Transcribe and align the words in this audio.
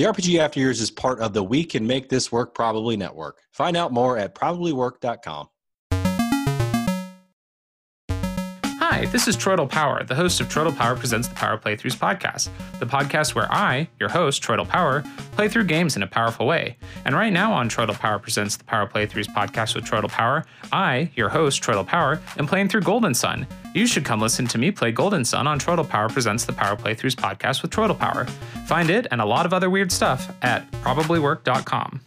The 0.00 0.06
RPG 0.06 0.38
After 0.38 0.58
Years 0.58 0.80
is 0.80 0.90
part 0.90 1.20
of 1.20 1.34
the 1.34 1.44
We 1.44 1.62
Can 1.62 1.86
Make 1.86 2.08
This 2.08 2.32
Work 2.32 2.54
Probably 2.54 2.96
Network. 2.96 3.42
Find 3.52 3.76
out 3.76 3.92
more 3.92 4.16
at 4.16 4.34
probablywork.com. 4.34 5.48
Hi, 9.00 9.06
this 9.06 9.26
is 9.26 9.34
Troidal 9.34 9.66
Power, 9.66 10.04
the 10.04 10.14
host 10.14 10.42
of 10.42 10.48
Troidal 10.48 10.76
Power 10.76 10.94
Presents 10.94 11.26
the 11.26 11.34
Power 11.34 11.56
Playthroughs 11.56 11.96
podcast, 11.96 12.50
the 12.80 12.84
podcast 12.84 13.34
where 13.34 13.50
I, 13.50 13.88
your 13.98 14.10
host, 14.10 14.42
Troidal 14.42 14.68
Power, 14.68 15.02
play 15.32 15.48
through 15.48 15.64
games 15.64 15.96
in 15.96 16.02
a 16.02 16.06
powerful 16.06 16.46
way. 16.46 16.76
And 17.06 17.14
right 17.14 17.32
now 17.32 17.50
on 17.54 17.70
Troidal 17.70 17.98
Power 17.98 18.18
Presents 18.18 18.58
the 18.58 18.64
Power 18.64 18.86
Playthroughs 18.86 19.28
podcast 19.28 19.74
with 19.74 19.86
Troidal 19.86 20.10
Power, 20.10 20.44
I, 20.70 21.10
your 21.14 21.30
host, 21.30 21.62
Troidal 21.62 21.86
Power, 21.86 22.20
am 22.38 22.46
playing 22.46 22.68
through 22.68 22.82
Golden 22.82 23.14
Sun. 23.14 23.46
You 23.74 23.86
should 23.86 24.04
come 24.04 24.20
listen 24.20 24.46
to 24.48 24.58
me 24.58 24.70
play 24.70 24.92
Golden 24.92 25.24
Sun 25.24 25.46
on 25.46 25.58
Troidal 25.58 25.88
Power 25.88 26.10
Presents 26.10 26.44
the 26.44 26.52
Power 26.52 26.76
Playthroughs 26.76 27.16
podcast 27.16 27.62
with 27.62 27.70
Troidal 27.70 27.98
Power. 27.98 28.26
Find 28.66 28.90
it 28.90 29.06
and 29.10 29.22
a 29.22 29.24
lot 29.24 29.46
of 29.46 29.54
other 29.54 29.70
weird 29.70 29.90
stuff 29.90 30.30
at 30.42 30.70
probablywork.com. 30.72 32.02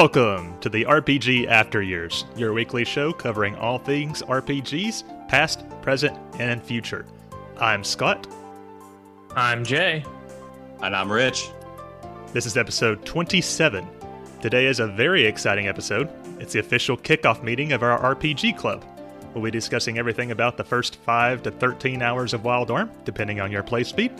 Welcome 0.00 0.58
to 0.60 0.70
the 0.70 0.84
RPG 0.86 1.46
After 1.48 1.82
Years, 1.82 2.24
your 2.34 2.54
weekly 2.54 2.86
show 2.86 3.12
covering 3.12 3.54
all 3.56 3.78
things 3.78 4.22
RPGs, 4.22 5.28
past, 5.28 5.62
present, 5.82 6.18
and 6.38 6.62
future. 6.62 7.04
I'm 7.58 7.84
Scott. 7.84 8.26
I'm 9.36 9.62
Jay. 9.62 10.02
And 10.82 10.96
I'm 10.96 11.12
Rich. 11.12 11.50
This 12.32 12.46
is 12.46 12.56
episode 12.56 13.04
27. 13.04 13.86
Today 14.40 14.64
is 14.68 14.80
a 14.80 14.86
very 14.86 15.26
exciting 15.26 15.68
episode. 15.68 16.08
It's 16.40 16.54
the 16.54 16.60
official 16.60 16.96
kickoff 16.96 17.42
meeting 17.42 17.72
of 17.72 17.82
our 17.82 18.14
RPG 18.14 18.56
club. 18.56 18.82
We'll 19.34 19.44
be 19.44 19.50
discussing 19.50 19.98
everything 19.98 20.30
about 20.30 20.56
the 20.56 20.64
first 20.64 20.96
5 20.96 21.42
to 21.42 21.50
13 21.50 22.00
hours 22.00 22.32
of 22.32 22.42
Wild 22.42 22.70
Arm, 22.70 22.90
depending 23.04 23.38
on 23.42 23.52
your 23.52 23.62
play 23.62 23.84
speed. 23.84 24.12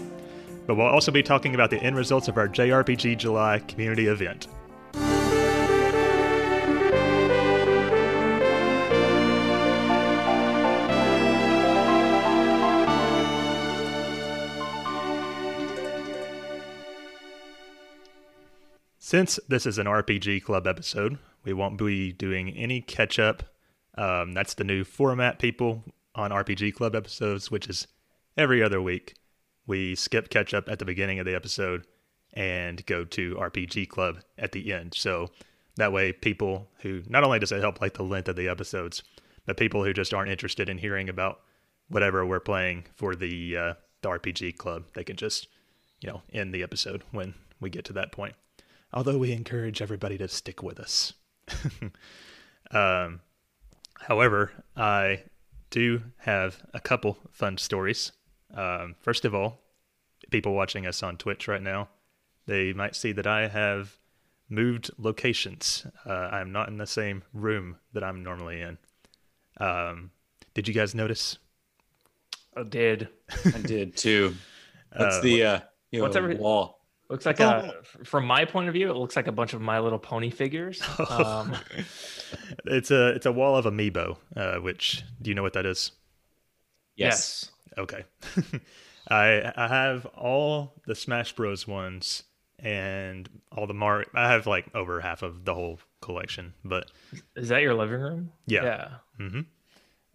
But 0.66 0.74
we'll 0.74 0.84
also 0.84 1.10
be 1.10 1.22
talking 1.22 1.54
about 1.54 1.70
the 1.70 1.82
end 1.82 1.96
results 1.96 2.28
of 2.28 2.36
our 2.36 2.48
JRPG 2.48 3.16
July 3.16 3.60
community 3.60 4.08
event. 4.08 4.46
Since 19.10 19.40
this 19.48 19.66
is 19.66 19.76
an 19.76 19.88
RPG 19.88 20.44
Club 20.44 20.68
episode, 20.68 21.18
we 21.42 21.52
won't 21.52 21.76
be 21.76 22.12
doing 22.12 22.50
any 22.50 22.80
catch 22.80 23.18
up. 23.18 23.42
Um, 23.98 24.34
that's 24.34 24.54
the 24.54 24.62
new 24.62 24.84
format, 24.84 25.40
people, 25.40 25.82
on 26.14 26.30
RPG 26.30 26.74
Club 26.74 26.94
episodes, 26.94 27.50
which 27.50 27.66
is 27.66 27.88
every 28.36 28.62
other 28.62 28.80
week. 28.80 29.14
We 29.66 29.96
skip 29.96 30.30
catch 30.30 30.54
up 30.54 30.68
at 30.68 30.78
the 30.78 30.84
beginning 30.84 31.18
of 31.18 31.26
the 31.26 31.34
episode 31.34 31.88
and 32.34 32.86
go 32.86 33.04
to 33.06 33.34
RPG 33.34 33.88
Club 33.88 34.20
at 34.38 34.52
the 34.52 34.72
end. 34.72 34.94
So 34.94 35.30
that 35.74 35.92
way, 35.92 36.12
people 36.12 36.68
who 36.82 37.02
not 37.08 37.24
only 37.24 37.40
does 37.40 37.50
it 37.50 37.60
help 37.60 37.80
like 37.80 37.94
the 37.94 38.04
length 38.04 38.28
of 38.28 38.36
the 38.36 38.46
episodes, 38.46 39.02
but 39.44 39.56
people 39.56 39.82
who 39.82 39.92
just 39.92 40.14
aren't 40.14 40.30
interested 40.30 40.68
in 40.68 40.78
hearing 40.78 41.08
about 41.08 41.40
whatever 41.88 42.24
we're 42.24 42.38
playing 42.38 42.84
for 42.94 43.16
the 43.16 43.56
uh, 43.56 43.74
the 44.02 44.08
RPG 44.08 44.56
Club, 44.56 44.84
they 44.94 45.02
can 45.02 45.16
just 45.16 45.48
you 46.00 46.08
know 46.08 46.22
end 46.32 46.54
the 46.54 46.62
episode 46.62 47.02
when 47.10 47.34
we 47.58 47.70
get 47.70 47.84
to 47.86 47.92
that 47.94 48.12
point 48.12 48.36
although 48.92 49.18
we 49.18 49.32
encourage 49.32 49.82
everybody 49.82 50.18
to 50.18 50.28
stick 50.28 50.62
with 50.62 50.80
us. 50.80 51.12
um, 52.70 53.20
however, 54.00 54.52
I 54.76 55.24
do 55.70 56.02
have 56.18 56.62
a 56.74 56.80
couple 56.80 57.18
fun 57.30 57.58
stories. 57.58 58.12
Um, 58.54 58.96
first 59.00 59.24
of 59.24 59.34
all, 59.34 59.60
people 60.30 60.54
watching 60.54 60.86
us 60.86 61.02
on 61.02 61.16
Twitch 61.16 61.48
right 61.48 61.62
now, 61.62 61.88
they 62.46 62.72
might 62.72 62.96
see 62.96 63.12
that 63.12 63.26
I 63.26 63.48
have 63.48 63.98
moved 64.48 64.90
locations. 64.98 65.86
Uh, 66.04 66.12
I'm 66.12 66.52
not 66.52 66.68
in 66.68 66.78
the 66.78 66.86
same 66.86 67.22
room 67.32 67.76
that 67.92 68.02
I'm 68.02 68.22
normally 68.22 68.60
in. 68.60 68.78
Um, 69.58 70.10
did 70.54 70.66
you 70.66 70.74
guys 70.74 70.94
notice? 70.94 71.38
I 72.56 72.64
did. 72.64 73.08
I 73.44 73.60
did 73.60 73.96
too. 73.96 74.34
That's 74.96 75.18
uh, 75.18 75.20
the 75.20 75.44
uh, 75.44 75.60
you 75.92 76.00
know, 76.00 76.04
what's 76.04 76.16
every 76.16 76.34
wall 76.34 76.79
Looks 77.10 77.26
like 77.26 77.40
a, 77.40 77.74
from 78.04 78.24
my 78.24 78.44
point 78.44 78.68
of 78.68 78.74
view, 78.74 78.88
it 78.88 78.94
looks 78.94 79.16
like 79.16 79.26
a 79.26 79.32
bunch 79.32 79.52
of 79.52 79.60
My 79.60 79.80
Little 79.80 79.98
Pony 79.98 80.30
figures. 80.30 80.80
Um, 81.10 81.56
it's 82.66 82.92
a 82.92 83.08
it's 83.08 83.26
a 83.26 83.32
wall 83.32 83.56
of 83.56 83.64
amiibo. 83.64 84.16
Uh, 84.36 84.56
which 84.58 85.02
do 85.20 85.30
you 85.30 85.34
know 85.34 85.42
what 85.42 85.54
that 85.54 85.66
is? 85.66 85.90
Yes. 86.94 87.50
yes. 87.66 87.78
Okay. 87.78 88.04
I 89.10 89.52
I 89.56 89.66
have 89.66 90.06
all 90.06 90.74
the 90.86 90.94
Smash 90.94 91.34
Bros 91.34 91.66
ones 91.66 92.22
and 92.60 93.28
all 93.50 93.66
the 93.66 93.74
Mar. 93.74 94.04
I 94.14 94.30
have 94.30 94.46
like 94.46 94.72
over 94.74 95.00
half 95.00 95.22
of 95.22 95.44
the 95.44 95.54
whole 95.54 95.80
collection. 96.00 96.54
But 96.64 96.90
is 97.34 97.48
that 97.48 97.62
your 97.62 97.74
living 97.74 98.00
room? 98.00 98.32
Yeah. 98.46 98.62
Yeah. 98.62 98.88
Mm-hmm. 99.18 99.40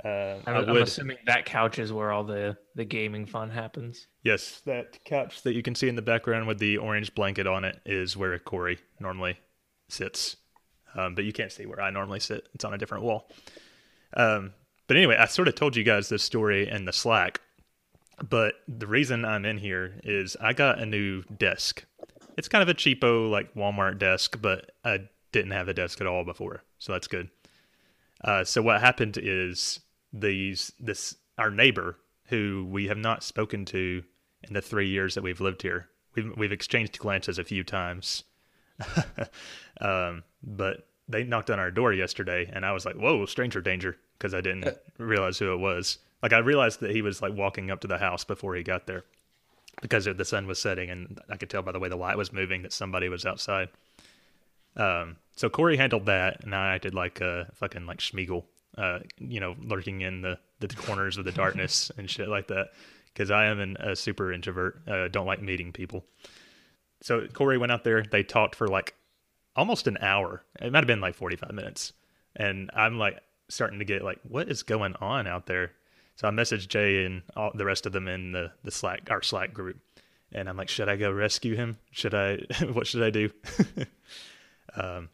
Uh, 0.05 0.37
I'm, 0.45 0.69
I'm, 0.69 0.77
assuming 0.77 1.17
that 1.25 1.45
couch 1.45 1.79
is 1.79 1.91
where 1.91 2.11
all 2.11 2.23
the 2.23 2.55
the 2.75 2.85
gaming 2.85 3.25
fun 3.25 3.49
happens. 3.49 4.05
Yes, 4.23 4.61
that 4.65 5.03
couch 5.03 5.41
that 5.41 5.55
you 5.55 5.63
can 5.63 5.73
see 5.73 5.89
in 5.89 5.95
the 5.95 6.03
background 6.03 6.47
with 6.47 6.59
the 6.59 6.77
orange 6.77 7.15
blanket 7.15 7.47
on 7.47 7.65
it 7.65 7.79
is 7.87 8.15
where 8.15 8.37
Corey 8.37 8.77
normally 8.99 9.39
sits. 9.89 10.35
Um, 10.95 11.15
but 11.15 11.25
you 11.25 11.33
can't 11.33 11.51
see 11.51 11.65
where 11.65 11.81
I 11.81 11.89
normally 11.89 12.19
sit. 12.19 12.47
It's 12.53 12.63
on 12.63 12.73
a 12.73 12.77
different 12.77 13.03
wall. 13.03 13.31
Um, 14.15 14.53
but 14.87 14.95
anyway, 14.95 15.17
I 15.17 15.25
sort 15.25 15.47
of 15.47 15.55
told 15.55 15.75
you 15.75 15.83
guys 15.83 16.07
this 16.07 16.23
story 16.23 16.69
in 16.69 16.85
the 16.85 16.93
Slack. 16.93 17.41
But 18.29 18.53
the 18.67 18.87
reason 18.87 19.25
I'm 19.25 19.43
in 19.43 19.57
here 19.57 19.99
is 20.03 20.37
I 20.39 20.53
got 20.53 20.79
a 20.79 20.85
new 20.85 21.23
desk. 21.23 21.83
It's 22.37 22.47
kind 22.47 22.61
of 22.61 22.69
a 22.69 22.75
cheapo 22.75 23.29
like 23.29 23.55
Walmart 23.55 23.97
desk, 23.97 24.37
but 24.39 24.71
I 24.83 24.99
didn't 25.31 25.51
have 25.51 25.67
a 25.67 25.73
desk 25.73 25.99
at 25.99 26.07
all 26.07 26.23
before, 26.23 26.63
so 26.77 26.93
that's 26.93 27.07
good. 27.07 27.29
Uh, 28.23 28.43
so 28.43 28.61
what 28.61 28.79
happened 28.79 29.17
is 29.21 29.79
these 30.19 30.71
this 30.79 31.15
our 31.37 31.51
neighbor 31.51 31.97
who 32.27 32.67
we 32.69 32.87
have 32.87 32.97
not 32.97 33.23
spoken 33.23 33.65
to 33.65 34.03
in 34.43 34.53
the 34.53 34.61
three 34.61 34.87
years 34.87 35.15
that 35.15 35.23
we've 35.23 35.41
lived 35.41 35.61
here. 35.61 35.89
We've 36.15 36.31
we've 36.37 36.51
exchanged 36.51 36.97
glances 36.97 37.37
a 37.37 37.43
few 37.43 37.63
times, 37.63 38.23
um, 39.81 40.23
but 40.41 40.87
they 41.07 41.23
knocked 41.23 41.51
on 41.51 41.59
our 41.59 41.71
door 41.71 41.93
yesterday, 41.93 42.49
and 42.51 42.65
I 42.65 42.71
was 42.71 42.85
like, 42.85 42.95
"Whoa, 42.95 43.25
stranger 43.25 43.61
danger!" 43.61 43.97
because 44.17 44.33
I 44.33 44.41
didn't 44.41 44.65
uh. 44.65 44.73
realize 44.97 45.37
who 45.37 45.53
it 45.53 45.57
was. 45.57 45.99
Like 46.23 46.33
I 46.33 46.39
realized 46.39 46.79
that 46.79 46.91
he 46.91 47.01
was 47.01 47.21
like 47.21 47.33
walking 47.33 47.69
up 47.69 47.81
to 47.81 47.87
the 47.87 47.97
house 47.97 48.23
before 48.23 48.55
he 48.55 48.63
got 48.63 48.87
there 48.87 49.03
because 49.81 50.05
the 50.05 50.25
sun 50.25 50.47
was 50.47 50.59
setting, 50.59 50.89
and 50.89 51.19
I 51.29 51.35
could 51.35 51.49
tell 51.49 51.61
by 51.61 51.73
the 51.73 51.79
way 51.79 51.89
the 51.89 51.97
light 51.97 52.17
was 52.17 52.31
moving 52.31 52.61
that 52.61 52.73
somebody 52.73 53.09
was 53.09 53.25
outside. 53.25 53.69
Um, 54.77 55.17
so 55.35 55.49
Corey 55.49 55.77
handled 55.77 56.05
that, 56.05 56.43
and 56.43 56.55
I 56.55 56.75
acted 56.75 56.93
like 56.93 57.19
a 57.21 57.51
fucking 57.55 57.85
like 57.85 57.99
Sméagol 57.99 58.45
uh, 58.77 58.99
you 59.17 59.39
know, 59.39 59.55
lurking 59.61 60.01
in 60.01 60.21
the, 60.21 60.37
the 60.59 60.67
corners 60.67 61.17
of 61.17 61.25
the 61.25 61.31
darkness 61.31 61.91
and 61.97 62.09
shit 62.09 62.27
like 62.27 62.47
that. 62.47 62.69
Because 63.13 63.31
I 63.31 63.45
am 63.45 63.59
an, 63.59 63.77
a 63.79 63.95
super 63.95 64.31
introvert. 64.31 64.81
Uh, 64.87 65.07
don't 65.07 65.25
like 65.25 65.41
meeting 65.41 65.71
people. 65.71 66.05
So 67.01 67.27
Corey 67.27 67.57
went 67.57 67.71
out 67.71 67.83
there. 67.83 68.03
They 68.03 68.23
talked 68.23 68.55
for 68.55 68.67
like 68.67 68.95
almost 69.55 69.87
an 69.87 69.97
hour. 70.01 70.43
It 70.59 70.71
might 70.71 70.79
have 70.79 70.87
been 70.87 71.01
like 71.01 71.15
45 71.15 71.51
minutes. 71.53 71.93
And 72.35 72.69
I'm 72.73 72.97
like 72.97 73.21
starting 73.47 73.79
to 73.79 73.85
get 73.85 74.03
like, 74.03 74.19
what 74.23 74.49
is 74.49 74.63
going 74.63 74.95
on 74.99 75.27
out 75.27 75.45
there? 75.45 75.71
So 76.15 76.27
I 76.27 76.31
messaged 76.31 76.67
Jay 76.67 77.05
and 77.05 77.23
all 77.35 77.51
the 77.53 77.65
rest 77.65 77.85
of 77.85 77.91
them 77.91 78.07
in 78.07 78.31
the, 78.31 78.51
the 78.63 78.71
Slack, 78.71 79.09
our 79.09 79.21
Slack 79.21 79.53
group. 79.53 79.77
And 80.31 80.49
I'm 80.49 80.57
like, 80.57 80.69
should 80.69 80.89
I 80.89 80.95
go 80.95 81.11
rescue 81.11 81.55
him? 81.55 81.77
Should 81.91 82.13
I, 82.13 82.37
what 82.73 82.87
should 82.87 83.03
I 83.03 83.09
do? 83.09 83.29
um, 84.75 85.09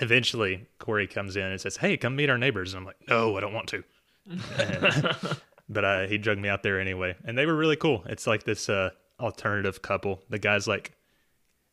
eventually 0.00 0.66
Corey 0.78 1.06
comes 1.06 1.36
in 1.36 1.44
and 1.44 1.60
says, 1.60 1.76
"Hey, 1.76 1.96
come 1.96 2.16
meet 2.16 2.30
our 2.30 2.38
neighbors." 2.38 2.74
And 2.74 2.80
I'm 2.80 2.86
like, 2.86 3.08
"No, 3.08 3.36
I 3.36 3.40
don't 3.40 3.54
want 3.54 3.68
to." 3.68 3.84
But 5.68 5.84
uh, 5.84 6.06
he 6.06 6.18
drugged 6.18 6.40
me 6.40 6.48
out 6.48 6.62
there 6.62 6.78
anyway, 6.78 7.16
and 7.24 7.38
they 7.38 7.46
were 7.46 7.54
really 7.54 7.76
cool. 7.76 8.02
It's 8.06 8.26
like 8.26 8.44
this 8.44 8.68
uh, 8.68 8.90
alternative 9.18 9.80
couple. 9.80 10.22
The 10.28 10.38
guy's 10.38 10.68
like, 10.68 10.92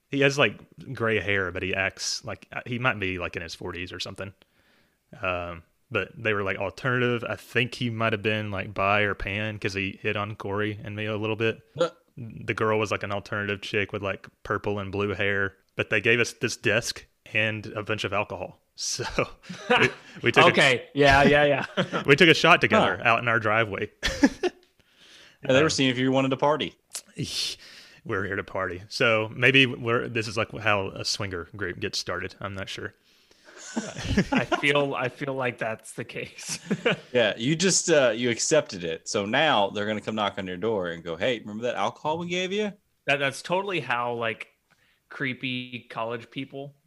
he 0.10 0.22
has 0.22 0.38
like 0.38 0.60
gray 0.94 1.20
hair, 1.20 1.52
but 1.52 1.62
he 1.64 1.74
acts 1.76 2.24
like 2.24 2.48
uh, 2.54 2.62
he 2.66 2.80
might 2.80 3.00
be 3.00 3.18
like 3.20 3.36
in 3.36 3.42
his 3.42 3.56
40s 3.56 3.94
or 3.94 4.00
something. 4.00 4.34
Um, 5.22 5.64
but 5.90 6.10
they 6.18 6.34
were 6.34 6.44
like 6.44 6.58
alternative. 6.58 7.26
I 7.28 7.36
think 7.36 7.76
he 7.76 7.90
might 7.90 8.14
have 8.14 8.22
been 8.22 8.50
like 8.50 8.74
bi 8.74 9.02
or 9.02 9.14
pan 9.14 9.56
because 9.56 9.74
he 9.74 10.00
hit 10.02 10.16
on 10.16 10.36
Corey 10.36 10.80
and 10.84 10.96
me 10.96 11.06
a 11.06 11.18
little 11.18 11.36
bit. 11.36 11.60
The 12.16 12.54
girl 12.54 12.80
was 12.80 12.92
like 12.92 13.04
an 13.04 13.12
alternative 13.12 13.62
chick 13.62 13.92
with 13.92 14.02
like 14.02 14.28
purple 14.44 14.80
and 14.80 14.90
blue 14.92 15.14
hair, 15.14 15.56
but 15.76 15.90
they 15.90 16.00
gave 16.00 16.22
us 16.22 16.32
this 16.34 16.56
desk 16.56 17.06
and 17.34 17.66
a 17.68 17.84
bunch 17.84 18.04
of 18.04 18.14
alcohol. 18.14 18.58
So 18.74 19.04
we, 19.70 19.90
we 20.24 20.32
took 20.32 20.46
a, 20.46 20.48
okay. 20.48 20.86
Yeah, 20.96 21.22
yeah, 21.22 21.66
yeah. 21.78 22.04
we 22.08 22.16
took 22.16 22.30
a 22.30 22.34
shot 22.34 22.62
together 22.62 23.00
out 23.04 23.20
in 23.20 23.28
our 23.28 23.38
driveway. 23.38 23.92
Yeah, 24.02 25.54
they 25.54 25.62
were 25.62 25.70
seeing 25.70 25.92
if 25.92 26.00
you 26.00 26.12
wanted 26.12 26.30
to 26.30 26.38
party. 26.38 26.74
we're 28.06 28.24
here 28.24 28.38
to 28.38 28.44
party. 28.44 28.82
So 28.88 29.30
maybe 29.36 29.68
we're 29.68 30.08
this 30.08 30.28
is 30.28 30.36
like 30.36 30.58
how 30.58 30.88
a 30.88 31.06
swinger 31.06 31.48
group 31.56 31.80
gets 31.80 32.00
started. 32.00 32.34
I'm 32.40 32.56
not 32.56 32.70
sure. 32.70 32.96
I 34.32 34.46
feel 34.46 34.96
I 34.96 35.10
feel 35.10 35.36
like 35.36 35.60
that's 35.60 35.92
the 35.92 36.06
case. 36.06 36.58
Yeah, 37.14 37.34
you 37.38 37.56
just 37.56 37.92
uh, 37.92 38.14
you 38.16 38.32
accepted 38.32 38.84
it. 38.84 39.08
So 39.08 39.28
now 39.28 39.70
they're 39.70 39.86
gonna 39.86 40.02
come 40.02 40.16
knock 40.16 40.40
on 40.40 40.48
your 40.48 40.58
door 40.58 40.88
and 40.88 41.04
go, 41.04 41.18
"Hey, 41.18 41.40
remember 41.40 41.64
that 41.64 41.76
alcohol 41.76 42.18
we 42.18 42.30
gave 42.30 42.52
you?" 42.52 42.72
that 43.08 43.20
that's 43.20 43.42
totally 43.42 43.80
how 43.80 44.14
like 44.14 44.48
creepy 45.10 45.88
college 45.90 46.30
people 46.32 46.68
like 46.68 46.81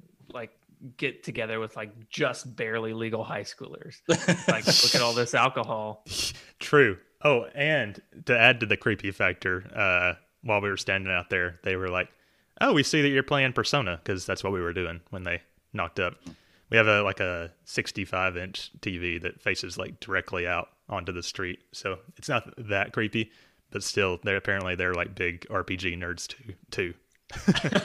get 0.96 1.22
together 1.22 1.60
with 1.60 1.76
like 1.76 2.08
just 2.08 2.56
barely 2.56 2.92
legal 2.92 3.25
high 3.25 3.42
schoolers. 3.42 3.96
like 4.48 4.66
look 4.66 4.94
at 4.94 5.00
all 5.00 5.12
this 5.12 5.34
alcohol. 5.34 6.04
True. 6.58 6.98
Oh, 7.22 7.46
and 7.54 8.00
to 8.26 8.38
add 8.38 8.60
to 8.60 8.66
the 8.66 8.76
creepy 8.76 9.10
factor, 9.10 9.64
uh, 9.75 10.14
while 10.42 10.60
we 10.60 10.69
were 10.69 10.76
standing 10.76 11.12
out 11.12 11.31
there, 11.31 11.58
they 11.62 11.76
were 11.76 11.88
like, 11.88 12.08
"Oh, 12.60 12.72
we 12.72 12.82
see 12.82 13.00
that 13.02 13.08
you're 13.08 13.22
playing 13.22 13.54
Persona," 13.54 14.00
because 14.02 14.26
that's 14.26 14.44
what 14.44 14.52
we 14.52 14.60
were 14.60 14.75
doing 14.75 15.00
when 15.10 15.25
they 15.25 15.42
knocked 15.72 16.00
up. 16.00 16.14
We 16.70 16.76
have 16.76 16.86
a 16.86 17.02
like 17.02 17.20
a 17.20 17.50
65 17.64 18.36
inch 18.36 18.70
TV 18.81 19.20
that 19.22 19.40
faces 19.40 19.78
like 19.78 20.00
directly 20.00 20.46
out 20.46 20.69
onto 20.88 21.12
the 21.12 21.22
street, 21.22 21.60
so 21.72 21.98
it's 22.16 22.28
not 22.28 22.52
that 22.58 22.92
creepy, 22.92 23.31
but 23.70 23.82
still, 23.82 24.20
they're 24.22 24.36
apparently 24.36 24.75
they're 24.75 24.94
like 24.94 25.14
big 25.14 25.46
RPG 25.48 25.98
nerds 25.98 26.28
too. 26.28 26.54
Too. 26.70 26.94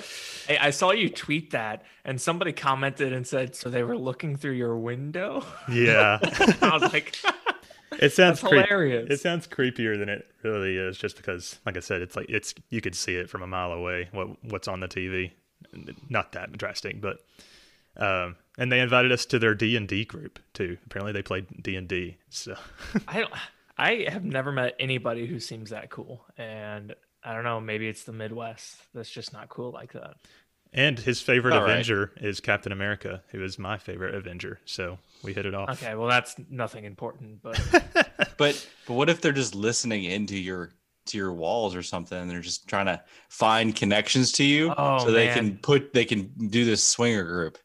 Hey, 0.49 0.57
I 0.57 0.71
saw 0.71 0.89
you 0.89 1.11
tweet 1.11 1.51
that 1.51 1.83
and 2.03 2.19
somebody 2.19 2.53
commented 2.53 3.13
and 3.13 3.27
said, 3.27 3.55
so 3.55 3.69
they 3.69 3.83
were 3.83 3.95
looking 3.95 4.35
through 4.35 4.53
your 4.53 4.75
window? 4.77 5.45
Yeah, 5.71 6.17
I 6.23 6.71
was 6.73 6.91
like, 6.91 7.15
it 7.99 8.13
sounds 8.13 8.39
creep- 8.39 8.65
hilarious. 8.65 9.11
It 9.11 9.19
sounds 9.19 9.45
creepier 9.47 9.95
than 9.99 10.09
it 10.09 10.25
really 10.41 10.75
is, 10.75 10.97
just 10.97 11.17
because, 11.17 11.59
like 11.67 11.77
I 11.77 11.81
said, 11.81 12.01
it's 12.01 12.15
like 12.15 12.25
it's 12.29 12.55
you 12.71 12.81
could 12.81 12.95
see 12.95 13.13
it 13.13 13.29
from 13.29 13.43
a 13.43 13.47
mile 13.47 13.71
away. 13.71 14.09
What 14.11 14.43
what's 14.43 14.67
on 14.67 14.79
the 14.79 14.87
TV? 14.87 15.33
Not 16.09 16.31
that 16.31 16.51
drastic, 16.53 16.99
but 16.99 17.19
um, 17.97 18.35
and 18.57 18.71
they 18.71 18.79
invited 18.79 19.11
us 19.11 19.27
to 19.27 19.37
their 19.37 19.53
D 19.53 19.77
and 19.77 19.87
D 19.87 20.03
group 20.03 20.39
too. 20.55 20.79
Apparently, 20.87 21.11
they 21.11 21.21
played 21.21 21.45
D 21.61 21.75
and 21.75 21.87
D. 21.87 22.17
So 22.31 22.55
I 23.07 23.19
don't 23.19 23.33
I 23.77 24.07
have 24.09 24.25
never 24.25 24.51
met 24.51 24.75
anybody 24.77 25.27
who 25.27 25.39
seems 25.39 25.69
that 25.69 25.89
cool. 25.91 26.25
And 26.37 26.95
I 27.23 27.33
don't 27.33 27.43
know, 27.43 27.59
maybe 27.59 27.87
it's 27.87 28.03
the 28.03 28.13
Midwest 28.13 28.77
that's 28.93 29.09
just 29.09 29.33
not 29.33 29.49
cool 29.49 29.71
like 29.71 29.93
that. 29.93 30.15
and 30.73 30.97
his 30.99 31.21
favorite 31.21 31.53
All 31.53 31.61
right. 31.63 31.71
Avenger 31.71 32.11
is 32.21 32.39
Captain 32.39 32.71
America, 32.71 33.23
who 33.31 33.43
is 33.43 33.57
my 33.59 33.77
favorite 33.77 34.15
Avenger. 34.15 34.59
So 34.65 34.97
we 35.23 35.33
hit 35.33 35.45
it 35.45 35.53
off. 35.55 35.69
Okay, 35.81 35.95
well 35.95 36.07
that's 36.07 36.35
nothing 36.49 36.85
important, 36.85 37.41
but 37.41 37.59
But 38.37 38.67
but 38.87 38.93
what 38.93 39.09
if 39.09 39.19
they're 39.21 39.31
just 39.33 39.53
listening 39.55 40.05
into 40.05 40.37
your 40.37 40.71
to 41.07 41.17
your 41.17 41.33
walls 41.33 41.75
or 41.75 41.81
something 41.83 42.17
and 42.17 42.29
they're 42.29 42.39
just 42.39 42.67
trying 42.67 42.85
to 42.85 43.01
find 43.29 43.75
connections 43.75 44.31
to 44.33 44.43
you 44.43 44.71
Oh, 44.77 44.99
so 44.99 45.11
they 45.11 45.25
man. 45.25 45.35
can 45.35 45.57
put 45.57 45.91
they 45.93 46.05
can 46.05 46.31
do 46.49 46.63
this 46.65 46.83
swinger 46.83 47.23
group. 47.23 47.57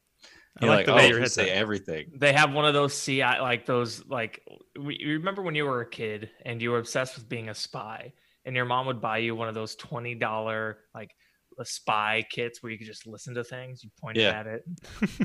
I 0.61 0.65
You're 0.65 0.71
like 0.75 0.79
like, 0.79 0.87
the 0.87 0.95
way 0.95 1.05
oh, 1.05 1.09
your 1.09 1.17
you 1.17 1.23
head's 1.23 1.35
say 1.35 1.51
at. 1.51 1.57
everything. 1.57 2.11
they 2.17 2.33
have 2.33 2.53
one 2.55 2.65
of 2.65 2.75
those 2.75 2.99
CI 3.05 3.21
like 3.23 3.67
those 3.67 4.05
like 4.07 4.41
we, 4.81 4.97
you 4.99 5.13
remember 5.19 5.43
when 5.43 5.55
you 5.55 5.65
were 5.67 5.81
a 5.83 5.89
kid 5.89 6.31
and 6.45 6.63
you 6.63 6.71
were 6.71 6.79
obsessed 6.79 7.17
with 7.17 7.29
being 7.29 7.49
a 7.51 7.55
spy 7.55 8.13
and 8.45 8.55
your 8.57 8.65
mom 8.65 8.87
would 8.87 9.01
buy 9.01 9.19
you 9.19 9.35
one 9.35 9.49
of 9.49 9.55
those 9.55 9.75
twenty 9.77 10.15
dollar 10.15 10.79
like 10.95 11.11
a 11.59 11.65
spy 11.65 12.25
kits 12.31 12.63
where 12.63 12.73
you 12.73 12.79
could 12.79 12.87
just 12.87 13.07
listen 13.07 13.33
to 13.35 13.45
things. 13.45 13.85
You 13.85 13.91
point 14.01 14.17
Yeah. 14.17 14.31
at 14.31 14.47
it. 14.49 14.65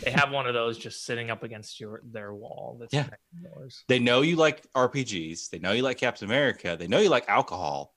they 0.04 0.12
have 0.12 0.32
one 0.32 0.46
of 0.46 0.54
those 0.54 0.78
just 0.78 1.04
sitting 1.04 1.32
up 1.32 1.42
against 1.42 1.80
your 1.80 2.02
their 2.04 2.34
wall. 2.34 2.78
That's 2.80 2.94
Yeah. 2.94 3.10
yours. 3.42 3.84
They 3.88 3.98
know 3.98 4.22
you 4.22 4.36
like 4.36 4.62
RPGs. 4.74 5.50
They 5.50 5.58
know 5.58 5.72
you 5.72 5.82
like 5.82 5.98
Captain 5.98 6.28
America. 6.28 6.76
They 6.80 6.88
know 6.88 7.00
you 7.00 7.10
like 7.10 7.28
alcohol. 7.28 7.96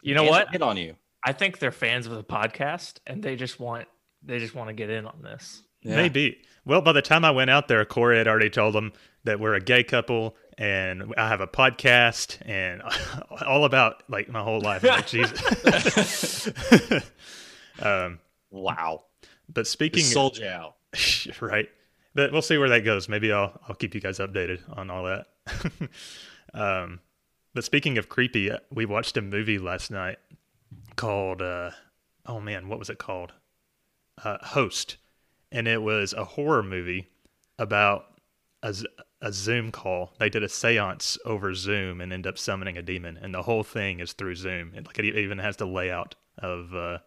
You 0.00 0.14
know 0.14 0.22
Can't 0.22 0.30
what? 0.30 0.50
Hit 0.52 0.62
on 0.62 0.76
you. 0.76 0.94
I 1.24 1.32
think 1.32 1.58
they're 1.58 1.72
fans 1.72 2.06
of 2.06 2.12
the 2.12 2.22
podcast 2.22 2.98
and 3.06 3.20
they 3.22 3.34
just 3.36 3.58
want 3.58 3.88
they 4.22 4.38
just 4.38 4.54
want 4.54 4.68
to 4.68 4.74
get 4.74 4.90
in 4.90 5.04
on 5.06 5.22
this. 5.22 5.62
Yeah. 5.82 5.96
Maybe. 5.96 6.42
Well, 6.64 6.82
by 6.82 6.92
the 6.92 7.02
time 7.02 7.24
I 7.24 7.30
went 7.30 7.50
out 7.50 7.66
there, 7.68 7.84
Corey 7.84 8.18
had 8.18 8.28
already 8.28 8.50
told 8.50 8.74
them 8.74 8.92
that 9.24 9.38
we're 9.40 9.54
a 9.54 9.60
gay 9.60 9.82
couple 9.84 10.36
and 10.58 11.14
I 11.16 11.28
have 11.28 11.40
a 11.40 11.46
podcast 11.46 12.38
and 12.44 12.82
all 13.46 13.64
about 13.64 14.02
like 14.08 14.28
my 14.28 14.42
whole 14.42 14.60
life. 14.60 14.82
Like, 14.82 15.06
Jesus. 15.06 16.48
um, 17.80 18.18
Wow. 18.50 19.04
but 19.52 19.66
speaking, 19.66 20.02
sold 20.02 20.38
you 20.38 20.46
out. 20.46 20.74
right? 21.40 21.68
But 22.14 22.32
we'll 22.32 22.42
see 22.42 22.58
where 22.58 22.70
that 22.70 22.84
goes. 22.84 23.08
Maybe 23.08 23.32
I'll 23.32 23.58
I'll 23.68 23.74
keep 23.74 23.94
you 23.94 24.00
guys 24.00 24.18
updated 24.18 24.60
on 24.76 24.90
all 24.90 25.04
that. 25.04 25.26
um, 26.54 27.00
but 27.54 27.64
speaking 27.64 27.98
of 27.98 28.08
creepy, 28.08 28.50
uh, 28.50 28.58
we 28.72 28.84
watched 28.86 29.16
a 29.16 29.22
movie 29.22 29.58
last 29.58 29.90
night 29.90 30.18
called 30.96 31.40
uh, 31.42 31.70
oh 32.26 32.40
man, 32.40 32.68
what 32.68 32.78
was 32.78 32.90
it 32.90 32.98
called? 32.98 33.32
Uh, 34.24 34.38
Host, 34.42 34.96
and 35.52 35.68
it 35.68 35.80
was 35.82 36.12
a 36.12 36.24
horror 36.24 36.62
movie 36.62 37.08
about 37.58 38.06
a, 38.62 38.74
a 39.20 39.32
Zoom 39.32 39.72
call. 39.72 40.12
They 40.18 40.28
did 40.28 40.42
a 40.42 40.48
séance 40.48 41.18
over 41.24 41.54
Zoom 41.54 42.00
and 42.00 42.12
end 42.12 42.26
up 42.26 42.38
summoning 42.38 42.76
a 42.76 42.82
demon, 42.82 43.18
and 43.20 43.34
the 43.34 43.42
whole 43.42 43.62
thing 43.64 44.00
is 44.00 44.12
through 44.12 44.36
Zoom. 44.36 44.72
It, 44.74 44.86
like 44.86 44.98
it 44.98 45.04
even 45.04 45.38
has 45.38 45.56
the 45.56 45.66
layout 45.66 46.14
of 46.38 46.74
uh, 46.74 46.98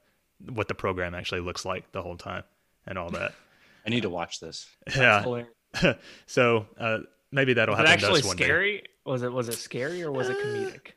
what 0.49 0.67
the 0.67 0.75
program 0.75 1.15
actually 1.15 1.41
looks 1.41 1.65
like 1.65 1.91
the 1.91 2.01
whole 2.01 2.17
time 2.17 2.43
and 2.85 2.97
all 2.97 3.09
that. 3.11 3.33
I 3.85 3.89
need 3.89 4.01
to 4.01 4.09
watch 4.09 4.39
this. 4.39 4.67
yeah. 4.95 5.43
So 6.25 6.67
uh, 6.77 6.99
maybe 7.31 7.53
that'll 7.53 7.75
Was 7.75 7.83
it 7.83 7.87
happen 7.87 7.99
to 8.01 8.05
actually 8.07 8.19
us 8.21 8.27
one 8.27 8.35
day. 8.35 8.43
scary? 8.43 8.83
Was 9.05 9.23
it 9.23 9.31
was 9.31 9.47
it 9.47 9.53
scary 9.53 10.03
or 10.03 10.11
was 10.11 10.27
it 10.29 10.37
comedic? 10.37 10.91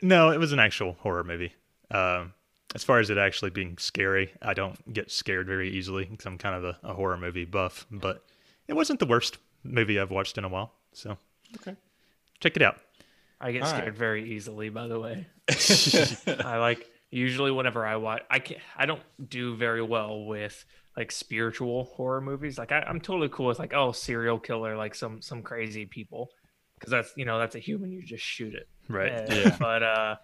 No, 0.00 0.30
it 0.30 0.38
was 0.38 0.52
an 0.52 0.60
actual 0.60 0.96
horror 1.00 1.24
movie. 1.24 1.52
Um, 1.90 2.32
as 2.74 2.84
far 2.84 3.00
as 3.00 3.10
it 3.10 3.18
actually 3.18 3.50
being 3.50 3.76
scary, 3.78 4.32
I 4.40 4.54
don't 4.54 4.92
get 4.92 5.10
scared 5.10 5.46
very 5.46 5.70
easily 5.70 6.04
because 6.04 6.26
I'm 6.26 6.38
kind 6.38 6.54
of 6.54 6.64
a, 6.64 6.78
a 6.84 6.94
horror 6.94 7.16
movie 7.16 7.44
buff. 7.44 7.86
But 7.90 8.24
it 8.68 8.74
wasn't 8.74 9.00
the 9.00 9.06
worst 9.06 9.38
movie 9.64 9.98
I've 9.98 10.10
watched 10.10 10.38
in 10.38 10.44
a 10.44 10.48
while. 10.48 10.72
So 10.92 11.16
Okay. 11.56 11.76
check 12.40 12.56
it 12.56 12.62
out. 12.62 12.78
I 13.40 13.52
get 13.52 13.62
All 13.62 13.68
scared 13.68 13.84
right. 13.86 13.94
very 13.94 14.32
easily, 14.34 14.68
by 14.68 14.86
the 14.86 14.98
way. 14.98 15.26
I 16.44 16.58
like 16.58 16.86
usually 17.10 17.50
whenever 17.50 17.84
I 17.84 17.96
watch, 17.96 18.22
I 18.30 18.38
can 18.38 18.56
I 18.76 18.86
don't 18.86 19.02
do 19.28 19.56
very 19.56 19.82
well 19.82 20.24
with 20.24 20.64
like 20.96 21.10
spiritual 21.12 21.84
horror 21.84 22.20
movies. 22.20 22.58
Like 22.58 22.72
I, 22.72 22.80
I'm 22.80 23.00
totally 23.00 23.28
cool 23.28 23.46
with 23.46 23.58
like 23.58 23.74
oh 23.74 23.92
serial 23.92 24.38
killer, 24.38 24.76
like 24.76 24.94
some 24.94 25.20
some 25.20 25.42
crazy 25.42 25.86
people, 25.86 26.30
because 26.78 26.90
that's 26.90 27.12
you 27.16 27.24
know 27.24 27.38
that's 27.38 27.56
a 27.56 27.58
human. 27.60 27.90
You 27.92 28.02
just 28.02 28.24
shoot 28.24 28.54
it. 28.54 28.68
Right. 28.88 29.12
Uh, 29.12 29.34
Yeah. 29.34 29.56
But 29.58 29.82
uh, 29.82 30.16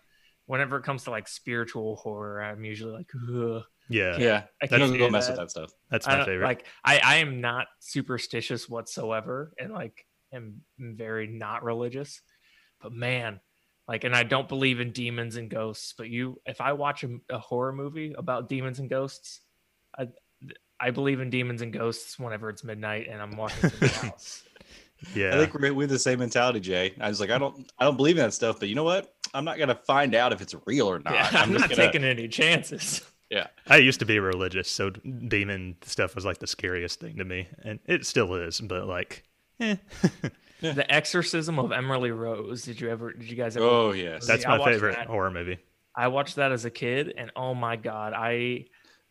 whenever 0.47 0.77
it 0.79 0.85
comes 0.85 1.05
to 1.05 1.11
like 1.11 1.29
spiritual 1.29 1.97
horror, 1.97 2.43
I'm 2.43 2.65
usually 2.65 2.93
like, 2.93 3.11
Ugh. 3.35 3.63
Yeah. 3.91 4.17
yeah. 4.19 4.43
I 4.63 4.65
I 4.65 4.67
can't 4.69 4.81
don't 4.81 4.93
do 4.93 4.99
go 4.99 5.11
mess 5.11 5.27
that. 5.27 5.33
with 5.33 5.41
that 5.41 5.51
stuff. 5.51 5.71
That's 5.91 6.07
my 6.07 6.17
don't- 6.17 6.27
favorite. 6.27 6.47
Like 6.47 6.65
I, 6.85 6.99
I 6.99 7.17
am 7.17 7.41
not 7.41 7.67
superstitious 7.81 8.69
whatsoever, 8.69 9.53
and 9.59 9.73
like 9.73 10.07
am 10.33 10.63
very 10.79 11.27
not 11.27 11.65
religious. 11.65 12.23
But 12.81 12.93
man, 12.93 13.41
like, 13.89 14.05
and 14.05 14.15
I 14.15 14.23
don't 14.23 14.49
believe 14.49 14.81
in 14.81 14.93
demons 14.93 15.37
and 15.37 15.51
ghosts. 15.51 15.93
But 15.99 16.09
you, 16.09 16.41
if 16.47 16.61
I 16.61 16.73
watch 16.73 17.05
a, 17.05 17.19
a 17.29 17.39
horror 17.39 17.73
movie 17.73 18.15
about 18.17 18.49
demons 18.49 18.79
and 18.79 18.89
ghosts, 18.89 19.41
I, 19.99 20.09
I 20.81 20.91
believe 20.93 21.21
in 21.21 21.29
demons 21.29 21.61
and 21.61 21.73
ghosts 21.73 22.19
whenever 22.19 22.49
it's 22.49 22.65
midnight 22.65 23.07
and 23.11 23.21
I'm 23.21 23.37
walking 23.37 23.69
through 23.71 23.89
the 23.89 23.95
house. 24.07 24.45
yeah. 25.15 25.35
I 25.35 25.39
think 25.39 25.53
we're 25.53 25.73
we 25.75 25.83
have 25.85 25.91
the 25.91 25.99
same 25.99 26.21
mentality, 26.21 26.61
Jay. 26.61 26.95
I 27.01 27.09
was 27.09 27.21
like, 27.21 27.31
I 27.31 27.37
don't, 27.39 27.71
I 27.79 27.85
don't 27.85 27.97
believe 27.97 28.17
in 28.17 28.23
that 28.25 28.33
stuff, 28.33 28.61
but 28.61 28.69
you 28.71 28.75
know 28.75 28.85
what? 28.85 29.13
I'm 29.35 29.45
not 29.45 29.59
gonna 29.59 29.79
find 29.87 30.15
out 30.15 30.33
if 30.33 30.41
it's 30.41 30.55
real 30.67 30.89
or 30.89 31.01
not. 31.01 31.13
yeah, 31.13 31.29
I'm, 31.35 31.51
just 31.53 31.61
not 31.61 31.71
gonna- 31.71 31.75
taking 31.87 32.05
any 32.05 32.29
chances. 32.29 33.03
Yeah, 33.31 33.47
I 33.67 33.77
used 33.77 34.01
to 34.01 34.07
be 34.07 34.19
religious, 34.19 34.71
so 34.71 34.91
demon 34.91 35.77
stuff 35.83 36.15
was 36.15 36.25
like 36.25 36.39
the 36.39 36.47
scariest 36.47 37.01
thing 37.01 37.17
to 37.19 37.25
me, 37.25 37.49
and 37.63 37.79
it 37.87 38.05
still 38.05 38.35
is. 38.35 38.61
But 38.61 38.87
like, 38.87 39.25
eh. 39.61 39.77
The 40.61 40.93
Exorcism 40.93 41.59
of 41.59 41.73
Emily 41.73 42.11
Rose. 42.11 42.63
Did 42.63 42.81
you 42.81 42.91
ever? 42.91 43.13
Did 43.13 43.31
you 43.31 43.37
guys 43.37 43.57
ever? 43.57 43.65
Oh 43.65 43.93
yes. 43.93 44.27
that's 44.27 44.47
my 44.47 44.63
favorite 44.63 44.97
that. 44.97 45.07
horror 45.07 45.31
movie. 45.31 45.59
I 45.97 46.09
watched 46.09 46.37
that 46.37 46.53
as 46.53 46.65
a 46.65 46.71
kid, 46.71 47.15
and 47.17 47.31
oh 47.35 47.55
my 47.55 47.77
god, 47.77 48.13
I 48.15 48.67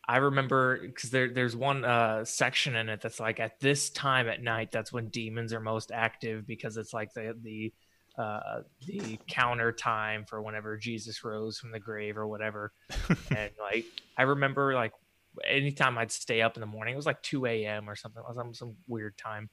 I 0.06 0.18
remember 0.18 0.78
because 0.80 1.10
there 1.10 1.32
there's 1.32 1.56
one 1.56 1.84
uh, 1.84 2.24
section 2.24 2.76
in 2.76 2.88
it 2.88 3.00
that's 3.00 3.20
like 3.20 3.40
at 3.40 3.58
this 3.60 3.90
time 3.90 4.28
at 4.28 4.42
night 4.42 4.70
that's 4.70 4.92
when 4.92 5.08
demons 5.08 5.52
are 5.52 5.60
most 5.60 5.90
active 5.92 6.46
because 6.46 6.76
it's 6.76 6.92
like 6.92 7.12
the 7.14 7.36
the 7.42 7.72
uh, 8.18 8.60
the 8.86 9.18
counter 9.28 9.72
time 9.72 10.24
for 10.26 10.42
whenever 10.42 10.76
Jesus 10.76 11.24
rose 11.24 11.58
from 11.58 11.70
the 11.70 11.78
grave 11.80 12.16
or 12.18 12.26
whatever. 12.26 12.72
and 13.36 13.50
like 13.60 13.84
I 14.16 14.22
remember 14.22 14.74
like 14.74 14.92
anytime 15.48 15.96
I'd 15.98 16.10
stay 16.12 16.42
up 16.42 16.56
in 16.56 16.60
the 16.60 16.66
morning, 16.66 16.94
it 16.94 16.96
was 16.96 17.06
like 17.06 17.22
2 17.22 17.46
a.m. 17.46 17.88
or 17.88 17.96
something. 17.96 18.20
It 18.22 18.28
was 18.28 18.36
some, 18.36 18.52
some 18.54 18.76
weird 18.88 19.16
time. 19.16 19.48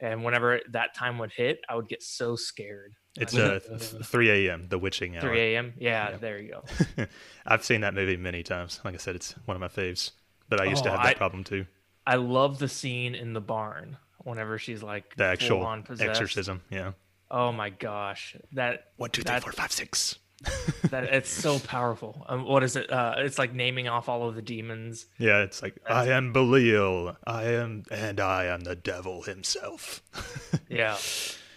And 0.00 0.24
whenever 0.24 0.60
that 0.72 0.94
time 0.94 1.18
would 1.18 1.32
hit, 1.32 1.60
I 1.68 1.76
would 1.76 1.88
get 1.88 2.02
so 2.02 2.36
scared. 2.36 2.94
It's 3.16 3.34
uh, 3.34 3.60
3 4.04 4.48
a.m. 4.48 4.66
The 4.68 4.76
Witching 4.76 5.16
Hour. 5.16 5.22
3 5.22 5.40
a.m. 5.40 5.72
Yeah, 5.78 6.10
Yeah. 6.10 6.16
there 6.18 6.38
you 6.42 6.50
go. 6.96 7.06
I've 7.46 7.64
seen 7.64 7.80
that 7.82 7.94
movie 7.94 8.16
many 8.16 8.42
times. 8.42 8.80
Like 8.84 8.94
I 8.94 8.98
said, 8.98 9.14
it's 9.16 9.32
one 9.46 9.56
of 9.56 9.60
my 9.60 9.68
faves. 9.68 10.10
But 10.48 10.60
I 10.60 10.64
used 10.64 10.82
to 10.84 10.90
Oh, 10.90 10.92
have 10.92 11.02
that 11.04 11.10
I- 11.10 11.14
problem 11.14 11.44
too. 11.44 11.64
I 12.06 12.16
love 12.16 12.58
the 12.58 12.68
scene 12.68 13.14
in 13.14 13.32
the 13.32 13.40
barn 13.40 13.96
whenever 14.18 14.58
she's 14.58 14.82
like 14.82 15.14
The 15.16 15.24
actual 15.24 15.64
possessed. 15.86 16.10
exorcism. 16.10 16.60
Yeah. 16.70 16.92
Oh 17.36 17.50
my 17.50 17.70
gosh, 17.70 18.36
that 18.52 18.92
One, 18.96 19.10
two, 19.10 19.22
three, 19.22 19.32
That- 19.34 19.42
four, 19.42 19.50
five, 19.52 19.72
six. 19.72 20.18
that 20.90 21.04
it's 21.04 21.30
so 21.30 21.58
powerful. 21.58 22.24
Um, 22.28 22.44
what 22.44 22.62
is 22.62 22.76
it? 22.76 22.90
Uh, 22.92 23.14
it's 23.18 23.38
like 23.38 23.54
naming 23.54 23.88
off 23.88 24.08
all 24.08 24.28
of 24.28 24.34
the 24.34 24.42
demons. 24.42 25.06
Yeah, 25.18 25.38
it's 25.42 25.62
like 25.62 25.74
I 25.88 26.08
am 26.10 26.32
Belial. 26.32 27.16
I 27.26 27.44
am, 27.44 27.84
and 27.90 28.20
I 28.20 28.44
am 28.46 28.60
the 28.60 28.76
devil 28.76 29.22
himself. 29.22 30.02
Yeah, 30.68 30.96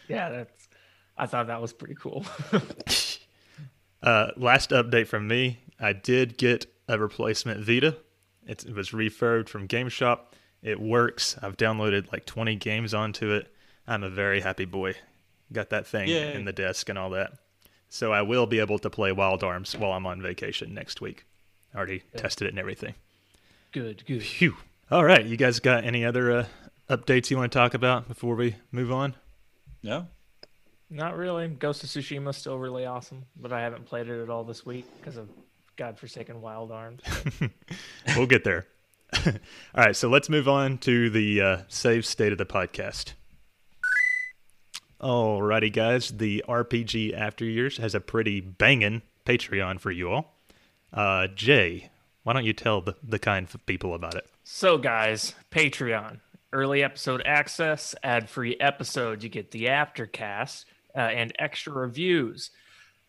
yeah. 0.07 0.29
That's. 0.29 0.67
I 1.17 1.25
thought 1.27 1.47
that 1.47 1.61
was 1.61 1.73
pretty 1.73 1.95
cool. 1.95 2.25
Uh, 4.01 4.27
last 4.37 4.69
update 4.69 5.07
from 5.07 5.27
me. 5.27 5.59
I 5.79 5.91
did 5.93 6.37
get 6.37 6.67
a 6.87 6.99
replacement 6.99 7.61
Vita. 7.65 7.97
It, 8.45 8.63
it 8.65 8.73
was 8.75 8.91
refurbed 8.91 9.49
from 9.49 9.67
GameStop. 9.67 10.19
It 10.61 10.79
works. 10.79 11.35
I've 11.41 11.57
downloaded 11.57 12.11
like 12.11 12.25
20 12.25 12.55
games 12.57 12.93
onto 12.93 13.31
it. 13.31 13.51
I'm 13.87 14.03
a 14.03 14.09
very 14.09 14.41
happy 14.41 14.65
boy. 14.65 14.93
Got 15.51 15.69
that 15.69 15.87
thing 15.87 16.09
Yay. 16.09 16.33
in 16.33 16.45
the 16.45 16.53
desk 16.53 16.89
and 16.89 16.97
all 16.99 17.09
that. 17.11 17.33
So 17.89 18.11
I 18.11 18.21
will 18.21 18.45
be 18.45 18.59
able 18.59 18.79
to 18.79 18.89
play 18.89 19.11
Wild 19.11 19.43
Arms 19.43 19.75
while 19.77 19.93
I'm 19.93 20.05
on 20.05 20.21
vacation 20.21 20.73
next 20.73 20.99
week. 20.99 21.25
I 21.73 21.77
Already 21.77 22.03
tested 22.15 22.47
it 22.47 22.49
and 22.49 22.59
everything. 22.59 22.95
good, 23.71 24.03
good. 24.05 24.23
Phew. 24.23 24.57
All 24.91 25.03
right. 25.05 25.25
You 25.25 25.37
guys 25.37 25.59
got 25.59 25.83
any 25.83 26.03
other 26.05 26.31
uh, 26.31 26.45
updates 26.89 27.29
you 27.29 27.37
want 27.37 27.51
to 27.51 27.57
talk 27.57 27.73
about 27.73 28.07
before 28.07 28.35
we 28.35 28.55
move 28.71 28.91
on? 28.91 29.15
No. 29.83 30.07
Not 30.89 31.17
really. 31.17 31.47
Ghost 31.47 31.83
of 31.83 31.89
Tsushima 31.89 32.29
is 32.29 32.37
still 32.37 32.57
really 32.57 32.85
awesome, 32.85 33.25
but 33.35 33.51
I 33.51 33.61
haven't 33.61 33.85
played 33.85 34.07
it 34.07 34.21
at 34.21 34.29
all 34.29 34.43
this 34.43 34.65
week 34.65 34.85
because 34.99 35.17
of 35.17 35.29
godforsaken 35.75 36.41
Wild 36.41 36.71
Arms. 36.71 37.01
we'll 38.15 38.25
get 38.25 38.43
there. 38.43 38.67
All 39.25 39.33
right, 39.75 39.95
so 39.95 40.09
let's 40.09 40.27
move 40.29 40.47
on 40.49 40.77
to 40.79 41.09
the 41.09 41.41
uh, 41.41 41.57
save 41.67 42.05
state 42.05 42.31
of 42.31 42.37
the 42.37 42.45
podcast. 42.45 43.13
Alrighty, 45.01 45.71
guys, 45.71 46.09
the 46.09 46.43
RPG 46.47 47.15
After 47.15 47.45
Years 47.45 47.77
has 47.77 47.93
a 47.93 47.99
pretty 47.99 48.41
banging 48.41 49.03
Patreon 49.27 49.79
for 49.79 49.91
you 49.91 50.09
all. 50.09 50.33
Uh, 50.91 51.27
Jay, 51.27 51.91
why 52.23 52.33
don't 52.33 52.45
you 52.45 52.53
tell 52.53 52.81
the, 52.81 52.95
the 53.03 53.19
kind 53.19 53.47
of 53.53 53.63
people 53.67 53.93
about 53.93 54.15
it? 54.15 54.25
So, 54.43 54.79
guys, 54.79 55.35
Patreon, 55.51 56.19
early 56.51 56.81
episode 56.81 57.21
access, 57.25 57.93
ad 58.01 58.27
free 58.27 58.57
episodes. 58.59 59.23
You 59.23 59.29
get 59.29 59.51
the 59.51 59.65
aftercast 59.65 60.65
uh, 60.95 61.01
and 61.01 61.31
extra 61.37 61.73
reviews, 61.73 62.49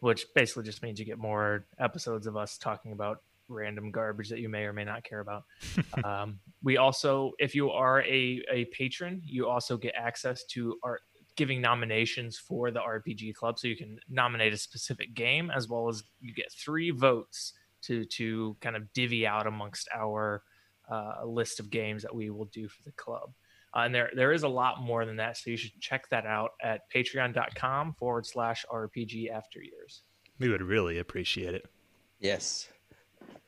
which 0.00 0.26
basically 0.35 0.64
just 0.64 0.83
means 0.83 0.99
you 0.99 1.07
get 1.07 1.18
more 1.18 1.64
episodes 1.78 2.26
of 2.26 2.37
us 2.37 2.59
talking 2.59 2.92
about 2.92 3.23
random 3.49 3.90
garbage 3.90 4.28
that 4.28 4.40
you 4.40 4.50
may 4.50 4.64
or 4.64 4.75
may 4.75 4.85
not 4.85 5.04
care 5.04 5.21
about. 5.21 5.45
um, 6.04 6.38
we 6.62 6.76
also, 6.76 7.33
if 7.38 7.54
you 7.54 7.71
are 7.71 8.02
a, 8.02 8.42
a 8.52 8.66
patron, 8.66 9.23
you 9.25 9.49
also 9.49 9.78
get 9.78 9.95
access 9.97 10.45
to 10.45 10.76
our 10.83 11.00
giving 11.38 11.62
nominations 11.62 12.37
for 12.37 12.71
the 12.71 12.80
RPG 12.80 13.33
club. 13.35 13.59
So 13.59 13.68
you 13.68 13.76
can 13.76 13.99
nominate 14.11 14.52
a 14.52 14.59
specific 14.59 15.14
game 15.14 15.50
as 15.54 15.68
well 15.68 15.88
as 15.88 16.02
you 16.21 16.35
get 16.35 16.52
three 16.52 16.90
votes 16.90 17.54
to 17.83 18.04
to 18.04 18.57
kind 18.61 18.76
of 18.76 18.92
divvy 18.92 19.26
out 19.26 19.47
amongst 19.47 19.88
our 19.97 20.42
uh, 20.90 21.25
list 21.25 21.61
of 21.61 21.71
games 21.71 22.02
that 22.02 22.14
we 22.14 22.28
will 22.28 22.47
do 22.47 22.68
for 22.68 22.83
the 22.83 22.92
club. 22.92 23.33
Uh, 23.75 23.80
and 23.80 23.95
there 23.95 24.11
there 24.14 24.33
is 24.33 24.42
a 24.42 24.49
lot 24.49 24.83
more 24.83 25.07
than 25.07 25.16
that, 25.16 25.37
so 25.37 25.49
you 25.49 25.57
should 25.57 25.80
check 25.80 26.09
that 26.11 26.26
out 26.26 26.50
at 26.62 26.90
patreon.com 26.92 27.95
forward 27.95 28.26
slash 28.26 28.66
RPG 28.71 29.30
after 29.30 29.62
years. 29.62 30.02
We 30.40 30.49
would 30.49 30.62
really 30.62 30.99
appreciate 30.99 31.54
it. 31.54 31.66
Yes. 32.18 32.68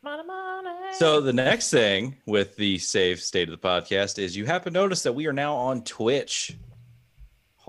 Money, 0.02 0.22
money. 0.24 0.68
So 0.92 1.20
the 1.20 1.32
next 1.32 1.70
thing 1.70 2.16
with 2.26 2.56
the 2.56 2.78
save 2.78 3.20
state 3.20 3.48
of 3.48 3.60
the 3.60 3.68
podcast 3.68 4.18
is 4.18 4.36
you 4.36 4.46
happen 4.46 4.72
to 4.72 4.80
notice 4.80 5.02
that 5.02 5.12
we 5.12 5.26
are 5.26 5.32
now 5.32 5.54
on 5.54 5.82
Twitch. 5.82 6.56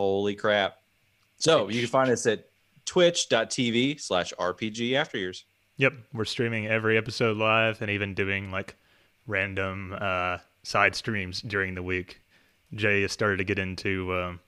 Holy 0.02 0.34
crap. 0.34 0.80
So 1.38 1.70
you 1.70 1.80
can 1.80 1.90
find 1.90 2.10
us 2.10 2.26
at 2.26 2.50
twitch.tv 2.86 4.02
slash 4.02 4.34
RPG 4.40 4.96
after 4.96 5.20
years. 5.20 5.46
Yep, 5.78 5.94
we're 6.12 6.26
streaming 6.26 6.66
every 6.66 6.98
episode 6.98 7.38
live 7.38 7.84
and 7.84 7.92
even 7.92 8.16
doing 8.16 8.50
like 8.50 8.76
random 9.28 9.96
uh, 10.02 10.40
side 10.64 10.96
streams 10.96 11.40
during 11.44 11.76
the 11.76 11.84
week. 11.84 12.20
Jay 12.74 13.04
has 13.04 13.12
started 13.12 13.38
to 13.38 13.44
get 13.44 13.60
into 13.60 14.12
um, 14.16 14.40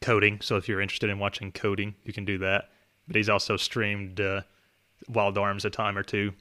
coding, 0.00 0.40
so 0.40 0.56
if 0.56 0.68
you're 0.68 0.80
interested 0.80 1.10
in 1.10 1.20
watching 1.20 1.52
coding, 1.52 1.94
you 2.02 2.12
can 2.12 2.24
do 2.24 2.38
that. 2.38 2.70
But 3.06 3.14
he's 3.14 3.28
also 3.28 3.56
streamed 3.56 4.20
uh, 4.20 4.40
Wild 5.08 5.38
Arms 5.38 5.64
a 5.64 5.70
time 5.70 5.96
or 5.96 6.02
two. 6.02 6.32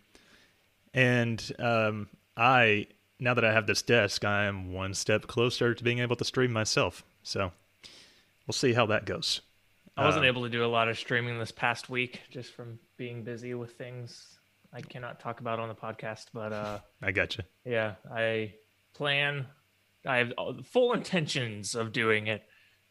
And 0.95 1.51
um, 1.59 2.09
I, 2.35 2.87
now 3.19 3.35
that 3.35 3.45
I 3.45 3.53
have 3.53 3.67
this 3.67 3.83
desk, 3.83 4.25
I 4.25 4.45
am 4.45 4.73
one 4.73 4.95
step 4.95 5.27
closer 5.27 5.75
to 5.75 5.83
being 5.83 5.99
able 5.99 6.15
to 6.15 6.25
stream 6.25 6.51
myself. 6.51 7.03
So 7.21 7.51
we'll 8.51 8.57
see 8.57 8.73
how 8.73 8.85
that 8.85 9.05
goes. 9.05 9.39
I 9.95 10.03
wasn't 10.03 10.25
um, 10.25 10.27
able 10.27 10.43
to 10.43 10.49
do 10.49 10.65
a 10.65 10.67
lot 10.67 10.89
of 10.89 10.99
streaming 10.99 11.39
this 11.39 11.53
past 11.53 11.89
week 11.89 12.19
just 12.29 12.53
from 12.53 12.79
being 12.97 13.23
busy 13.23 13.53
with 13.53 13.71
things 13.77 14.39
I 14.73 14.81
cannot 14.81 15.21
talk 15.21 15.39
about 15.39 15.57
on 15.57 15.69
the 15.69 15.75
podcast. 15.75 16.25
But 16.33 16.51
uh, 16.51 16.79
I 17.01 17.13
got 17.13 17.37
you. 17.37 17.45
yeah, 17.63 17.93
I 18.13 18.55
plan. 18.93 19.45
I 20.05 20.17
have 20.17 20.33
full 20.65 20.91
intentions 20.91 21.75
of 21.75 21.93
doing 21.93 22.27
it, 22.27 22.43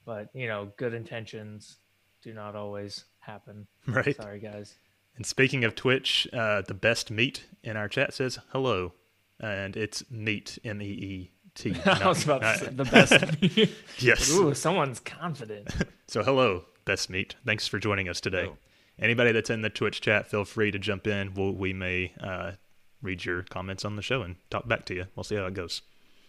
but 0.07 0.31
you 0.33 0.49
know, 0.49 0.73
good 0.79 0.95
intentions 0.95 1.76
do 2.23 2.33
not 2.33 2.57
always 2.57 3.05
happen. 3.19 3.67
Right. 3.87 4.17
Sorry, 4.17 4.40
guys. 4.40 4.76
And 5.14 5.26
speaking 5.26 5.64
of 5.64 5.75
Twitch, 5.75 6.26
uh, 6.33 6.62
the 6.62 6.73
best 6.73 7.11
meat 7.11 7.45
in 7.62 7.76
our 7.76 7.88
chat 7.88 8.14
says 8.14 8.38
hello, 8.52 8.95
and 9.38 9.76
it's 9.76 10.11
meat 10.11 10.59
M 10.64 10.81
E 10.81 10.87
E 10.87 11.31
T. 11.54 11.75
I 11.85 12.09
was 12.09 12.25
about 12.25 12.42
to 12.42 12.59
say 12.59 12.71
the 12.71 12.85
best. 12.85 13.73
Yes. 13.99 14.30
Ooh, 14.30 14.54
someone's 14.54 15.00
confident. 15.00 15.69
So 16.07 16.25
hello, 16.25 16.64
best 16.85 17.09
meat. 17.09 17.37
Thanks 17.47 17.69
for 17.69 17.78
joining 17.78 18.09
us 18.09 18.21
today. 18.21 18.42
Hello. 18.42 18.57
Anybody 18.99 19.30
that's 19.30 19.49
in 19.49 19.62
the 19.62 19.71
Twitch 19.71 20.00
chat, 20.00 20.26
feel 20.26 20.45
free 20.45 20.73
to 20.73 20.78
jump 20.80 21.07
in. 21.07 21.35
We'll, 21.35 21.52
we 21.52 21.73
may 21.73 22.12
uh, 22.21 22.52
read 23.00 23.25
your 23.25 23.45
comments 23.45 23.85
on 23.85 23.95
the 23.95 24.02
show 24.02 24.23
and 24.23 24.35
talk 24.50 24.66
back 24.66 24.87
to 24.87 24.95
you. 24.97 25.04
We'll 25.14 25.23
see 25.23 25.37
how 25.37 25.47
it 25.47 25.54
goes. 25.54 25.83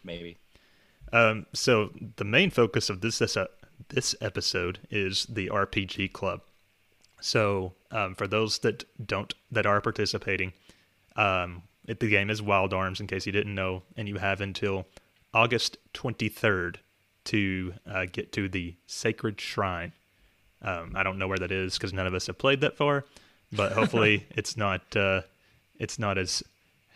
Maybe. 0.03 0.37
Um, 1.11 1.47
so 1.53 1.89
the 2.17 2.23
main 2.23 2.51
focus 2.51 2.91
of 2.91 3.01
this 3.01 3.17
this, 3.17 3.35
uh, 3.35 3.47
this 3.89 4.13
episode 4.21 4.77
is 4.91 5.25
the 5.25 5.47
RPG 5.47 6.13
club. 6.13 6.41
So 7.19 7.73
um, 7.89 8.13
for 8.13 8.27
those 8.27 8.59
that 8.59 8.83
don't 9.03 9.33
that 9.51 9.65
are 9.65 9.81
participating, 9.81 10.53
um, 11.15 11.63
it, 11.87 11.99
the 11.99 12.09
game 12.09 12.29
is 12.29 12.41
Wild 12.41 12.71
Arms. 12.73 12.99
In 12.99 13.07
case 13.07 13.25
you 13.25 13.31
didn't 13.31 13.55
know, 13.55 13.81
and 13.97 14.07
you 14.07 14.17
have 14.17 14.41
until 14.41 14.85
August 15.33 15.77
twenty 15.93 16.29
third 16.29 16.79
to 17.25 17.73
uh, 17.89 18.05
get 18.11 18.31
to 18.33 18.49
the 18.49 18.75
Sacred 18.87 19.39
Shrine. 19.39 19.93
Um, 20.61 20.93
I 20.95 21.03
don't 21.03 21.17
know 21.17 21.27
where 21.27 21.37
that 21.37 21.51
is 21.51 21.77
because 21.77 21.93
none 21.93 22.07
of 22.07 22.13
us 22.13 22.27
have 22.27 22.37
played 22.37 22.61
that 22.61 22.75
far, 22.77 23.05
but 23.51 23.71
hopefully 23.73 24.25
it's 24.31 24.57
not 24.57 24.95
uh, 24.95 25.21
it's 25.79 25.97
not 25.99 26.17
as 26.17 26.43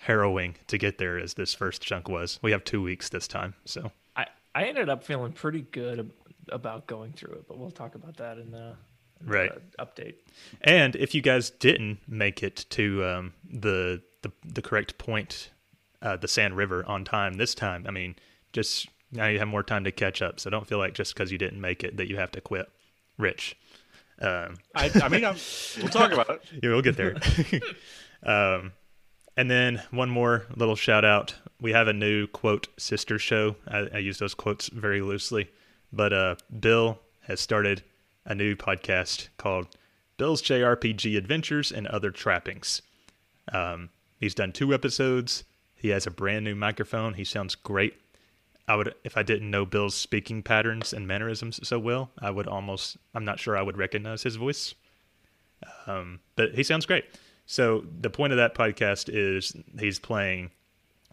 harrowing 0.01 0.55
to 0.67 0.77
get 0.77 0.97
there 0.97 1.17
as 1.17 1.33
this 1.35 1.53
first 1.53 1.81
chunk 1.81 2.07
was. 2.09 2.39
We 2.41 2.51
have 2.51 2.63
two 2.63 2.81
weeks 2.81 3.09
this 3.09 3.27
time, 3.27 3.55
so 3.65 3.91
I 4.15 4.27
I 4.53 4.65
ended 4.65 4.89
up 4.89 5.03
feeling 5.03 5.31
pretty 5.31 5.61
good 5.61 6.11
about 6.49 6.85
going 6.87 7.13
through 7.13 7.33
it, 7.33 7.47
but 7.47 7.57
we'll 7.57 7.71
talk 7.71 7.95
about 7.95 8.17
that 8.17 8.37
in 8.37 8.51
the, 8.51 8.75
in 9.19 9.25
the 9.25 9.31
Right. 9.31 9.51
update. 9.79 10.13
And 10.61 10.95
if 10.95 11.15
you 11.15 11.21
guys 11.23 11.49
didn't 11.49 11.99
make 12.07 12.43
it 12.43 12.65
to 12.71 13.03
um, 13.03 13.33
the, 13.51 14.01
the 14.21 14.31
the 14.43 14.61
correct 14.61 14.99
point, 14.99 15.49
uh, 16.01 16.17
the 16.17 16.27
Sand 16.27 16.57
River 16.57 16.85
on 16.87 17.03
time 17.05 17.33
this 17.33 17.55
time, 17.55 17.85
I 17.87 17.91
mean, 17.91 18.15
just 18.53 18.87
now 19.11 19.27
you 19.27 19.39
have 19.39 19.47
more 19.47 19.63
time 19.63 19.83
to 19.83 19.91
catch 19.91 20.21
up. 20.21 20.39
So 20.39 20.49
don't 20.49 20.67
feel 20.67 20.77
like 20.77 20.93
just 20.93 21.13
because 21.13 21.31
you 21.31 21.37
didn't 21.37 21.61
make 21.61 21.83
it 21.83 21.97
that 21.97 22.09
you 22.09 22.17
have 22.17 22.31
to 22.31 22.41
quit. 22.41 22.69
Rich, 23.17 23.55
um, 24.21 24.57
I, 24.73 24.91
I 25.01 25.09
mean, 25.09 25.25
I'm, 25.25 25.35
we'll 25.77 25.89
talk 25.89 26.11
about 26.11 26.29
it. 26.29 26.41
yeah, 26.63 26.69
we'll 26.69 26.81
get 26.81 26.97
there. 26.97 27.15
um, 28.23 28.71
and 29.37 29.51
then 29.51 29.81
one 29.91 30.09
more 30.09 30.45
little 30.55 30.75
shout 30.75 31.03
out. 31.03 31.35
We 31.59 31.73
have 31.73 31.87
a 31.87 31.93
new 31.93 32.27
quote 32.27 32.67
sister 32.77 33.19
show. 33.19 33.55
I, 33.67 33.87
I 33.93 33.97
use 33.99 34.19
those 34.19 34.33
quotes 34.33 34.69
very 34.69 35.01
loosely, 35.01 35.49
but 35.91 36.13
uh, 36.13 36.35
Bill 36.59 36.99
has 37.21 37.39
started 37.39 37.83
a 38.25 38.35
new 38.35 38.55
podcast 38.55 39.29
called 39.37 39.67
Bill's 40.17 40.41
JRPG 40.41 41.17
Adventures 41.17 41.71
and 41.71 41.87
Other 41.87 42.11
Trappings. 42.11 42.81
Um, 43.51 43.89
he's 44.19 44.33
done 44.33 44.51
two 44.51 44.73
episodes. 44.73 45.43
He 45.85 45.91
has 45.91 46.07
a 46.07 46.09
brand 46.09 46.43
new 46.43 46.55
microphone. 46.55 47.13
He 47.13 47.23
sounds 47.23 47.53
great. 47.53 47.93
I 48.67 48.75
would, 48.75 48.95
if 49.03 49.17
I 49.17 49.21
didn't 49.21 49.51
know 49.51 49.67
Bill's 49.67 49.93
speaking 49.93 50.41
patterns 50.41 50.93
and 50.93 51.07
mannerisms 51.07 51.59
so 51.61 51.77
well, 51.77 52.09
I 52.17 52.31
would 52.31 52.47
almost, 52.47 52.97
I'm 53.13 53.23
not 53.23 53.39
sure 53.39 53.55
I 53.55 53.61
would 53.61 53.77
recognize 53.77 54.23
his 54.23 54.35
voice. 54.35 54.73
Um, 55.85 56.21
but 56.35 56.55
he 56.55 56.63
sounds 56.63 56.87
great. 56.87 57.05
So 57.45 57.85
the 58.01 58.09
point 58.09 58.33
of 58.33 58.37
that 58.37 58.55
podcast 58.55 59.13
is 59.13 59.55
he's 59.79 59.99
playing 59.99 60.49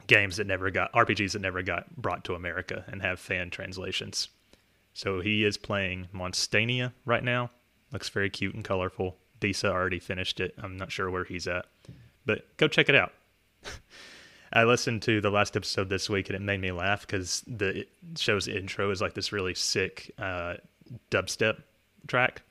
games 0.07 0.38
that 0.38 0.47
never 0.47 0.71
got 0.71 0.91
RPGs 0.95 1.33
that 1.33 1.43
never 1.43 1.61
got 1.61 1.95
brought 1.95 2.25
to 2.25 2.35
America 2.35 2.83
and 2.88 3.02
have 3.02 3.21
fan 3.21 3.50
translations. 3.50 4.31
So 4.95 5.21
he 5.21 5.45
is 5.45 5.59
playing 5.59 6.09
Monstania 6.14 6.95
right 7.05 7.23
now. 7.23 7.50
Looks 7.93 8.09
very 8.09 8.31
cute 8.31 8.55
and 8.55 8.64
colorful. 8.64 9.19
Disa 9.38 9.71
already 9.71 9.99
finished 9.99 10.41
it. 10.41 10.55
I'm 10.57 10.79
not 10.79 10.91
sure 10.91 11.11
where 11.11 11.25
he's 11.25 11.47
at, 11.47 11.67
but 12.25 12.57
go 12.57 12.69
check 12.69 12.88
it 12.88 12.95
out. 12.95 13.12
I 14.52 14.64
listened 14.64 15.02
to 15.02 15.21
the 15.21 15.30
last 15.30 15.56
episode 15.56 15.88
this 15.88 16.11
week 16.11 16.28
and 16.28 16.37
it 16.37 16.42
made 16.42 16.61
me 16.61 16.73
laugh 16.73 17.06
because 17.06 17.42
the 17.47 17.87
show's 18.16 18.49
intro 18.49 18.90
is 18.90 19.00
like 19.00 19.14
this 19.14 19.32
really 19.32 19.54
sick 19.54 20.11
uh, 20.18 20.54
dubstep 21.11 21.62
track. 22.06 22.42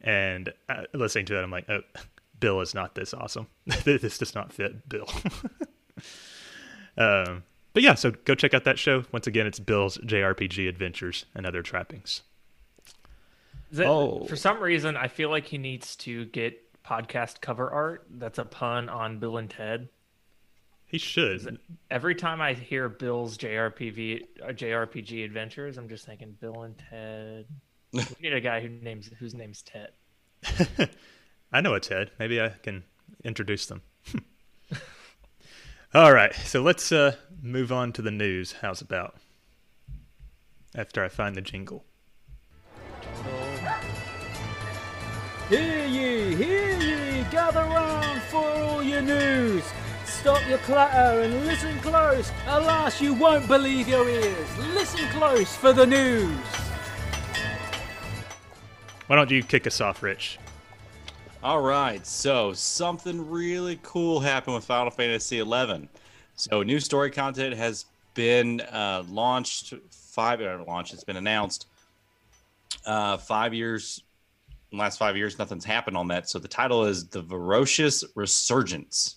And 0.00 0.52
uh, 0.68 0.84
listening 0.94 1.26
to 1.26 1.38
it, 1.38 1.42
I'm 1.42 1.50
like, 1.50 1.68
oh, 1.68 1.82
Bill 2.40 2.60
is 2.60 2.74
not 2.74 2.94
this 2.94 3.12
awesome. 3.14 3.46
this 3.84 4.18
does 4.18 4.34
not 4.34 4.52
fit 4.52 4.88
Bill. 4.88 5.08
um, 6.96 7.44
but 7.74 7.82
yeah, 7.82 7.94
so 7.94 8.10
go 8.10 8.34
check 8.34 8.54
out 8.54 8.64
that 8.64 8.78
show. 8.78 9.04
Once 9.12 9.26
again, 9.26 9.46
it's 9.46 9.60
Bill's 9.60 9.98
JRPG 9.98 10.68
Adventures 10.68 11.26
and 11.34 11.46
Other 11.46 11.62
Trappings. 11.62 12.22
That, 13.70 13.86
Oh. 13.86 14.24
For 14.26 14.36
some 14.36 14.60
reason, 14.60 14.96
I 14.96 15.08
feel 15.08 15.30
like 15.30 15.46
he 15.46 15.58
needs 15.58 15.96
to 15.96 16.24
get 16.26 16.58
podcast 16.82 17.40
cover 17.40 17.70
art. 17.70 18.06
That's 18.10 18.38
a 18.38 18.44
pun 18.44 18.88
on 18.88 19.18
Bill 19.18 19.36
and 19.36 19.48
Ted. 19.48 19.88
He 20.92 20.98
should. 20.98 21.58
Every 21.90 22.14
time 22.14 22.42
I 22.42 22.52
hear 22.52 22.90
Bill's 22.90 23.38
JRPV 23.38 24.24
uh, 24.42 24.48
JRPG 24.48 25.24
adventures, 25.24 25.78
I'm 25.78 25.88
just 25.88 26.04
thinking 26.04 26.36
Bill 26.38 26.64
and 26.64 26.74
Ted. 26.90 27.46
we 27.94 28.04
need 28.20 28.34
a 28.34 28.40
guy 28.42 28.60
who 28.60 28.68
names 28.68 29.08
whose 29.18 29.32
name's 29.32 29.62
Ted. 29.62 29.88
I 31.52 31.62
know 31.62 31.72
a 31.72 31.80
Ted. 31.80 32.10
Maybe 32.18 32.42
I 32.42 32.50
can 32.50 32.84
introduce 33.24 33.64
them. 33.64 33.80
All 35.94 36.12
right, 36.12 36.34
so 36.34 36.60
let's 36.60 36.92
uh, 36.92 37.16
move 37.42 37.72
on 37.72 37.92
to 37.94 38.02
the 38.02 38.10
news. 38.10 38.56
How's 38.60 38.82
about? 38.82 39.16
After 40.74 41.02
I 41.02 41.08
find 41.08 41.34
the 41.34 41.40
jingle. 41.40 41.84
Hear 45.48 45.86
ye, 45.86 46.34
hear 46.34 46.78
ye, 46.78 47.24
gather 47.30 47.60
round 47.60 48.22
for 48.24 48.44
all 48.44 48.82
your 48.82 49.02
news. 49.02 49.64
Stop 50.22 50.48
your 50.48 50.58
clatter 50.58 51.22
and 51.22 51.46
listen 51.46 51.76
close. 51.80 52.30
Alas, 52.46 53.00
you 53.00 53.12
won't 53.12 53.48
believe 53.48 53.88
your 53.88 54.08
ears. 54.08 54.58
Listen 54.72 55.04
close 55.08 55.56
for 55.56 55.72
the 55.72 55.84
news. 55.84 56.38
Why 59.08 59.16
don't 59.16 59.32
you 59.32 59.42
kick 59.42 59.66
us 59.66 59.80
off, 59.80 60.00
Rich? 60.00 60.38
All 61.42 61.60
right, 61.60 62.06
so 62.06 62.52
something 62.52 63.28
really 63.28 63.80
cool 63.82 64.20
happened 64.20 64.54
with 64.54 64.64
Final 64.64 64.92
Fantasy 64.92 65.42
XI. 65.42 65.88
So 66.36 66.62
new 66.62 66.78
story 66.78 67.10
content 67.10 67.56
has 67.56 67.86
been 68.14 68.60
uh, 68.60 69.02
launched. 69.08 69.74
Five 69.90 70.40
uh, 70.40 70.62
launched. 70.68 70.94
It's 70.94 71.02
been 71.02 71.16
announced. 71.16 71.66
Uh, 72.86 73.16
five 73.16 73.54
years. 73.54 74.04
In 74.70 74.78
the 74.78 74.82
last 74.84 75.00
five 75.00 75.16
years, 75.16 75.36
nothing's 75.36 75.64
happened 75.64 75.96
on 75.96 76.06
that. 76.08 76.30
So 76.30 76.38
the 76.38 76.46
title 76.46 76.84
is 76.84 77.08
the 77.08 77.24
Ferocious 77.24 78.04
Resurgence. 78.14 79.16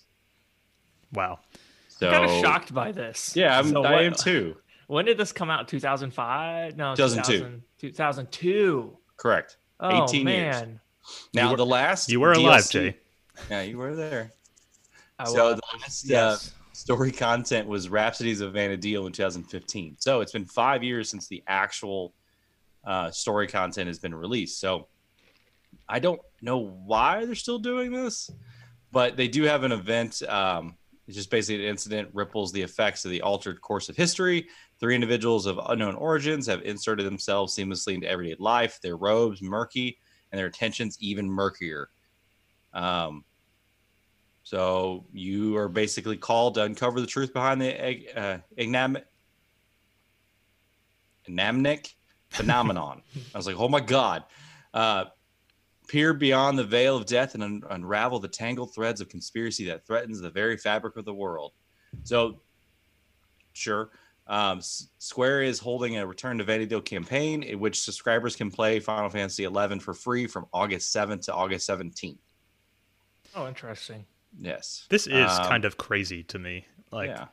Wow. 1.16 1.40
So 1.88 2.08
I'm 2.08 2.12
kind 2.12 2.24
of 2.30 2.40
shocked 2.44 2.74
by 2.74 2.92
this. 2.92 3.34
Yeah, 3.34 3.58
I'm, 3.58 3.70
So 3.70 3.82
I 3.82 3.92
what- 3.92 4.04
am 4.04 4.12
too. 4.14 4.56
When 4.86 5.04
did 5.04 5.18
this 5.18 5.32
come 5.32 5.50
out? 5.50 5.66
2005? 5.66 6.76
No, 6.76 6.94
2002. 6.94 7.38
2000 7.38 7.62
2002. 7.78 8.96
Correct. 9.16 9.56
Oh 9.80 10.04
18 10.04 10.28
years. 10.28 10.54
man, 10.54 10.80
Now 11.34 11.50
were- 11.50 11.56
the 11.56 11.66
last 11.66 12.08
You 12.10 12.20
were 12.20 12.32
alive, 12.32 12.62
DLC 12.62 12.70
Jay. 12.72 12.96
Yeah, 13.50 13.62
you 13.62 13.78
were 13.78 13.96
there. 13.96 14.32
I 15.18 15.24
so 15.24 15.52
was- 15.52 15.56
the 15.56 15.78
last 15.78 16.12
uh, 16.12 16.36
story 16.72 17.10
content 17.10 17.66
was 17.66 17.88
Rhapsodies 17.88 18.40
of 18.42 18.52
Vana'diel 18.52 19.06
in 19.06 19.12
2015. 19.12 19.96
So 19.98 20.20
it's 20.20 20.32
been 20.32 20.44
five 20.44 20.84
years 20.84 21.10
since 21.10 21.26
the 21.26 21.42
actual 21.48 22.12
uh, 22.84 23.10
story 23.10 23.48
content 23.48 23.88
has 23.88 23.98
been 23.98 24.14
released. 24.14 24.60
So 24.60 24.86
I 25.88 25.98
don't 25.98 26.20
know 26.42 26.58
why 26.58 27.24
they're 27.24 27.34
still 27.34 27.58
doing 27.58 27.90
this, 27.92 28.30
but 28.92 29.16
they 29.16 29.26
do 29.28 29.42
have 29.44 29.64
an 29.64 29.72
event. 29.72 30.22
Um, 30.28 30.76
it's 31.06 31.16
just 31.16 31.30
basically 31.30 31.64
an 31.64 31.70
incident 31.70 32.08
ripples 32.12 32.52
the 32.52 32.62
effects 32.62 33.04
of 33.04 33.10
the 33.10 33.22
altered 33.22 33.60
course 33.60 33.88
of 33.88 33.96
history. 33.96 34.48
Three 34.80 34.94
individuals 34.94 35.46
of 35.46 35.60
unknown 35.68 35.94
origins 35.94 36.46
have 36.46 36.62
inserted 36.62 37.06
themselves 37.06 37.54
seamlessly 37.54 37.94
into 37.94 38.08
everyday 38.08 38.36
life. 38.38 38.80
Their 38.82 38.96
robes 38.96 39.40
murky 39.40 39.98
and 40.32 40.38
their 40.38 40.46
intentions 40.46 40.98
even 41.00 41.30
murkier. 41.30 41.88
Um, 42.72 43.24
so 44.42 45.06
you 45.12 45.56
are 45.56 45.68
basically 45.68 46.16
called 46.16 46.54
to 46.54 46.62
uncover 46.62 47.00
the 47.00 47.06
truth 47.06 47.32
behind 47.32 47.60
the 47.60 48.08
uh, 48.16 48.38
ignam- 48.56 48.98
phenomenon. 52.30 53.02
I 53.34 53.38
was 53.38 53.46
like, 53.46 53.58
oh 53.58 53.68
my 53.68 53.80
god! 53.80 54.24
Uh, 54.72 55.06
peer 55.88 56.12
beyond 56.14 56.58
the 56.58 56.64
veil 56.64 56.96
of 56.96 57.06
death 57.06 57.34
and 57.34 57.42
un- 57.42 57.62
unravel 57.70 58.18
the 58.20 58.28
tangled 58.28 58.74
threads 58.74 59.00
of 59.00 59.08
conspiracy 59.08 59.64
that 59.66 59.86
threatens 59.86 60.20
the 60.20 60.30
very 60.30 60.56
fabric 60.56 60.96
of 60.96 61.04
the 61.04 61.14
world. 61.14 61.52
So, 62.04 62.40
sure. 63.52 63.90
Um, 64.26 64.58
S- 64.58 64.88
Square 64.98 65.42
is 65.42 65.58
holding 65.58 65.96
a 65.98 66.06
Return 66.06 66.38
to 66.38 66.44
Vana'diel 66.44 66.84
campaign 66.84 67.42
in 67.42 67.60
which 67.60 67.80
subscribers 67.80 68.34
can 68.34 68.50
play 68.50 68.80
Final 68.80 69.08
Fantasy 69.08 69.44
XI 69.44 69.78
for 69.78 69.94
free 69.94 70.26
from 70.26 70.46
August 70.52 70.94
7th 70.94 71.22
to 71.26 71.34
August 71.34 71.68
17th. 71.68 72.18
oh, 73.34 73.46
interesting. 73.46 74.04
Yes. 74.38 74.86
This 74.90 75.06
is 75.06 75.30
Um, 75.30 75.46
kind 75.46 75.64
of 75.64 75.76
crazy 75.76 76.22
to 76.24 76.38
me. 76.38 76.66
Like, 76.90 77.10
yeah. 77.10 77.26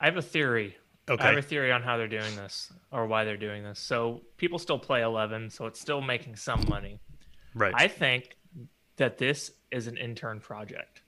I 0.00 0.04
have 0.06 0.16
a 0.16 0.22
theory. 0.22 0.76
Okay. 1.10 1.22
I 1.22 1.28
have 1.28 1.38
a 1.38 1.42
theory 1.42 1.70
on 1.72 1.82
how 1.82 1.96
they're 1.96 2.06
doing 2.08 2.34
this 2.36 2.72
or 2.92 3.06
why 3.06 3.24
they're 3.24 3.36
doing 3.36 3.62
this. 3.64 3.78
So 3.80 4.22
people 4.36 4.58
still 4.58 4.78
play 4.78 5.02
11, 5.02 5.50
so 5.50 5.66
it's 5.66 5.80
still 5.80 6.00
making 6.00 6.36
some 6.36 6.64
money. 6.68 6.98
Right. 7.54 7.72
I 7.76 7.88
think 7.88 8.36
that 8.96 9.18
this 9.18 9.50
is 9.70 9.86
an 9.86 9.96
intern 9.96 10.40
project. 10.40 11.02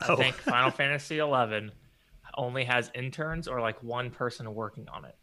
I 0.00 0.06
Oh. 0.08 0.16
think 0.16 0.34
Final 0.36 0.70
Fantasy 0.82 1.18
11 1.18 1.70
only 2.36 2.64
has 2.64 2.90
interns 2.94 3.48
or 3.48 3.60
like 3.60 3.82
one 3.82 4.10
person 4.10 4.52
working 4.54 4.88
on 4.88 5.04
it. 5.04 5.16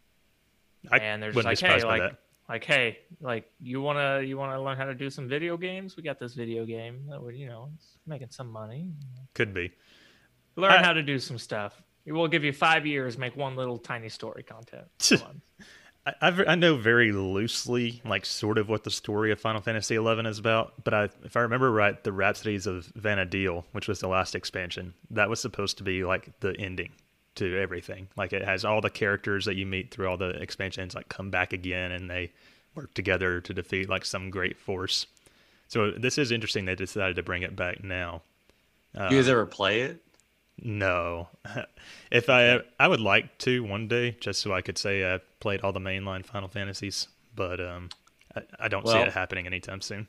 I 0.92 0.98
and 1.00 1.22
they're 1.22 1.30
just 1.32 1.36
wouldn't 1.46 1.62
like, 1.62 1.72
hey, 1.82 1.84
like, 1.88 2.02
that. 2.02 2.20
like, 2.50 2.64
hey, 2.66 3.00
like 3.22 3.50
you 3.62 3.82
wanna 3.82 4.22
you 4.22 4.38
wanna 4.38 4.62
learn 4.62 4.78
how 4.78 4.86
to 4.86 4.94
do 4.96 5.10
some 5.10 5.28
video 5.30 5.56
games? 5.58 5.96
We 5.96 6.04
got 6.04 6.20
this 6.20 6.34
video 6.34 6.66
game 6.66 7.06
that 7.10 7.22
would, 7.22 7.36
you 7.36 7.48
know, 7.48 7.70
it's 7.76 7.98
making 8.08 8.30
some 8.32 8.52
money. 8.52 8.92
Could 9.34 9.54
be. 9.54 9.72
Learn 10.56 10.72
I- 10.72 10.84
how 10.84 10.94
to 10.94 11.04
do 11.04 11.20
some 11.20 11.38
stuff. 11.38 11.82
We'll 12.06 12.28
give 12.28 12.44
you 12.44 12.52
five 12.52 12.86
years, 12.86 13.18
make 13.18 13.38
one 13.38 13.56
little 13.56 13.78
tiny 13.78 14.10
story 14.10 14.44
content. 14.44 14.88
On. 16.06 16.14
I, 16.22 16.28
I 16.28 16.32
ve- 16.32 16.48
I 16.48 16.56
know 16.56 16.76
very 16.76 17.12
loosely, 17.12 18.02
like 18.06 18.26
sort 18.26 18.58
of 18.58 18.70
what 18.70 18.84
the 18.84 18.92
story 18.92 19.32
of 19.32 19.40
Final 19.40 19.62
Fantasy 19.62 19.96
XI 19.96 20.28
is 20.28 20.40
about, 20.40 20.74
but 20.84 20.94
I, 20.94 21.10
if 21.24 21.38
I 21.38 21.42
remember 21.42 21.72
right, 21.72 22.02
the 22.04 22.12
Rhapsodies 22.12 22.68
of 22.68 22.92
Vana'diel, 22.98 23.64
which 23.72 23.88
was 23.88 24.00
the 24.00 24.08
last 24.08 24.36
expansion, 24.36 24.94
that 25.12 25.30
was 25.30 25.40
supposed 25.40 25.78
to 25.78 25.84
be 25.84 26.04
like 26.04 26.40
the 26.40 26.56
ending 26.60 26.92
to 27.36 27.58
everything. 27.60 28.08
Like 28.16 28.34
it 28.34 28.44
has 28.44 28.66
all 28.66 28.82
the 28.82 28.90
characters 28.90 29.46
that 29.46 29.56
you 29.56 29.66
meet 29.66 29.92
through 29.92 30.08
all 30.08 30.18
the 30.18 30.30
expansions, 30.30 30.96
like 30.96 31.10
come 31.10 31.30
back 31.30 31.54
again, 31.54 31.92
and 31.92 32.10
they 32.10 32.32
work 32.76 32.94
together 32.94 33.42
to 33.42 33.54
defeat 33.54 33.90
like 33.90 34.06
some 34.06 34.30
great 34.30 34.60
force. 34.60 35.08
So 35.68 35.92
this 35.92 36.18
is 36.18 36.32
interesting. 36.32 36.66
They 36.66 36.76
decided 36.76 37.16
to 37.16 37.24
bring 37.24 37.44
it 37.44 37.56
back 37.56 37.84
now. 37.84 38.22
Uh, 38.96 39.08
you 39.10 39.18
guys 39.18 39.28
ever 39.30 39.46
play 39.46 39.82
it? 39.82 40.03
No. 40.64 41.28
if 42.12 42.30
I 42.30 42.62
I 42.80 42.88
would 42.88 43.02
like 43.02 43.38
to 43.40 43.64
one 43.64 43.88
day, 43.88 44.12
just 44.20 44.42
so 44.42 44.54
I 44.54 44.62
could 44.62 44.78
say 44.78 45.14
I 45.14 45.20
played 45.40 45.62
all 45.62 45.74
the 45.74 45.80
mainline 45.80 46.26
Final 46.26 46.48
Fantasies, 46.48 47.10
but 47.36 47.60
um, 47.60 47.90
I, 48.36 48.42
I 48.62 48.68
don't 48.70 48.88
see 48.88 48.98
it 48.98 49.12
happening 49.12 49.46
anytime 49.46 49.82
soon. 49.82 50.08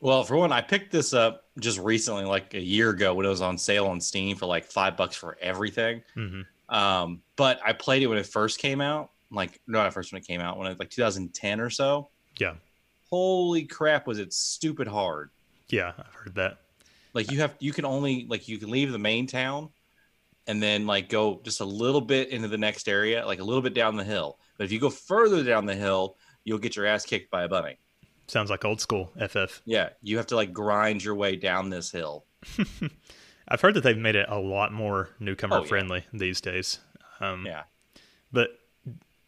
Well, 0.00 0.24
for 0.24 0.36
one, 0.36 0.52
I 0.52 0.60
picked 0.60 0.92
this 0.92 1.14
up 1.14 1.44
just 1.58 1.78
recently, 1.78 2.24
like 2.24 2.54
a 2.54 2.60
year 2.60 2.90
ago, 2.90 3.14
when 3.14 3.24
it 3.24 3.30
was 3.30 3.40
on 3.40 3.56
sale 3.56 3.86
on 3.86 4.00
Steam 4.00 4.36
for 4.36 4.46
like 4.46 4.64
five 4.64 4.96
bucks 4.96 5.16
for 5.16 5.38
everything. 5.40 6.02
hmm 6.14 6.42
Um, 6.68 7.22
but 7.36 7.60
I 7.64 7.72
played 7.72 8.02
it 8.02 8.06
when 8.06 8.18
it 8.18 8.26
first 8.26 8.58
came 8.58 8.80
out, 8.80 9.10
like 9.30 9.60
no, 9.66 9.82
not 9.82 9.92
first 9.92 10.12
when 10.12 10.20
it 10.20 10.26
came 10.26 10.40
out, 10.40 10.58
when 10.58 10.70
it 10.70 10.78
like 10.78 10.90
2010 10.90 11.60
or 11.60 11.70
so. 11.70 12.08
Yeah, 12.38 12.54
Holy 13.10 13.64
crap, 13.64 14.06
was 14.06 14.18
it 14.18 14.32
stupid 14.32 14.88
hard? 14.88 15.30
yeah, 15.68 15.92
I've 15.98 16.14
heard 16.14 16.34
that. 16.36 16.58
Like 17.16 17.30
you 17.30 17.38
have, 17.40 17.56
you 17.58 17.72
can 17.72 17.86
only 17.86 18.26
like 18.28 18.46
you 18.46 18.58
can 18.58 18.70
leave 18.70 18.92
the 18.92 18.98
main 18.98 19.26
town, 19.26 19.70
and 20.46 20.62
then 20.62 20.86
like 20.86 21.08
go 21.08 21.40
just 21.42 21.60
a 21.62 21.64
little 21.64 22.02
bit 22.02 22.28
into 22.28 22.46
the 22.46 22.58
next 22.58 22.88
area, 22.88 23.24
like 23.26 23.40
a 23.40 23.44
little 23.44 23.62
bit 23.62 23.72
down 23.72 23.96
the 23.96 24.04
hill. 24.04 24.38
But 24.58 24.64
if 24.64 24.72
you 24.72 24.78
go 24.78 24.90
further 24.90 25.42
down 25.42 25.64
the 25.64 25.74
hill, 25.74 26.18
you'll 26.44 26.58
get 26.58 26.76
your 26.76 26.84
ass 26.84 27.06
kicked 27.06 27.30
by 27.30 27.44
a 27.44 27.48
bunny. 27.48 27.78
Sounds 28.26 28.50
like 28.50 28.66
old 28.66 28.82
school 28.82 29.12
FF. 29.18 29.62
Yeah, 29.64 29.88
you 30.02 30.18
have 30.18 30.26
to 30.26 30.36
like 30.36 30.52
grind 30.52 31.02
your 31.02 31.14
way 31.14 31.36
down 31.36 31.70
this 31.70 31.90
hill. 31.90 32.26
I've 33.48 33.62
heard 33.62 33.74
that 33.74 33.80
they've 33.82 33.96
made 33.96 34.16
it 34.16 34.26
a 34.28 34.38
lot 34.38 34.72
more 34.72 35.08
newcomer 35.18 35.56
Oh, 35.56 35.62
yeah. 35.62 35.68
friendly 35.68 36.04
these 36.12 36.42
days. 36.42 36.80
Um, 37.20 37.46
Yeah. 37.46 37.62
But 38.30 38.50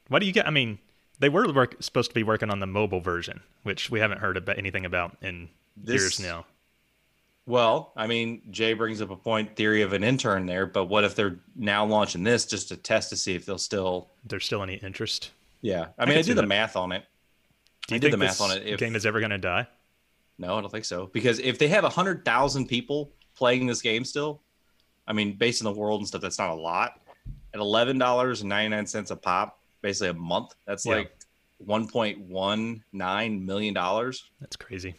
what 0.08 0.18
do 0.18 0.26
you 0.26 0.32
get? 0.32 0.46
I 0.46 0.50
mean, 0.50 0.78
they 1.20 1.30
were 1.30 1.50
work, 1.52 1.76
supposed 1.80 2.10
to 2.10 2.14
be 2.14 2.22
working 2.22 2.50
on 2.50 2.58
the 2.60 2.66
mobile 2.66 3.00
version, 3.00 3.40
which 3.62 3.88
we 3.90 4.00
haven't 4.00 4.18
heard 4.18 4.36
about 4.36 4.58
anything 4.58 4.84
about 4.84 5.16
in 5.22 5.48
years 5.84 6.20
now. 6.20 6.44
Well, 7.48 7.92
I 7.96 8.06
mean, 8.06 8.42
Jay 8.50 8.74
brings 8.74 9.00
up 9.00 9.08
a 9.10 9.16
point 9.16 9.56
theory 9.56 9.80
of 9.80 9.94
an 9.94 10.04
intern 10.04 10.44
there, 10.44 10.66
but 10.66 10.84
what 10.84 11.02
if 11.04 11.14
they're 11.14 11.38
now 11.56 11.86
launching 11.86 12.22
this 12.22 12.44
just 12.44 12.68
to 12.68 12.76
test 12.76 13.08
to 13.08 13.16
see 13.16 13.34
if 13.34 13.46
they'll 13.46 13.56
still? 13.56 14.10
There's 14.26 14.44
still 14.44 14.62
any 14.62 14.74
interest? 14.74 15.30
Yeah, 15.62 15.86
I 15.98 16.02
I 16.02 16.06
mean, 16.06 16.18
I, 16.18 16.22
did 16.22 16.36
the 16.36 16.42
that. 16.42 16.46
math 16.46 16.76
on 16.76 16.92
it. 16.92 17.04
Do 17.86 17.94
I 17.94 17.96
you 17.96 18.00
did 18.00 18.08
think 18.08 18.12
the 18.12 18.18
math 18.18 18.32
this 18.32 18.40
on 18.42 18.50
it. 18.54 18.66
If, 18.66 18.78
game 18.78 18.94
is 18.94 19.06
ever 19.06 19.18
going 19.18 19.30
to 19.30 19.38
die? 19.38 19.66
no, 20.36 20.58
I 20.58 20.60
don't 20.60 20.70
think 20.70 20.84
so. 20.84 21.06
Because 21.06 21.38
if 21.38 21.58
they 21.58 21.68
have 21.68 21.84
a 21.84 21.88
hundred 21.88 22.22
thousand 22.24 22.66
people 22.66 23.10
playing 23.34 23.66
this 23.66 23.80
game 23.80 24.04
still, 24.04 24.42
I 25.06 25.14
mean, 25.14 25.32
based 25.32 25.64
on 25.64 25.72
the 25.72 25.80
world 25.80 26.02
and 26.02 26.06
stuff, 26.06 26.20
that's 26.20 26.38
not 26.38 26.50
a 26.50 26.54
lot. 26.54 27.00
At 27.54 27.60
eleven 27.60 27.96
dollars 27.96 28.42
and 28.42 28.50
ninety 28.50 28.68
nine 28.76 28.86
cents 28.86 29.10
a 29.10 29.16
pop, 29.16 29.58
basically 29.80 30.10
a 30.10 30.14
month, 30.14 30.54
that's 30.66 30.84
Yeah. 30.84 30.96
like 30.96 31.16
one 31.56 31.88
point 31.88 32.20
one 32.20 32.84
nine 32.92 33.44
million 33.46 33.72
dollars 33.72 34.30
That's 34.38 34.54
crazy. 34.54 34.94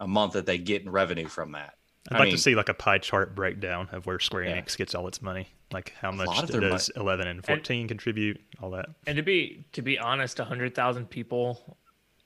A 0.00 0.08
month 0.08 0.32
that 0.32 0.46
they 0.46 0.58
get 0.58 0.82
in 0.82 0.90
revenue 0.90 1.28
from 1.28 1.52
that. 1.52 1.74
I'd 2.10 2.16
I 2.16 2.18
like 2.20 2.26
mean- 2.28 2.36
to 2.36 2.42
see 2.42 2.54
like 2.54 2.68
a 2.68 2.74
pie 2.74 2.98
chart 2.98 3.34
breakdown 3.36 3.88
of 3.92 4.06
where 4.06 4.18
Square 4.18 4.44
Yeah. 4.46 4.56
Enix 4.60 4.76
gets 4.76 4.94
all 4.94 5.06
its 5.06 5.20
money, 5.22 5.48
like 5.70 5.92
how 6.00 6.10
much 6.10 6.26
lot 6.26 6.50
of 6.50 6.60
does 6.60 6.88
11 6.96 7.28
and 7.28 7.44
14 7.44 7.86
contribute, 7.86 8.40
all 8.60 8.70
that. 8.70 8.88
And 9.06 9.16
to 9.16 9.22
be 9.22 9.66
to 9.72 9.82
be 9.82 9.98
honest, 9.98 10.38
hundred 10.38 10.74
thousand 10.74 11.10
people 11.10 11.76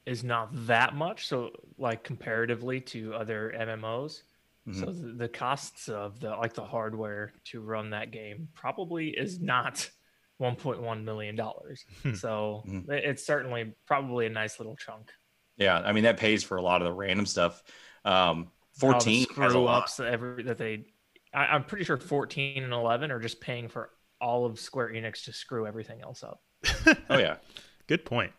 is 0.06 0.22
not 0.22 0.48
that 0.66 0.94
much. 0.94 1.26
So 1.26 1.50
like 1.76 2.04
comparatively 2.04 2.80
to 2.82 3.14
other 3.14 3.52
MMOs, 3.58 4.22
so 4.72 4.86
the, 4.86 5.12
the 5.12 5.28
costs 5.28 5.88
of 5.88 6.20
the 6.20 6.30
like 6.30 6.54
the 6.54 6.64
hardware 6.64 7.32
to 7.46 7.60
run 7.60 7.90
that 7.90 8.10
game 8.12 8.48
probably 8.54 9.08
is 9.10 9.40
not 9.40 9.90
1.1 10.40 11.04
million 11.04 11.36
dollars. 11.36 11.84
so 12.14 12.62
Mhm. 12.66 12.88
it's 12.90 13.26
certainly 13.26 13.74
probably 13.86 14.26
a 14.26 14.30
nice 14.30 14.58
little 14.60 14.76
chunk. 14.76 15.10
Yeah, 15.56 15.78
I 15.78 15.92
mean 15.92 16.04
that 16.04 16.16
pays 16.18 16.42
for 16.42 16.56
a 16.56 16.62
lot 16.62 16.82
of 16.82 16.86
the 16.86 16.92
random 16.92 17.26
stuff. 17.26 17.62
Um, 18.04 18.12
All 18.12 18.44
the 18.44 18.80
Fourteen 18.80 19.26
has 19.36 19.36
a 19.36 19.48
screw 19.50 19.62
lot. 19.64 19.82
ups 19.82 19.96
that 19.98 20.08
every 20.08 20.42
that 20.44 20.58
they. 20.58 20.86
I, 21.32 21.46
I'm 21.46 21.64
pretty 21.64 21.84
sure 21.84 21.96
14 21.96 22.62
and 22.62 22.72
11 22.72 23.10
are 23.10 23.18
just 23.18 23.40
paying 23.40 23.68
for 23.68 23.90
all 24.20 24.46
of 24.46 24.58
Square 24.60 24.90
Enix 24.90 25.24
to 25.24 25.32
screw 25.32 25.66
everything 25.66 26.00
else 26.00 26.22
up. 26.22 26.40
Oh 27.10 27.18
yeah, 27.18 27.36
Good 27.88 28.04
point. 28.04 28.32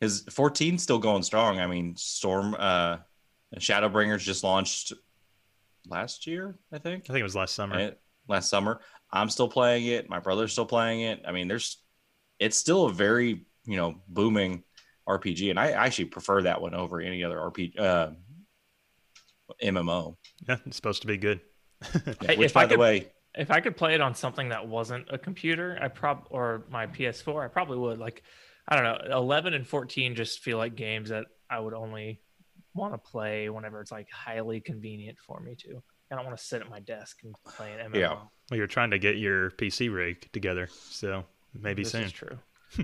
is 0.00 0.22
14 0.30 0.78
still 0.78 0.98
going 0.98 1.22
strong? 1.22 1.60
I 1.60 1.66
mean, 1.66 1.94
Storm, 1.96 2.56
uh, 2.58 2.98
Shadowbringers 3.56 4.20
just 4.20 4.44
launched 4.44 4.92
last 5.86 6.26
year, 6.26 6.58
I 6.72 6.78
think. 6.78 7.04
I 7.04 7.12
think 7.12 7.20
it 7.20 7.24
was 7.24 7.36
last 7.36 7.54
summer. 7.54 7.76
right? 7.76 7.98
Last 8.28 8.50
summer. 8.50 8.80
I'm 9.10 9.30
still 9.30 9.48
playing 9.48 9.86
it. 9.86 10.08
My 10.08 10.18
brother's 10.18 10.52
still 10.52 10.66
playing 10.66 11.00
it. 11.00 11.22
I 11.26 11.32
mean, 11.32 11.48
there's, 11.48 11.78
it's 12.38 12.56
still 12.56 12.86
a 12.86 12.92
very 12.92 13.46
you 13.66 13.76
know 13.76 13.96
booming 14.08 14.62
RPG, 15.08 15.50
and 15.50 15.58
I 15.58 15.70
actually 15.70 16.06
prefer 16.06 16.42
that 16.42 16.60
one 16.60 16.74
over 16.74 17.00
any 17.00 17.24
other 17.24 17.36
RPG 17.38 17.78
uh, 17.80 18.10
MMO. 19.62 20.16
Yeah, 20.48 20.56
it's 20.66 20.76
supposed 20.76 21.02
to 21.02 21.08
be 21.08 21.16
good. 21.16 21.40
Yeah, 22.22 22.34
which, 22.36 22.50
if 22.50 22.56
I 22.56 22.62
by 22.62 22.66
the 22.66 22.74
could- 22.74 22.80
way, 22.80 23.08
if 23.34 23.50
I 23.50 23.60
could 23.60 23.76
play 23.76 23.94
it 23.94 24.00
on 24.00 24.14
something 24.14 24.48
that 24.50 24.66
wasn't 24.66 25.06
a 25.10 25.18
computer, 25.18 25.78
I 25.80 25.88
prob 25.88 26.26
or 26.30 26.64
my 26.70 26.86
PS4, 26.86 27.44
I 27.44 27.48
probably 27.48 27.78
would. 27.78 27.98
Like, 27.98 28.22
I 28.66 28.76
don't 28.76 28.84
know, 29.08 29.16
11 29.16 29.54
and 29.54 29.66
14 29.66 30.14
just 30.14 30.40
feel 30.40 30.58
like 30.58 30.74
games 30.74 31.10
that 31.10 31.26
I 31.48 31.60
would 31.60 31.74
only 31.74 32.20
want 32.74 32.94
to 32.94 32.98
play 32.98 33.48
whenever 33.48 33.80
it's 33.80 33.92
like 33.92 34.10
highly 34.10 34.60
convenient 34.60 35.18
for 35.24 35.40
me 35.40 35.54
to. 35.60 35.82
I 36.10 36.16
don't 36.16 36.24
want 36.24 36.36
to 36.38 36.42
sit 36.42 36.62
at 36.62 36.70
my 36.70 36.80
desk 36.80 37.18
and 37.22 37.34
play 37.46 37.72
an 37.72 37.92
MMO. 37.92 37.98
Yeah. 38.00 38.14
Well, 38.50 38.56
you're 38.58 38.66
trying 38.66 38.90
to 38.90 38.98
get 38.98 39.18
your 39.18 39.50
PC 39.52 39.94
rig 39.94 40.26
together, 40.32 40.68
so 40.72 41.24
maybe 41.54 41.82
this 41.82 41.92
soon. 41.92 42.02
is 42.04 42.12
true. 42.12 42.38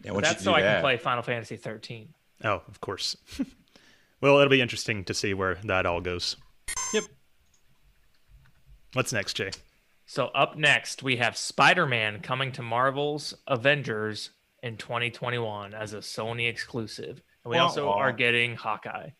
Yeah, 0.05 0.13
That's 0.21 0.43
so 0.45 0.53
do 0.53 0.57
I 0.57 0.63
that- 0.63 0.73
can 0.77 0.83
play 0.83 0.97
Final 0.97 1.23
Fantasy 1.23 1.57
13. 1.57 2.15
Oh, 2.45 2.63
of 2.69 2.81
course. 2.81 3.17
well, 4.21 4.39
it'll 4.39 4.51
be 4.51 4.61
interesting 4.61 5.05
to 5.05 5.15
see 5.15 5.35
where 5.35 5.57
that 5.65 5.87
all 5.87 6.01
goes. 6.01 6.37
Yep. 6.93 7.05
What's 8.95 9.13
next, 9.13 9.35
Jay? 9.35 9.51
So 10.07 10.27
up 10.27 10.57
next, 10.57 11.03
we 11.03 11.17
have 11.17 11.37
Spider-Man 11.37 12.21
coming 12.21 12.53
to 12.53 12.63
Marvel's 12.63 13.35
Avengers 13.47 14.31
in 14.63 14.77
2021 14.77 15.75
as 15.75 15.93
a 15.95 15.99
Sony 15.99 16.49
exclusive, 16.49 17.23
and 17.45 17.51
we 17.51 17.57
Wah, 17.57 17.65
also 17.65 17.87
wah. 17.87 17.95
are 17.99 18.13
getting 18.13 18.57
Hawkeye. 18.57 19.11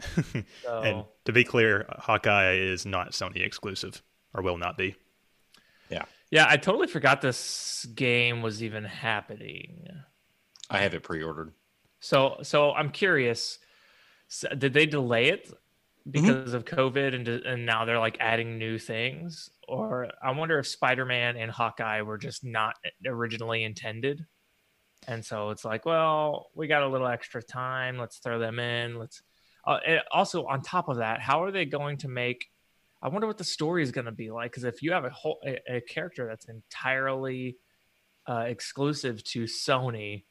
So 0.62 0.80
And 0.82 1.04
to 1.24 1.32
be 1.32 1.42
clear, 1.44 1.86
Hawkeye 1.98 2.54
is 2.54 2.86
not 2.86 3.10
Sony 3.10 3.44
exclusive, 3.44 4.00
or 4.32 4.42
will 4.42 4.56
not 4.58 4.76
be. 4.78 4.94
yeah, 5.90 6.04
I 6.48 6.56
totally 6.56 6.86
forgot 6.86 7.20
this 7.20 7.86
game 7.94 8.42
was 8.42 8.62
even 8.62 8.84
happening. 8.84 9.86
I 10.70 10.78
have 10.78 10.94
it 10.94 11.02
pre-ordered. 11.02 11.52
So 12.00 12.38
so 12.42 12.72
I'm 12.72 12.90
curious, 12.90 13.58
did 14.56 14.72
they 14.72 14.86
delay 14.86 15.28
it 15.28 15.50
because 16.10 16.54
of 16.54 16.64
COVID 16.64 17.14
and 17.14 17.28
and 17.28 17.66
now 17.66 17.84
they're 17.84 17.98
like 17.98 18.18
adding 18.20 18.58
new 18.58 18.78
things, 18.78 19.50
or 19.66 20.08
I 20.22 20.30
wonder 20.32 20.58
if 20.58 20.66
Spider-Man 20.66 21.36
and 21.36 21.50
Hawkeye 21.50 22.02
were 22.02 22.18
just 22.18 22.44
not 22.44 22.76
originally 23.06 23.64
intended. 23.64 24.26
And 25.06 25.24
so 25.24 25.50
it's 25.50 25.64
like, 25.64 25.86
well, 25.86 26.50
we 26.54 26.66
got 26.66 26.82
a 26.82 26.88
little 26.88 27.06
extra 27.06 27.42
time. 27.42 27.96
Let's 27.96 28.18
throw 28.18 28.38
them 28.38 28.58
in. 28.58 28.98
Let's 28.98 29.22
uh, 29.64 29.78
also 30.12 30.44
on 30.46 30.60
top 30.60 30.88
of 30.88 30.98
that, 30.98 31.20
how 31.20 31.42
are 31.42 31.50
they 31.50 31.64
going 31.64 31.96
to 31.98 32.08
make? 32.08 32.46
I 33.02 33.08
wonder 33.08 33.26
what 33.26 33.38
the 33.38 33.44
story 33.44 33.82
is 33.82 33.92
going 33.92 34.06
to 34.06 34.12
be 34.12 34.30
like. 34.30 34.50
Because 34.50 34.64
if 34.64 34.82
you 34.82 34.92
have 34.92 35.04
a 35.04 35.10
whole 35.10 35.38
a, 35.46 35.76
a 35.76 35.80
character 35.80 36.26
that's 36.26 36.46
entirely 36.46 37.56
uh, 38.28 38.44
exclusive 38.46 39.22
to 39.24 39.44
Sony, 39.44 40.24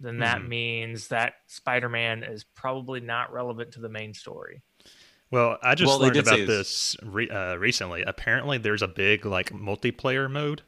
then 0.00 0.18
that 0.18 0.42
Mhm. 0.42 0.48
means 0.48 1.08
that 1.08 1.34
Spider-Man 1.46 2.22
is 2.24 2.44
probably 2.44 3.00
not 3.00 3.32
relevant 3.32 3.72
to 3.72 3.80
the 3.80 3.88
main 3.88 4.14
story. 4.14 4.62
Well, 5.30 5.58
I 5.62 5.74
just 5.74 5.88
Well, 5.88 5.98
learned 6.00 6.18
about 6.20 6.46
this 6.46 6.96
re- 7.02 7.28
uh, 7.28 7.56
recently. 7.56 8.02
Apparently, 8.02 8.56
there's 8.58 8.82
a 8.82 8.88
big 8.88 9.26
like 9.26 9.50
multiplayer 9.50 10.30
mode, 10.30 10.62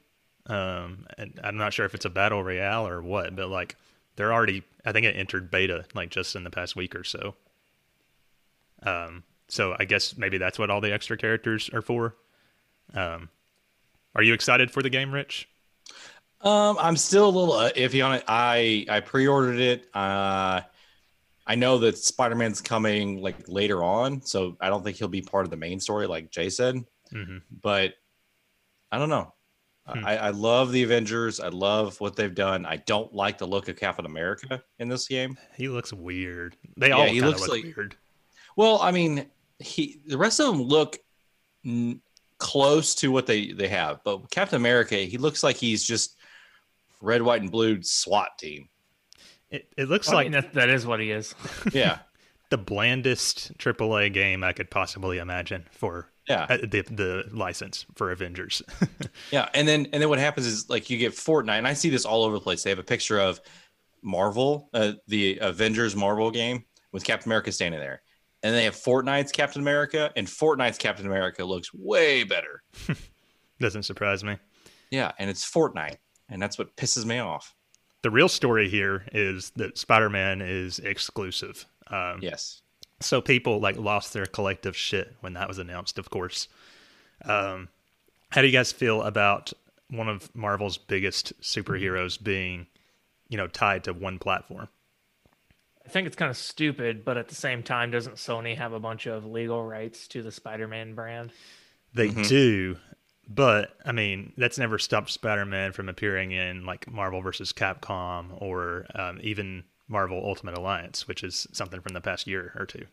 um, 0.46 1.06
and 1.16 1.40
I'm 1.42 1.56
not 1.56 1.72
sure 1.72 1.86
if 1.86 1.94
it's 1.94 2.04
a 2.04 2.10
battle 2.10 2.44
royale 2.44 2.86
or 2.86 3.02
what, 3.02 3.34
but 3.34 3.48
like 3.48 3.76
they're 4.16 4.32
already. 4.32 4.62
I 4.84 4.92
think 4.92 5.06
it 5.06 5.16
entered 5.16 5.50
beta 5.50 5.86
like 5.94 6.10
just 6.10 6.36
in 6.36 6.44
the 6.44 6.50
past 6.50 6.76
week 6.76 6.94
or 6.94 7.04
so. 7.04 7.36
Um, 8.82 9.24
so 9.50 9.76
I 9.78 9.84
guess 9.84 10.16
maybe 10.16 10.38
that's 10.38 10.58
what 10.58 10.70
all 10.70 10.80
the 10.80 10.92
extra 10.92 11.16
characters 11.16 11.68
are 11.72 11.82
for. 11.82 12.16
Um, 12.94 13.28
are 14.14 14.22
you 14.22 14.32
excited 14.34 14.70
for 14.70 14.82
the 14.82 14.90
game, 14.90 15.12
Rich? 15.12 15.48
Um, 16.40 16.78
I'm 16.80 16.96
still 16.96 17.28
a 17.28 17.30
little 17.30 17.52
uh, 17.54 17.70
iffy 17.72 18.04
on 18.04 18.14
it. 18.14 18.24
I 18.26 18.86
I 18.88 19.00
pre-ordered 19.00 19.60
it. 19.60 19.86
Uh, 19.94 20.62
I 21.46 21.54
know 21.54 21.78
that 21.78 21.98
Spider-Man's 21.98 22.60
coming 22.60 23.20
like 23.20 23.48
later 23.48 23.82
on, 23.84 24.22
so 24.22 24.56
I 24.60 24.68
don't 24.70 24.82
think 24.82 24.96
he'll 24.96 25.08
be 25.08 25.20
part 25.22 25.44
of 25.44 25.50
the 25.50 25.56
main 25.56 25.80
story, 25.80 26.06
like 26.06 26.30
Jay 26.30 26.48
said. 26.48 26.76
Mm-hmm. 27.12 27.38
But 27.62 27.94
I 28.90 28.98
don't 28.98 29.08
know. 29.10 29.34
Hmm. 29.86 30.04
I, 30.06 30.16
I 30.18 30.30
love 30.30 30.72
the 30.72 30.82
Avengers. 30.82 31.40
I 31.40 31.48
love 31.48 32.00
what 32.00 32.14
they've 32.16 32.34
done. 32.34 32.64
I 32.66 32.76
don't 32.76 33.12
like 33.14 33.38
the 33.38 33.46
look 33.46 33.68
of 33.68 33.76
Captain 33.76 34.06
America 34.06 34.62
in 34.78 34.88
this 34.88 35.08
game. 35.08 35.36
He 35.56 35.68
looks 35.68 35.92
weird. 35.92 36.56
They 36.76 36.88
Yeah, 36.88 36.94
all 36.96 37.06
he 37.06 37.20
looks 37.20 37.40
look 37.40 37.50
like- 37.50 37.64
weird. 37.64 37.96
Well, 38.56 38.80
I 38.80 38.90
mean, 38.92 39.26
he 39.60 40.00
the 40.06 40.18
rest 40.18 40.40
of 40.40 40.46
them 40.46 40.62
look 40.62 40.98
n- 41.64 42.00
close 42.38 42.94
to 42.96 43.12
what 43.12 43.26
they 43.26 43.52
they 43.52 43.68
have, 43.68 44.00
but 44.04 44.30
Captain 44.30 44.56
America, 44.56 44.96
he 44.96 45.18
looks 45.18 45.42
like 45.42 45.56
he's 45.56 45.84
just 45.84 46.16
red, 47.00 47.22
white, 47.22 47.42
and 47.42 47.50
blue 47.50 47.82
SWAT 47.82 48.30
team. 48.38 48.68
It, 49.50 49.68
it 49.76 49.88
looks 49.88 50.08
I 50.08 50.14
like 50.14 50.24
mean, 50.26 50.32
that, 50.32 50.54
that 50.54 50.68
is 50.68 50.86
what 50.86 51.00
he 51.00 51.10
is. 51.10 51.34
Yeah, 51.72 51.98
the 52.50 52.58
blandest 52.58 53.56
AAA 53.58 54.12
game 54.12 54.42
I 54.42 54.52
could 54.52 54.70
possibly 54.70 55.18
imagine 55.18 55.66
for 55.70 56.08
yeah. 56.28 56.46
uh, 56.48 56.58
the 56.58 56.82
the 56.82 57.24
license 57.32 57.86
for 57.94 58.10
Avengers. 58.10 58.62
Yeah, 59.30 59.48
and 59.54 59.68
then 59.68 59.86
and 59.92 60.02
then 60.02 60.08
what 60.08 60.18
happens 60.18 60.46
is 60.46 60.68
like 60.68 60.90
you 60.90 60.98
get 60.98 61.12
Fortnite, 61.12 61.58
and 61.58 61.68
I 61.68 61.74
see 61.74 61.90
this 61.90 62.04
all 62.04 62.24
over 62.24 62.34
the 62.36 62.40
place. 62.40 62.62
They 62.62 62.70
have 62.70 62.78
a 62.78 62.84
picture 62.84 63.18
of 63.18 63.40
Marvel, 64.02 64.70
uh, 64.72 64.92
the 65.06 65.38
Avengers 65.40 65.94
Marvel 65.94 66.30
game 66.30 66.64
with 66.90 67.04
Captain 67.04 67.28
America 67.28 67.52
standing 67.52 67.80
there, 67.80 68.02
and 68.42 68.54
they 68.54 68.64
have 68.64 68.74
Fortnite's 68.74 69.32
Captain 69.32 69.60
America, 69.62 70.10
and 70.16 70.26
Fortnite's 70.26 70.78
Captain 70.78 71.06
America 71.06 71.44
looks 71.44 71.72
way 71.74 72.24
better. 72.24 72.62
Doesn't 73.60 73.82
surprise 73.82 74.24
me. 74.24 74.36
Yeah, 74.90 75.12
and 75.18 75.28
it's 75.28 75.48
Fortnite, 75.48 75.96
and 76.28 76.40
that's 76.40 76.58
what 76.58 76.76
pisses 76.76 77.04
me 77.04 77.18
off. 77.18 77.54
The 78.02 78.10
real 78.10 78.28
story 78.28 78.68
here 78.68 79.04
is 79.12 79.50
that 79.56 79.76
Spider-Man 79.76 80.40
is 80.40 80.78
exclusive. 80.78 81.66
Um, 81.88 82.20
Yes. 82.22 82.62
So 83.00 83.20
people 83.20 83.60
like 83.60 83.76
lost 83.76 84.12
their 84.12 84.26
collective 84.26 84.76
shit 84.76 85.14
when 85.20 85.32
that 85.34 85.48
was 85.48 85.58
announced. 85.58 85.98
Of 85.98 86.10
course. 86.10 86.48
Um, 87.24 87.68
how 88.30 88.40
do 88.42 88.46
you 88.46 88.52
guys 88.52 88.72
feel 88.72 89.02
about 89.02 89.52
one 89.88 90.08
of 90.08 90.34
Marvel's 90.34 90.76
biggest 90.78 91.38
superheroes 91.40 92.22
being, 92.22 92.66
you 93.28 93.36
know, 93.36 93.46
tied 93.46 93.84
to 93.84 93.92
one 93.92 94.18
platform? 94.18 94.68
I 95.84 95.88
think 95.88 96.06
it's 96.06 96.16
kind 96.16 96.30
of 96.30 96.36
stupid, 96.36 97.04
but 97.04 97.16
at 97.16 97.28
the 97.28 97.34
same 97.34 97.62
time, 97.62 97.90
doesn't 97.90 98.16
Sony 98.16 98.56
have 98.56 98.72
a 98.72 98.80
bunch 98.80 99.06
of 99.06 99.24
legal 99.24 99.64
rights 99.64 100.06
to 100.08 100.22
the 100.22 100.30
Spider-Man 100.30 100.94
brand? 100.94 101.32
They 101.94 102.08
Mhm. 102.10 102.28
do, 102.28 102.76
But 103.32 103.76
I 103.86 103.92
mean, 103.92 104.32
that's 104.36 104.58
never 104.58 104.76
stopped 104.78 105.08
Spider-Man 105.10 105.70
from 105.72 105.88
appearing 105.88 106.32
in 106.32 106.66
like 106.66 106.90
Marvel 106.90 107.20
versus 107.20 107.52
Capcom 107.52 108.40
or 108.42 108.86
um, 108.96 109.20
even 109.22 109.62
Marvel 109.86 110.20
Ultimate 110.24 110.58
Alliance, 110.58 111.06
which 111.06 111.22
is 111.22 111.46
something 111.52 111.80
from 111.80 111.94
the 111.94 112.00
past 112.00 112.26
year 112.26 112.52
or 112.58 112.66
two. 112.66 112.86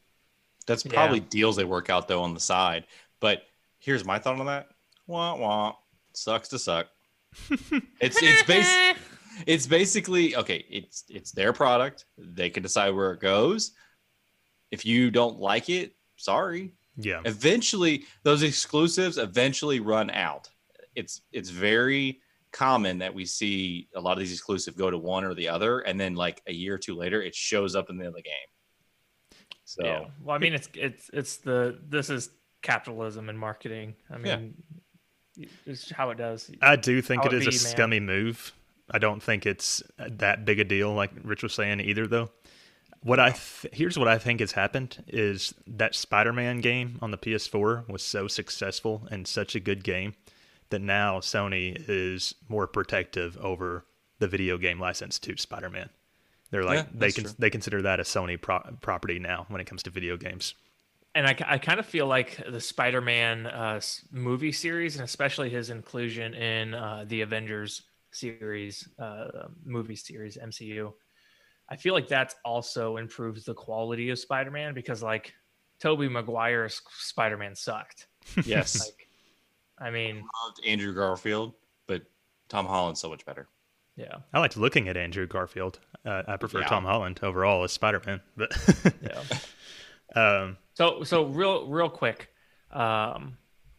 That's 0.67 0.85
Yeah. 0.85 0.91
probably 0.93 1.21
deals 1.21 1.55
they 1.55 1.63
work 1.65 1.89
out 1.89 2.07
though 2.07 2.21
on 2.21 2.35
the 2.35 2.39
side. 2.39 2.85
But 3.19 3.47
here's 3.79 4.05
my 4.05 4.19
thought 4.19 4.39
on 4.39 4.45
that. 4.45 4.69
Wah 5.07 5.35
wah. 5.35 5.75
Sucks 6.13 6.49
to 6.49 6.59
suck. 6.59 6.87
it's 7.99 8.21
it's 8.21 8.43
bas- 8.43 8.95
it's 9.45 9.67
basically 9.67 10.35
okay, 10.35 10.65
it's 10.69 11.03
it's 11.09 11.31
their 11.31 11.53
product. 11.53 12.05
They 12.17 12.49
can 12.49 12.63
decide 12.63 12.91
where 12.91 13.11
it 13.11 13.19
goes. 13.19 13.71
If 14.71 14.85
you 14.85 15.11
don't 15.11 15.39
like 15.39 15.69
it, 15.69 15.95
sorry. 16.17 16.73
Yeah, 16.99 17.21
Eventually 17.25 18.05
those 18.23 18.41
exclusives 18.41 19.17
eventually 19.17 19.79
run 19.79 20.09
out. 20.09 20.49
It's 20.95 21.21
it's 21.31 21.49
very 21.51 22.19
common 22.51 22.97
that 22.99 23.13
we 23.13 23.23
see 23.25 23.87
a 23.95 24.01
lot 24.01 24.13
of 24.13 24.19
these 24.19 24.31
exclusive 24.31 24.75
go 24.75 24.89
to 24.89 24.97
one 24.97 25.23
or 25.23 25.33
the 25.35 25.47
other 25.47 25.79
and 25.81 25.99
then 25.99 26.15
like 26.15 26.41
a 26.47 26.53
year 26.53 26.73
or 26.75 26.77
two 26.79 26.95
later 26.95 27.21
it 27.21 27.35
shows 27.35 27.75
up 27.75 27.89
in 27.91 27.97
the 27.97 28.07
other 28.07 28.21
game. 28.21 29.37
So 29.65 29.85
Yeah. 29.85 30.05
Well, 30.23 30.35
I 30.35 30.39
mean, 30.39 30.53
it's 30.53 30.69
it's 30.73 31.09
it's 31.13 31.37
the 31.37 31.77
this 31.87 32.09
is 32.09 32.31
capitalism 32.63 33.29
and 33.29 33.37
marketing. 33.37 33.95
I 34.09 34.17
Yeah. 34.17 34.37
mean, 34.37 34.55
it's 35.67 35.91
how 35.91 36.09
it 36.09 36.17
does. 36.17 36.49
I 36.61 36.77
do 36.77 36.99
think 37.01 37.21
How 37.21 37.29
it 37.29 37.33
it 37.35 37.47
is 37.47 37.61
a 37.63 37.65
man. 37.67 37.73
scummy 37.75 37.99
move. 37.99 38.53
I 38.91 38.99
don't 38.99 39.21
think 39.21 39.45
it's 39.45 39.83
that 39.97 40.45
big 40.45 40.59
a 40.59 40.63
deal, 40.63 40.93
like 40.93 41.11
Rich 41.23 41.43
was 41.43 41.53
saying 41.53 41.79
either. 41.81 42.07
Though, 42.07 42.29
what 43.01 43.19
I 43.19 43.31
th- 43.31 43.73
here's 43.73 43.97
what 43.97 44.07
I 44.07 44.17
think 44.17 44.39
has 44.39 44.53
happened 44.53 45.03
is 45.07 45.53
that 45.67 45.95
Spider-Man 45.95 46.59
game 46.59 46.97
on 47.01 47.11
the 47.11 47.17
PS4 47.17 47.85
was 47.87 48.01
so 48.03 48.27
successful 48.27 49.07
and 49.11 49.27
such 49.27 49.55
a 49.55 49.59
good 49.59 49.83
game 49.83 50.15
that 50.69 50.81
now 50.81 51.19
Sony 51.19 51.81
is 51.87 52.35
more 52.49 52.67
protective 52.67 53.37
over 53.37 53.85
the 54.19 54.27
video 54.27 54.57
game 54.57 54.79
license 54.79 55.19
to 55.19 55.37
Spider-Man. 55.37 55.89
They're 56.51 56.63
like 56.63 56.79
Yeah, 56.79 56.85
they 56.93 57.11
can 57.11 57.25
true. 57.25 57.33
they 57.39 57.49
consider 57.49 57.81
that 57.83 57.99
a 57.99 58.03
Sony 58.03 58.41
pro- 58.41 58.63
property 58.81 59.19
now 59.19 59.45
when 59.49 59.61
it 59.61 59.67
comes 59.67 59.83
to 59.83 59.89
video 59.89 60.17
games. 60.17 60.55
and 61.15 61.25
I, 61.27 61.35
I 61.47 61.57
kind 61.57 61.79
of 61.79 61.85
feel 61.85 62.05
like 62.05 62.41
the 62.47 62.61
Spider-Man 62.61 63.47
uh, 63.47 63.81
movie 64.11 64.51
series, 64.51 64.95
and 64.95 65.03
especially 65.03 65.49
his 65.49 65.69
inclusion 65.69 66.33
in 66.33 66.73
uh, 66.73 67.05
the 67.07 67.21
Avengers 67.21 67.81
series, 68.17 68.87
uh, 68.99 69.47
movie 69.63 69.95
series, 69.95 70.37
MCU, 70.37 70.93
I 71.69 71.75
feel 71.75 71.93
like 71.93 72.07
that's 72.07 72.35
also 72.45 72.97
improves 72.97 73.43
the 73.43 73.53
quality 73.53 74.09
of 74.09 74.19
Spider-Man 74.19 74.73
because 74.73 75.03
like 75.03 75.33
Tobey 75.79 76.07
Maguire's 76.07 76.81
Spider-Man 76.99 77.55
sucked. 77.55 78.07
yes. 78.45 78.79
Like, 78.79 79.07
I 79.79 79.91
mean, 79.91 80.23
loved 80.45 80.65
Andrew 80.65 80.93
Garfield, 80.93 81.53
but 81.87 82.03
Tom 82.49 82.65
Holland's 82.65 82.99
so 83.01 83.09
much 83.09 83.25
better. 83.25 83.47
yeah, 83.95 84.15
I 84.33 84.39
liked 84.39 84.57
looking 84.57 84.87
at 84.87 84.97
Andrew 84.97 85.27
Garfield. 85.27 85.79
Uh, 86.05 86.23
I 86.27 86.37
prefer 86.37 86.61
Yeah. 86.61 86.67
Tom 86.67 86.85
Holland 86.85 87.19
overall 87.21 87.63
as 87.63 87.73
Spider-Man, 87.73 88.21
but 88.35 88.51
yeah. 89.03 89.21
um, 90.15 90.57
So 90.73 91.03
so 91.03 91.25
real 91.25 91.67
real 91.67 91.89
quick, 91.89 92.29
um, 92.71 93.37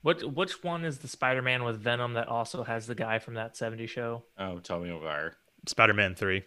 what 0.09 0.25
which 0.35 0.65
one 0.65 0.87
is 0.87 0.99
the 0.99 1.09
Spider-Man 1.09 1.65
with 1.65 1.79
Venom 1.81 2.15
that 2.15 2.29
also 2.29 2.65
has 2.65 2.87
the 2.87 2.95
guy 2.95 3.19
from 3.19 3.35
that 3.35 3.55
'70s 3.55 3.91
show? 3.91 4.23
Oh, 4.39 4.59
Tommy 4.59 4.91
Maguire. 4.91 5.35
Spider-Man 5.67 6.15
three. 6.15 6.45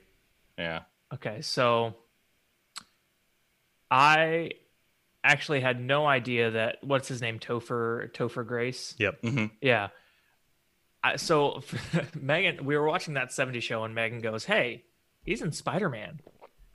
Yeah. 0.58 0.82
Okay, 1.14 1.42
so 1.42 1.96
I 3.92 4.52
actually 5.24 5.60
had 5.60 5.80
no 5.80 6.08
idea 6.08 6.50
that 6.52 6.78
what's 6.82 7.08
his 7.08 7.22
name 7.22 7.38
Topher 7.38 8.12
Topher 8.14 8.48
Grace. 8.48 8.96
Yep. 8.98 9.22
Mm-hmm. 9.22 9.46
Yeah. 9.62 9.90
I, 11.04 11.18
so 11.18 11.62
Megan, 12.20 12.66
we 12.66 12.76
were 12.76 12.88
watching 12.88 13.14
that 13.14 13.32
70 13.32 13.60
show, 13.60 13.84
and 13.84 13.94
Megan 13.94 14.22
goes, 14.22 14.44
"Hey, 14.44 14.86
he's 15.24 15.44
in 15.44 15.52
Spider 15.52 15.90
Man," 15.90 16.20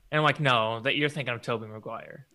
and 0.09 0.19
I'm 0.19 0.23
like, 0.23 0.39
"No, 0.39 0.79
that 0.79 0.95
you're 0.95 1.09
thinking 1.09 1.33
of 1.33 1.41
Tobey 1.41 1.67
Maguire." 1.67 2.27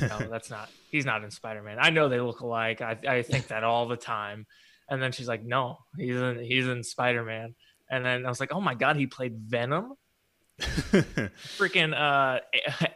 No, 0.00 0.18
that's 0.30 0.50
not. 0.50 0.68
He's 0.90 1.04
not 1.06 1.22
in 1.24 1.30
Spider 1.30 1.62
Man. 1.62 1.78
I 1.80 1.90
know 1.90 2.08
they 2.08 2.20
look 2.20 2.40
alike. 2.40 2.80
I, 2.80 2.96
I 3.08 3.22
think 3.22 3.48
that 3.48 3.64
all 3.64 3.86
the 3.88 3.96
time. 3.96 4.46
And 4.88 5.00
then 5.02 5.12
she's 5.12 5.28
like, 5.28 5.44
"No, 5.44 5.78
he's 5.96 6.16
in 6.16 6.38
he's 6.40 6.66
in 6.68 6.82
Spider 6.82 7.22
Man." 7.24 7.54
And 7.90 8.04
then 8.04 8.26
I 8.26 8.28
was 8.28 8.40
like, 8.40 8.52
"Oh 8.52 8.60
my 8.60 8.74
god, 8.74 8.96
he 8.96 9.06
played 9.06 9.36
Venom." 9.38 9.94
Freaking 10.60 11.94
uh, 11.98 12.40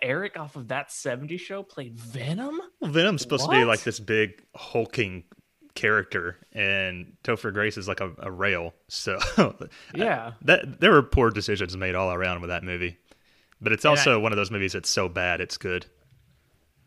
Eric 0.02 0.38
off 0.38 0.56
of 0.56 0.68
that 0.68 0.92
70 0.92 1.36
show 1.38 1.62
played 1.62 1.96
Venom. 1.98 2.60
Well, 2.80 2.90
Venom's 2.90 3.22
supposed 3.22 3.44
to 3.44 3.50
be 3.50 3.64
like 3.64 3.82
this 3.82 3.98
big 4.00 4.42
hulking 4.54 5.24
character, 5.74 6.38
and 6.52 7.14
Topher 7.24 7.52
Grace 7.52 7.76
is 7.76 7.88
like 7.88 8.00
a, 8.00 8.12
a 8.18 8.30
rail. 8.30 8.74
So 8.88 9.18
Yeah. 9.94 10.32
that 10.42 10.80
there 10.80 10.92
were 10.92 11.02
poor 11.02 11.30
decisions 11.30 11.76
made 11.76 11.94
all 11.94 12.12
around 12.12 12.40
with 12.40 12.48
that 12.50 12.62
movie. 12.64 12.98
But 13.60 13.72
it's 13.72 13.84
And 13.84 13.90
I- 13.90 13.98
also 13.98 14.20
one 14.20 14.32
of 14.32 14.36
those 14.36 14.50
movies 14.50 14.72
that's 14.72 14.90
so 14.90 15.08
bad 15.08 15.40
it's 15.40 15.56
good. 15.56 15.86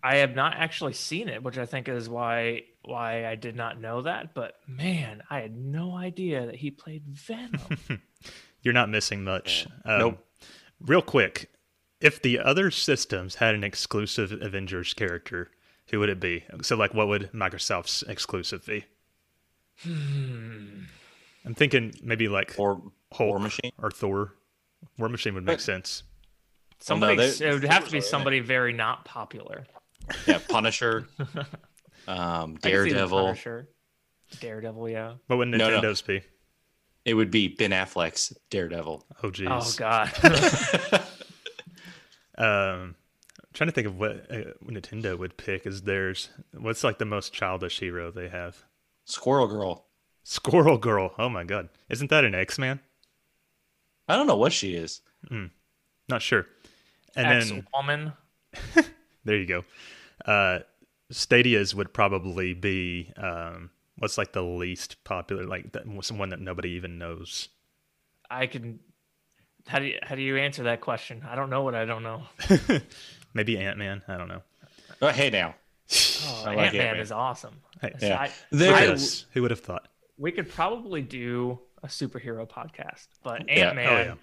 I 0.04 0.18
have 0.18 0.36
not 0.36 0.56
actually 0.56 0.94
seen 0.94 1.28
it, 1.30 1.44
which 1.44 1.58
I 1.58 1.66
think 1.66 1.88
is 1.90 2.08
why 2.10 2.64
why 2.84 3.26
I 3.28 3.36
did 3.36 3.56
not 3.56 3.80
know 3.80 4.02
that. 4.04 4.34
But 4.34 4.56
man, 4.68 5.22
I 5.30 5.42
had 5.42 5.56
no 5.56 5.96
idea 5.96 6.46
that 6.46 6.56
he 6.56 6.72
played 6.72 7.04
Venom. 7.08 7.60
You're 8.62 8.74
not 8.74 8.90
missing 8.90 9.24
much. 9.24 9.68
Um, 9.86 10.00
Nope. 10.00 10.26
Real 10.82 11.02
quick, 11.02 11.50
if 12.02 12.22
the 12.22 12.40
other 12.40 12.72
systems 12.72 13.36
had 13.36 13.54
an 13.56 13.64
exclusive 13.64 14.32
Avengers 14.42 14.94
character, 14.94 15.52
who 15.88 16.00
would 16.00 16.10
it 16.10 16.20
be? 16.20 16.46
So, 16.62 16.76
like, 16.78 16.94
what 16.94 17.08
would 17.10 17.32
Microsoft's 17.34 18.04
exclusive 18.04 18.66
be? 18.66 18.86
I'm 19.86 20.88
thinking 21.56 21.94
maybe 22.04 22.28
like 22.28 22.56
Or 22.58 22.82
Hulk 23.12 23.30
War 23.30 23.40
Machine. 23.40 23.72
or 23.82 23.92
Thor. 23.92 24.34
War 24.98 25.10
Machine 25.10 25.34
would 25.36 25.46
make 25.46 25.58
But- 25.58 25.62
sense. 25.62 26.04
Somebody, 26.82 27.18
they- 27.18 27.50
it 27.50 27.54
would 27.54 27.64
have 27.66 27.86
to 27.86 27.92
be 27.92 28.00
somebody 28.00 28.40
very 28.40 28.72
not 28.72 29.04
popular. 29.04 29.66
Yeah, 30.26 30.40
Punisher. 30.48 31.08
um, 31.20 31.28
I 32.08 32.46
could 32.46 32.64
see 32.64 32.70
the 32.70 32.70
Daredevil. 32.70 33.20
Punisher. 33.20 33.70
Daredevil, 34.40 34.90
yeah. 34.90 35.14
What 35.28 35.38
would 35.38 35.48
No, 35.50 35.58
no. 35.58 35.82
Nintendo's 35.82 36.02
be? 36.02 36.22
It 37.06 37.14
would 37.14 37.32
be 37.32 37.48
Ben 37.48 37.72
Affleck's 37.72 38.34
Daredevil. 38.50 39.06
Oh, 39.24 39.30
geez. 39.32 39.48
Oh 39.50 39.74
God. 39.78 40.12
Um, 42.40 42.96
I'm 43.38 43.54
trying 43.54 43.68
to 43.68 43.74
think 43.74 43.88
of 43.88 44.00
what 44.00 44.32
uh, 44.32 44.54
Nintendo 44.66 45.18
would 45.20 45.36
pick 45.36 45.68
as 45.68 45.82
theirs. 45.82 46.30
What's 46.58 46.86
like 46.86 47.00
the 47.00 47.06
most 47.06 47.34
childish 47.34 47.80
hero 47.80 48.12
they 48.12 48.30
have? 48.30 48.64
Squirrel 49.04 49.48
Girl. 49.48 49.88
Squirrel 50.24 50.78
Girl. 50.78 51.14
Oh 51.20 51.28
my 51.28 51.44
god, 51.44 51.68
isn't 51.90 52.10
that 52.12 52.24
an 52.24 52.34
X 52.34 52.58
Man? 52.58 52.80
I 54.08 54.16
don't 54.16 54.26
know 54.26 54.38
what 54.38 54.54
she 54.54 54.74
is. 54.74 55.02
Not 56.08 56.22
sure. 56.22 56.48
And 57.16 57.28
Ex 57.28 57.50
then 57.50 57.68
woman. 57.74 58.14
There 59.30 59.38
you 59.38 59.46
go. 59.46 59.64
Uh, 60.26 60.60
Stadia's 61.12 61.74
would 61.76 61.94
probably 61.94 62.54
be 62.54 63.12
um, 63.18 63.70
what's 63.98 64.18
like 64.18 64.34
the 64.34 64.42
least 64.42 65.04
popular, 65.04 65.46
like 65.46 65.72
that, 65.74 65.84
someone 66.02 66.30
that 66.30 66.40
nobody 66.40 66.70
even 66.72 66.98
knows. 66.98 67.50
I 68.30 68.48
can. 68.48 68.80
How 69.68 69.80
do 69.80 69.86
you 69.86 70.00
how 70.02 70.16
do 70.16 70.22
you 70.22 70.38
answer 70.38 70.64
that 70.64 70.82
question? 70.82 71.22
I 71.30 71.36
don't 71.36 71.50
know 71.52 71.62
what 71.62 71.76
I 71.76 71.86
don't 71.86 72.02
know. 72.04 72.24
Maybe 73.34 73.58
Ant 73.60 73.78
Man. 73.78 74.02
I 74.08 74.18
don't 74.18 74.28
know. 74.28 74.42
Oh, 75.02 75.10
hey 75.10 75.30
now. 75.30 75.54
Oh, 76.26 76.44
I 76.48 76.56
like 76.56 76.66
Ant 76.74 76.78
Man 76.78 76.98
is 77.00 77.12
awesome. 77.12 77.56
Hey, 77.82 77.94
Yeah. 78.02 78.20
I- 78.22 78.32
There 78.52 78.74
I- 78.74 78.86
Look. 78.88 79.00
Who 79.34 79.42
would 79.44 79.52
have 79.52 79.60
thought? 79.62 79.88
we 80.18 80.32
could 80.32 80.50
probably 80.50 81.02
do 81.02 81.60
a 81.84 81.88
superhero 81.88 82.46
podcast, 82.50 83.08
but 83.24 83.48
Ant 83.50 83.76
Man, 83.76 83.88
Oh, 83.88 84.16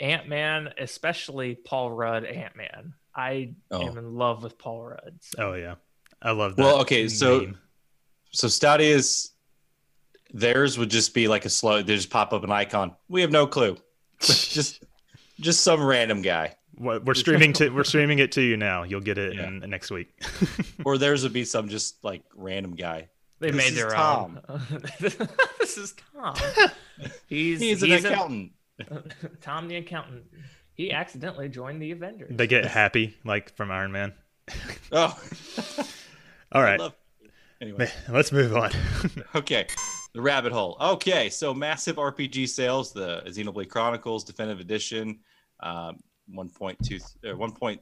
yeah. 0.00 0.06
Ant 0.14 0.28
Man, 0.28 0.68
especially 0.78 1.54
Paul 1.54 1.90
Rudd 1.92 2.24
Ant 2.24 2.54
Man. 2.56 2.94
I 3.14 3.54
Oh. 3.70 3.82
am 3.86 3.98
in 3.98 4.14
love 4.14 4.42
with 4.42 4.56
Paul 4.58 4.84
Rudd. 4.86 5.14
so- 5.20 5.50
Oh 5.50 5.54
yeah, 5.54 5.74
I 6.20 6.30
love 6.32 6.56
that. 6.56 6.62
Well, 6.62 6.80
okay, 6.82 7.08
so- 7.08 7.40
meme. 7.40 7.58
So 8.30 8.48
Stadia's 8.48 9.32
theirs 10.32 10.78
would 10.78 10.90
just 10.90 11.12
be 11.12 11.28
like 11.28 11.44
a 11.44 11.50
slow. 11.50 11.82
They 11.82 11.94
just 11.96 12.08
pop 12.10 12.32
up 12.32 12.42
an 12.44 12.50
icon. 12.50 12.96
We 13.08 13.20
have 13.20 13.30
no 13.30 13.46
clue. 13.46 13.76
just 14.20 14.82
just 15.40 15.60
some 15.62 15.82
random 15.84 16.22
guy. 16.22 16.56
What- 16.76 17.04
we're 17.04 17.12
streaming 17.14 17.52
to 17.54 17.68
we're 17.68 17.84
streaming 17.84 18.18
it 18.20 18.32
to 18.32 18.40
you 18.42 18.56
now. 18.56 18.84
You'll 18.84 19.00
get 19.02 19.18
it 19.18 19.34
Yeah. 19.34 19.48
in, 19.48 19.58
next 19.68 19.90
week. 19.90 20.08
Or 20.84 20.96
theirs 20.98 21.22
would 21.22 21.32
be 21.34 21.44
some 21.44 21.68
just 21.68 22.02
like 22.02 22.22
random 22.34 22.74
guy. 22.74 23.08
They 23.40 23.50
This 23.50 23.56
made 23.70 23.74
their 23.78 23.90
Tom. 23.90 24.40
own. 24.48 24.60
this 25.00 25.76
is 25.76 25.94
Tom. 26.14 26.34
He's 27.28 27.60
He's 27.60 27.82
an 27.82 27.90
he's 27.90 28.04
a- 28.04 28.08
accountant. 28.08 28.52
Tom 29.42 29.68
the 29.68 29.76
accountant. 29.76 30.24
He 30.74 30.90
accidentally 30.92 31.48
joined 31.48 31.80
the 31.82 31.90
Avengers. 31.92 32.34
they 32.36 32.46
get 32.46 32.64
happy 32.64 33.16
like 33.24 33.54
from 33.56 33.70
Iron 33.70 33.92
Man. 33.92 34.12
Oh, 34.90 35.18
All 36.52 36.62
right. 36.62 36.78
Love- 36.80 36.94
Anyway, 37.60 37.88
let's 38.08 38.32
move 38.32 38.56
on. 38.56 38.72
okay. 39.36 39.68
The 40.14 40.20
rabbit 40.20 40.50
hole. 40.52 40.76
Okay, 40.80 41.30
so 41.30 41.54
massive 41.54 41.94
RPG 41.94 42.48
sales. 42.48 42.92
The 42.92 43.22
Xenoblade 43.26 43.68
Chronicles 43.68 44.24
Definitive 44.24 44.58
Edition, 44.58 45.20
um, 45.60 46.00
1.2 46.34 47.00
or 47.24 47.76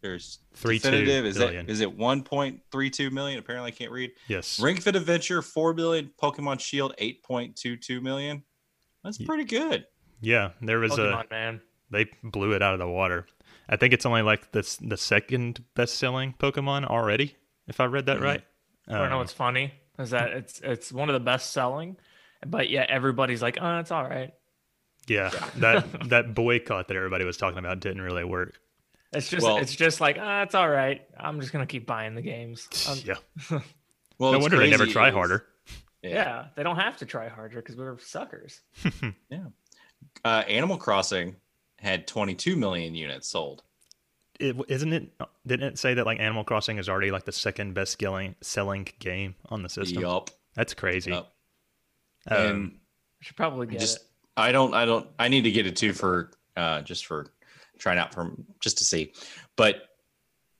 There's 0.00 0.38
3.2 0.56 0.72
definitive. 0.80 1.26
Is 1.26 1.36
billion. 1.36 1.66
it 1.66 1.70
is 1.70 1.80
it 1.82 1.94
1.32 1.94 3.12
million? 3.12 3.38
Apparently, 3.38 3.68
I 3.68 3.74
can't 3.74 3.90
read. 3.92 4.12
Yes. 4.28 4.58
Ring 4.58 4.80
Fit 4.80 4.96
Adventure 4.96 5.42
4 5.42 5.74
billion. 5.74 6.10
Pokemon 6.20 6.58
Shield 6.60 6.94
8.22 6.98 8.00
million. 8.00 8.42
That's 9.04 9.18
pretty 9.18 9.44
good. 9.44 9.84
Yeah, 10.22 10.52
there 10.62 10.78
was 10.80 10.96
a 10.96 11.22
man. 11.30 11.60
They 11.92 12.06
blew 12.24 12.52
it 12.52 12.62
out 12.62 12.72
of 12.74 12.80
the 12.80 12.88
water. 12.88 13.26
I 13.68 13.76
think 13.76 13.92
it's 13.94 14.04
only 14.06 14.22
like 14.22 14.50
the 14.52 14.62
the 14.80 14.96
second 14.96 15.62
best 15.74 15.94
selling 15.98 16.34
Pokemon 16.38 16.86
already, 16.86 17.36
if 17.68 17.78
I 17.80 17.84
read 17.84 18.06
that 18.06 18.18
Mhm. 18.18 18.22
right. 18.24 18.44
I 18.88 18.98
don't 18.98 19.10
know 19.10 19.18
what's 19.18 19.32
funny 19.32 19.72
is 19.98 20.10
that 20.10 20.30
it's 20.32 20.60
it's 20.60 20.90
one 20.92 21.08
of 21.08 21.12
the 21.14 21.20
best 21.20 21.52
selling, 21.52 21.96
but 22.44 22.68
yet 22.68 22.90
everybody's 22.90 23.40
like, 23.42 23.58
oh, 23.60 23.78
it's 23.78 23.92
all 23.92 24.02
right. 24.04 24.34
yeah, 25.06 25.30
that 25.58 26.08
that 26.10 26.34
boycott 26.34 26.88
that 26.88 26.96
everybody 26.96 27.24
was 27.24 27.36
talking 27.36 27.58
about 27.58 27.78
didn't 27.80 28.02
really 28.02 28.24
work. 28.24 28.58
It's 29.12 29.28
just 29.28 29.44
Well- 29.46 29.58
it's 29.58 29.76
just 29.76 30.00
like, 30.00 30.16
ah, 30.18 30.42
it's 30.42 30.54
all 30.54 30.68
right. 30.68 31.02
I'm 31.18 31.40
just 31.40 31.52
gonna 31.52 31.66
keep 31.66 31.86
buying 31.86 32.14
the 32.14 32.22
games. 32.22 32.66
Um, 32.88 32.98
yeah, 33.04 33.60
Well, 34.18 34.32
no 34.32 34.38
wonder 34.38 34.56
they 34.58 34.70
never 34.70 34.86
try 34.86 35.08
is- 35.08 35.14
harder. 35.14 35.46
yeah. 36.02 36.46
they 36.56 36.62
don't 36.62 36.76
have 36.78 36.96
to 36.98 37.06
try 37.06 37.28
harder 37.28 37.56
because 37.60 37.76
we're 37.76 37.98
suckers. 37.98 38.60
Yeah. 39.30 39.44
Uh, 40.24 40.42
Animal 40.48 40.76
Crossing 40.78 41.36
had 41.82 42.06
22 42.06 42.56
million 42.56 42.94
units 42.94 43.28
sold. 43.28 43.62
It, 44.40 44.56
isn't 44.68 44.92
it? 44.92 45.12
Didn't 45.46 45.66
it 45.66 45.78
say 45.78 45.94
that 45.94 46.06
like 46.06 46.18
Animal 46.18 46.44
Crossing 46.44 46.78
is 46.78 46.88
already 46.88 47.10
like 47.10 47.24
the 47.24 47.32
second 47.32 47.74
best 47.74 47.98
selling 48.00 48.34
selling 48.40 48.88
game 48.98 49.34
on 49.50 49.62
the 49.62 49.68
system? 49.68 50.02
Yup. 50.02 50.30
That's 50.54 50.74
crazy. 50.74 51.10
Yup. 51.10 51.32
Um, 52.30 52.80
I 53.20 53.24
should 53.24 53.36
probably 53.36 53.66
get 53.66 53.80
just 53.80 53.96
it. 53.98 54.02
I 54.36 54.52
don't 54.52 54.74
I 54.74 54.84
don't 54.84 55.06
I 55.18 55.28
need 55.28 55.42
to 55.42 55.50
get 55.50 55.66
it 55.66 55.76
too 55.76 55.92
for 55.92 56.30
uh 56.56 56.82
just 56.82 57.06
for 57.06 57.32
trying 57.78 57.98
out 57.98 58.14
from 58.14 58.46
just 58.60 58.78
to 58.78 58.84
see. 58.84 59.12
But 59.56 59.88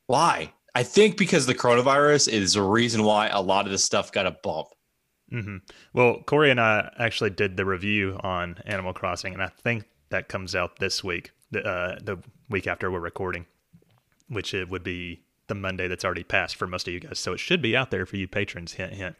why? 0.07 0.53
I 0.75 0.83
think 0.83 1.17
because 1.17 1.45
the 1.45 1.55
coronavirus 1.55 2.29
is 2.29 2.53
the 2.53 2.61
reason 2.61 3.03
why 3.03 3.27
a 3.27 3.41
lot 3.41 3.65
of 3.65 3.71
this 3.71 3.83
stuff 3.83 4.11
got 4.11 4.25
a 4.25 4.31
bump. 4.31 4.67
hmm 5.29 5.57
Well, 5.93 6.21
Corey 6.25 6.51
and 6.51 6.59
I 6.59 6.91
actually 6.97 7.29
did 7.29 7.57
the 7.57 7.65
review 7.65 8.19
on 8.23 8.57
Animal 8.65 8.93
Crossing, 8.93 9.33
and 9.33 9.41
I 9.41 9.47
think 9.47 9.85
that 10.13 10.29
comes 10.29 10.55
out 10.55 10.79
this 10.79 11.03
week, 11.03 11.31
the, 11.51 11.61
uh, 11.67 11.99
the 12.01 12.17
week 12.49 12.65
after 12.67 12.89
we're 12.89 12.99
recording, 12.99 13.45
which 14.29 14.53
it 14.53 14.69
would 14.69 14.83
be 14.83 15.21
the 15.47 15.55
Monday 15.55 15.87
that's 15.87 16.05
already 16.05 16.23
passed 16.23 16.55
for 16.55 16.67
most 16.67 16.87
of 16.87 16.93
you 16.93 16.99
guys. 17.01 17.19
So 17.19 17.33
it 17.33 17.39
should 17.39 17.61
be 17.61 17.75
out 17.75 17.91
there 17.91 18.05
for 18.05 18.15
you 18.17 18.27
patrons. 18.27 18.73
Hint, 18.73 18.93
hint. 18.93 19.15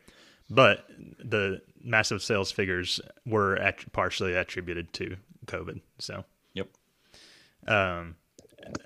But 0.49 0.85
the 1.19 1.61
massive 1.83 2.21
sales 2.21 2.51
figures 2.51 3.01
were 3.25 3.55
at- 3.57 3.91
partially 3.91 4.33
attributed 4.33 4.93
to 4.93 5.17
COVID. 5.47 5.81
So, 5.99 6.23
Yep. 6.53 6.67
um, 7.67 8.15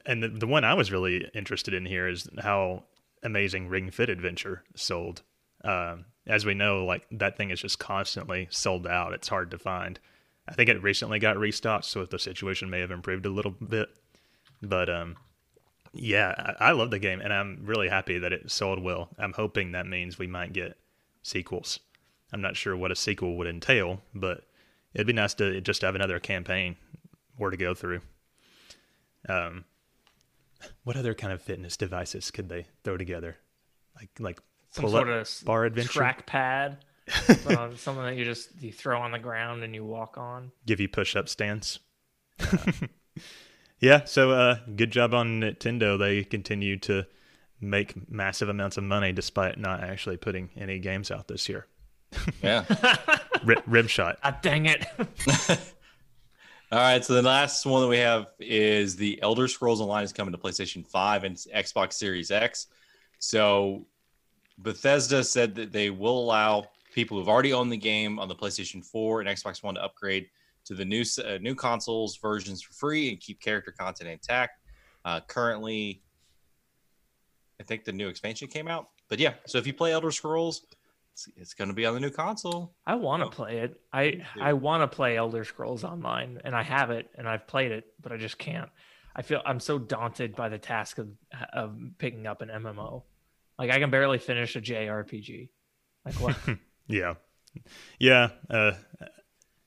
and 0.05 0.23
the, 0.23 0.29
the 0.29 0.47
one 0.47 0.63
I 0.63 0.73
was 0.73 0.91
really 0.91 1.29
interested 1.33 1.73
in 1.73 1.85
here 1.85 2.07
is 2.07 2.27
how 2.39 2.83
amazing 3.21 3.67
Ring 3.67 3.91
Fit 3.91 4.09
Adventure 4.09 4.63
sold. 4.75 5.23
Um, 5.63 6.05
as 6.25 6.45
we 6.45 6.53
know, 6.53 6.85
like 6.85 7.05
that 7.11 7.37
thing 7.37 7.51
is 7.51 7.61
just 7.61 7.79
constantly 7.79 8.47
sold 8.49 8.87
out. 8.87 9.13
It's 9.13 9.27
hard 9.27 9.51
to 9.51 9.57
find. 9.57 9.99
I 10.47 10.53
think 10.53 10.69
it 10.69 10.81
recently 10.81 11.19
got 11.19 11.37
restocked, 11.37 11.85
so 11.85 12.05
the 12.05 12.19
situation 12.19 12.69
may 12.69 12.79
have 12.79 12.91
improved 12.91 13.25
a 13.25 13.29
little 13.29 13.51
bit. 13.51 13.89
But 14.61 14.89
um, 14.89 15.17
yeah, 15.93 16.55
I, 16.59 16.69
I 16.69 16.71
love 16.71 16.91
the 16.91 16.99
game, 16.99 17.19
and 17.21 17.33
I'm 17.33 17.61
really 17.63 17.89
happy 17.89 18.17
that 18.19 18.33
it 18.33 18.49
sold 18.49 18.81
well. 18.81 19.09
I'm 19.17 19.33
hoping 19.33 19.71
that 19.71 19.85
means 19.85 20.17
we 20.17 20.27
might 20.27 20.53
get 20.53 20.77
sequels. 21.21 21.79
I'm 22.31 22.41
not 22.41 22.55
sure 22.55 22.75
what 22.75 22.91
a 22.91 22.95
sequel 22.95 23.37
would 23.37 23.47
entail, 23.47 24.01
but 24.13 24.43
it'd 24.93 25.07
be 25.07 25.13
nice 25.13 25.33
to 25.35 25.61
just 25.61 25.81
have 25.81 25.95
another 25.95 26.19
campaign 26.19 26.75
or 27.37 27.51
to 27.51 27.57
go 27.57 27.73
through. 27.73 28.01
Um, 29.29 29.65
what 30.83 30.97
other 30.97 31.13
kind 31.13 31.33
of 31.33 31.41
fitness 31.41 31.77
devices 31.77 32.31
could 32.31 32.49
they 32.49 32.67
throw 32.83 32.97
together? 32.97 33.37
Like 33.95 34.09
like 34.19 34.39
Some 34.71 34.83
pull 34.83 34.91
sort 34.91 35.09
up 35.09 35.21
of 35.21 35.45
bar 35.45 35.65
adventure, 35.65 35.91
track 35.91 36.25
pad. 36.25 36.77
So, 37.07 37.71
something 37.75 38.03
that 38.03 38.15
you 38.15 38.25
just 38.25 38.49
you 38.61 38.71
throw 38.71 38.99
on 38.99 39.11
the 39.11 39.19
ground 39.19 39.63
and 39.63 39.73
you 39.73 39.83
walk 39.85 40.17
on. 40.17 40.51
give 40.65 40.79
you 40.79 40.87
push 40.87 41.15
up 41.15 41.29
stands. 41.29 41.79
yeah, 43.79 44.03
so 44.05 44.31
uh, 44.31 44.57
good 44.75 44.91
job 44.91 45.13
on 45.13 45.41
Nintendo. 45.41 45.97
They 45.97 46.23
continue 46.23 46.77
to 46.79 47.05
make 47.59 48.09
massive 48.09 48.49
amounts 48.49 48.77
of 48.77 48.83
money 48.83 49.11
despite 49.11 49.57
not 49.57 49.83
actually 49.83 50.17
putting 50.17 50.49
any 50.55 50.79
games 50.79 51.09
out 51.09 51.27
this 51.27 51.49
year. 51.49 51.65
Yeah. 52.41 52.63
Rib, 53.43 53.61
rib 53.67 53.87
shot. 53.87 54.17
Ah, 54.23 54.37
dang 54.41 54.65
it! 54.65 54.85
All 56.69 56.79
right, 56.79 57.03
so 57.05 57.13
the 57.13 57.21
last 57.21 57.65
one 57.65 57.81
that 57.81 57.87
we 57.87 57.97
have 57.99 58.27
is 58.39 58.95
the 58.95 59.21
Elder 59.21 59.47
Scrolls 59.47 59.79
Online 59.79 60.03
is 60.03 60.11
coming 60.11 60.33
to 60.33 60.37
PlayStation 60.37 60.85
5 60.85 61.23
and 61.23 61.35
Xbox 61.35 61.93
Series 61.93 62.31
X. 62.31 62.67
So 63.19 63.85
Bethesda 64.57 65.23
said 65.23 65.55
that 65.55 65.71
they 65.71 65.89
will 65.89 66.19
allow 66.19 66.65
people 66.97 67.15
who've 67.15 67.29
already 67.29 67.53
owned 67.53 67.71
the 67.71 67.77
game 67.77 68.17
on 68.17 68.27
the 68.27 68.33
PlayStation 68.35 68.83
4 68.83 69.21
and 69.21 69.29
Xbox 69.29 69.61
One 69.61 69.75
to 69.75 69.83
upgrade 69.83 70.25
to 70.65 70.73
the 70.73 70.83
new 70.83 71.03
uh, 71.23 71.37
new 71.39 71.53
consoles 71.53 72.17
versions 72.17 72.63
for 72.63 72.73
free 72.73 73.09
and 73.09 73.19
keep 73.19 73.39
character 73.39 73.71
content 73.71 74.09
intact. 74.09 74.59
Uh, 75.05 75.19
currently, 75.27 76.01
I 77.59 77.63
think 77.63 77.85
the 77.85 77.91
new 77.91 78.07
expansion 78.07 78.47
came 78.47 78.67
out, 78.67 78.87
but 79.09 79.19
yeah. 79.19 79.35
So 79.45 79.59
if 79.59 79.67
you 79.67 79.75
play 79.75 79.93
Elder 79.93 80.09
Scrolls, 80.09 80.63
it's, 81.13 81.29
it's 81.35 81.53
going 81.53 81.67
to 81.67 81.75
be 81.75 81.85
on 81.85 81.93
the 81.93 81.99
new 81.99 82.09
console. 82.09 82.73
I 82.87 82.95
want 82.95 83.21
to 83.21 83.27
Oh. 83.27 83.29
play 83.29 83.59
it. 83.59 83.79
I. 83.93 84.23
I 84.41 84.53
want 84.53 84.81
to 84.81 84.87
play 84.93 85.17
Elder 85.17 85.43
Scrolls 85.43 85.83
Online, 85.83 86.41
and 86.43 86.55
I 86.55 86.63
have 86.63 86.89
it, 86.89 87.09
and 87.15 87.29
I've 87.29 87.45
played 87.45 87.71
it, 87.71 87.85
but 88.01 88.11
I 88.11 88.17
just 88.17 88.39
can't. 88.39 88.69
I 89.15 89.21
feel 89.21 89.43
I'm 89.45 89.59
so 89.59 89.77
daunted 89.77 90.35
by 90.35 90.49
the 90.49 90.57
task 90.57 90.97
of 90.97 91.09
of 91.53 91.77
picking 91.99 92.25
up 92.25 92.41
an 92.41 92.49
MMO. 92.49 93.03
Like 93.59 93.69
I 93.69 93.77
can 93.79 93.91
barely 93.91 94.17
finish 94.17 94.55
a 94.55 94.61
JRPG. 94.61 95.49
Like 96.03 96.15
what? 96.15 96.35
Yeah. 96.87 97.15
Yeah. 97.99 98.29
Uh, 98.49 98.73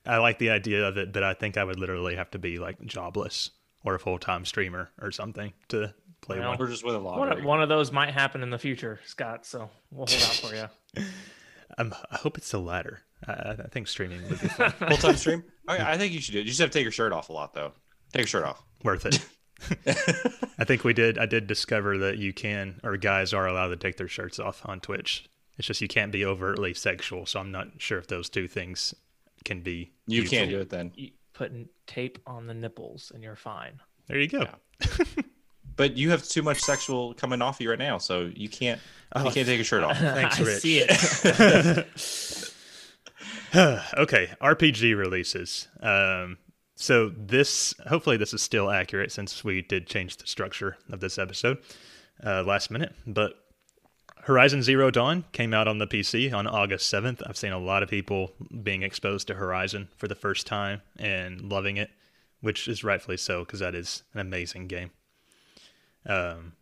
I 0.05 0.17
like 0.17 0.39
the 0.39 0.49
idea 0.49 0.87
of 0.87 0.97
it, 0.97 1.13
but 1.13 1.23
I 1.23 1.33
think 1.33 1.57
I 1.57 1.63
would 1.63 1.79
literally 1.79 2.15
have 2.15 2.31
to 2.31 2.39
be 2.39 2.57
like 2.59 2.81
jobless 2.85 3.51
or 3.83 3.95
a 3.95 3.99
full 3.99 4.17
time 4.19 4.45
streamer 4.45 4.89
or 5.01 5.11
something 5.11 5.53
to 5.69 5.93
play 6.21 6.39
Well, 6.39 6.49
one. 6.49 6.57
We're 6.57 6.67
just 6.69 6.83
with 6.83 6.95
a 6.95 6.99
one, 6.99 7.19
lottery. 7.19 7.43
one 7.45 7.61
of 7.61 7.69
those 7.69 7.91
might 7.91 8.11
happen 8.13 8.41
in 8.43 8.49
the 8.49 8.57
future, 8.59 8.99
Scott. 9.05 9.45
So 9.45 9.69
we'll 9.91 10.07
hold 10.07 10.21
out 10.23 10.35
for 10.35 10.55
you. 10.55 11.03
Um, 11.77 11.95
I 12.11 12.17
hope 12.17 12.37
it's 12.37 12.51
the 12.51 12.59
latter. 12.59 12.99
I, 13.25 13.31
I 13.63 13.67
think 13.71 13.87
streaming 13.87 14.21
would 14.23 14.41
be 14.41 14.49
fun. 14.49 14.71
Full 14.89 14.97
time 14.97 15.15
stream? 15.15 15.41
Okay, 15.69 15.81
I 15.81 15.97
think 15.97 16.11
you 16.11 16.19
should 16.19 16.33
do 16.33 16.39
it. 16.39 16.41
You 16.41 16.49
just 16.49 16.59
have 16.59 16.69
to 16.69 16.77
take 16.77 16.83
your 16.83 16.91
shirt 16.91 17.13
off 17.13 17.29
a 17.29 17.33
lot, 17.33 17.53
though. 17.53 17.71
Take 18.11 18.23
your 18.23 18.27
shirt 18.27 18.43
off. 18.43 18.61
worth 18.83 19.05
it. 19.05 19.25
I 20.59 20.65
think 20.65 20.83
we 20.83 20.91
did. 20.91 21.17
I 21.17 21.27
did 21.27 21.47
discover 21.47 21.97
that 21.99 22.17
you 22.17 22.33
can, 22.33 22.81
or 22.83 22.97
guys 22.97 23.31
are 23.33 23.47
allowed 23.47 23.69
to 23.69 23.77
take 23.77 23.95
their 23.95 24.09
shirts 24.09 24.37
off 24.37 24.61
on 24.65 24.81
Twitch. 24.81 25.29
It's 25.61 25.67
just 25.67 25.79
you 25.79 25.87
can't 25.87 26.11
be 26.11 26.25
overtly 26.25 26.73
sexual. 26.73 27.27
So 27.27 27.39
I'm 27.39 27.51
not 27.51 27.67
sure 27.77 27.99
if 27.99 28.07
those 28.07 28.29
two 28.29 28.47
things 28.47 28.95
can 29.45 29.61
be. 29.61 29.91
You 30.07 30.21
mutual. 30.21 30.39
can't 30.39 30.49
do 30.49 30.59
it 30.59 30.71
then. 30.71 30.91
You 30.95 31.11
putting 31.33 31.69
tape 31.85 32.17
on 32.25 32.47
the 32.47 32.55
nipples, 32.55 33.11
and 33.13 33.21
you're 33.21 33.35
fine. 33.35 33.79
There 34.07 34.17
you 34.19 34.27
go. 34.27 34.47
But 35.77 35.95
you 35.97 36.09
have 36.09 36.27
too 36.27 36.41
much 36.41 36.59
sexual 36.59 37.13
coming 37.13 37.41
off 37.41 37.61
you 37.61 37.69
right 37.69 37.79
now, 37.79 37.97
so 37.97 38.29
you 38.35 38.49
can't. 38.49 38.79
Oh, 39.15 39.25
you 39.25 39.31
can't 39.31 39.47
take 39.47 39.57
your 39.57 39.65
shirt 39.65 39.83
off. 39.83 39.97
Thanks, 39.99 40.39
I 40.39 40.43
Rich. 40.43 40.59
see 40.59 40.79
it. 40.79 40.91
okay, 43.97 44.29
RPG 44.41 44.97
releases. 44.97 45.67
Um, 45.79 46.37
so 46.75 47.09
this, 47.09 47.73
hopefully, 47.87 48.17
this 48.17 48.33
is 48.33 48.41
still 48.41 48.69
accurate 48.69 49.11
since 49.11 49.43
we 49.43 49.61
did 49.61 49.87
change 49.87 50.17
the 50.17 50.27
structure 50.27 50.77
of 50.91 50.99
this 50.99 51.17
episode 51.17 51.59
uh, 52.23 52.43
last 52.43 52.69
minute. 52.69 52.93
But 53.07 53.35
Horizon 54.23 54.61
Zero 54.61 54.91
Dawn 54.91 55.25
came 55.31 55.53
out 55.53 55.67
on 55.67 55.77
the 55.79 55.87
PC 55.87 56.31
on 56.33 56.45
August 56.47 56.89
seventh. 56.89 57.21
I've 57.25 57.37
seen 57.37 57.51
a 57.51 57.57
lot 57.59 57.81
of 57.83 57.89
people 57.89 58.31
being 58.63 58.83
exposed 58.83 59.27
to 59.27 59.33
Horizon 59.33 59.89
for 59.97 60.07
the 60.07 60.15
first 60.15 60.45
time 60.45 60.81
and 60.97 61.41
loving 61.51 61.77
it, 61.77 61.89
which 62.39 62.67
is 62.67 62.83
rightfully 62.83 63.17
so 63.17 63.43
because 63.43 63.59
that 63.61 63.73
is 63.75 64.03
an 64.13 64.19
amazing 64.19 64.67
game. 64.67 64.91
Um, 66.05 66.53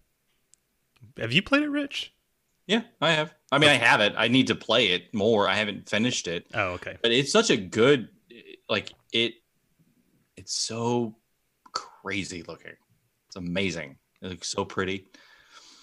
have 1.20 1.34
you 1.34 1.42
played 1.42 1.64
it, 1.64 1.70
Rich? 1.70 2.14
Yeah, 2.68 2.82
I 3.02 3.12
have. 3.12 3.34
I 3.52 3.58
mean, 3.58 3.70
I 3.70 3.76
have 3.76 4.00
it. 4.00 4.14
I 4.16 4.28
need 4.28 4.48
to 4.48 4.56
play 4.56 4.88
it 4.90 5.14
more. 5.14 5.50
I 5.50 5.56
haven't 5.56 5.90
finished 5.90 6.28
it, 6.28 6.46
Oh, 6.54 6.70
okay. 6.74 6.98
but 7.02 7.12
it's 7.12 7.32
such 7.32 7.50
a 7.50 7.58
good, 7.58 8.10
like 8.70 8.94
it. 9.12 9.34
It's 10.38 10.54
so 10.54 11.16
crazy 11.74 12.44
looking. 12.44 12.74
It's 13.28 13.36
amazing. 13.36 13.98
It 14.22 14.28
looks 14.30 14.48
so 14.50 14.66
pretty. 14.66 15.08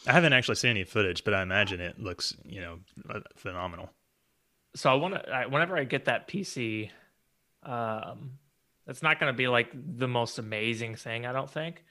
I 0.06 0.12
haven't 0.12 0.32
actually 0.32 0.54
seen 0.56 0.70
any 0.70 0.84
footage, 0.84 1.24
but 1.24 1.34
I 1.34 1.42
imagine 1.42 1.80
it 1.80 1.98
looks, 1.98 2.34
you 2.44 2.60
know, 2.60 2.78
uh, 3.12 3.20
phenomenal. 3.36 3.90
so 4.74 4.90
I 4.90 4.94
want 4.94 5.14
to. 5.14 5.46
Whenever 5.48 5.76
I 5.76 5.84
get 5.84 6.04
that 6.06 6.28
PC, 6.28 6.90
um, 7.62 8.32
it's 8.86 9.02
not 9.02 9.18
going 9.18 9.32
to 9.32 9.36
be 9.36 9.48
like 9.48 9.70
the 9.74 10.08
most 10.08 10.38
amazing 10.38 10.94
thing, 10.96 11.26
I 11.26 11.32
don't 11.32 11.50
think, 11.50 11.82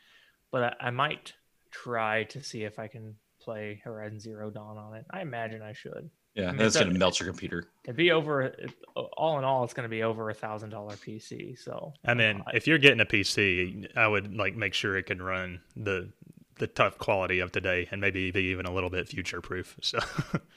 but 0.51 0.75
I, 0.81 0.87
I 0.87 0.89
might 0.91 1.33
try 1.71 2.23
to 2.25 2.41
see 2.43 2.63
if 2.63 2.79
I 2.79 2.87
can 2.87 3.15
play 3.41 3.81
Horizon 3.83 4.19
Zero 4.19 4.49
Dawn 4.49 4.77
on 4.77 4.93
it. 4.95 5.05
I 5.11 5.21
imagine 5.21 5.61
I 5.61 5.73
should. 5.73 6.09
Yeah, 6.35 6.47
I 6.49 6.51
mean, 6.51 6.57
that's 6.57 6.77
gonna 6.77 6.91
melt 6.97 7.17
your 7.19 7.29
computer. 7.29 7.63
It'd 7.85 7.95
be 7.95 8.11
over. 8.11 8.41
It, 8.41 8.73
all 8.95 9.37
in 9.37 9.45
all, 9.45 9.63
it's 9.63 9.73
going 9.73 9.85
to 9.85 9.89
be 9.89 10.03
over 10.03 10.29
a 10.29 10.33
thousand 10.33 10.69
dollar 10.69 10.95
PC. 10.95 11.57
So 11.57 11.93
I 12.05 12.13
mean, 12.13 12.43
I- 12.45 12.51
if 12.55 12.67
you're 12.67 12.77
getting 12.77 12.99
a 12.99 13.05
PC, 13.05 13.87
I 13.95 14.05
would 14.07 14.35
like 14.35 14.53
make 14.55 14.73
sure 14.73 14.97
it 14.97 15.03
can 15.03 15.21
run 15.21 15.61
the 15.77 16.09
the 16.57 16.67
tough 16.67 16.97
quality 16.97 17.39
of 17.39 17.51
today, 17.51 17.87
and 17.91 17.99
maybe 18.01 18.31
be 18.31 18.43
even 18.45 18.65
a 18.65 18.73
little 18.73 18.89
bit 18.89 19.07
future 19.07 19.41
proof. 19.41 19.75
So 19.81 19.99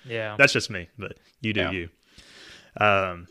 Yeah. 0.04 0.36
that's 0.38 0.52
just 0.52 0.70
me, 0.70 0.88
but 0.98 1.18
you 1.40 1.52
do 1.52 1.60
Yeah. 1.60 1.70
you. 1.70 1.88
Um, 2.80 3.26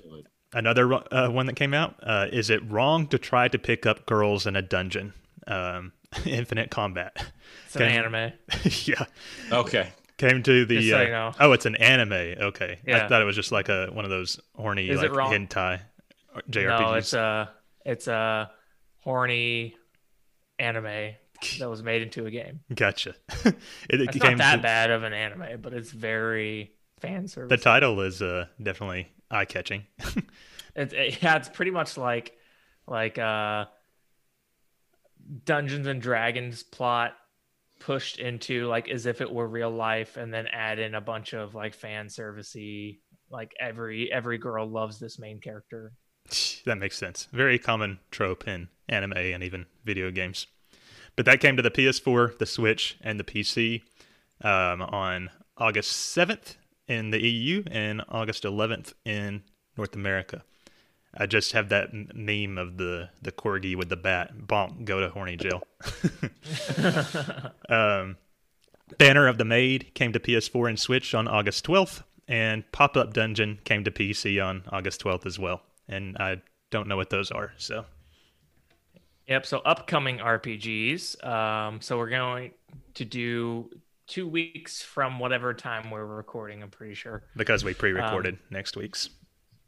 another 0.53 0.93
uh, 0.93 1.29
one 1.29 1.45
that 1.45 1.55
came 1.55 1.73
out 1.73 1.95
uh, 2.03 2.27
is 2.31 2.49
it 2.49 2.61
wrong 2.69 3.07
to 3.07 3.17
try 3.17 3.47
to 3.47 3.57
pick 3.57 3.85
up 3.85 4.05
girls 4.05 4.45
in 4.45 4.55
a 4.55 4.61
dungeon? 4.61 5.13
Um, 5.47 5.93
Infinite 6.25 6.69
Combat. 6.71 7.15
it's 7.65 7.75
an 7.75 7.83
anime. 7.83 8.33
yeah, 8.85 9.05
Okay. 9.51 9.89
came 10.17 10.43
to 10.43 10.65
the. 10.65 10.75
Just 10.77 10.89
so 10.89 10.99
uh, 10.99 11.01
you 11.03 11.09
know. 11.11 11.31
Oh, 11.39 11.51
it's 11.53 11.65
an 11.65 11.75
anime. 11.77 12.11
Okay, 12.13 12.79
yeah. 12.85 13.05
I 13.05 13.07
thought 13.07 13.21
it 13.21 13.25
was 13.25 13.35
just 13.35 13.51
like 13.51 13.69
a 13.69 13.87
one 13.91 14.03
of 14.05 14.11
those 14.11 14.39
horny 14.55 14.89
Is 14.89 14.97
like 14.97 15.11
it 15.11 15.15
wrong? 15.15 15.31
hentai 15.31 15.79
JRPGs. 16.49 16.79
No, 16.79 16.93
it's 16.95 17.13
a 17.13 17.49
it's 17.85 18.07
a 18.07 18.51
horny 19.03 19.75
anime 20.59 21.13
that 21.59 21.69
was 21.69 21.83
made 21.83 22.01
into 22.01 22.25
a 22.25 22.31
game. 22.31 22.59
Gotcha. 22.73 23.15
it, 23.45 23.55
it 23.89 24.01
It's 24.01 24.15
not 24.17 24.37
that 24.37 24.55
to- 24.57 24.61
bad 24.61 24.91
of 24.91 25.03
an 25.03 25.13
anime, 25.13 25.61
but 25.61 25.73
it's 25.73 25.91
very 25.91 26.71
fan 26.99 27.27
service. 27.27 27.49
The 27.49 27.63
title 27.63 28.01
is 28.01 28.21
uh, 28.21 28.45
definitely 28.61 29.09
eye 29.31 29.45
catching. 29.45 29.85
It's 30.79 30.93
it, 30.93 31.23
yeah, 31.23 31.37
it's 31.37 31.49
pretty 31.49 31.71
much 31.71 31.97
like 31.97 32.37
like 32.85 33.17
uh 33.17 33.65
Dungeons 35.45 35.87
and 35.87 36.01
Dragons 36.01 36.61
plot 36.63 37.15
pushed 37.79 38.19
into 38.19 38.67
like 38.67 38.87
as 38.87 39.05
if 39.05 39.19
it 39.21 39.31
were 39.31 39.47
real 39.47 39.69
life 39.71 40.17
and 40.17 40.33
then 40.33 40.47
add 40.47 40.79
in 40.79 40.95
a 40.95 41.01
bunch 41.01 41.33
of 41.33 41.53
like 41.55 41.73
fan 41.73 42.07
servicey 42.07 42.99
like 43.29 43.53
every 43.59 44.11
every 44.11 44.37
girl 44.37 44.67
loves 44.67 44.99
this 44.99 45.19
main 45.19 45.39
character. 45.39 45.93
that 46.65 46.77
makes 46.77 46.97
sense. 46.97 47.27
Very 47.31 47.57
common 47.59 47.99
trope 48.11 48.47
in 48.47 48.69
anime 48.87 49.13
and 49.17 49.43
even 49.43 49.65
video 49.83 50.11
games. 50.11 50.47
But 51.17 51.25
that 51.25 51.41
came 51.41 51.57
to 51.57 51.63
the 51.63 51.71
PS4, 51.71 52.37
the 52.37 52.45
Switch, 52.45 52.95
and 53.01 53.19
the 53.19 53.23
PC 53.25 53.81
um, 54.41 54.83
on 54.83 55.29
August 55.57 56.15
7th 56.15 56.55
in 56.87 57.09
the 57.09 57.19
EU 57.19 57.63
and 57.69 58.03
August 58.07 58.43
11th 58.43 58.93
in 59.03 59.41
North 59.75 59.95
America. 59.95 60.43
I 61.17 61.25
just 61.25 61.53
have 61.53 61.69
that 61.69 61.89
meme 61.91 62.59
of 62.59 62.77
the, 62.77 63.09
the 63.21 63.31
corgi 63.31 63.75
with 63.75 63.89
the 63.89 63.97
bat. 63.97 64.37
Bonk, 64.37 64.85
go 64.85 64.99
to 64.99 65.09
horny 65.09 65.37
jail. 65.37 65.63
um, 67.69 68.17
Banner 68.99 69.27
of 69.27 69.39
the 69.39 69.45
Maid 69.45 69.95
came 69.95 70.13
to 70.13 70.19
PS4 70.19 70.69
and 70.69 70.79
Switch 70.79 71.15
on 71.15 71.27
August 71.27 71.65
12th, 71.65 72.03
and 72.27 72.71
Pop 72.71 72.95
Up 72.95 73.13
Dungeon 73.13 73.59
came 73.63 73.83
to 73.83 73.91
PC 73.91 74.43
on 74.43 74.63
August 74.69 75.03
12th 75.03 75.25
as 75.25 75.39
well. 75.39 75.63
And 75.89 76.15
I 76.19 76.43
don't 76.69 76.87
know 76.87 76.95
what 76.95 77.09
those 77.09 77.31
are, 77.31 77.53
so 77.57 77.85
Yep. 79.27 79.45
So 79.45 79.59
upcoming 79.59 80.19
RPGs. 80.19 81.25
Um, 81.25 81.81
so 81.81 81.97
we're 81.97 82.09
going 82.09 82.51
to 82.93 83.05
do 83.05 83.69
two 84.07 84.27
weeks 84.27 84.81
from 84.81 85.19
whatever 85.19 85.53
time 85.53 85.91
we're 85.91 86.05
recording. 86.05 86.63
I'm 86.63 86.69
pretty 86.69 86.93
sure. 86.93 87.23
because 87.35 87.63
we 87.63 87.73
pre-recorded 87.73 88.37
next 88.49 88.77
week's. 88.77 89.09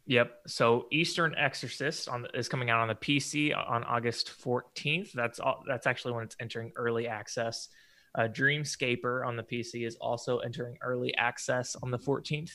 Yep. 0.05 0.31
So 0.47 0.87
Eastern 0.91 1.35
Exorcist 1.35 2.09
on 2.09 2.25
is 2.33 2.49
coming 2.49 2.69
out 2.69 2.79
on 2.79 2.87
the 2.87 2.95
PC 2.95 3.55
on 3.55 3.83
August 3.83 4.31
14th. 4.43 5.11
That's 5.11 5.39
all, 5.39 5.63
that's 5.67 5.85
actually 5.85 6.13
when 6.13 6.23
it's 6.23 6.35
entering 6.39 6.71
early 6.75 7.07
access. 7.07 7.69
Uh, 8.17 8.23
Dreamscaper 8.23 9.25
on 9.27 9.35
the 9.35 9.43
PC 9.43 9.85
is 9.85 9.97
also 9.97 10.39
entering 10.39 10.77
early 10.81 11.13
access 11.15 11.75
on 11.83 11.91
the 11.91 11.99
14th. 11.99 12.51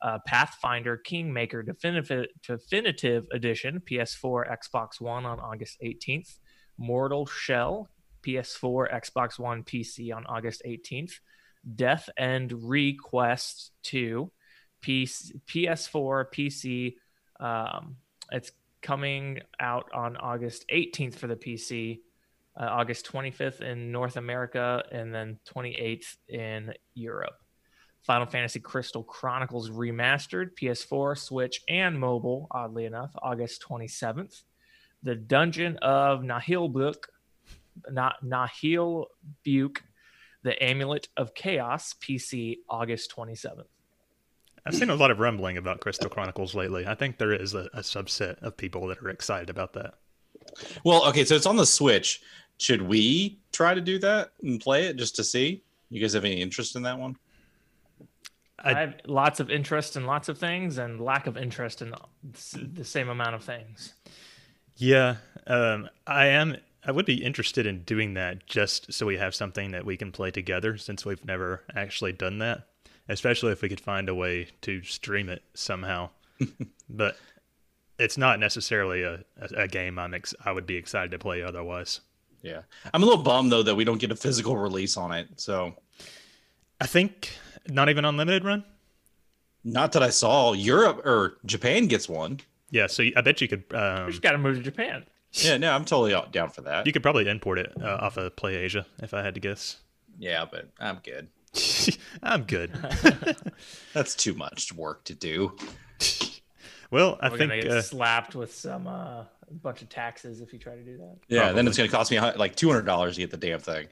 Uh, 0.00 0.18
Pathfinder 0.26 0.96
Kingmaker 0.96 1.62
Definitive, 1.62 2.26
Definitive 2.46 3.26
Edition 3.32 3.82
PS4 3.90 4.56
Xbox 4.58 5.00
One 5.00 5.26
on 5.26 5.40
August 5.40 5.76
18th. 5.84 6.38
Mortal 6.78 7.26
Shell 7.26 7.88
PS4 8.24 8.92
Xbox 8.92 9.38
One 9.38 9.62
PC 9.62 10.14
on 10.14 10.26
August 10.26 10.62
18th. 10.66 11.12
Death 11.76 12.10
End 12.18 12.52
Request 12.52 13.72
2 13.84 14.30
PC, 14.84 15.40
PS4, 15.46 16.26
PC. 16.30 16.94
Um, 17.40 17.96
it's 18.30 18.52
coming 18.82 19.40
out 19.58 19.90
on 19.94 20.16
August 20.16 20.66
18th 20.72 21.14
for 21.14 21.26
the 21.26 21.36
PC, 21.36 22.00
uh, 22.60 22.64
August 22.64 23.10
25th 23.10 23.62
in 23.62 23.90
North 23.90 24.16
America, 24.16 24.82
and 24.92 25.14
then 25.14 25.38
28th 25.46 26.16
in 26.28 26.74
Europe. 26.94 27.34
Final 28.02 28.26
Fantasy 28.26 28.60
Crystal 28.60 29.02
Chronicles 29.02 29.70
Remastered, 29.70 30.50
PS4, 30.60 31.16
Switch, 31.16 31.62
and 31.70 31.98
mobile, 31.98 32.46
oddly 32.50 32.84
enough, 32.84 33.12
August 33.22 33.64
27th. 33.66 34.42
The 35.04 35.14
Dungeon 35.14 35.76
of 35.82 36.20
Naheulbeuk, 36.22 37.04
Na- 37.90 38.14
Nahil 38.24 39.06
Buke, 39.44 39.82
The 40.42 40.60
Amulet 40.62 41.08
of 41.16 41.34
Chaos, 41.34 41.94
PC, 42.00 42.58
August 42.68 43.14
27th. 43.16 43.66
I've 44.66 44.74
seen 44.74 44.88
a 44.88 44.94
lot 44.94 45.10
of 45.10 45.18
rumbling 45.20 45.58
about 45.58 45.80
Crystal 45.80 46.08
Chronicles 46.08 46.54
lately. 46.54 46.86
I 46.86 46.94
think 46.94 47.18
there 47.18 47.34
is 47.34 47.52
a, 47.52 47.68
a 47.74 47.80
subset 47.80 48.42
of 48.42 48.56
people 48.56 48.86
that 48.86 48.98
are 49.02 49.10
excited 49.10 49.50
about 49.50 49.74
that. 49.74 49.94
Well, 50.84 51.06
okay, 51.10 51.24
so 51.26 51.34
it's 51.36 51.44
on 51.46 51.56
the 51.56 51.66
Switch. 51.66 52.22
Should 52.56 52.80
we 52.82 53.38
try 53.52 53.74
to 53.74 53.80
do 53.82 53.98
that 53.98 54.30
and 54.42 54.58
play 54.60 54.86
it 54.86 54.96
just 54.96 55.16
to 55.16 55.24
see? 55.24 55.62
You 55.90 56.00
guys 56.00 56.14
have 56.14 56.24
any 56.24 56.40
interest 56.40 56.76
in 56.76 56.82
that 56.84 56.98
one? 56.98 57.16
I- 58.58 58.70
I 58.74 58.80
have 58.80 58.94
lots 59.04 59.38
of 59.40 59.50
interest 59.50 59.96
in 59.96 60.06
lots 60.06 60.30
of 60.30 60.38
things 60.38 60.78
and 60.78 60.98
lack 60.98 61.26
of 61.26 61.36
interest 61.36 61.82
in 61.82 61.92
the 62.54 62.84
same 62.84 63.10
amount 63.10 63.34
of 63.34 63.44
things. 63.44 63.92
Yeah, 64.76 65.16
um, 65.46 65.88
I 66.06 66.26
am. 66.26 66.56
I 66.86 66.92
would 66.92 67.06
be 67.06 67.24
interested 67.24 67.66
in 67.66 67.82
doing 67.84 68.14
that 68.14 68.46
just 68.46 68.92
so 68.92 69.06
we 69.06 69.16
have 69.16 69.34
something 69.34 69.70
that 69.70 69.86
we 69.86 69.96
can 69.96 70.12
play 70.12 70.30
together, 70.30 70.76
since 70.76 71.04
we've 71.04 71.24
never 71.24 71.62
actually 71.74 72.12
done 72.12 72.38
that. 72.38 72.66
Especially 73.08 73.52
if 73.52 73.62
we 73.62 73.68
could 73.68 73.80
find 73.80 74.08
a 74.08 74.14
way 74.14 74.48
to 74.62 74.82
stream 74.82 75.28
it 75.28 75.42
somehow. 75.54 76.10
but 76.88 77.16
it's 77.98 78.18
not 78.18 78.40
necessarily 78.40 79.02
a, 79.02 79.24
a, 79.56 79.68
game 79.68 79.98
I'm 79.98 80.14
ex- 80.14 80.34
I 80.44 80.52
would 80.52 80.66
be 80.66 80.76
excited 80.76 81.10
to 81.12 81.18
play 81.18 81.42
otherwise. 81.42 82.00
Yeah. 82.42 82.62
I'm 82.92 83.02
a 83.02 83.06
little 83.06 83.22
bummed 83.22 83.52
though 83.52 83.62
that 83.62 83.74
we 83.74 83.84
don't 83.84 83.98
get 83.98 84.10
a 84.10 84.16
physical 84.16 84.56
release 84.56 84.96
on 84.96 85.12
it. 85.12 85.28
So 85.36 85.74
I 86.80 86.86
think 86.86 87.36
not 87.68 87.88
even 87.88 88.04
unlimited 88.04 88.44
run. 88.44 88.64
not 89.62 89.92
that 89.92 90.02
I 90.02 90.10
saw 90.10 90.52
Europe 90.52 91.04
or 91.06 91.38
Japan 91.46 91.86
gets 91.86 92.08
one. 92.08 92.40
Yeah, 92.74 92.88
so 92.88 93.04
I 93.16 93.20
bet 93.20 93.40
you 93.40 93.46
could. 93.46 93.64
We 93.70 93.78
Um, 93.78 94.10
just 94.10 94.20
got 94.20 94.32
to 94.32 94.38
move 94.38 94.56
to 94.56 94.62
Japan. 94.62 95.04
Yeah, 95.36 95.56
no, 95.56 95.72
I'm 95.72 95.84
totally 95.84 96.14
down 96.30 96.50
for 96.50 96.60
that. 96.60 96.86
you 96.86 96.92
could 96.92 97.02
probably 97.02 97.28
import 97.28 97.58
it 97.58 97.72
uh, 97.82 97.96
off 98.00 98.16
of 98.18 98.36
PlayAsia 98.36 98.84
if 99.02 99.12
I 99.12 99.20
had 99.24 99.34
to 99.34 99.40
guess. 99.40 99.78
Yeah, 100.16 100.44
but 100.48 100.68
I'm 100.78 101.00
good. 101.02 101.26
I'm 102.22 102.44
good. 102.44 102.70
That's 103.94 104.14
too 104.14 104.34
much 104.34 104.72
work 104.72 105.02
to 105.06 105.14
do. 105.16 105.56
well, 106.92 107.18
I 107.20 107.30
We're 107.30 107.38
think 107.38 107.50
gonna 107.50 107.62
get 107.62 107.70
uh, 107.72 107.82
slapped 107.82 108.36
with 108.36 108.54
some 108.54 108.86
uh, 108.86 109.22
a 109.22 109.26
bunch 109.60 109.82
of 109.82 109.88
taxes 109.88 110.40
if 110.40 110.52
you 110.52 110.60
try 110.60 110.76
to 110.76 110.82
do 110.84 110.98
that. 110.98 111.16
Yeah, 111.26 111.50
then 111.50 111.66
it's 111.66 111.76
going 111.76 111.90
to 111.90 111.96
cost 111.96 112.12
me 112.12 112.20
like 112.20 112.54
$200 112.54 113.14
to 113.14 113.18
get 113.20 113.32
the 113.32 113.36
damn 113.36 113.58
thing. 113.58 113.88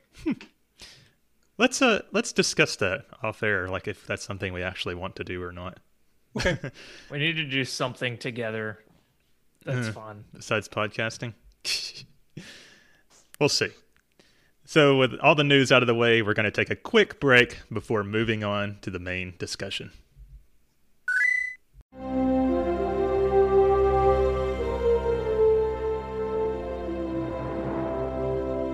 let's 1.58 1.82
uh 1.82 2.02
let's 2.12 2.32
discuss 2.32 2.76
that 2.76 3.06
off 3.20 3.42
air, 3.42 3.66
like 3.68 3.88
if 3.88 4.06
that's 4.06 4.24
something 4.24 4.52
we 4.52 4.62
actually 4.62 4.94
want 4.94 5.16
to 5.16 5.24
do 5.24 5.42
or 5.42 5.50
not. 5.50 5.78
We 7.10 7.18
need 7.18 7.36
to 7.36 7.44
do 7.44 7.64
something 7.64 8.16
together. 8.18 8.78
That's 9.64 9.88
Uh. 9.88 9.92
fun. 9.92 10.24
besides 10.34 10.68
podcasting. 10.68 11.34
we'll 13.40 13.48
see. 13.48 13.68
So, 14.64 14.96
with 14.96 15.14
all 15.20 15.34
the 15.34 15.44
news 15.44 15.70
out 15.70 15.82
of 15.82 15.86
the 15.86 15.94
way, 15.94 16.22
we're 16.22 16.34
going 16.34 16.44
to 16.44 16.50
take 16.50 16.70
a 16.70 16.76
quick 16.76 17.20
break 17.20 17.58
before 17.72 18.02
moving 18.02 18.42
on 18.42 18.78
to 18.82 18.90
the 18.90 18.98
main 18.98 19.34
discussion. 19.38 19.90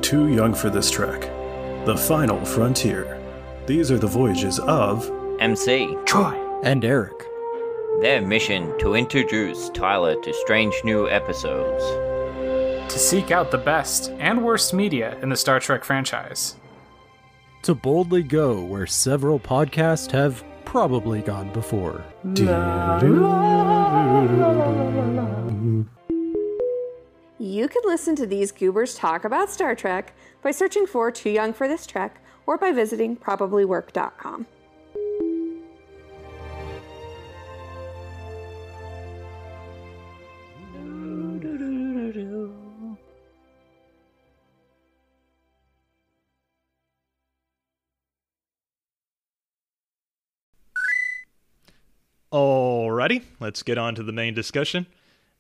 Too 0.03 0.29
young 0.29 0.55
for 0.55 0.71
this 0.71 0.91
trek. 0.91 1.21
The 1.85 1.95
final 1.97 2.43
frontier. 2.45 3.21
These 3.67 3.91
are 3.91 3.99
the 3.99 4.07
voyages 4.07 4.59
of 4.61 5.11
MC. 5.39 5.95
Troy. 6.07 6.33
And 6.63 6.83
Eric. 6.83 7.13
Their 8.01 8.23
mission 8.23 8.79
to 8.79 8.95
introduce 8.95 9.71
Tyler 9.71 10.15
to 10.23 10.33
strange 10.33 10.73
new 10.85 11.09
episodes. 11.09 11.83
To 12.93 12.97
seek 12.97 13.33
out 13.33 13.51
the 13.51 13.59
best 13.59 14.13
and 14.21 14.45
worst 14.45 14.73
media 14.73 15.19
in 15.21 15.31
the 15.31 15.37
Star 15.37 15.59
Trek 15.59 15.83
franchise. 15.83 16.55
To 17.63 17.75
boldly 17.75 18.23
go 18.23 18.63
where 18.63 18.87
several 18.87 19.41
podcasts 19.41 20.13
have 20.13 20.45
probably 20.65 21.23
gone 21.23 21.53
before. 21.53 22.05
You 27.41 27.69
could 27.69 27.85
listen 27.85 28.15
to 28.15 28.27
these 28.29 28.53
goobers 28.53 28.95
talk 28.95 29.25
about 29.25 29.51
Star 29.51 29.75
Trek 29.75 30.13
by 30.41 30.53
searching 30.53 30.87
for 30.87 31.11
Too 31.11 31.31
Young 31.31 31.53
for 31.53 31.67
This 31.67 31.85
Trek 31.85 32.23
or 32.47 32.57
by 32.57 32.71
visiting 32.71 33.17
probablywork.com. 33.17 34.47
Alrighty, 52.33 53.23
let's 53.41 53.63
get 53.63 53.79
on 53.79 53.95
to 53.95 54.03
the 54.03 54.13
main 54.13 54.35
discussion. 54.35 54.87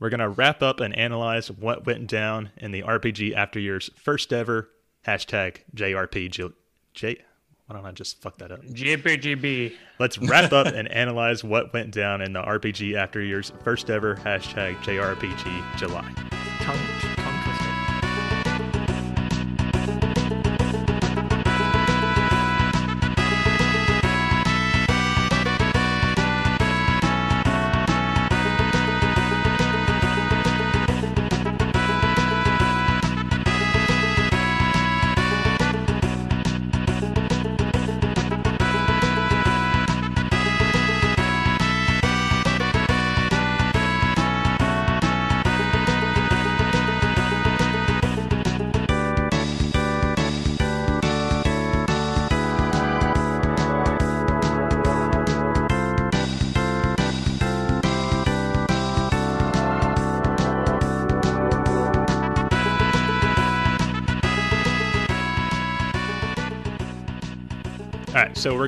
We're 0.00 0.08
going 0.08 0.20
to 0.20 0.28
wrap 0.28 0.62
up 0.62 0.80
and 0.80 0.96
analyze 0.96 1.50
what 1.50 1.84
went 1.84 2.06
down 2.06 2.50
in 2.56 2.70
the 2.70 2.82
RPG 2.82 3.34
After 3.34 3.58
Years 3.58 3.90
first 3.96 4.32
ever 4.32 4.70
hashtag 5.06 5.58
JRPG. 5.74 6.52
J. 6.94 7.18
Why 7.66 7.76
don't 7.76 7.84
I 7.84 7.92
just 7.92 8.22
fuck 8.22 8.38
that 8.38 8.50
up? 8.50 8.62
GPGB. 8.62 9.74
Let's 9.98 10.16
wrap 10.18 10.52
up 10.52 10.68
and 10.68 10.88
analyze 10.90 11.44
what 11.44 11.74
went 11.74 11.90
down 11.90 12.22
in 12.22 12.32
the 12.32 12.42
RPG 12.42 12.94
After 12.94 13.20
Years 13.20 13.52
first 13.62 13.90
ever 13.90 14.16
hashtag 14.16 14.76
JRPG 14.76 15.76
July. 15.76 16.37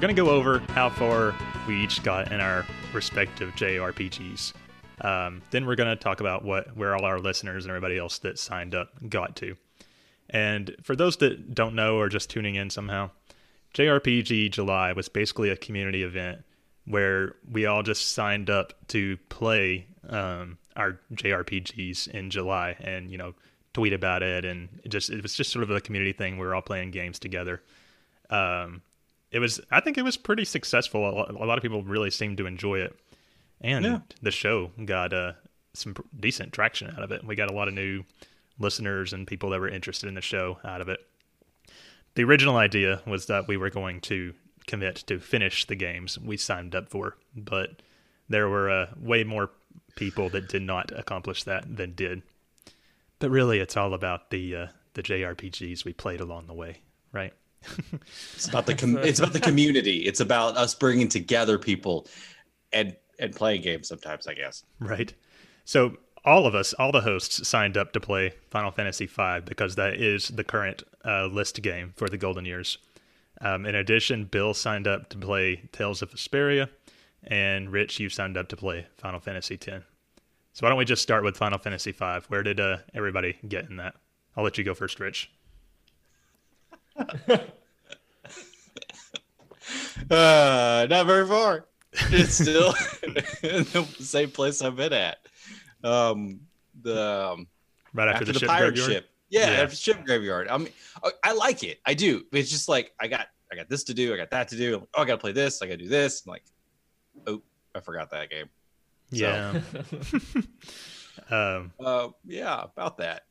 We're 0.00 0.06
going 0.06 0.16
to 0.16 0.22
go 0.22 0.30
over 0.30 0.60
how 0.70 0.88
far 0.88 1.34
we 1.68 1.76
each 1.78 2.02
got 2.02 2.32
in 2.32 2.40
our 2.40 2.64
respective 2.94 3.50
JRPGs. 3.50 4.54
Um, 5.02 5.42
then 5.50 5.66
we're 5.66 5.74
going 5.74 5.94
to 5.94 6.02
talk 6.02 6.20
about 6.20 6.42
what 6.42 6.74
where 6.74 6.96
all 6.96 7.04
our 7.04 7.18
listeners 7.18 7.66
and 7.66 7.70
everybody 7.70 7.98
else 7.98 8.18
that 8.20 8.38
signed 8.38 8.74
up 8.74 8.88
got 9.10 9.36
to. 9.36 9.56
And 10.30 10.74
for 10.82 10.96
those 10.96 11.18
that 11.18 11.54
don't 11.54 11.74
know 11.74 11.98
or 11.98 12.08
just 12.08 12.30
tuning 12.30 12.54
in 12.54 12.70
somehow, 12.70 13.10
JRPG 13.74 14.50
July 14.52 14.94
was 14.94 15.10
basically 15.10 15.50
a 15.50 15.56
community 15.56 16.02
event 16.02 16.44
where 16.86 17.34
we 17.46 17.66
all 17.66 17.82
just 17.82 18.12
signed 18.12 18.48
up 18.48 18.72
to 18.88 19.18
play 19.28 19.86
um, 20.08 20.56
our 20.76 20.98
JRPGs 21.12 22.08
in 22.08 22.30
July 22.30 22.74
and 22.80 23.10
you 23.10 23.18
know 23.18 23.34
tweet 23.74 23.92
about 23.92 24.22
it 24.22 24.46
and 24.46 24.80
it 24.82 24.88
just 24.88 25.10
it 25.10 25.22
was 25.22 25.34
just 25.34 25.52
sort 25.52 25.62
of 25.62 25.70
a 25.70 25.78
community 25.78 26.14
thing. 26.14 26.38
We 26.38 26.46
were 26.46 26.54
all 26.54 26.62
playing 26.62 26.90
games 26.90 27.18
together. 27.18 27.60
Um, 28.30 28.80
it 29.30 29.38
was 29.38 29.60
I 29.70 29.80
think 29.80 29.98
it 29.98 30.02
was 30.02 30.16
pretty 30.16 30.44
successful. 30.44 31.08
A 31.08 31.32
lot, 31.44 31.58
of 31.58 31.62
people 31.62 31.82
really 31.82 32.10
seemed 32.10 32.36
to 32.38 32.46
enjoy 32.46 32.80
it, 32.80 32.98
and 33.60 33.84
Yeah. 33.84 33.98
the 34.22 34.30
show 34.30 34.70
got 34.84 35.12
uh, 35.12 35.32
some 35.74 35.94
decent 36.18 36.52
traction 36.52 36.90
out 36.96 37.02
of 37.02 37.12
it. 37.12 37.24
We 37.24 37.36
got 37.36 37.50
a 37.50 37.54
lot 37.54 37.68
of 37.68 37.74
new 37.74 38.04
listeners 38.58 39.12
and 39.12 39.26
people 39.26 39.50
that 39.50 39.60
were 39.60 39.68
interested 39.68 40.08
in 40.08 40.14
the 40.14 40.20
show 40.20 40.58
out 40.64 40.80
of 40.80 40.88
it. 40.88 41.00
The 42.14 42.24
original 42.24 42.56
idea 42.56 43.00
was 43.06 43.26
that 43.26 43.46
we 43.48 43.56
were 43.56 43.70
going 43.70 44.00
to 44.02 44.34
commit 44.66 44.96
to 45.06 45.18
finish 45.20 45.64
the 45.66 45.76
games 45.76 46.18
we 46.18 46.36
signed 46.36 46.74
up 46.74 46.88
for, 46.90 47.16
but 47.34 47.82
there 48.28 48.48
were 48.48 48.68
uh, 48.70 48.86
way 49.00 49.24
more 49.24 49.50
people 49.96 50.28
that 50.30 50.48
did 50.48 50.62
not 50.62 50.92
accomplish 50.96 51.44
that 51.44 51.76
than 51.76 51.94
did. 51.94 52.22
But 53.20 53.30
really, 53.30 53.60
it's 53.60 53.76
all 53.76 53.94
about 53.94 54.30
the 54.30 54.56
uh, 54.56 54.66
the 54.94 55.02
JRPGs 55.02 55.84
we 55.84 55.92
played 55.92 56.20
along 56.20 56.46
the 56.46 56.54
way, 56.54 56.80
right? 57.12 57.32
It's 58.34 58.48
about 58.48 58.66
the 58.66 58.74
com- 58.74 58.98
it's 58.98 59.18
about 59.18 59.32
the 59.32 59.40
community. 59.40 59.98
It's 59.98 60.20
about 60.20 60.56
us 60.56 60.74
bringing 60.74 61.08
together 61.08 61.58
people 61.58 62.06
and 62.72 62.96
and 63.18 63.34
playing 63.34 63.62
games 63.62 63.88
sometimes, 63.88 64.26
I 64.26 64.34
guess. 64.34 64.64
Right. 64.78 65.12
So 65.64 65.96
all 66.24 66.46
of 66.46 66.54
us, 66.54 66.72
all 66.74 66.92
the 66.92 67.02
hosts, 67.02 67.46
signed 67.46 67.76
up 67.76 67.92
to 67.92 68.00
play 68.00 68.32
Final 68.50 68.70
Fantasy 68.70 69.06
V 69.06 69.40
because 69.44 69.76
that 69.76 69.94
is 69.94 70.28
the 70.28 70.44
current 70.44 70.82
uh, 71.04 71.26
list 71.26 71.60
game 71.62 71.92
for 71.96 72.08
the 72.08 72.18
Golden 72.18 72.44
Years. 72.44 72.78
Um, 73.40 73.64
in 73.64 73.74
addition, 73.74 74.24
Bill 74.24 74.52
signed 74.52 74.86
up 74.86 75.08
to 75.10 75.18
play 75.18 75.68
Tales 75.72 76.02
of 76.02 76.10
Vesperia, 76.10 76.68
and 77.24 77.70
Rich, 77.70 77.98
you 77.98 78.08
signed 78.10 78.36
up 78.36 78.48
to 78.48 78.56
play 78.56 78.86
Final 78.96 79.20
Fantasy 79.20 79.54
X. 79.54 79.84
So 80.52 80.66
why 80.66 80.68
don't 80.68 80.78
we 80.78 80.84
just 80.84 81.02
start 81.02 81.24
with 81.24 81.36
Final 81.36 81.58
Fantasy 81.58 81.92
V? 81.92 82.04
Where 82.28 82.42
did 82.42 82.60
uh, 82.60 82.78
everybody 82.92 83.38
get 83.46 83.70
in 83.70 83.76
that? 83.76 83.94
I'll 84.36 84.44
let 84.44 84.58
you 84.58 84.64
go 84.64 84.74
first, 84.74 85.00
Rich. 85.00 85.30
Uh, 90.10 90.86
not 90.90 91.06
very 91.06 91.26
far. 91.26 91.66
It's 91.92 92.34
still 92.34 92.74
in 93.02 93.14
the 93.64 93.86
same 94.00 94.30
place 94.30 94.62
I've 94.62 94.76
been 94.76 94.92
at. 94.92 95.18
Um, 95.84 96.40
the 96.82 97.30
um, 97.32 97.46
Right 97.92 98.08
after, 98.08 98.22
after, 98.22 98.24
the, 98.26 98.32
the, 98.32 98.38
ship 98.40 98.48
pirate 98.48 98.74
graveyard? 98.74 98.92
ship. 98.92 99.10
Yeah, 99.28 99.50
Yeah. 99.50 99.62
after 99.62 99.76
ship 99.76 100.04
graveyard. 100.04 100.48
I 100.48 100.58
mean, 100.58 100.70
I, 101.04 101.10
I 101.24 101.32
like 101.32 101.62
it. 101.62 101.80
I 101.86 101.94
do. 101.94 102.24
It's 102.32 102.50
just 102.50 102.68
like 102.68 102.92
I 103.00 103.06
got 103.08 103.26
I 103.52 103.56
got 103.56 103.68
this 103.68 103.84
to 103.84 103.94
do. 103.94 104.12
I 104.14 104.16
got 104.16 104.30
that 104.30 104.48
to 104.48 104.56
do. 104.56 104.86
Oh, 104.94 105.02
I 105.02 105.04
got 105.04 105.14
to 105.14 105.18
play 105.18 105.32
this. 105.32 105.62
I 105.62 105.66
got 105.66 105.78
to 105.78 105.84
do 105.84 105.88
this. 105.88 106.22
I'm 106.26 106.30
like, 106.30 106.44
oh, 107.26 107.42
I 107.74 107.80
forgot 107.80 108.10
that 108.10 108.30
game. 108.30 108.48
Yeah. 109.10 109.60
um, 111.30 111.72
Uh, 111.84 112.08
yeah, 112.24 112.62
about 112.62 112.98
that. 112.98 113.24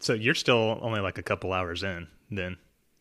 so 0.00 0.14
you're 0.14 0.34
still 0.34 0.78
only 0.80 1.00
like 1.00 1.18
a 1.18 1.22
couple 1.22 1.52
hours 1.52 1.82
in 1.82 2.06
then. 2.30 2.56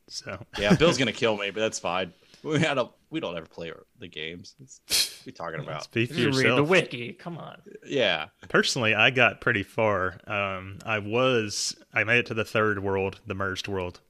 So 0.07 0.39
Yeah, 0.57 0.75
Bill's 0.75 0.97
gonna 0.97 1.11
kill 1.13 1.37
me, 1.37 1.51
but 1.51 1.59
that's 1.59 1.79
fine. 1.79 2.13
We 2.43 2.59
had 2.59 2.77
a 2.77 2.89
we 3.09 3.19
don't 3.19 3.35
ever 3.37 3.45
play 3.45 3.71
the 3.99 4.07
games. 4.07 4.55
It's, 4.61 4.81
what 4.87 5.21
are 5.21 5.25
we 5.25 5.31
talking 5.31 5.59
about? 5.67 5.83
speak 5.83 6.09
for 6.09 6.15
Just 6.15 6.43
read 6.43 6.55
the 6.55 6.63
wiki. 6.63 7.13
Come 7.13 7.37
on. 7.37 7.61
Yeah, 7.85 8.27
Personally, 8.49 8.93
I 8.93 9.09
got 9.09 9.41
pretty 9.41 9.63
far. 9.63 10.19
Um, 10.27 10.79
I 10.85 10.99
was 10.99 11.75
I 11.93 12.03
made 12.03 12.19
it 12.19 12.25
to 12.27 12.33
the 12.33 12.45
third 12.45 12.83
world, 12.83 13.19
the 13.25 13.35
merged 13.35 13.67
world, 13.67 14.01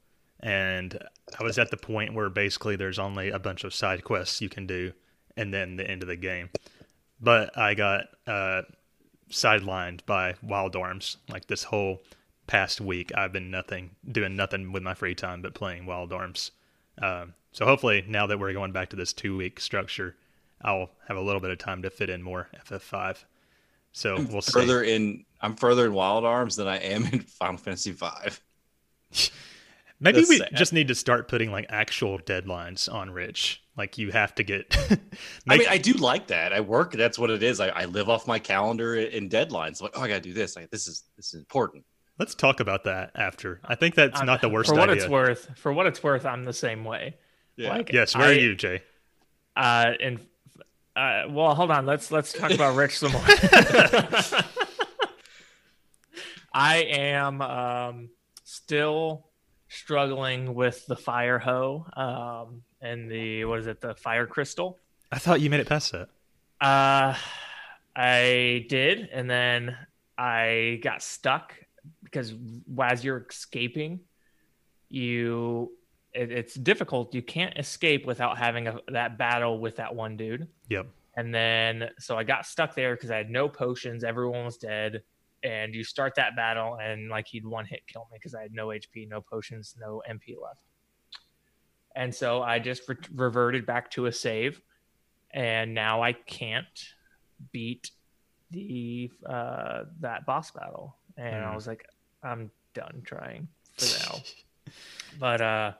and 0.41 0.97
I 1.39 1.43
was 1.43 1.57
at 1.57 1.71
the 1.71 1.77
point 1.77 2.13
where 2.13 2.29
basically 2.29 2.75
there's 2.75 2.99
only 2.99 3.29
a 3.29 3.39
bunch 3.39 3.63
of 3.63 3.73
side 3.73 4.03
quests 4.03 4.41
you 4.41 4.49
can 4.49 4.67
do, 4.67 4.91
and 5.37 5.53
then 5.53 5.77
the 5.77 5.89
end 5.89 6.01
of 6.01 6.07
the 6.07 6.15
game. 6.15 6.49
But 7.21 7.57
I 7.57 7.73
got 7.75 8.05
uh, 8.27 8.63
sidelined 9.31 10.05
by 10.05 10.35
wild 10.41 10.75
arms. 10.75 11.17
Like 11.29 11.47
this 11.47 11.63
whole 11.63 12.03
past 12.47 12.81
week, 12.81 13.11
I've 13.15 13.31
been 13.31 13.51
nothing 13.51 13.91
doing 14.09 14.35
nothing 14.35 14.71
with 14.71 14.83
my 14.83 14.93
free 14.93 15.15
time 15.15 15.41
but 15.41 15.53
playing 15.53 15.85
wild 15.85 16.13
arms. 16.13 16.51
Um, 17.01 17.33
so 17.51 17.65
hopefully, 17.65 18.03
now 18.07 18.27
that 18.27 18.39
we're 18.39 18.53
going 18.53 18.71
back 18.71 18.89
to 18.89 18.95
this 18.95 19.13
two 19.13 19.37
week 19.37 19.59
structure, 19.59 20.15
I'll 20.61 20.89
have 21.07 21.17
a 21.17 21.21
little 21.21 21.41
bit 21.41 21.51
of 21.51 21.57
time 21.57 21.81
to 21.83 21.89
fit 21.89 22.09
in 22.09 22.21
more 22.21 22.49
FF5. 22.67 23.23
So 23.91 24.21
we'll 24.29 24.41
see. 24.41 24.51
further 24.51 24.83
in 24.83 25.25
I'm 25.41 25.55
further 25.55 25.85
in 25.85 25.93
Wild 25.93 26.25
Arms 26.25 26.55
than 26.55 26.67
I 26.67 26.77
am 26.77 27.05
in 27.05 27.21
Final 27.21 27.57
Fantasy 27.57 27.91
V. 27.91 28.07
Maybe 29.99 30.19
That's 30.19 30.29
we 30.29 30.37
sad. 30.39 30.49
just 30.53 30.73
need 30.73 30.89
to 30.89 30.95
start 30.95 31.29
putting 31.29 31.51
like 31.51 31.67
actual 31.69 32.19
deadlines 32.19 32.93
on 32.93 33.09
Rich. 33.09 33.63
Like 33.77 33.97
you 33.97 34.11
have 34.11 34.35
to 34.35 34.43
get. 34.43 34.75
I 35.49 35.57
mean, 35.57 35.67
I 35.69 35.77
do 35.77 35.93
like 35.93 36.27
that. 36.27 36.51
I 36.51 36.59
work. 36.59 36.91
That's 36.91 37.17
what 37.17 37.29
it 37.29 37.41
is. 37.41 37.61
I, 37.61 37.69
I 37.69 37.85
live 37.85 38.09
off 38.09 38.27
my 38.27 38.39
calendar 38.39 38.95
and 38.95 39.29
deadlines. 39.29 39.81
Like, 39.81 39.91
oh, 39.95 40.01
I 40.01 40.07
gotta 40.09 40.19
do 40.19 40.33
this. 40.33 40.55
Like, 40.57 40.69
this 40.71 40.87
is 40.87 41.03
this 41.15 41.33
is 41.33 41.39
important. 41.39 41.85
Let's 42.19 42.35
talk 42.35 42.59
about 42.59 42.83
that 42.85 43.11
after. 43.15 43.59
I 43.65 43.75
think 43.75 43.95
that's 43.95 44.17
I'm- 44.19 44.25
not 44.25 44.41
the 44.41 44.49
worst 44.55 44.69
For 44.69 44.75
what 44.75 44.89
idea. 44.89 45.03
it's 45.03 45.09
worth, 45.11 45.49
for 45.57 45.73
what 45.73 45.85
it's 45.85 46.01
worth, 46.03 46.25
I'm 46.25 46.43
the 46.45 46.53
same 46.53 46.83
way. 46.83 47.15
Like, 47.57 47.91
Yes, 47.93 48.15
where 48.15 48.29
are 48.29 48.33
you, 48.33 48.53
Jay? 48.55 48.83
Uh, 49.55 49.91
and 50.01 50.19
uh, 50.95 51.23
well, 51.29 51.55
hold 51.55 51.71
on. 51.71 51.85
Let's 51.85 52.11
let's 52.11 52.33
talk 52.33 52.51
about 52.51 52.75
Rich 52.75 52.97
some 52.99 53.13
more. 53.13 53.21
I 56.53 56.77
am 56.83 57.41
um, 57.41 58.09
still 58.43 59.27
struggling 59.67 60.53
with 60.53 60.85
the 60.85 60.95
fire 60.95 61.37
hoe 61.39 61.85
um, 61.97 62.63
and 62.81 63.09
the 63.11 63.45
what 63.45 63.59
is 63.59 63.67
it? 63.67 63.81
The 63.81 63.95
fire 63.95 64.25
crystal. 64.25 64.79
I 65.11 65.17
thought 65.19 65.41
you 65.41 65.49
made 65.49 65.59
it 65.59 65.67
past 65.67 65.91
that. 65.91 66.09
Uh, 66.61 67.15
I 67.95 68.65
did, 68.69 69.09
and 69.11 69.29
then 69.29 69.77
I 70.17 70.79
got 70.81 71.01
stuck 71.03 71.53
because 72.05 72.33
as 72.81 73.03
you're 73.03 73.25
escaping, 73.29 73.99
you 74.89 75.71
it, 76.13 76.31
it's 76.31 76.53
difficult. 76.53 77.13
You 77.13 77.21
can't 77.21 77.57
escape 77.57 78.05
without 78.05 78.37
having 78.37 78.67
a, 78.67 78.79
that 78.87 79.17
battle 79.17 79.59
with 79.59 79.75
that 79.75 79.93
one 79.93 80.15
dude. 80.15 80.47
Yep. 80.69 80.87
And 81.17 81.33
then 81.35 81.89
so 81.99 82.17
I 82.17 82.23
got 82.23 82.45
stuck 82.45 82.75
there 82.75 82.95
because 82.95 83.11
I 83.11 83.17
had 83.17 83.29
no 83.29 83.49
potions. 83.49 84.03
Everyone 84.03 84.45
was 84.45 84.57
dead. 84.57 85.03
And 85.43 85.75
you 85.75 85.83
start 85.83 86.15
that 86.15 86.35
battle, 86.35 86.79
and 86.81 87.07
like 87.09 87.27
he'd 87.27 87.45
one 87.45 87.65
hit 87.65 87.81
kill 87.85 88.07
me 88.11 88.17
because 88.17 88.33
I 88.33 88.41
had 88.41 88.51
no 88.51 88.67
HP, 88.67 89.07
no 89.07 89.21
potions, 89.21 89.75
no 89.79 90.01
MP 90.09 90.33
left. 90.41 90.61
And 91.95 92.13
so 92.15 92.41
I 92.41 92.57
just 92.57 92.89
re- 92.89 92.95
reverted 93.13 93.63
back 93.65 93.91
to 93.91 94.07
a 94.07 94.11
save, 94.11 94.59
and 95.29 95.75
now 95.75 96.01
I 96.01 96.13
can't 96.13 96.65
beat 97.51 97.91
the 98.49 99.11
uh, 99.23 99.83
that 99.99 100.25
boss 100.25 100.49
battle, 100.49 100.97
and 101.15 101.35
I 101.43 101.49
Hmm. 101.49 101.55
was 101.55 101.67
like, 101.67 101.85
I'm 102.25 102.51
done 102.73 103.01
trying 103.05 103.47
for 103.77 103.99
now. 103.99 104.19
but 105.19 105.41
uh, 105.41 105.71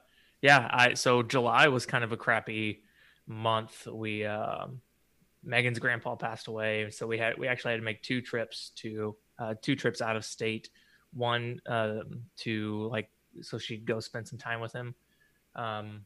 yeah, 0.41 0.69
I 0.71 0.93
so 0.93 1.23
July 1.23 1.67
was 1.67 1.85
kind 1.85 2.03
of 2.03 2.11
a 2.11 2.17
crappy 2.17 2.83
month. 3.27 3.87
We 3.87 4.25
um, 4.25 4.81
Megan's 5.43 5.79
grandpa 5.79 6.15
passed 6.15 6.47
away, 6.47 6.89
so 6.91 7.07
we 7.07 7.17
had 7.17 7.37
we 7.37 7.47
actually 7.47 7.71
had 7.71 7.79
to 7.79 7.83
make 7.83 8.03
two 8.03 8.21
trips 8.21 8.71
to 8.77 9.15
uh, 9.39 9.55
two 9.61 9.75
trips 9.75 10.01
out 10.01 10.15
of 10.15 10.25
state. 10.25 10.69
One 11.13 11.61
um, 11.67 12.21
to 12.37 12.89
like 12.91 13.09
so 13.41 13.57
she'd 13.57 13.85
go 13.85 13.99
spend 13.99 14.27
some 14.27 14.39
time 14.39 14.59
with 14.59 14.73
him 14.73 14.95
um, 15.55 16.05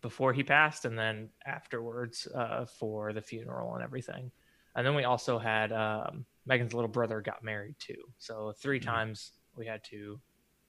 before 0.00 0.32
he 0.32 0.42
passed, 0.42 0.84
and 0.84 0.98
then 0.98 1.30
afterwards 1.46 2.26
uh, 2.34 2.66
for 2.66 3.12
the 3.12 3.20
funeral 3.20 3.74
and 3.74 3.82
everything. 3.82 4.30
And 4.74 4.86
then 4.86 4.94
we 4.94 5.04
also 5.04 5.38
had 5.38 5.70
um, 5.72 6.24
Megan's 6.46 6.72
little 6.72 6.88
brother 6.88 7.20
got 7.20 7.44
married 7.44 7.74
too. 7.78 8.02
So 8.18 8.54
3 8.58 8.80
times 8.80 9.32
we 9.56 9.66
had 9.66 9.82
to 9.84 10.20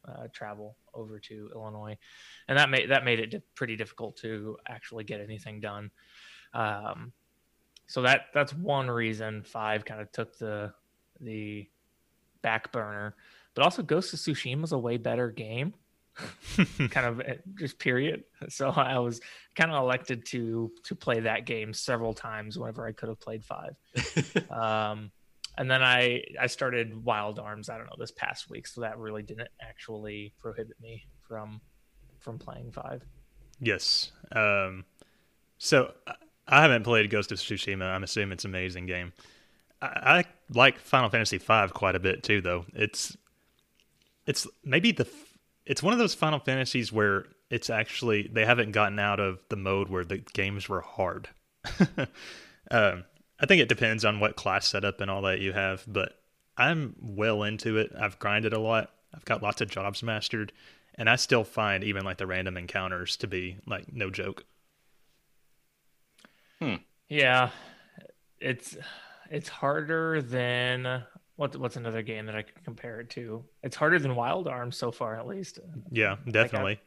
uh, 0.07 0.27
travel 0.33 0.75
over 0.93 1.19
to 1.19 1.49
Illinois, 1.55 1.97
and 2.47 2.57
that 2.57 2.69
made 2.69 2.89
that 2.89 3.05
made 3.05 3.19
it 3.19 3.31
di- 3.31 3.41
pretty 3.55 3.75
difficult 3.75 4.17
to 4.17 4.57
actually 4.67 5.03
get 5.03 5.21
anything 5.21 5.59
done. 5.59 5.91
Um, 6.53 7.13
so 7.87 8.01
that 8.01 8.27
that's 8.33 8.53
one 8.53 8.89
reason 8.89 9.43
five 9.43 9.85
kind 9.85 10.01
of 10.01 10.11
took 10.11 10.37
the 10.37 10.73
the 11.21 11.67
back 12.41 12.71
burner, 12.71 13.15
but 13.55 13.63
also 13.63 13.81
Ghost 13.81 14.13
of 14.13 14.19
Tsushima 14.19 14.63
is 14.63 14.71
a 14.71 14.77
way 14.77 14.97
better 14.97 15.31
game. 15.31 15.73
kind 16.91 17.07
of 17.07 17.21
eh, 17.21 17.37
just 17.57 17.79
period. 17.79 18.23
So 18.49 18.69
I 18.69 18.99
was 18.99 19.19
kind 19.55 19.71
of 19.71 19.81
elected 19.81 20.25
to 20.27 20.71
to 20.83 20.95
play 20.95 21.21
that 21.21 21.45
game 21.45 21.73
several 21.73 22.13
times 22.13 22.57
whenever 22.57 22.85
I 22.85 22.91
could 22.91 23.09
have 23.09 23.19
played 23.19 23.43
five. 23.43 23.75
um, 24.51 25.11
and 25.57 25.69
then 25.69 25.83
I 25.83 26.23
I 26.39 26.47
started 26.47 27.03
Wild 27.03 27.39
Arms. 27.39 27.69
I 27.69 27.77
don't 27.77 27.85
know 27.87 27.95
this 27.97 28.11
past 28.11 28.49
week, 28.49 28.67
so 28.67 28.81
that 28.81 28.97
really 28.97 29.23
didn't 29.23 29.49
actually 29.61 30.33
prohibit 30.39 30.79
me 30.81 31.05
from 31.27 31.61
from 32.19 32.39
playing 32.39 32.71
five. 32.71 33.03
Yes. 33.59 34.11
Um, 34.31 34.85
so 35.57 35.93
I- 36.47 36.61
haven't 36.61 36.83
played 36.83 37.09
Ghost 37.09 37.31
of 37.31 37.37
Tsushima. 37.37 37.83
I'm 37.85 38.03
assuming 38.03 38.33
it's 38.33 38.45
an 38.45 38.51
amazing 38.51 38.85
game. 38.85 39.13
I, 39.81 39.87
I 39.87 40.23
like 40.53 40.79
Final 40.79 41.09
Fantasy 41.09 41.37
V 41.37 41.67
quite 41.73 41.95
a 41.95 41.99
bit 41.99 42.23
too, 42.23 42.41
though. 42.41 42.65
It's 42.73 43.15
it's 44.25 44.47
maybe 44.63 44.91
the 44.91 45.07
it's 45.65 45.83
one 45.83 45.93
of 45.93 45.99
those 45.99 46.13
Final 46.13 46.39
Fantasies 46.39 46.91
where 46.91 47.25
it's 47.49 47.69
actually 47.69 48.29
they 48.31 48.45
haven't 48.45 48.71
gotten 48.71 48.99
out 48.99 49.19
of 49.19 49.39
the 49.49 49.55
mode 49.55 49.89
where 49.89 50.03
the 50.03 50.17
games 50.33 50.67
were 50.67 50.81
hard. 50.81 51.29
um, 52.71 53.05
I 53.39 53.45
think 53.45 53.61
it 53.61 53.69
depends 53.69 54.05
on 54.05 54.19
what 54.19 54.35
class 54.35 54.67
setup 54.67 55.01
and 55.01 55.09
all 55.11 55.21
that 55.23 55.39
you 55.39 55.53
have, 55.53 55.83
but 55.87 56.13
I'm 56.57 56.95
well 56.99 57.43
into 57.43 57.77
it. 57.77 57.91
I've 57.99 58.19
grinded 58.19 58.53
a 58.53 58.59
lot. 58.59 58.91
I've 59.13 59.25
got 59.25 59.43
lots 59.43 59.61
of 59.61 59.69
jobs 59.69 60.01
mastered, 60.03 60.51
and 60.95 61.09
I 61.09 61.15
still 61.17 61.43
find 61.43 61.83
even 61.83 62.03
like 62.05 62.17
the 62.17 62.27
random 62.27 62.57
encounters 62.57 63.17
to 63.17 63.27
be 63.27 63.57
like 63.67 63.91
no 63.91 64.09
joke. 64.09 64.45
Hmm. 66.61 66.75
Yeah, 67.09 67.49
it's 68.39 68.77
it's 69.29 69.49
harder 69.49 70.21
than 70.21 71.03
what 71.35 71.55
what's 71.57 71.75
another 71.75 72.01
game 72.01 72.25
that 72.27 72.35
I 72.35 72.43
could 72.43 72.63
compare 72.63 72.99
it 73.01 73.09
to? 73.11 73.43
It's 73.63 73.75
harder 73.75 73.99
than 73.99 74.15
Wild 74.15 74.47
Arms 74.47 74.77
so 74.77 74.91
far, 74.91 75.19
at 75.19 75.27
least. 75.27 75.59
Yeah, 75.91 76.17
definitely. 76.29 76.79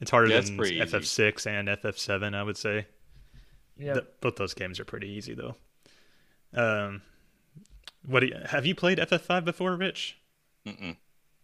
it's 0.00 0.10
harder 0.10 0.28
Yeah, 0.28 0.40
than. 0.40 0.56
FF6 0.80 1.46
and 1.46 1.68
FF7, 1.68 2.34
I 2.34 2.42
would 2.42 2.56
say. 2.56 2.86
Yeah, 3.78 3.94
Th- 3.94 4.06
both 4.20 4.36
those 4.36 4.54
games 4.54 4.80
are 4.80 4.84
pretty 4.84 5.08
easy 5.08 5.34
though. 5.34 5.56
Um, 6.54 7.02
what 8.06 8.20
do 8.20 8.26
you, 8.26 8.36
have 8.46 8.64
you 8.64 8.74
played 8.74 8.98
FF5 8.98 9.44
before, 9.44 9.74
Rich? 9.76 10.18
Mm-mm. 10.66 10.96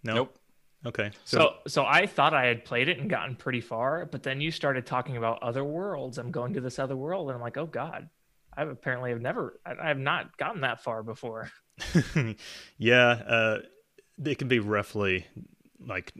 No. 0.05 0.14
Nope. 0.14 0.39
Okay. 0.85 1.11
So, 1.24 1.55
so 1.68 1.85
I 1.85 2.07
thought 2.07 2.35
I 2.35 2.47
had 2.47 2.64
played 2.64 2.89
it 2.89 2.99
and 2.99 3.09
gotten 3.09 3.37
pretty 3.37 3.61
far, 3.61 4.07
but 4.07 4.22
then 4.22 4.41
you 4.41 4.51
started 4.51 4.85
talking 4.85 5.16
about 5.16 5.43
other 5.43 5.62
worlds. 5.62 6.18
I'm 6.18 6.33
going 6.33 6.55
to 6.55 6.61
this 6.61 6.78
other 6.78 6.97
world, 6.97 7.28
and 7.28 7.37
I'm 7.37 7.41
like, 7.43 7.57
oh 7.57 7.66
god, 7.66 8.09
I 8.57 8.64
apparently 8.64 9.11
have 9.11 9.20
never, 9.20 9.61
I, 9.64 9.74
I 9.80 9.89
have 9.89 9.99
not 9.99 10.37
gotten 10.39 10.62
that 10.62 10.83
far 10.83 11.03
before. 11.03 11.51
yeah, 12.78 13.09
uh, 13.09 13.59
it 14.24 14.39
can 14.39 14.49
be 14.49 14.59
roughly 14.59 15.26
like 15.85 16.12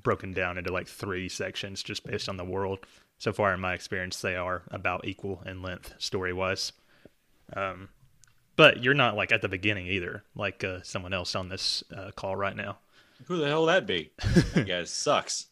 broken 0.00 0.32
down 0.32 0.58
into 0.58 0.72
like 0.72 0.86
three 0.86 1.28
sections 1.28 1.82
just 1.82 2.04
based 2.04 2.28
on 2.28 2.36
the 2.36 2.44
world. 2.44 2.80
So 3.24 3.32
far, 3.32 3.54
in 3.54 3.60
my 3.60 3.72
experience, 3.72 4.20
they 4.20 4.36
are 4.36 4.64
about 4.70 5.06
equal 5.06 5.42
in 5.46 5.62
length 5.62 5.94
story 5.96 6.34
wise. 6.34 6.72
Um, 7.56 7.88
but 8.54 8.82
you're 8.82 8.92
not 8.92 9.16
like 9.16 9.32
at 9.32 9.40
the 9.40 9.48
beginning 9.48 9.86
either, 9.86 10.24
like 10.36 10.62
uh, 10.62 10.80
someone 10.82 11.14
else 11.14 11.34
on 11.34 11.48
this 11.48 11.82
uh, 11.96 12.10
call 12.14 12.36
right 12.36 12.54
now. 12.54 12.76
Who 13.24 13.38
the 13.38 13.46
hell 13.48 13.62
would 13.62 13.68
that 13.72 13.86
be? 13.86 14.10
That 14.52 14.66
guy 14.66 14.84
sucks. 14.84 15.46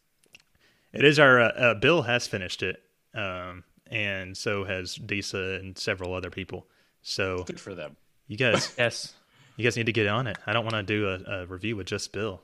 It 0.92 1.02
is 1.02 1.18
our 1.18 1.40
uh, 1.40 1.48
uh, 1.48 1.74
Bill 1.76 2.02
has 2.02 2.26
finished 2.26 2.62
it, 2.62 2.82
um, 3.14 3.64
and 3.90 4.36
so 4.36 4.64
has 4.64 4.96
Disa 4.96 5.58
and 5.58 5.78
several 5.78 6.12
other 6.12 6.28
people. 6.28 6.66
So 7.00 7.44
Good 7.44 7.58
for 7.58 7.74
them. 7.74 7.96
you 8.28 8.36
guys, 8.36 8.74
Yes, 8.78 9.14
you 9.56 9.64
guys 9.64 9.78
need 9.78 9.86
to 9.86 9.92
get 9.92 10.08
on 10.08 10.26
it. 10.26 10.36
I 10.46 10.52
don't 10.52 10.66
want 10.66 10.74
to 10.74 10.82
do 10.82 11.08
a, 11.08 11.40
a 11.40 11.46
review 11.46 11.76
with 11.76 11.86
just 11.86 12.12
Bill. 12.12 12.42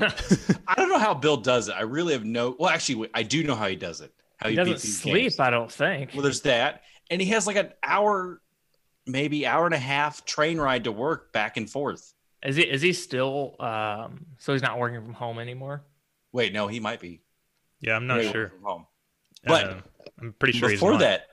I 0.00 0.74
don't 0.76 0.88
know 0.88 0.98
how 0.98 1.14
Bill 1.14 1.36
does 1.36 1.68
it. 1.68 1.72
I 1.72 1.82
really 1.82 2.12
have 2.12 2.24
no. 2.24 2.54
Well, 2.58 2.70
actually, 2.70 3.10
I 3.14 3.22
do 3.22 3.42
know 3.42 3.54
how 3.54 3.66
he 3.66 3.76
does 3.76 4.00
it. 4.00 4.12
How 4.36 4.48
he 4.48 4.52
he, 4.52 4.56
doesn't 4.56 4.78
sleep. 4.78 5.14
games. 5.14 5.40
I 5.40 5.50
don't 5.50 5.70
think. 5.70 6.10
Well, 6.14 6.22
there's 6.22 6.42
that, 6.42 6.82
and 7.10 7.20
he 7.20 7.28
has 7.30 7.46
like 7.46 7.56
an 7.56 7.72
hour, 7.82 8.40
maybe 9.06 9.46
hour 9.46 9.66
and 9.66 9.74
a 9.74 9.78
half 9.78 10.24
train 10.24 10.58
ride 10.58 10.84
to 10.84 10.92
work 10.92 11.32
back 11.32 11.56
and 11.56 11.68
forth. 11.68 12.14
Is 12.44 12.56
he? 12.56 12.62
Is 12.62 12.80
he 12.82 12.92
still? 12.92 13.56
Um, 13.58 14.26
so 14.38 14.52
he's 14.52 14.62
not 14.62 14.78
working 14.78 15.02
from 15.02 15.14
home 15.14 15.38
anymore. 15.40 15.84
Wait, 16.32 16.52
no, 16.52 16.68
he 16.68 16.78
might 16.78 17.00
be. 17.00 17.22
Yeah, 17.80 17.96
I'm 17.96 18.06
not 18.06 18.22
sure. 18.22 18.48
From 18.48 18.62
home. 18.62 18.86
But 19.44 19.64
Uh, 19.64 19.74
I'm 20.20 20.32
pretty 20.38 20.56
sure 20.58 20.68
he's 20.68 20.78
before 20.78 20.92
not. 20.92 21.00
that, 21.00 21.26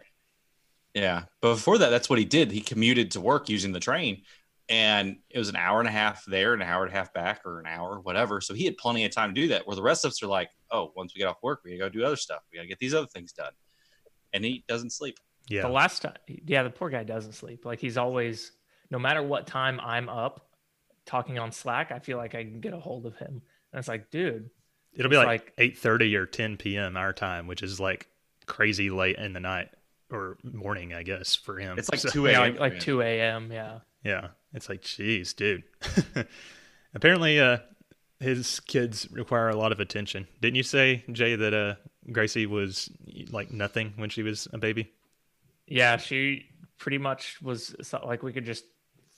yeah, 0.93 1.23
but 1.41 1.55
before 1.55 1.77
that, 1.79 1.89
that's 1.89 2.09
what 2.09 2.17
he 2.19 2.25
did. 2.25 2.51
He 2.51 2.61
commuted 2.61 3.11
to 3.11 3.21
work 3.21 3.49
using 3.49 3.71
the 3.71 3.79
train, 3.79 4.23
and 4.70 5.18
it 5.30 5.38
was 5.38 5.49
an 5.49 5.55
hour 5.55 5.80
and 5.80 5.88
a 5.88 5.91
half 5.91 6.26
there, 6.26 6.53
and 6.53 6.61
an 6.61 6.68
hour 6.68 6.84
and 6.84 6.91
a 6.93 6.95
half 6.95 7.13
back, 7.13 7.41
or 7.45 7.59
an 7.59 7.68
hour, 7.68 7.99
whatever. 7.99 8.41
So 8.41 8.53
he 8.53 8.66
had 8.66 8.78
plenty 8.78 9.05
of 9.05 9.11
time 9.11 9.34
to 9.34 9.41
do 9.41 9.47
that. 9.49 9.66
Where 9.68 9.76
the 9.76 9.82
rest 9.84 10.05
of 10.05 10.09
us 10.09 10.24
are 10.24 10.28
like, 10.28 10.49
oh, 10.72 10.91
once 10.95 11.13
we 11.13 11.20
get 11.20 11.28
off 11.28 11.38
work, 11.43 11.61
we 11.63 11.78
gotta 11.78 11.89
go 11.91 11.99
do 11.99 12.05
other 12.05 12.16
stuff. 12.16 12.41
We 12.51 12.57
gotta 12.57 12.68
get 12.68 12.80
these 12.80 12.93
other 12.93 13.07
things 13.07 13.32
done, 13.32 13.53
and 14.34 14.43
he 14.43 14.63
doesn't 14.68 14.91
sleep. 14.91 15.20
Yeah, 15.47 15.61
The 15.61 15.70
last 15.70 16.01
time, 16.01 16.16
yeah, 16.47 16.63
the 16.63 16.72
poor 16.72 16.89
guy 16.89 17.03
doesn't 17.03 17.34
sleep. 17.34 17.66
Like 17.66 17.80
he's 17.80 17.97
always, 17.97 18.51
no 18.89 18.97
matter 18.97 19.22
what 19.22 19.45
time 19.45 19.80
I'm 19.80 20.09
up, 20.09 20.49
talking 21.05 21.38
on 21.38 21.51
Slack. 21.51 21.91
I 21.91 21.99
feel 21.99 22.18
like 22.18 22.34
I 22.34 22.43
can 22.43 22.59
get 22.61 22.74
a 22.74 22.80
hold 22.80 23.05
of 23.05 23.16
him, 23.18 23.41
and 23.72 23.80
it's 23.80 23.88
like, 23.88 24.09
dude, 24.09 24.49
it'll 24.93 25.09
be 25.11 25.18
it's 25.18 25.26
like, 25.26 25.53
like- 25.59 25.76
8:30 25.78 26.16
or 26.16 26.26
10 26.26 26.57
p.m. 26.57 26.97
our 26.97 27.13
time, 27.13 27.45
which 27.45 27.61
is 27.61 27.80
like 27.80 28.07
crazy 28.47 28.89
late 28.89 29.18
in 29.18 29.34
the 29.34 29.39
night 29.39 29.70
or 30.09 30.38
morning, 30.43 30.93
I 30.95 31.03
guess, 31.03 31.36
for 31.36 31.59
him. 31.59 31.78
It's 31.78 31.91
like 31.91 31.99
So- 31.99 32.09
two 32.09 32.26
yeah, 32.26 32.41
a.m. 32.41 32.51
like, 32.53 32.59
like 32.74 32.80
two 32.80 33.01
a.m. 33.01 33.51
Yeah, 33.51 33.80
Yeah, 34.03 34.30
it's 34.56 34.70
like, 34.70 34.82
geez, 34.82 35.34
dude. 35.34 35.64
Apparently, 36.95 37.39
uh, 37.39 37.58
his 38.20 38.60
kids 38.62 39.08
require 39.12 39.49
a 39.49 39.56
lot 39.56 39.72
of 39.72 39.80
attention. 39.80 40.28
Didn't 40.41 40.56
you 40.56 40.64
say, 40.64 41.03
Jay, 41.12 41.36
that 41.36 41.53
uh, 41.53 41.76
Gracie 42.12 42.45
was 42.45 42.89
like 43.32 43.51
nothing 43.51 43.93
when 43.97 44.10
she 44.10 44.24
was 44.24 44.47
a 44.53 44.58
baby? 44.58 44.91
yeah. 45.68 45.97
She 45.97 46.45
pretty 46.78 46.97
much 46.97 47.41
was 47.41 47.76
like 48.03 48.22
we 48.24 48.34
could 48.34 48.45
just 48.45 48.66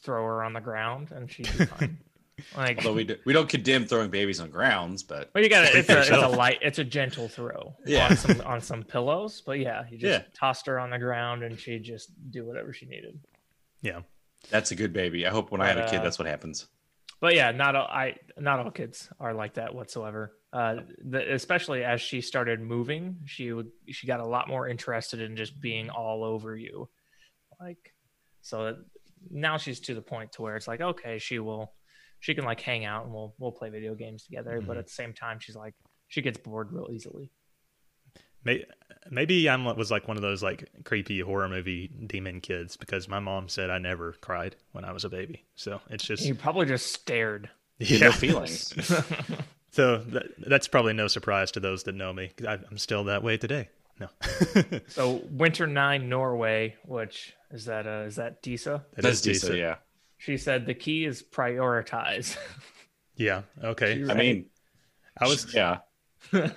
throw 0.03 0.23
her 0.25 0.43
on 0.43 0.53
the 0.53 0.61
ground 0.61 1.11
and 1.11 1.29
she'd 1.31 1.45
be 1.57 1.65
fine. 1.65 1.97
like, 2.57 2.77
Although 2.77 2.93
we 2.93 3.03
do, 3.03 3.15
we 3.25 3.33
don't 3.33 3.49
condemn 3.49 3.85
throwing 3.85 4.09
babies 4.11 4.39
on 4.39 4.49
grounds, 4.49 5.01
but 5.03 5.29
well, 5.33 5.43
you 5.43 5.49
got 5.49 5.67
to 5.69 5.77
it's 5.77 5.89
a, 5.89 5.99
it's 5.99 6.09
a 6.11 6.27
light, 6.27 6.59
it's 6.61 6.77
a 6.79 6.83
gentle 6.83 7.27
throw. 7.27 7.75
Yeah. 7.85 8.09
on 8.09 8.15
some 8.17 8.41
on 8.41 8.61
some 8.61 8.83
pillows, 8.83 9.41
but 9.45 9.59
yeah, 9.59 9.83
you 9.89 9.97
just 9.97 10.21
Yeah. 10.21 10.25
tossed 10.33 10.67
her 10.67 10.79
on 10.79 10.89
the 10.91 10.99
ground 10.99 11.43
and 11.43 11.59
she'd 11.59 11.83
just 11.83 12.11
do 12.31 12.45
whatever 12.45 12.73
she 12.73 12.85
needed. 12.85 13.19
Yeah. 13.81 14.01
That's 14.49 14.71
a 14.71 14.75
good 14.75 14.93
baby. 14.93 15.25
I 15.25 15.29
hope 15.29 15.51
when 15.51 15.61
I 15.61 15.67
have 15.67 15.77
a 15.77 15.89
kid, 15.89 15.99
uh, 15.99 16.03
that's 16.03 16.19
what 16.19 16.27
happens. 16.27 16.67
but 17.19 17.35
yeah, 17.35 17.51
not 17.51 17.75
all 17.75 17.87
I 17.87 18.15
not 18.37 18.59
all 18.59 18.71
kids 18.71 19.09
are 19.19 19.33
like 19.33 19.55
that 19.55 19.73
whatsoever. 19.73 20.33
Uh, 20.53 20.77
the, 21.03 21.33
especially 21.33 21.83
as 21.83 21.99
she 22.01 22.21
started 22.21 22.59
moving, 22.61 23.17
she 23.25 23.51
would 23.51 23.69
she 23.89 24.07
got 24.07 24.19
a 24.19 24.25
lot 24.27 24.47
more 24.47 24.67
interested 24.67 25.19
in 25.21 25.35
just 25.35 25.59
being 25.61 25.89
all 25.89 26.23
over 26.23 26.55
you, 26.55 26.89
like 27.59 27.93
so. 28.41 28.65
that- 28.65 28.85
Now 29.29 29.57
she's 29.57 29.79
to 29.81 29.93
the 29.95 30.01
point 30.01 30.31
to 30.33 30.41
where 30.43 30.55
it's 30.55 30.67
like 30.67 30.79
okay, 30.81 31.17
she 31.19 31.39
will 31.39 31.73
she 32.19 32.33
can 32.33 32.45
like 32.45 32.61
hang 32.61 32.85
out 32.85 33.03
and 33.05 33.13
we'll 33.13 33.35
we'll 33.39 33.51
play 33.51 33.69
video 33.69 33.93
games 33.95 34.23
together. 34.23 34.61
But 34.61 34.75
Mhm. 34.77 34.79
at 34.79 34.85
the 34.87 34.93
same 34.93 35.13
time, 35.13 35.39
she's 35.39 35.55
like 35.55 35.73
she 36.07 36.21
gets 36.21 36.37
bored 36.37 36.71
real 36.71 36.87
easily. 36.91 37.31
May- 38.43 38.65
Maybe 39.09 39.49
I'm 39.49 39.63
was 39.63 39.89
like 39.89 40.07
one 40.09 40.17
of 40.17 40.21
those 40.21 40.43
like 40.43 40.69
creepy 40.83 41.21
horror 41.21 41.47
movie 41.47 41.87
demon 42.07 42.41
kids 42.41 42.75
because 42.75 43.07
my 43.07 43.19
mom 43.19 43.47
said 43.47 43.69
I 43.69 43.77
never 43.77 44.13
cried 44.19 44.57
when 44.73 44.83
I 44.83 44.91
was 44.91 45.05
a 45.05 45.09
baby. 45.09 45.45
So 45.55 45.79
it's 45.89 46.03
just 46.03 46.25
You 46.25 46.35
probably 46.35 46.65
just 46.65 46.91
stared. 46.91 47.49
yeah. 47.79 47.99
No 47.99 48.11
feelings. 48.11 48.73
So 49.69 49.97
that, 49.97 50.25
that's 50.39 50.67
probably 50.67 50.93
no 50.93 51.07
surprise 51.07 51.51
to 51.51 51.59
those 51.59 51.83
that 51.83 51.93
know 51.93 52.11
me. 52.11 52.31
I- 52.47 52.53
I'm 52.69 52.77
still 52.79 53.03
that 53.05 53.21
way 53.21 53.37
today. 53.37 53.69
no. 53.99 54.07
So 54.87 55.21
Winter 55.29 55.67
Nine 55.67 56.09
Norway, 56.09 56.75
which 56.83 57.33
is 57.51 57.65
that 57.65 57.85
uh, 57.85 58.05
is 58.07 58.15
that 58.15 58.41
Disa? 58.41 58.83
It 58.97 59.03
That's 59.03 59.15
is 59.17 59.21
decent. 59.21 59.41
decent. 59.53 59.59
Yeah. 59.59 59.75
She 60.17 60.37
said 60.37 60.65
the 60.65 60.73
key 60.73 61.05
is 61.05 61.21
prioritize. 61.23 62.37
Yeah. 63.19 63.43
Okay. 63.63 64.03
I 64.07 64.13
mean, 64.13 64.45
I 65.19 65.27
was 65.27 65.51
yeah. 65.53 65.79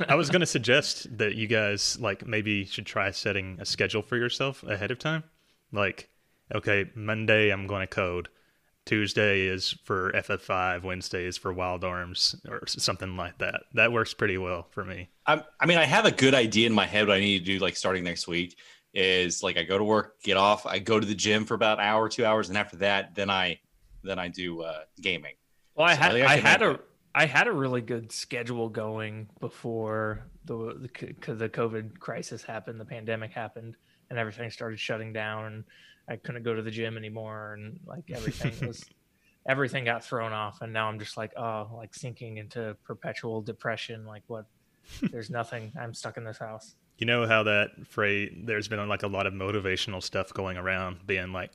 I 0.08 0.14
was 0.14 0.30
gonna 0.30 0.46
suggest 0.46 1.16
that 1.18 1.34
you 1.34 1.46
guys 1.46 1.98
like 2.00 2.26
maybe 2.26 2.64
should 2.64 2.86
try 2.86 3.10
setting 3.10 3.58
a 3.60 3.64
schedule 3.64 4.02
for 4.02 4.16
yourself 4.16 4.62
ahead 4.62 4.90
of 4.90 4.98
time. 4.98 5.24
Like, 5.72 6.08
okay, 6.54 6.90
Monday 6.94 7.50
I'm 7.50 7.66
going 7.66 7.82
to 7.82 7.86
code. 7.86 8.28
Tuesday 8.86 9.42
is 9.42 9.74
for 9.84 10.10
FF5. 10.12 10.82
Wednesday 10.82 11.24
is 11.24 11.36
for 11.36 11.52
Wild 11.52 11.84
Arms 11.84 12.34
or 12.48 12.66
something 12.66 13.16
like 13.16 13.38
that. 13.38 13.62
That 13.74 13.92
works 13.92 14.14
pretty 14.14 14.38
well 14.38 14.66
for 14.70 14.84
me. 14.84 15.10
I, 15.26 15.44
I 15.60 15.66
mean, 15.66 15.78
I 15.78 15.84
have 15.84 16.06
a 16.06 16.10
good 16.10 16.34
idea 16.34 16.66
in 16.66 16.72
my 16.72 16.86
head 16.86 17.06
what 17.06 17.16
I 17.16 17.20
need 17.20 17.40
to 17.40 17.44
do, 17.44 17.58
like 17.58 17.76
starting 17.76 18.04
next 18.04 18.26
week. 18.26 18.56
Is 18.92 19.44
like 19.44 19.56
I 19.56 19.62
go 19.62 19.78
to 19.78 19.84
work, 19.84 20.20
get 20.24 20.36
off, 20.36 20.66
I 20.66 20.80
go 20.80 20.98
to 20.98 21.06
the 21.06 21.14
gym 21.14 21.44
for 21.44 21.54
about 21.54 21.78
an 21.78 21.84
hour, 21.84 22.08
two 22.08 22.24
hours, 22.24 22.48
and 22.48 22.58
after 22.58 22.76
that, 22.78 23.14
then 23.14 23.30
I 23.30 23.60
then 24.02 24.18
I 24.18 24.26
do 24.26 24.62
uh, 24.62 24.80
gaming. 25.00 25.34
Well, 25.76 25.86
I 25.86 25.94
So 25.94 26.00
had 26.00 26.12
think 26.12 26.26
I 26.28 26.32
I 26.32 26.36
had 26.38 26.60
make 26.60 26.70
a 26.70 26.80
I 27.14 27.26
had 27.26 27.48
a 27.48 27.52
really 27.52 27.80
good 27.80 28.12
schedule 28.12 28.68
going 28.68 29.28
before 29.40 30.26
the 30.44 30.88
the, 31.24 31.34
the 31.34 31.48
COVID 31.48 31.98
crisis 31.98 32.42
happened, 32.42 32.80
the 32.80 32.84
pandemic 32.84 33.32
happened, 33.32 33.76
and 34.10 34.18
everything 34.18 34.50
started 34.50 34.78
shutting 34.78 35.12
down, 35.12 35.46
and 35.46 35.64
I 36.08 36.16
couldn't 36.16 36.42
go 36.42 36.54
to 36.54 36.62
the 36.62 36.70
gym 36.70 36.96
anymore, 36.96 37.54
and 37.54 37.80
like 37.86 38.10
everything 38.10 38.54
was 38.66 38.84
everything 39.48 39.84
got 39.84 40.04
thrown 40.04 40.32
off, 40.32 40.62
and 40.62 40.72
now 40.72 40.88
I'm 40.88 40.98
just 40.98 41.16
like 41.16 41.32
oh, 41.36 41.70
like 41.74 41.94
sinking 41.94 42.36
into 42.36 42.76
perpetual 42.84 43.42
depression. 43.42 44.06
Like 44.06 44.22
what? 44.26 44.46
There's 45.10 45.30
nothing. 45.30 45.72
I'm 45.80 45.94
stuck 45.94 46.16
in 46.16 46.24
this 46.24 46.38
house. 46.38 46.76
You 46.98 47.06
know 47.06 47.26
how 47.26 47.42
that 47.44 47.70
phrase? 47.86 48.32
There's 48.44 48.68
been 48.68 48.86
like 48.88 49.02
a 49.02 49.08
lot 49.08 49.26
of 49.26 49.32
motivational 49.32 50.02
stuff 50.02 50.32
going 50.32 50.56
around, 50.56 51.06
being 51.06 51.32
like, 51.32 51.50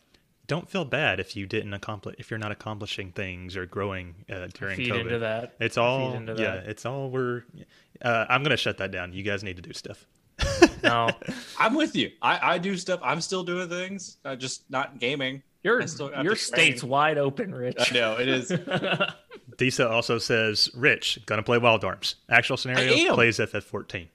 "Don't 0.47 0.69
feel 0.69 0.85
bad 0.85 1.19
if 1.19 1.35
you 1.35 1.45
didn't 1.45 1.73
accomplish, 1.73 2.15
if 2.19 2.29
you're 2.29 2.37
not 2.39 2.51
accomplishing 2.51 3.11
things 3.11 3.55
or 3.55 3.65
growing 3.65 4.15
uh, 4.29 4.47
during 4.53 4.77
Feed 4.77 4.91
COVID." 4.91 5.01
into 5.01 5.19
that. 5.19 5.55
It's 5.59 5.75
Feed 5.75 5.81
all 5.81 6.13
into 6.13 6.33
yeah. 6.33 6.55
that. 6.55 6.67
It's 6.67 6.85
all 6.85 7.09
we're. 7.09 7.43
Uh, 8.01 8.25
I'm 8.29 8.43
gonna 8.43 8.57
shut 8.57 8.77
that 8.77 8.91
down. 8.91 9.13
You 9.13 9.23
guys 9.23 9.43
need 9.43 9.55
to 9.57 9.61
do 9.61 9.73
stuff. 9.73 10.05
No, 10.83 11.09
I'm 11.59 11.73
with 11.73 11.95
you. 11.95 12.11
I, 12.21 12.53
I 12.53 12.57
do 12.59 12.77
stuff. 12.77 12.99
I'm 13.03 13.19
still 13.19 13.43
doing 13.43 13.69
things, 13.69 14.17
uh, 14.23 14.35
just 14.35 14.69
not 14.69 14.99
gaming. 14.99 15.41
your 15.63 15.81
I 15.81 16.21
your 16.21 16.35
state's 16.35 16.81
train. 16.81 16.89
wide 16.89 17.17
open, 17.17 17.53
Rich. 17.55 17.91
I 17.91 17.93
know 17.93 18.17
it 18.17 18.27
is. 18.27 18.53
Disa 19.57 19.89
also 19.89 20.19
says, 20.19 20.69
"Rich 20.75 21.19
gonna 21.25 21.41
play 21.43 21.57
Wild 21.57 21.83
Arms. 21.83 22.15
Actual 22.29 22.57
scenario 22.57 22.93
am. 22.93 23.15
plays 23.15 23.39
FF14." 23.39 24.09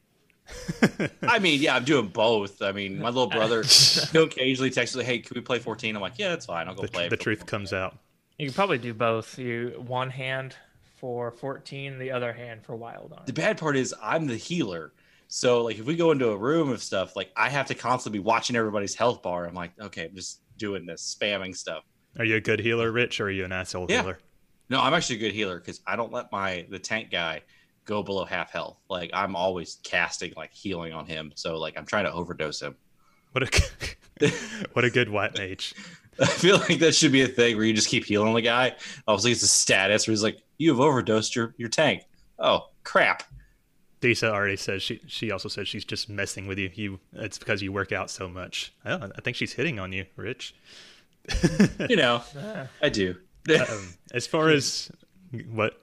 I 1.23 1.39
mean, 1.39 1.61
yeah, 1.61 1.77
I'm 1.77 1.85
doing 1.85 2.09
both. 2.09 2.63
I 2.63 2.73
mean, 2.73 2.99
my 2.99 3.09
little 3.09 3.27
brother, 3.29 3.63
he'll 4.13 4.25
occasionally 4.25 4.71
text 4.71 4.97
me, 4.97 5.05
"Hey, 5.05 5.19
can 5.19 5.35
we 5.35 5.41
play 5.41 5.59
14?" 5.59 5.95
I'm 5.95 6.03
like, 6.03 6.19
"Yeah, 6.19 6.29
that's 6.31 6.47
fine. 6.47 6.69
I'll 6.69 6.75
go 6.75 6.83
The, 6.83 6.89
play." 6.89 7.09
the 7.09 7.17
truth 7.17 7.47
comes 7.47 7.73
out. 7.73 7.97
You 8.39 8.47
can 8.47 8.55
probably 8.55 8.79
do 8.79 8.95
both. 8.95 9.39
You 9.39 9.83
one 9.87 10.11
hand 10.11 10.57
for 10.99 11.31
14, 11.31 11.99
the 11.99 12.11
other 12.11 12.33
hand 12.33 12.65
for 12.65 12.77
wild 12.77 13.13
arm. 13.13 13.23
The 13.27 13.33
bad 13.33 13.59
part 13.59 13.77
is 13.77 13.95
I'm 14.03 14.27
the 14.27 14.37
healer. 14.37 14.93
So 15.29 15.63
like 15.63 15.79
if 15.79 15.85
we 15.87 15.95
go 15.97 16.11
into 16.11 16.29
a 16.29 16.37
room 16.37 16.71
of 16.71 16.83
stuff, 16.83 17.17
like 17.17 17.31
I 17.37 17.49
have 17.49 17.67
to 17.67 17.75
constantly 17.75 18.19
be 18.19 18.25
watching 18.25 18.57
everybody's 18.57 18.95
health 18.95 19.23
bar. 19.23 19.47
I'm 19.47 19.55
like, 19.55 19.73
okay, 19.81 20.07
I'm 20.07 20.15
just 20.15 20.41
doing 20.59 20.87
this, 20.87 21.17
spamming 21.19 21.57
stuff. 21.57 21.85
Are 22.19 22.25
you 22.25 22.37
a 22.37 22.41
good 22.41 22.61
healer, 22.61 22.91
Rich, 22.91 23.21
or 23.21 23.27
are 23.27 23.31
you 23.31 23.45
an 23.45 23.53
asshole 23.53 23.87
Yeah. 23.89 24.01
healer? 24.03 24.19
No, 24.69 24.81
I'm 24.81 24.93
actually 24.95 25.17
a 25.17 25.21
good 25.21 25.33
healer 25.33 25.59
because 25.59 25.81
I 25.87 25.97
don't 25.97 26.13
let 26.13 26.31
my 26.33 26.67
the 26.69 26.79
tank 26.79 27.11
guy 27.11 27.43
go 27.91 28.05
below 28.05 28.25
half 28.25 28.53
health. 28.53 28.79
Like 28.89 29.11
I'm 29.13 29.35
always 29.35 29.79
casting 29.83 30.33
like 30.37 30.53
healing 30.53 30.93
on 30.93 31.07
him. 31.07 31.33
So 31.35 31.59
like 31.59 31.77
I'm 31.77 31.85
trying 31.85 32.05
to 32.05 32.13
overdose 32.13 32.63
him. 32.63 32.77
What 33.33 33.43
a 33.43 34.31
what 34.73 34.85
a 34.85 34.91
good 34.91 35.09
white 35.09 35.37
mage. 35.37 35.75
I 36.21 36.27
feel 36.27 36.59
like 36.59 36.79
that 36.79 36.95
should 36.95 37.13
be 37.13 37.23
a 37.23 37.29
thing 37.29 37.57
where 37.57 37.67
you 37.67 37.73
just 37.73 37.89
keep 37.89 38.05
healing 38.05 38.33
the 38.35 38.43
guy. 38.43 38.77
Obviously, 39.09 39.33
it's 39.33 39.43
a 39.43 39.49
status 39.49 40.07
where 40.07 40.13
he's 40.13 40.23
like, 40.23 40.39
"You 40.59 40.71
have 40.71 40.81
overdosed 40.81 41.35
your 41.35 41.55
your 41.59 41.69
tank." 41.69 42.05
Oh 42.39 42.69
crap! 42.85 43.25
Disa 44.01 44.33
already 44.33 44.57
says 44.57 44.83
she 44.83 45.01
she 45.07 45.33
also 45.33 45.49
says 45.49 45.67
she's 45.67 45.85
just 45.85 46.09
messing 46.09 46.47
with 46.47 46.59
you. 46.59 46.71
You 46.75 47.01
it's 47.15 47.39
because 47.39 47.61
you 47.61 47.73
work 47.73 47.91
out 47.91 48.11
so 48.11 48.29
much. 48.29 48.73
I, 48.85 48.91
don't, 48.91 49.13
I 49.17 49.21
think 49.21 49.37
she's 49.37 49.53
hitting 49.53 49.79
on 49.81 49.93
you, 49.93 50.05
Rich. 50.17 50.55
You 51.89 51.97
know, 51.97 52.23
Ah, 52.39 52.67
I 52.83 52.89
do. 52.89 53.17
Um, 53.49 53.95
as 54.13 54.27
far 54.27 54.51
as 54.51 54.91
what? 55.51 55.81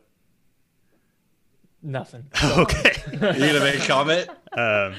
Nothing. 1.81 2.25
Okay. 2.43 2.91
you 3.13 3.19
gonna 3.19 3.59
make 3.59 3.75
a 3.83 3.87
comment? 3.87 4.29
Um, 4.53 4.95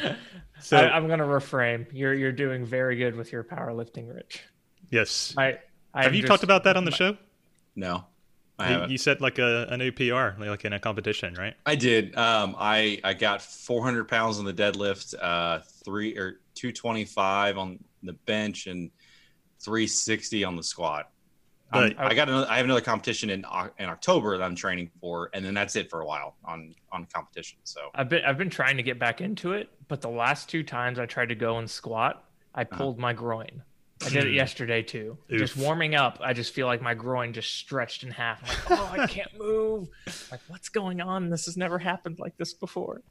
so 0.61 0.77
I, 0.77 0.97
I'm 0.97 1.09
gonna 1.09 1.27
refrain. 1.27 1.87
You're 1.93 2.15
you're 2.15 2.33
doing 2.33 2.65
very 2.65 2.97
good 2.97 3.15
with 3.17 3.33
your 3.33 3.45
powerlifting, 3.45 4.13
Rich. 4.15 4.43
yes, 4.91 5.35
I, 5.37 5.59
I 5.95 6.03
have 6.05 6.15
you 6.15 6.23
talked 6.23 6.43
about 6.45 6.65
that 6.65 6.77
on 6.77 6.85
the 6.85 6.91
show? 6.91 7.17
No, 7.77 8.05
I 8.59 8.67
You, 8.67 8.73
haven't. 8.73 8.91
you 8.91 8.99
set 8.99 9.21
like 9.21 9.39
a, 9.39 9.67
a 9.71 9.77
new 9.77 9.93
PR, 9.93 10.41
like 10.41 10.65
in 10.65 10.73
a 10.73 10.81
competition, 10.81 11.35
right? 11.35 11.55
I 11.67 11.75
did. 11.77 12.17
Um, 12.17 12.57
I 12.59 13.01
I 13.05 13.15
got 13.15 13.41
400 13.43 14.09
pounds 14.09 14.39
on 14.39 14.45
the 14.45 14.55
deadlift, 14.55 15.15
uh, 15.21 15.61
three 15.85 16.17
or 16.17 16.41
225 16.55 17.57
on 17.59 17.79
the 18.03 18.15
bench, 18.15 18.67
and 18.67 18.91
360 19.61 20.45
on 20.45 20.57
the 20.57 20.63
squat. 20.63 21.11
I'm- 21.71 21.95
But- 21.97 22.07
I 22.07 22.15
got 22.15 22.29
another, 22.29 22.47
I 22.51 22.57
have 22.57 22.65
another 22.65 22.81
competition 22.81 23.31
in 23.31 23.45
in 23.79 23.87
October 23.87 24.39
that 24.39 24.45
I'm 24.45 24.55
training 24.55 24.91
for, 25.01 25.31
and 25.35 25.45
then 25.45 25.55
that's 25.55 25.77
it 25.77 25.91
for 25.91 26.01
a 26.01 26.07
while 26.07 26.37
on 26.45 26.75
on 26.93 27.07
competition. 27.07 27.59
So 27.65 27.91
I've 27.95 28.09
been 28.09 28.25
I've 28.25 28.39
been 28.39 28.51
trying 28.51 28.77
to 28.77 28.83
get 28.83 28.99
back 28.99 29.21
into 29.21 29.53
it, 29.53 29.71
but 29.89 30.01
the 30.01 30.09
last 30.09 30.49
two 30.49 30.63
times 30.63 30.99
I 30.99 31.07
tried 31.07 31.29
to 31.29 31.35
go 31.35 31.59
and 31.59 31.69
squat, 31.71 32.25
I 32.55 32.63
uh-huh. 32.63 32.77
pulled 32.77 32.99
my 32.99 33.13
groin. 33.13 33.63
I 34.05 34.11
did 34.11 34.25
it 34.25 34.29
hmm. 34.29 34.35
yesterday 34.35 34.83
too. 34.83 35.19
Just 35.29 35.57
warming 35.57 35.95
up, 35.95 36.19
I 36.23 36.33
just 36.33 36.55
feel 36.55 36.67
like 36.67 36.81
my 36.81 36.95
groin 36.95 37.33
just 37.33 37.57
stretched 37.57 38.05
in 38.05 38.11
half. 38.11 38.43
I'm 38.71 38.79
like, 38.79 38.81
oh, 38.81 39.03
I 39.03 39.07
can't 39.07 39.37
move. 39.37 39.89
Like, 40.31 40.41
what's 40.47 40.69
going 40.69 41.01
on? 41.01 41.31
This 41.31 41.47
has 41.47 41.57
never 41.57 41.79
happened 41.79 42.19
like 42.19 42.37
this 42.37 42.55
before. 42.55 43.03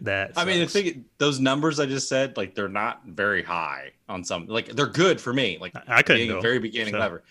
That 0.00 0.32
I 0.36 0.44
mean, 0.44 0.58
the 0.60 0.66
thing, 0.66 1.04
those 1.18 1.38
numbers 1.38 1.78
I 1.78 1.86
just 1.86 2.08
said, 2.08 2.36
like 2.36 2.54
they're 2.54 2.68
not 2.68 3.02
very 3.06 3.42
high 3.42 3.92
on 4.08 4.24
some. 4.24 4.46
Like 4.46 4.66
they're 4.68 4.86
good 4.86 5.20
for 5.20 5.32
me. 5.32 5.58
Like 5.60 5.76
I- 5.76 5.98
I 5.98 6.02
couldn't 6.02 6.26
being 6.26 6.30
go, 6.30 6.40
very 6.40 6.58
beginning 6.58 6.94
so. 6.94 6.98
lever. 6.98 7.22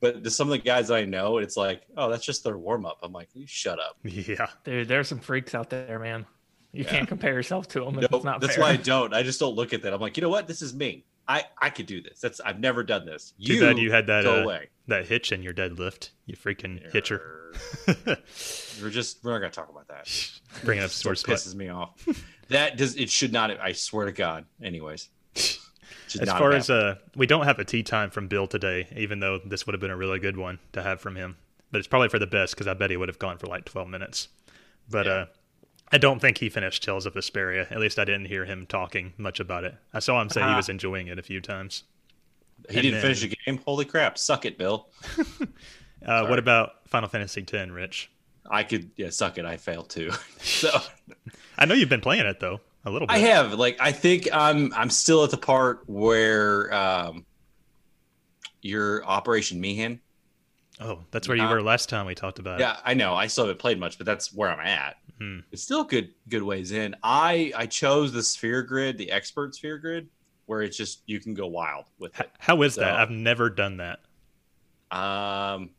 But 0.00 0.22
to 0.24 0.30
some 0.30 0.48
of 0.48 0.52
the 0.52 0.58
guys 0.58 0.90
I 0.90 1.04
know, 1.04 1.38
it's 1.38 1.56
like, 1.56 1.82
oh, 1.96 2.08
that's 2.10 2.24
just 2.24 2.44
their 2.44 2.56
warm 2.56 2.86
up. 2.86 2.98
I'm 3.02 3.12
like, 3.12 3.28
you 3.34 3.46
shut 3.46 3.78
up. 3.80 3.96
yeah, 4.04 4.46
Dude, 4.64 4.86
there's 4.88 5.08
some 5.08 5.18
freaks 5.18 5.54
out 5.54 5.70
there, 5.70 5.98
man. 5.98 6.24
You 6.72 6.84
can't 6.84 7.08
compare 7.08 7.32
yourself 7.32 7.66
to 7.68 7.80
them. 7.84 7.94
No, 7.94 8.06
it's 8.12 8.24
not 8.24 8.40
that's 8.40 8.54
fair. 8.56 8.62
why 8.64 8.70
I 8.70 8.76
don't. 8.92 9.12
I 9.14 9.22
just 9.22 9.40
don't 9.40 9.54
look 9.56 9.72
at 9.72 9.82
that. 9.82 9.92
I'm 9.94 10.00
like, 10.00 10.16
you 10.16 10.20
know 10.22 10.28
what? 10.28 10.46
This 10.46 10.62
is 10.62 10.74
me. 10.74 11.04
I 11.26 11.44
I 11.60 11.68
could 11.70 11.86
do 11.86 12.00
this. 12.00 12.20
That's 12.20 12.40
I've 12.40 12.60
never 12.60 12.82
done 12.82 13.04
this. 13.04 13.32
too 13.44 13.54
You, 13.54 13.60
bad 13.60 13.78
you 13.78 13.90
had 13.90 14.06
that 14.06 14.24
go 14.24 14.40
uh, 14.40 14.44
away. 14.44 14.68
that 14.86 15.06
hitch 15.06 15.32
in 15.32 15.42
your 15.42 15.52
deadlift. 15.52 16.10
You 16.26 16.36
freaking 16.36 16.90
hitcher. 16.92 17.52
We're 18.82 18.90
just 18.90 19.24
we're 19.24 19.32
not 19.32 19.38
gonna 19.40 19.50
talk 19.50 19.68
about 19.70 19.88
that. 19.88 20.08
Bringing 20.64 20.84
up 20.84 20.90
Still 20.90 21.10
sore 21.10 21.14
spot. 21.16 21.34
pisses 21.36 21.54
me 21.54 21.68
off. 21.68 21.90
that 22.48 22.76
does 22.76 22.96
it 22.96 23.10
should 23.10 23.32
not. 23.32 23.50
I 23.60 23.72
swear 23.72 24.06
to 24.06 24.12
God. 24.12 24.44
Anyways, 24.62 25.08
Should 25.34 25.58
As 26.20 26.28
far 26.30 26.52
as 26.52 26.70
uh, 26.70 26.96
we 27.16 27.26
don't 27.26 27.44
have 27.44 27.58
a 27.58 27.64
tea 27.64 27.82
time 27.82 28.10
from 28.10 28.28
Bill 28.28 28.46
today, 28.46 28.88
even 28.96 29.20
though 29.20 29.38
this 29.44 29.66
would 29.66 29.74
have 29.74 29.80
been 29.80 29.90
a 29.90 29.96
really 29.96 30.18
good 30.18 30.36
one 30.36 30.58
to 30.72 30.82
have 30.82 31.00
from 31.00 31.16
him. 31.16 31.36
But 31.70 31.78
it's 31.78 31.88
probably 31.88 32.08
for 32.08 32.18
the 32.18 32.26
best 32.26 32.54
because 32.54 32.66
I 32.66 32.74
bet 32.74 32.90
he 32.90 32.96
would 32.96 33.08
have 33.08 33.18
gone 33.18 33.36
for 33.38 33.46
like 33.46 33.64
12 33.66 33.88
minutes. 33.88 34.28
But 34.88 35.06
Yeah. 35.06 35.12
uh, 35.12 35.26
I 35.92 35.98
don't 35.98 36.20
think 36.20 36.38
he 36.38 36.48
finished 36.48 36.82
Tales 36.82 37.06
of 37.06 37.14
Vesperia. 37.14 37.70
At 37.70 37.78
least 37.80 37.98
I 37.98 38.04
didn't 38.04 38.26
hear 38.26 38.44
him 38.44 38.66
talking 38.66 39.12
much 39.18 39.40
about 39.40 39.64
it. 39.64 39.74
I 39.92 39.98
saw 40.00 40.20
him 40.20 40.28
say 40.30 40.40
he 40.40 40.46
Ah. 40.46 40.56
was 40.56 40.68
enjoying 40.68 41.06
it 41.08 41.18
a 41.18 41.22
few 41.22 41.40
times. 41.40 41.84
He 42.68 42.76
And 42.76 42.82
didn't 42.82 42.92
then- 42.94 43.02
finish 43.02 43.20
the 43.20 43.36
game. 43.46 43.58
Holy 43.64 43.84
crap! 43.84 44.18
Suck 44.18 44.44
it, 44.44 44.56
Bill. 44.58 44.88
Uh, 46.06 46.26
what 46.28 46.38
about 46.38 46.88
Final 46.88 47.08
Fantasy 47.08 47.42
X, 47.52 47.70
Rich? 47.70 48.08
I 48.48 48.62
could 48.62 48.92
yeah, 48.96 49.10
suck 49.10 49.36
it. 49.36 49.44
I 49.44 49.56
failed 49.56 49.90
too. 49.90 50.12
so 50.38 50.70
I 51.58 51.64
know 51.66 51.74
you've 51.74 51.88
been 51.88 52.00
playing 52.00 52.24
it 52.24 52.38
though 52.38 52.60
a 52.84 52.90
little 52.90 53.06
bit. 53.06 53.14
I 53.14 53.18
have 53.18 53.54
like 53.54 53.76
I 53.80 53.92
think 53.92 54.28
I'm 54.32 54.72
I'm 54.74 54.90
still 54.90 55.24
at 55.24 55.30
the 55.30 55.36
part 55.36 55.82
where 55.86 56.72
um 56.72 57.26
your 58.62 59.04
Operation 59.04 59.60
Mi'ihen. 59.60 60.00
Oh, 60.80 61.00
that's 61.10 61.26
where 61.26 61.36
you 61.36 61.46
were 61.46 61.62
last 61.62 61.88
time 61.88 62.06
we 62.06 62.14
talked 62.14 62.38
about 62.38 62.60
Yeah, 62.60 62.76
I 62.84 62.94
know. 62.94 63.14
I 63.14 63.26
still 63.26 63.44
haven't 63.44 63.58
played 63.58 63.80
much, 63.80 63.98
but 63.98 64.06
that's 64.06 64.32
where 64.32 64.50
I'm 64.50 64.64
at. 64.64 64.96
Hmm. 65.18 65.40
It's 65.50 65.62
still 65.62 65.84
good 65.84 66.12
good 66.28 66.42
ways 66.42 66.72
in. 66.72 66.94
I 67.02 67.52
I 67.56 67.66
chose 67.66 68.12
the 68.12 68.22
sphere 68.22 68.62
grid, 68.62 68.98
the 68.98 69.10
expert 69.10 69.54
sphere 69.54 69.78
grid, 69.78 70.08
where 70.46 70.62
it's 70.62 70.76
just 70.76 71.02
you 71.06 71.20
can 71.20 71.34
go 71.34 71.46
wild 71.46 71.86
with 71.98 72.18
it. 72.20 72.26
it. 72.26 72.32
How 72.38 72.62
is 72.62 72.76
that? 72.76 72.94
I've 72.94 73.10
never 73.10 73.50
done 73.50 73.78
that. 73.78 74.00
Um, 74.90 75.70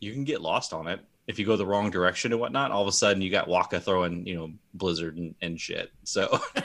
you 0.00 0.12
can 0.12 0.24
get 0.24 0.40
lost 0.40 0.72
on 0.72 0.88
it 0.88 1.00
if 1.26 1.38
you 1.38 1.46
go 1.46 1.56
the 1.56 1.64
wrong 1.66 1.90
direction 1.90 2.32
and 2.32 2.40
whatnot. 2.40 2.70
All 2.70 2.82
of 2.82 2.88
a 2.88 2.92
sudden, 2.92 3.22
you 3.22 3.30
got 3.30 3.48
Wakka 3.48 3.82
throwing 3.82 4.26
you 4.26 4.34
know 4.36 4.50
Blizzard 4.74 5.16
and, 5.16 5.34
and 5.42 5.60
shit. 5.60 5.90
So 6.04 6.28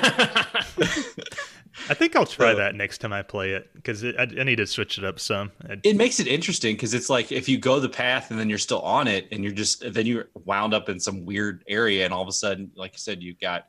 I 1.90 1.94
think 1.94 2.16
I'll 2.16 2.26
try 2.26 2.52
So- 2.52 2.58
that 2.58 2.76
next 2.76 2.98
time 3.00 3.14
I 3.14 3.22
play 3.22 3.52
it 3.52 3.70
because 3.74 4.04
I, 4.04 4.28
I 4.40 4.44
need 4.44 4.58
to 4.58 4.68
switch 4.68 4.98
it 4.98 5.04
up 5.04 5.20
some. 5.20 5.52
I- 5.70 5.78
it 5.84 5.96
makes 5.96 6.20
it 6.20 6.28
interesting 6.28 6.76
because 6.76 6.94
it's 6.94 7.10
like 7.10 7.32
if 7.32 7.48
you 7.48 7.58
go 7.58 7.80
the 7.80 7.90
path 7.90 8.32
and 8.32 8.40
then 8.40 8.50
you're 8.50 8.58
still 8.58 8.82
on 8.82 9.08
it 9.08 9.28
and 9.32 9.44
you're 9.44 9.54
just 9.54 9.94
then 9.94 10.06
you're 10.06 10.30
wound 10.46 10.74
up 10.74 10.90
in 10.90 11.00
some 11.00 11.26
weird 11.26 11.64
area 11.68 12.06
and 12.06 12.14
all 12.14 12.22
of 12.22 12.28
a 12.28 12.34
sudden 12.34 12.72
like 12.76 12.94
you 12.94 13.00
said 13.00 13.22
you've 13.24 13.40
got 13.40 13.68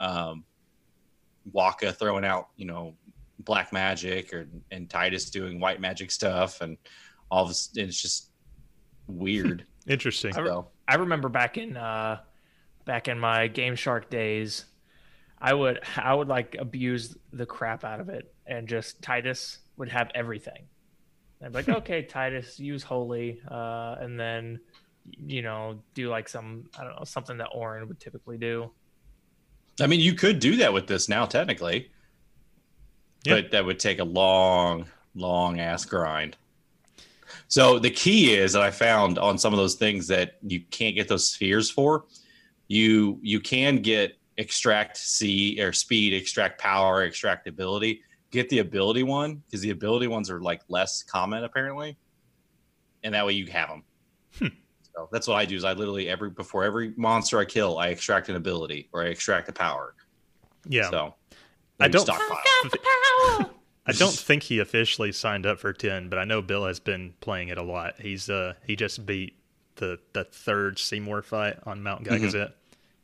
um 0.00 0.44
Wakka 1.54 1.96
throwing 1.96 2.24
out, 2.26 2.48
you 2.56 2.66
know, 2.66 2.94
black 3.40 3.72
magic 3.72 4.34
or 4.34 4.46
and 4.70 4.88
Tidus 4.88 5.30
doing 5.30 5.58
white 5.60 5.80
magic 5.80 6.10
stuff 6.10 6.60
and 6.60 6.76
all 7.30 7.46
this 7.46 7.70
and 7.76 7.88
it's 7.88 8.00
just 8.02 8.27
weird. 9.08 9.64
Interesting. 9.86 10.36
I, 10.36 10.40
re- 10.40 10.62
I 10.86 10.94
remember 10.96 11.28
back 11.28 11.56
in 11.56 11.76
uh 11.76 12.20
back 12.84 13.08
in 13.08 13.18
my 13.18 13.48
Game 13.48 13.74
Shark 13.74 14.10
days, 14.10 14.66
I 15.38 15.54
would 15.54 15.80
I 15.96 16.14
would 16.14 16.28
like 16.28 16.56
abuse 16.58 17.16
the 17.32 17.46
crap 17.46 17.84
out 17.84 18.00
of 18.00 18.08
it 18.08 18.32
and 18.46 18.68
just 18.68 19.00
Tidus 19.00 19.58
would 19.76 19.88
have 19.88 20.10
everything. 20.14 20.64
I'd 21.42 21.52
be 21.52 21.58
like, 21.58 21.68
okay, 21.80 22.02
Tidus, 22.02 22.58
use 22.58 22.82
holy, 22.82 23.40
uh, 23.50 23.96
and 24.00 24.18
then 24.18 24.60
you 25.26 25.40
know, 25.40 25.80
do 25.94 26.08
like 26.08 26.28
some 26.28 26.68
I 26.78 26.84
don't 26.84 26.96
know, 26.96 27.04
something 27.04 27.38
that 27.38 27.48
Auron 27.54 27.88
would 27.88 28.00
typically 28.00 28.38
do. 28.38 28.70
I 29.80 29.86
mean 29.86 30.00
you 30.00 30.14
could 30.14 30.38
do 30.38 30.56
that 30.56 30.72
with 30.72 30.86
this 30.86 31.08
now 31.08 31.26
technically. 31.26 31.90
Yeah. 33.24 33.34
But 33.34 33.50
that 33.50 33.64
would 33.64 33.78
take 33.78 33.98
a 33.98 34.04
long, 34.04 34.86
long 35.14 35.60
ass 35.60 35.84
grind. 35.84 36.36
So 37.48 37.78
the 37.78 37.90
key 37.90 38.34
is 38.34 38.52
that 38.52 38.62
I 38.62 38.70
found 38.70 39.18
on 39.18 39.38
some 39.38 39.54
of 39.54 39.58
those 39.58 39.74
things 39.74 40.06
that 40.08 40.36
you 40.46 40.60
can't 40.70 40.94
get 40.94 41.08
those 41.08 41.28
spheres 41.28 41.70
for. 41.70 42.04
You 42.68 43.18
you 43.22 43.40
can 43.40 43.76
get 43.76 44.18
extract 44.36 44.98
C 44.98 45.60
or 45.60 45.72
speed, 45.72 46.12
extract 46.12 46.60
power, 46.60 47.04
extract 47.04 47.46
ability. 47.48 48.02
Get 48.30 48.50
the 48.50 48.58
ability 48.58 49.02
one 49.02 49.42
because 49.46 49.62
the 49.62 49.70
ability 49.70 50.06
ones 50.06 50.30
are 50.30 50.40
like 50.40 50.60
less 50.68 51.02
common 51.02 51.44
apparently, 51.44 51.96
and 53.02 53.14
that 53.14 53.24
way 53.24 53.32
you 53.32 53.46
have 53.46 53.70
them. 53.70 53.82
Hmm. 54.38 54.46
So 54.94 55.08
that's 55.10 55.26
what 55.26 55.36
I 55.36 55.46
do. 55.46 55.56
Is 55.56 55.64
I 55.64 55.72
literally 55.72 56.08
every 56.10 56.28
before 56.28 56.64
every 56.64 56.92
monster 56.98 57.38
I 57.38 57.46
kill, 57.46 57.78
I 57.78 57.88
extract 57.88 58.28
an 58.28 58.36
ability 58.36 58.90
or 58.92 59.02
I 59.02 59.06
extract 59.06 59.48
a 59.48 59.52
power. 59.52 59.94
Yeah. 60.68 60.90
So 60.90 61.14
I 61.80 61.88
don't- 61.88 62.02
stockpile. 62.02 63.54
I 63.88 63.92
don't 63.92 64.12
think 64.14 64.42
he 64.44 64.58
officially 64.58 65.10
signed 65.12 65.46
up 65.46 65.58
for 65.58 65.72
10, 65.72 66.08
but 66.08 66.18
I 66.18 66.24
know 66.24 66.42
Bill 66.42 66.66
has 66.66 66.78
been 66.80 67.14
playing 67.20 67.48
it 67.48 67.58
a 67.58 67.62
lot. 67.62 67.94
He's 68.00 68.28
uh 68.30 68.54
he 68.66 68.76
just 68.76 69.04
beat 69.06 69.34
the 69.76 69.98
the 70.12 70.24
third 70.24 70.78
Seymour 70.78 71.22
fight 71.22 71.58
on 71.64 71.82
Mount 71.82 72.04
Gagazet. 72.04 72.52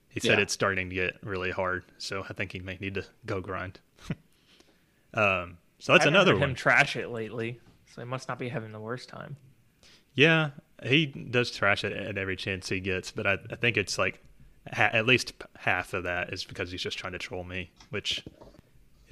He 0.09 0.21
said 0.21 0.39
Yeah. 0.39 0.43
it's 0.43 0.53
starting 0.53 0.91
to 0.91 0.95
get 0.95 1.17
really 1.23 1.51
hard, 1.51 1.85
so 1.99 2.25
I 2.29 2.33
think 2.35 2.53
he 2.53 2.61
may 2.61 2.77
need 2.81 2.95
to 2.95 3.05
go 3.27 3.41
grind. 3.41 3.81
um 5.15 5.59
so 5.79 5.93
that's 5.93 6.07
I 6.07 6.09
another 6.09 6.33
heard 6.33 6.41
one. 6.41 6.51
him 6.51 6.55
trash 6.57 6.97
it 6.97 7.11
lately, 7.11 7.61
so 7.95 8.01
he 8.01 8.07
must 8.07 8.29
not 8.29 8.39
be 8.39 8.49
having 8.49 8.73
the 8.73 8.81
worst 8.81 9.09
time. 9.09 9.37
Yeah, 10.15 10.51
he 10.83 11.07
does 11.07 11.51
trash 11.51 11.85
it 11.85 11.93
at 11.93 12.17
every 12.17 12.37
chance 12.37 12.69
he 12.69 12.81
gets, 12.81 13.11
but 13.11 13.27
I, 13.27 13.39
I 13.51 13.57
think 13.57 13.77
it's 13.77 13.99
like 13.99 14.23
ha- 14.73 14.91
at 14.93 15.07
least 15.07 15.33
half 15.59 15.93
of 15.93 16.05
that 16.05 16.33
is 16.33 16.45
because 16.45 16.71
he's 16.71 16.81
just 16.83 16.97
trying 16.97 17.13
to 17.13 17.19
troll 17.19 17.45
me, 17.45 17.71
which 17.91 18.25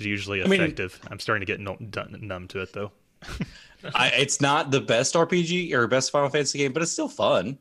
is 0.03 0.07
usually 0.07 0.41
effective. 0.41 0.99
I'm 1.11 1.21
starting 1.21 1.47
to 1.47 1.57
get 1.57 1.61
numb 1.61 2.49
to 2.49 2.61
it 2.61 2.73
though. 2.73 2.93
I, 3.95 4.09
it's 4.09 4.41
not 4.41 4.71
the 4.71 4.81
best 4.81 5.15
RPG 5.15 5.73
or 5.73 5.87
best 5.87 6.11
Final 6.11 6.29
Fantasy 6.29 6.59
game, 6.59 6.73
but 6.73 6.83
it's 6.83 6.93
still 6.93 7.09
fun. 7.09 7.59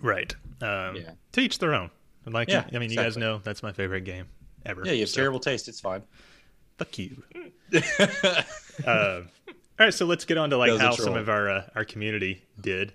Right. 0.00 0.34
Um, 0.60 0.96
Yeah. 0.96 1.10
To 1.32 1.40
each 1.40 1.58
their 1.58 1.74
own. 1.74 1.90
Like, 2.26 2.48
Yeah, 2.48 2.64
I 2.72 2.78
mean, 2.78 2.90
you 2.90 2.96
guys 2.96 3.16
know 3.16 3.38
that's 3.38 3.62
my 3.62 3.72
favorite 3.72 4.02
game 4.02 4.26
ever. 4.64 4.82
Yeah, 4.84 4.92
you 4.92 5.00
have 5.00 5.08
so 5.08 5.20
terrible 5.20 5.38
taste. 5.38 5.68
It's 5.68 5.80
fine. 5.80 6.02
Fuck 6.76 6.98
you. 6.98 7.22
uh, 8.86 9.20
all 9.78 9.84
right, 9.84 9.94
so 9.94 10.06
let's 10.06 10.24
get 10.24 10.36
on 10.36 10.50
to 10.50 10.58
like 10.58 10.68
That 10.68 10.74
was 10.74 10.82
a 10.82 10.86
how 10.86 10.92
some 10.92 11.16
of 11.16 11.28
our 11.28 11.48
uh, 11.48 11.62
our 11.76 11.84
community 11.84 12.42
did. 12.60 12.92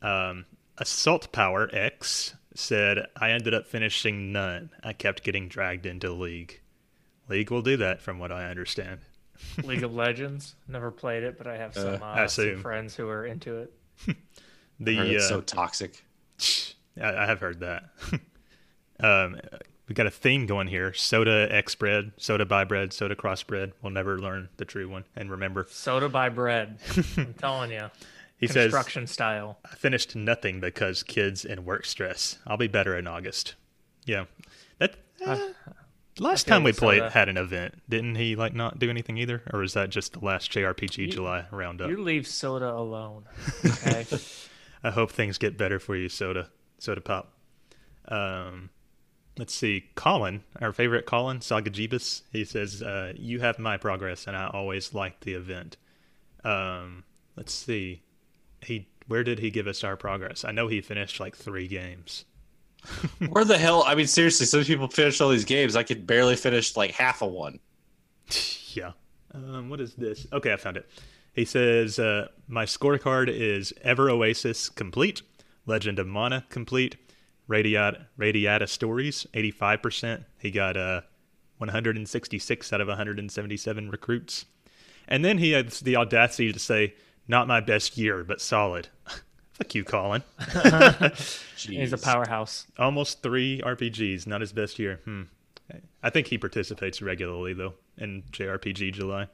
Um, 0.00 0.46
Assault 0.78 1.30
Power 1.32 1.68
X 1.72 2.34
said, 2.54 3.06
"I 3.14 3.32
ended 3.32 3.52
up 3.52 3.66
finishing 3.66 4.32
none. 4.32 4.70
I 4.82 4.94
kept 4.94 5.22
getting 5.22 5.48
dragged 5.48 5.84
into 5.84 6.10
League. 6.12 6.61
League 7.28 7.50
will 7.50 7.62
do 7.62 7.76
that, 7.78 8.00
from 8.00 8.18
what 8.18 8.32
I 8.32 8.50
understand. 8.50 9.00
League 9.64 9.82
of 9.82 9.94
Legends. 9.94 10.54
Never 10.68 10.90
played 10.90 11.22
it, 11.22 11.38
but 11.38 11.46
I 11.46 11.56
have 11.56 11.74
some, 11.74 12.02
uh, 12.02 12.06
I 12.06 12.26
some 12.26 12.60
friends 12.60 12.94
who 12.94 13.08
are 13.08 13.26
into 13.26 13.58
it. 13.58 13.72
The 14.80 14.96
Heard 14.96 15.06
it's 15.10 15.26
uh, 15.26 15.28
so 15.28 15.40
toxic. 15.42 16.04
I, 17.00 17.14
I 17.14 17.26
have 17.26 17.38
heard 17.38 17.60
that. 17.60 17.84
um, 18.98 19.38
we 19.88 19.94
got 19.94 20.06
a 20.06 20.10
theme 20.10 20.46
going 20.46 20.66
here: 20.66 20.92
soda 20.92 21.46
X 21.50 21.76
bread, 21.76 22.12
soda 22.16 22.44
by 22.44 22.64
bread, 22.64 22.92
soda 22.92 23.14
cross 23.14 23.44
bread. 23.44 23.74
We'll 23.80 23.92
never 23.92 24.18
learn 24.18 24.48
the 24.56 24.64
true 24.64 24.88
one. 24.88 25.04
And 25.14 25.30
remember, 25.30 25.66
Soda 25.68 26.08
by 26.08 26.30
bread. 26.30 26.78
I'm 27.16 27.34
telling 27.34 27.70
you. 27.70 27.90
he 28.38 28.48
says, 28.48 28.72
Construction 28.72 29.06
style. 29.06 29.58
I 29.64 29.76
finished 29.76 30.16
nothing 30.16 30.58
because 30.58 31.04
kids 31.04 31.44
and 31.44 31.64
work 31.64 31.84
stress. 31.84 32.38
I'll 32.44 32.56
be 32.56 32.66
better 32.66 32.96
in 32.96 33.06
August. 33.06 33.54
Yeah. 34.04 34.24
That 34.78 34.96
eh, 35.24 35.50
last 36.18 36.46
time 36.46 36.64
we 36.64 36.72
played 36.72 37.00
soda. 37.00 37.10
had 37.10 37.28
an 37.28 37.36
event. 37.36 37.74
Didn't 37.88 38.16
he 38.16 38.36
like 38.36 38.54
not 38.54 38.78
do 38.78 38.90
anything 38.90 39.16
either? 39.18 39.42
Or 39.52 39.62
is 39.62 39.74
that 39.74 39.90
just 39.90 40.14
the 40.14 40.20
last 40.24 40.50
JRPG 40.52 41.10
July 41.10 41.46
roundup? 41.50 41.88
You 41.90 42.02
leave 42.02 42.26
soda 42.26 42.70
alone. 42.72 43.24
Okay. 43.64 44.06
I 44.84 44.90
hope 44.90 45.12
things 45.12 45.38
get 45.38 45.56
better 45.56 45.78
for 45.78 45.94
you, 45.94 46.08
Soda. 46.08 46.50
Soda 46.78 47.00
Pop. 47.00 47.32
Um 48.08 48.70
let's 49.38 49.54
see. 49.54 49.84
Colin, 49.94 50.42
our 50.60 50.72
favorite 50.72 51.06
Colin, 51.06 51.38
Sagajibus, 51.38 52.22
he 52.32 52.44
says, 52.44 52.82
uh, 52.82 53.12
you 53.16 53.40
have 53.40 53.58
my 53.58 53.76
progress 53.78 54.26
and 54.26 54.36
I 54.36 54.48
always 54.48 54.92
like 54.92 55.20
the 55.20 55.34
event. 55.34 55.76
Um 56.44 57.04
let's 57.36 57.52
see. 57.54 58.02
He 58.62 58.88
where 59.06 59.24
did 59.24 59.38
he 59.38 59.50
give 59.50 59.66
us 59.66 59.82
our 59.84 59.96
progress? 59.96 60.44
I 60.44 60.52
know 60.52 60.68
he 60.68 60.80
finished 60.80 61.20
like 61.20 61.36
three 61.36 61.68
games. 61.68 62.24
Where 63.30 63.44
the 63.44 63.58
hell? 63.58 63.84
I 63.86 63.94
mean, 63.94 64.06
seriously, 64.06 64.46
some 64.46 64.64
people 64.64 64.88
finish 64.88 65.20
all 65.20 65.28
these 65.28 65.44
games. 65.44 65.76
I 65.76 65.82
could 65.82 66.06
barely 66.06 66.36
finish 66.36 66.76
like 66.76 66.92
half 66.92 67.22
of 67.22 67.30
one. 67.30 67.58
Yeah. 68.74 68.92
Um, 69.34 69.68
what 69.68 69.82
is 69.82 69.92
this? 69.96 70.26
Okay, 70.32 70.50
I 70.50 70.56
found 70.56 70.78
it. 70.78 70.88
He 71.34 71.44
says, 71.44 71.98
uh, 71.98 72.28
My 72.48 72.64
scorecard 72.64 73.28
is 73.28 73.70
Ever 73.82 74.08
Oasis 74.08 74.70
complete, 74.70 75.20
Legend 75.66 75.98
of 75.98 76.06
Mana 76.06 76.46
complete, 76.48 76.96
Radiata, 77.48 78.06
Radiata 78.16 78.66
Stories 78.66 79.26
85%. 79.34 80.24
He 80.38 80.50
got 80.50 80.78
uh, 80.78 81.02
166 81.58 82.72
out 82.72 82.80
of 82.80 82.88
177 82.88 83.90
recruits. 83.90 84.46
And 85.06 85.22
then 85.22 85.36
he 85.36 85.50
has 85.52 85.80
the 85.80 85.96
audacity 85.96 86.50
to 86.50 86.58
say, 86.58 86.94
Not 87.28 87.46
my 87.46 87.60
best 87.60 87.98
year, 87.98 88.24
but 88.24 88.40
solid. 88.40 88.88
Fuck 89.62 89.74
you, 89.76 89.84
Colin. 89.84 90.24
He's 91.56 91.92
a 91.92 91.98
powerhouse. 91.98 92.66
Almost 92.78 93.22
three 93.22 93.60
RPGs, 93.64 94.26
not 94.26 94.40
his 94.40 94.52
best 94.52 94.76
year. 94.80 95.00
Hmm. 95.04 95.22
I 96.02 96.10
think 96.10 96.26
he 96.26 96.36
participates 96.36 97.00
regularly, 97.00 97.52
though, 97.52 97.74
in 97.96 98.24
JRPG 98.32 98.92
July. 98.92 99.28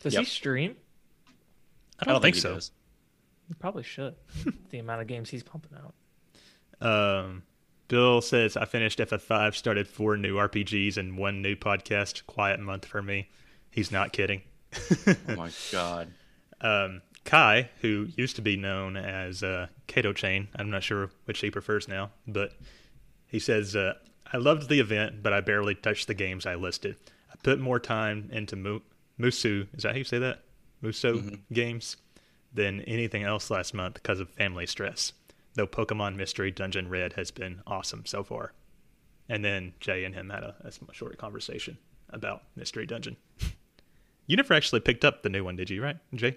Does 0.00 0.14
Yep. 0.14 0.20
he 0.20 0.24
stream? 0.24 0.76
I 2.00 2.06
don't, 2.06 2.22
think, 2.22 2.36
he 2.36 2.40
so. 2.40 2.54
does. 2.54 2.70
He 3.48 3.54
probably 3.54 3.82
should. 3.82 4.14
the 4.70 4.78
amount 4.78 5.02
of 5.02 5.08
games 5.08 5.28
he's 5.28 5.42
pumping 5.42 5.76
out. 5.78 5.94
Um, 6.80 7.42
Bill 7.88 8.22
says 8.22 8.56
I 8.56 8.64
finished 8.64 8.98
FF5, 8.98 9.54
started 9.54 9.86
four 9.86 10.16
new 10.16 10.36
RPGs 10.36 10.96
and 10.96 11.18
one 11.18 11.42
new 11.42 11.54
podcast. 11.54 12.24
Quiet 12.26 12.60
month 12.60 12.86
for 12.86 13.02
me. 13.02 13.28
He's 13.70 13.92
not 13.92 14.12
kidding. 14.14 14.40
Oh 15.06 15.36
my 15.36 15.50
god. 15.70 16.08
Um, 16.58 17.02
Kai, 17.26 17.70
who 17.80 18.08
used 18.16 18.36
to 18.36 18.42
be 18.42 18.56
known 18.56 18.96
as 18.96 19.42
uh, 19.42 19.66
Kato 19.86 20.12
Chain, 20.12 20.48
I'm 20.56 20.70
not 20.70 20.84
sure 20.84 21.10
which 21.24 21.40
he 21.40 21.50
prefers 21.50 21.88
now, 21.88 22.10
but 22.26 22.52
he 23.26 23.38
says 23.38 23.74
uh, 23.76 23.94
I 24.32 24.38
loved 24.38 24.68
the 24.68 24.80
event, 24.80 25.22
but 25.22 25.32
I 25.32 25.40
barely 25.40 25.74
touched 25.74 26.06
the 26.06 26.14
games 26.14 26.46
I 26.46 26.54
listed. 26.54 26.96
I 27.30 27.34
put 27.42 27.58
more 27.60 27.80
time 27.80 28.30
into 28.32 28.56
Mu- 28.56 28.80
Musu. 29.18 29.66
Is 29.74 29.82
that 29.82 29.92
how 29.92 29.98
you 29.98 30.04
say 30.04 30.18
that? 30.18 30.44
Muso 30.80 31.20
games 31.52 31.96
than 32.52 32.80
anything 32.82 33.24
else 33.24 33.50
last 33.50 33.74
month 33.74 33.94
because 33.94 34.20
of 34.20 34.30
family 34.30 34.66
stress. 34.66 35.12
Though 35.54 35.66
Pokemon 35.66 36.16
Mystery 36.16 36.50
Dungeon 36.50 36.88
Red 36.88 37.14
has 37.14 37.30
been 37.30 37.60
awesome 37.66 38.06
so 38.06 38.22
far. 38.22 38.52
And 39.28 39.44
then 39.44 39.74
Jay 39.80 40.04
and 40.04 40.14
him 40.14 40.30
had 40.30 40.44
a, 40.44 40.54
a 40.60 40.94
short 40.94 41.18
conversation 41.18 41.78
about 42.10 42.42
Mystery 42.54 42.86
Dungeon. 42.86 43.16
you 44.26 44.36
never 44.36 44.54
actually 44.54 44.80
picked 44.80 45.04
up 45.04 45.22
the 45.22 45.28
new 45.28 45.42
one, 45.42 45.56
did 45.56 45.70
you? 45.70 45.82
Right, 45.82 45.96
Jay? 46.14 46.36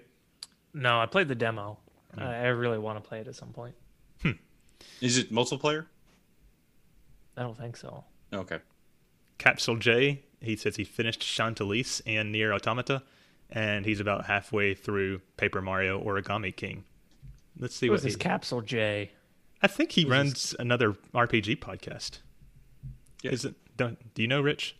No, 0.72 1.00
I 1.00 1.06
played 1.06 1.28
the 1.28 1.34
demo. 1.34 1.78
Hmm. 2.14 2.20
I 2.20 2.44
I 2.44 2.46
really 2.48 2.78
want 2.78 3.02
to 3.02 3.08
play 3.08 3.20
it 3.20 3.28
at 3.28 3.34
some 3.34 3.52
point. 3.52 3.74
Hmm. 4.22 4.32
Is 5.00 5.18
it 5.18 5.32
multiplayer? 5.32 5.86
I 7.36 7.42
don't 7.42 7.56
think 7.56 7.76
so. 7.76 8.04
Okay. 8.32 8.58
Capsule 9.38 9.76
J, 9.76 10.22
he 10.40 10.56
says 10.56 10.76
he 10.76 10.84
finished 10.84 11.20
Chantelise 11.22 12.02
and 12.06 12.34
NieR 12.34 12.54
Automata, 12.54 13.02
and 13.48 13.86
he's 13.86 14.00
about 14.00 14.26
halfway 14.26 14.74
through 14.74 15.20
Paper 15.36 15.62
Mario 15.62 16.02
Origami 16.02 16.54
King. 16.54 16.84
Let's 17.58 17.74
see 17.74 17.86
Who 17.86 17.92
what 17.92 17.98
is 17.98 18.02
this 18.04 18.14
he, 18.14 18.18
Capsule 18.18 18.60
J? 18.60 19.12
I 19.62 19.66
think 19.66 19.92
he 19.92 20.04
runs 20.04 20.54
another 20.58 20.92
RPG 21.14 21.58
podcast. 21.58 22.18
Yeah. 23.22 23.32
Is 23.32 23.44
it? 23.44 23.54
Don't 23.76 24.14
do 24.14 24.22
you 24.22 24.28
know 24.28 24.40
Rich? 24.40 24.76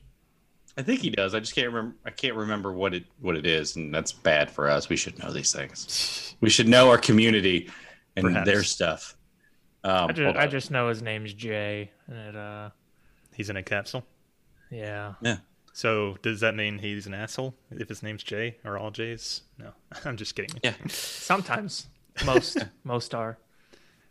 I 0.80 0.82
think 0.82 1.00
he 1.02 1.10
does. 1.10 1.34
I 1.34 1.40
just 1.40 1.54
can't 1.54 1.66
remember. 1.68 1.94
I 2.06 2.10
can't 2.10 2.34
remember 2.34 2.72
what 2.72 2.94
it 2.94 3.04
what 3.20 3.36
it 3.36 3.44
is, 3.46 3.76
and 3.76 3.94
that's 3.94 4.12
bad 4.12 4.50
for 4.50 4.70
us. 4.70 4.88
We 4.88 4.96
should 4.96 5.18
know 5.18 5.30
these 5.30 5.52
things. 5.52 6.34
We 6.40 6.48
should 6.48 6.68
know 6.68 6.88
our 6.88 6.96
community 6.96 7.68
and 8.16 8.24
Perhaps. 8.28 8.46
their 8.46 8.62
stuff. 8.64 9.14
Um, 9.84 10.08
I 10.08 10.12
just, 10.12 10.36
I 10.38 10.46
just 10.46 10.70
know 10.70 10.88
his 10.88 11.02
name's 11.02 11.34
Jay, 11.34 11.90
and 12.06 12.16
it, 12.16 12.34
uh, 12.36 12.70
He's 13.34 13.50
in 13.50 13.56
a 13.56 13.62
capsule. 13.62 14.04
yeah. 14.70 15.14
yeah. 15.20 15.36
So 15.72 16.16
does 16.22 16.40
that 16.40 16.54
mean 16.56 16.78
he's 16.78 17.06
an 17.06 17.14
asshole 17.14 17.54
if 17.70 17.88
his 17.88 18.02
name's 18.02 18.22
Jay 18.22 18.56
or 18.64 18.76
all 18.78 18.90
Jays? 18.90 19.42
No, 19.58 19.70
I'm 20.06 20.16
just 20.16 20.34
kidding. 20.34 20.58
Yeah. 20.64 20.72
Sometimes, 20.88 21.88
most 22.24 22.56
most 22.84 23.14
are. 23.14 23.36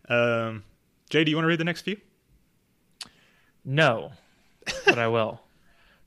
Um, 0.07 0.63
Jay, 1.09 1.23
do 1.23 1.31
you 1.31 1.37
want 1.37 1.45
to 1.45 1.49
read 1.49 1.59
the 1.59 1.63
next 1.65 1.81
few? 1.81 1.97
No, 3.65 4.11
but 4.85 4.99
I 4.99 5.07
will. 5.07 5.41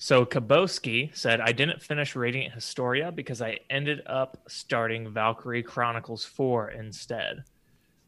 So 0.02 0.26
Kaboski 0.26 1.16
said, 1.16 1.40
I 1.40 1.52
didn't 1.52 1.80
finish 1.80 2.16
Radiant 2.16 2.52
Historia 2.52 3.12
because 3.12 3.40
I 3.40 3.60
ended 3.70 4.02
up 4.04 4.36
starting 4.48 5.08
Valkyria 5.12 5.62
Chronicles 5.62 6.24
4 6.24 6.70
instead. 6.70 7.44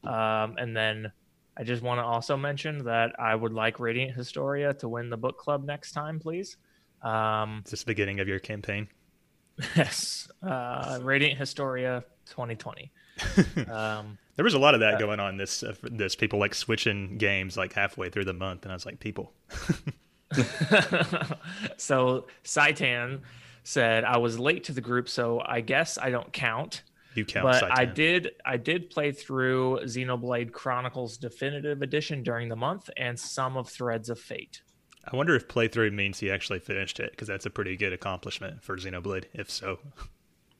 Um, 0.03 0.57
and 0.59 0.76
then 0.76 1.12
I 1.57 1.62
just 1.62 1.84
want 1.84 2.01
to 2.01 2.03
also 2.03 2.36
mention 2.36 2.82
that 2.86 3.14
I 3.20 3.36
would 3.36 3.53
like 3.53 3.78
Radiant 3.78 4.12
Historia 4.12 4.74
to 4.74 4.88
win 4.88 5.09
the 5.09 5.16
book 5.16 5.38
club 5.38 5.64
next 5.64 5.92
time, 5.92 6.18
please. 6.18 6.57
Um, 7.01 7.62
Is 7.64 7.70
this 7.70 7.80
the 7.84 7.86
beginning 7.86 8.18
of 8.18 8.26
your 8.26 8.40
campaign? 8.40 8.88
yes, 9.76 10.26
uh, 10.42 10.99
Radiant 11.01 11.38
Historia 11.38 12.03
2020. 12.26 12.90
Um, 13.70 14.18
There 14.34 14.45
was 14.45 14.55
a 14.55 14.59
lot 14.59 14.74
of 14.74 14.80
that 14.80 14.99
going 14.99 15.20
on 15.20 15.36
this 15.36 15.62
uh, 15.62 15.76
this 15.84 16.16
people 16.16 16.40
like 16.40 16.57
switching 16.57 17.18
games 17.18 17.57
like 17.57 17.72
halfway 17.72 18.11
through 18.11 18.24
the 18.24 18.32
month, 18.32 18.64
and 18.64 18.72
I 18.72 18.74
was 18.74 18.84
like, 18.84 18.99
people. 18.99 19.32
so 21.76 22.26
Saitan 22.45 23.20
said 23.62 24.05
I 24.05 24.18
was 24.18 24.39
late 24.39 24.64
to 24.64 24.72
the 24.72 24.80
group, 24.80 25.09
so 25.09 25.41
I 25.45 25.61
guess 25.61 25.99
I 25.99 26.11
don't 26.11 26.32
count. 26.32 26.82
You 27.14 27.24
count. 27.24 27.45
but 27.45 27.62
Saitan. 27.62 27.78
I 27.78 27.85
did 27.85 28.30
I 28.45 28.57
did 28.57 28.91
play 28.91 29.12
through 29.12 29.80
Xenoblade 29.85 30.53
Chronicles 30.53 31.16
Definitive 31.16 31.82
Edition 31.82 32.22
during 32.22 32.49
the 32.49 32.57
month 32.57 32.91
and 32.97 33.18
some 33.18 33.57
of 33.57 33.68
Threads 33.68 34.11
of 34.11 34.18
Fate. 34.18 34.62
I 35.11 35.16
wonder 35.16 35.35
if 35.35 35.47
playthrough 35.49 35.93
means 35.93 36.18
he 36.18 36.30
actually 36.30 36.61
finished 36.61 36.99
it 36.99 37.11
because 37.11 37.28
that's 37.28 37.47
a 37.47 37.51
pretty 37.51 37.76
good 37.76 37.93
accomplishment 37.93 38.62
for 38.62 38.76
Xenoblade. 38.76 39.24
If 39.32 39.51
so, 39.51 39.78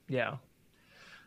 Yeah. 0.09 0.37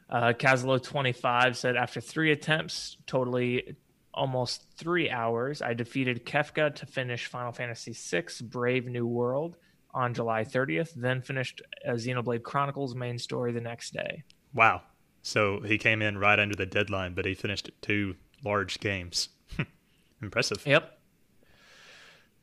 Uh, 0.09 0.31
Kazlo 0.33 0.81
twenty 0.81 1.11
five 1.11 1.57
said 1.57 1.75
after 1.75 1.99
three 1.99 2.31
attempts, 2.31 2.95
totally 3.07 3.75
almost 4.17 4.65
three 4.75 5.09
hours, 5.09 5.61
I 5.61 5.73
defeated 5.73 6.25
Kefka 6.25 6.75
to 6.75 6.85
finish 6.85 7.27
Final 7.27 7.51
Fantasy 7.51 7.93
VI 7.93 8.25
Brave 8.43 8.85
New 8.87 9.05
World 9.07 9.55
on 9.93 10.13
July 10.13 10.43
thirtieth. 10.43 10.93
Then 10.95 11.21
finished 11.21 11.61
uh, 11.87 11.91
Xenoblade 11.91 12.43
Chronicles 12.43 12.95
main 12.95 13.17
story 13.17 13.51
the 13.53 13.61
next 13.61 13.93
day. 13.93 14.23
wow. 14.53 14.81
So 15.23 15.59
he 15.59 15.77
came 15.77 16.01
in 16.01 16.17
right 16.17 16.39
under 16.39 16.55
the 16.55 16.65
deadline, 16.65 17.13
but 17.13 17.25
he 17.25 17.33
finished 17.33 17.69
two 17.81 18.15
large 18.45 18.79
games. 18.79 19.29
Impressive. 20.21 20.65
Yep. 20.65 20.97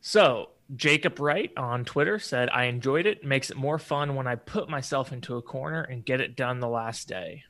So 0.03 0.51
Jacob 0.77 1.19
Wright 1.19 1.51
on 1.57 1.87
Twitter 1.87 2.19
said, 2.19 2.51
I 2.51 2.65
enjoyed 2.65 3.07
it. 3.07 3.25
Makes 3.25 3.51
it 3.51 3.57
more 3.57 3.79
fun 3.79 4.17
when 4.17 4.27
I 4.27 4.35
put 4.35 4.69
myself 4.69 5.13
into 5.13 5.37
a 5.37 5.43
corner 5.43 5.81
and 5.83 6.05
get 6.05 6.21
it 6.21 6.37
done 6.37 6.61
the 6.61 6.69
last 6.69 7.09
day. 7.09 7.45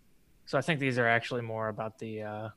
So 0.46 0.56
I 0.56 0.60
think 0.60 0.78
these 0.78 0.98
are 0.98 1.08
actually 1.08 1.42
more 1.42 1.68
about 1.68 1.98
the 1.98 2.22
uh 2.22 2.48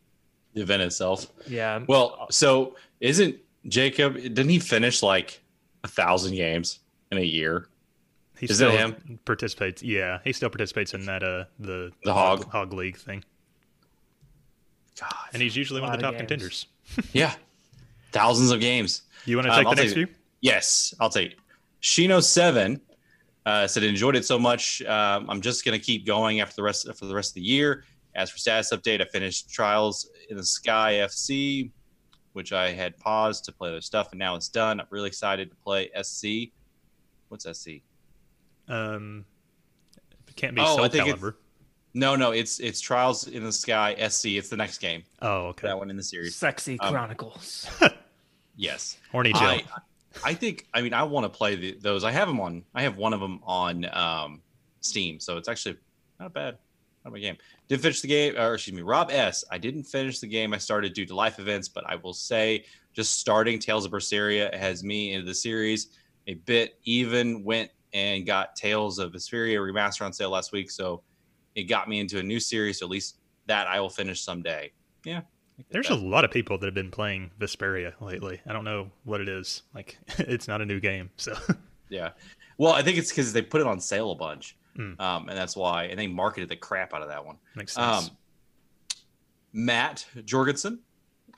The 0.58 0.64
event 0.64 0.82
itself. 0.82 1.28
yeah. 1.48 1.84
Well, 1.88 2.26
so 2.32 2.76
isn't 3.00 3.36
Jacob? 3.68 4.16
Didn't 4.16 4.50
he 4.50 4.58
finish 4.58 5.04
like 5.04 5.40
a 5.84 5.88
thousand 5.88 6.34
games 6.36 6.80
in 7.12 7.20
a 7.20 7.22
year? 7.22 7.68
He 8.40 8.48
Is 8.48 8.56
still 8.56 8.72
that 8.72 8.78
him? 8.80 9.20
participates. 9.26 9.84
Yeah, 9.84 10.18
he 10.24 10.34
still 10.34 10.50
participates 10.50 10.94
in 10.96 11.06
that 11.06 11.22
uh 11.24 11.46
the 11.60 11.92
The 12.04 12.14
hog. 12.14 12.50
hog 12.52 12.74
league 12.74 12.98
thing, 12.98 13.24
God. 15.00 15.12
and 15.34 15.42
he's 15.42 15.56
usually 15.56 15.80
one 15.82 15.92
of 15.94 15.98
the 15.98 16.02
top 16.04 16.14
of 16.14 16.18
contenders. 16.20 16.66
Yeah, 17.14 17.34
thousands 18.12 18.50
of 18.52 18.60
games. 18.60 19.04
You 19.26 19.38
want 19.38 19.48
to 19.48 19.52
Um, 19.54 19.58
take 19.60 19.68
I'll 19.68 19.76
the 19.76 19.82
next 19.84 19.94
take 19.94 20.08
few? 20.08 20.16
Yes, 20.42 20.94
I'll 21.00 21.10
take 21.10 21.38
Shino 21.82 22.24
Seven. 22.24 22.82
Uh, 23.46 23.68
said 23.68 23.84
enjoyed 23.84 24.16
it 24.16 24.26
so 24.26 24.40
much. 24.40 24.82
Um, 24.84 25.30
I'm 25.30 25.42
just 25.42 25.64
gonna 25.66 25.78
keep 25.80 26.06
going 26.06 26.40
after 26.42 26.56
the 26.56 26.64
rest 26.64 26.88
for 26.98 27.06
the 27.06 27.14
rest 27.16 27.32
of 27.32 27.36
the 27.36 27.42
year. 27.42 27.84
As 28.16 28.32
for 28.32 28.38
status 28.40 28.72
update, 28.72 29.00
I 29.02 29.06
finished 29.06 29.50
Trails 29.52 30.10
in 30.16 30.17
the 30.36 30.44
Sky 30.44 30.96
FC, 30.96 31.72
which 32.34 32.52
I 32.52 32.72
had 32.72 32.98
paused 32.98 33.46
to 33.46 33.52
play 33.54 33.70
other 33.70 33.80
stuff, 33.82 34.12
and 34.12 34.20
now 34.20 34.36
it's 34.36 34.50
done. 34.50 34.80
I'm 34.82 34.88
really 34.90 35.08
excited 35.08 35.50
to 35.52 35.56
play 35.58 35.90
SC. 36.02 36.52
What's 37.30 37.46
SC? 37.46 37.82
Um, 38.68 39.24
it 40.28 40.36
can't 40.36 40.56
be 40.56 40.62
Oh, 40.62 40.66
I 40.66 40.76
Soul 40.76 40.90
think 40.90 41.08
Calibur. 41.16 41.36
No, 41.94 42.16
no, 42.16 42.32
it's 42.32 42.60
it's 42.60 42.80
Trails 42.82 43.28
in 43.28 43.44
the 43.44 43.52
Sky 43.52 43.96
SC. 44.10 44.26
It's 44.38 44.50
the 44.50 44.58
next 44.58 44.80
game. 44.80 45.04
Oh, 45.22 45.48
okay. 45.48 45.68
That 45.68 45.78
one 45.78 45.90
in 45.90 45.96
the 45.98 46.04
series. 46.04 46.36
Sexy 46.36 46.78
Um, 46.80 46.92
Chronicles. 46.94 47.68
Yes. 48.60 48.98
Horny 49.12 49.34
Joe. 49.34 49.40
I, 49.40 49.64
I 50.26 50.34
think. 50.34 50.66
I 50.74 50.82
mean, 50.82 50.92
I 50.92 51.04
want 51.04 51.26
to 51.26 51.30
play 51.30 51.56
the, 51.56 51.78
those. 51.80 52.04
I 52.04 52.10
have 52.10 52.28
them 52.28 52.40
on. 52.42 52.64
I 52.74 52.82
have 52.82 52.98
one 52.98 53.14
of 53.14 53.20
them 53.20 53.40
on 53.44 53.86
um, 53.96 54.42
Steam, 54.82 55.20
so 55.20 55.38
it's 55.38 55.48
actually 55.48 55.78
not 56.20 56.34
bad. 56.34 56.58
Not 57.08 57.14
bad 57.14 57.22
game. 57.22 57.38
Did 57.70 57.82
finish 57.82 58.02
the 58.02 58.08
game, 58.10 58.38
or 58.38 58.56
excuse 58.56 58.76
me, 58.76 58.82
Rob 58.82 59.12
S. 59.12 59.46
I 59.50 59.58
didn't 59.58 59.86
finish 59.86 60.20
the 60.20 60.28
game. 60.28 60.54
I 60.54 60.58
started 60.58 60.92
due 60.92 61.06
to 61.06 61.16
life 61.16 61.40
events, 61.40 61.70
but 61.70 61.86
I 61.90 61.96
will 61.96 62.14
say, 62.14 62.66
just 62.92 63.16
starting 63.22 63.60
Tales 63.60 63.86
of 63.86 63.94
Berseria 63.94 64.54
has 64.54 64.84
me 64.84 65.14
into 65.14 65.26
the 65.26 65.34
series 65.34 65.98
a 66.28 66.34
bit. 66.34 66.78
Even 66.84 67.46
went 67.46 67.72
and 67.94 68.26
got 68.26 68.58
Tales 68.58 69.00
of 69.00 69.14
Vesperia 69.14 69.58
remaster 69.60 70.06
on 70.06 70.12
sale 70.12 70.32
last 70.32 70.52
week, 70.52 70.70
so 70.70 71.02
it 71.56 71.64
got 71.64 71.88
me 71.88 72.02
into 72.02 72.20
a 72.20 72.24
new 72.24 72.42
series. 72.42 72.80
So 72.80 72.86
at 72.86 72.90
least 72.90 73.20
that 73.46 73.68
I 73.68 73.80
will 73.80 73.90
finish 73.90 74.22
someday. 74.22 74.74
Yeah. 75.06 75.22
There's 75.70 75.90
a 75.90 75.96
lot 75.96 76.26
of 76.26 76.32
people 76.32 76.58
that 76.58 76.66
have 76.66 76.76
been 76.76 76.92
playing 76.92 77.32
Vesperia 77.40 77.94
lately. 78.02 78.42
I 78.46 78.52
don't 78.52 78.66
know 78.66 78.92
what 79.06 79.22
it 79.22 79.30
is. 79.30 79.64
Like, 79.74 79.98
it's 80.18 80.50
not 80.50 80.62
a 80.62 80.66
new 80.66 80.82
game, 80.82 81.10
so 81.16 81.38
Yeah. 81.90 82.10
Well, 82.58 82.74
I 82.74 82.82
think 82.82 82.98
it's 82.98 83.12
because 83.12 83.32
they 83.32 83.42
put 83.42 83.62
it 83.62 83.68
on 83.68 83.80
sale 83.80 84.12
a 84.12 84.16
bunch. 84.16 84.58
Mm. 84.78 85.00
Um, 85.00 85.30
and 85.30 85.38
that's 85.38 85.56
why. 85.56 85.86
And 85.86 86.00
they 86.00 86.08
marketed 86.08 86.50
the 86.50 86.56
crap 86.56 86.94
out 86.94 87.02
of 87.02 87.10
that 87.10 87.26
one. 87.26 87.38
makes 87.56 87.74
sense. 87.74 88.10
Um, 88.10 88.18
Matt 89.54 90.06
Jorgensen. 90.26 90.80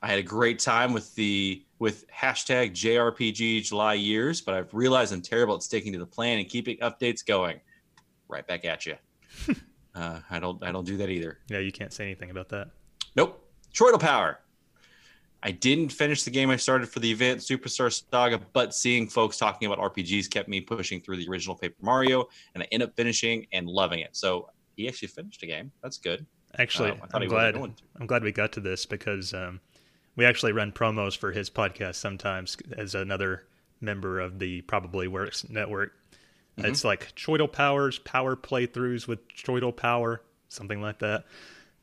I 0.02 0.08
had 0.08 0.18
a 0.18 0.22
great 0.22 0.58
time 0.58 0.92
with 0.92 1.14
the 1.14 1.62
with 1.78 2.06
hashtag 2.10 2.72
JRPG 2.72 3.64
July 3.64 3.94
years, 3.94 4.40
but 4.40 4.54
I've 4.54 4.72
realized 4.72 5.12
I'm 5.12 5.20
terrible 5.20 5.54
at 5.56 5.62
sticking 5.62 5.92
to 5.92 5.98
the 5.98 6.06
plan 6.06 6.38
and 6.38 6.48
keeping 6.48 6.78
updates 6.78 7.24
going. 7.24 7.60
Right 8.28 8.46
back 8.46 8.64
at 8.64 8.86
you. 8.86 8.96
uh, 9.94 10.20
I 10.30 10.38
don't 10.38 10.62
I 10.64 10.72
don't 10.72 10.86
do 10.86 10.96
that 10.98 11.10
either. 11.10 11.38
yeah, 11.48 11.58
you 11.58 11.72
can't 11.72 11.92
say 11.92 12.04
anything 12.04 12.30
about 12.30 12.48
that. 12.50 12.68
Nope. 13.14 13.46
Troidal 13.74 14.00
Power. 14.00 14.40
I 15.42 15.52
didn't 15.52 15.90
finish 15.90 16.22
the 16.22 16.30
game 16.30 16.50
I 16.50 16.56
started 16.56 16.88
for 16.88 17.00
the 17.00 17.10
event, 17.10 17.40
Superstar 17.40 17.90
Saga, 18.10 18.40
but 18.52 18.74
seeing 18.74 19.08
folks 19.08 19.38
talking 19.38 19.70
about 19.70 19.78
RPGs 19.94 20.28
kept 20.28 20.48
me 20.48 20.60
pushing 20.60 21.00
through 21.00 21.16
the 21.16 21.28
original 21.28 21.56
Paper 21.56 21.76
Mario, 21.80 22.28
and 22.54 22.62
I 22.62 22.68
ended 22.72 22.90
up 22.90 22.96
finishing 22.96 23.46
and 23.52 23.66
loving 23.66 24.00
it. 24.00 24.10
So 24.12 24.50
he 24.76 24.86
actually 24.86 25.08
finished 25.08 25.42
a 25.42 25.46
game. 25.46 25.72
That's 25.82 25.98
good. 25.98 26.26
Actually, 26.58 26.90
Uh, 26.90 27.06
I'm 27.14 27.28
glad. 27.28 27.56
I'm 27.56 28.06
glad 28.06 28.22
we 28.22 28.32
got 28.32 28.52
to 28.52 28.60
this 28.60 28.84
because 28.84 29.32
um, 29.32 29.60
we 30.16 30.24
actually 30.24 30.52
run 30.52 30.72
promos 30.72 31.16
for 31.16 31.32
his 31.32 31.48
podcast 31.48 31.94
sometimes 31.96 32.56
as 32.76 32.94
another 32.94 33.44
member 33.80 34.20
of 34.20 34.38
the 34.38 34.60
Probably 34.62 35.08
Works 35.08 35.48
network. 35.48 35.92
Mm-hmm. 36.58 36.68
It's 36.68 36.84
like 36.84 37.14
Choidal 37.14 37.50
Powers, 37.50 37.98
Power 38.00 38.36
Playthroughs 38.36 39.06
with 39.06 39.26
Choidal 39.28 39.74
Power, 39.74 40.22
something 40.48 40.82
like 40.82 40.98
that. 40.98 41.24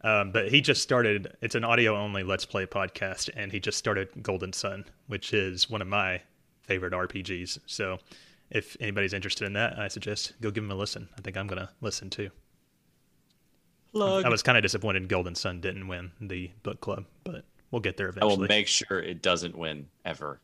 Um, 0.01 0.31
but 0.31 0.49
he 0.49 0.61
just 0.61 0.81
started. 0.83 1.35
It's 1.41 1.55
an 1.55 1.63
audio 1.63 1.95
only 1.95 2.23
Let's 2.23 2.45
Play 2.45 2.65
podcast, 2.65 3.29
and 3.35 3.51
he 3.51 3.59
just 3.59 3.77
started 3.77 4.09
Golden 4.21 4.53
Sun, 4.53 4.85
which 5.07 5.33
is 5.33 5.69
one 5.69 5.81
of 5.81 5.87
my 5.87 6.21
favorite 6.61 6.93
RPGs. 6.93 7.59
So, 7.65 7.97
if 8.51 8.77
anybody's 8.79 9.13
interested 9.13 9.45
in 9.45 9.53
that, 9.53 9.79
I 9.79 9.87
suggest 9.87 10.33
go 10.39 10.51
give 10.51 10.63
him 10.63 10.71
a 10.71 10.75
listen. 10.75 11.09
I 11.17 11.21
think 11.21 11.35
I'm 11.35 11.47
gonna 11.47 11.69
listen 11.81 12.09
too. 12.09 12.29
Plug. 13.91 14.25
I 14.25 14.29
was 14.29 14.43
kind 14.43 14.57
of 14.57 14.61
disappointed 14.61 15.07
Golden 15.09 15.33
Sun 15.33 15.61
didn't 15.61 15.87
win 15.87 16.11
the 16.21 16.51
book 16.61 16.79
club, 16.79 17.05
but 17.23 17.45
we'll 17.71 17.81
get 17.81 17.97
there 17.97 18.09
eventually. 18.09 18.33
I 18.33 18.37
will 18.37 18.47
make 18.47 18.67
sure 18.67 18.99
it 18.99 19.23
doesn't 19.23 19.57
win 19.57 19.87
ever. 20.05 20.39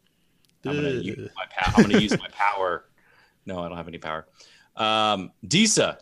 I'm 0.66 0.76
gonna 0.76 0.90
use 0.90 1.30
my 1.36 1.46
power. 1.50 1.74
I'm 1.78 1.84
gonna 1.84 2.02
use 2.02 2.18
my 2.18 2.30
power. 2.32 2.86
No, 3.46 3.60
I 3.60 3.68
don't 3.68 3.76
have 3.76 3.90
any 3.90 3.98
power. 3.98 4.26
Um, 4.78 5.30
Disa, 5.46 5.98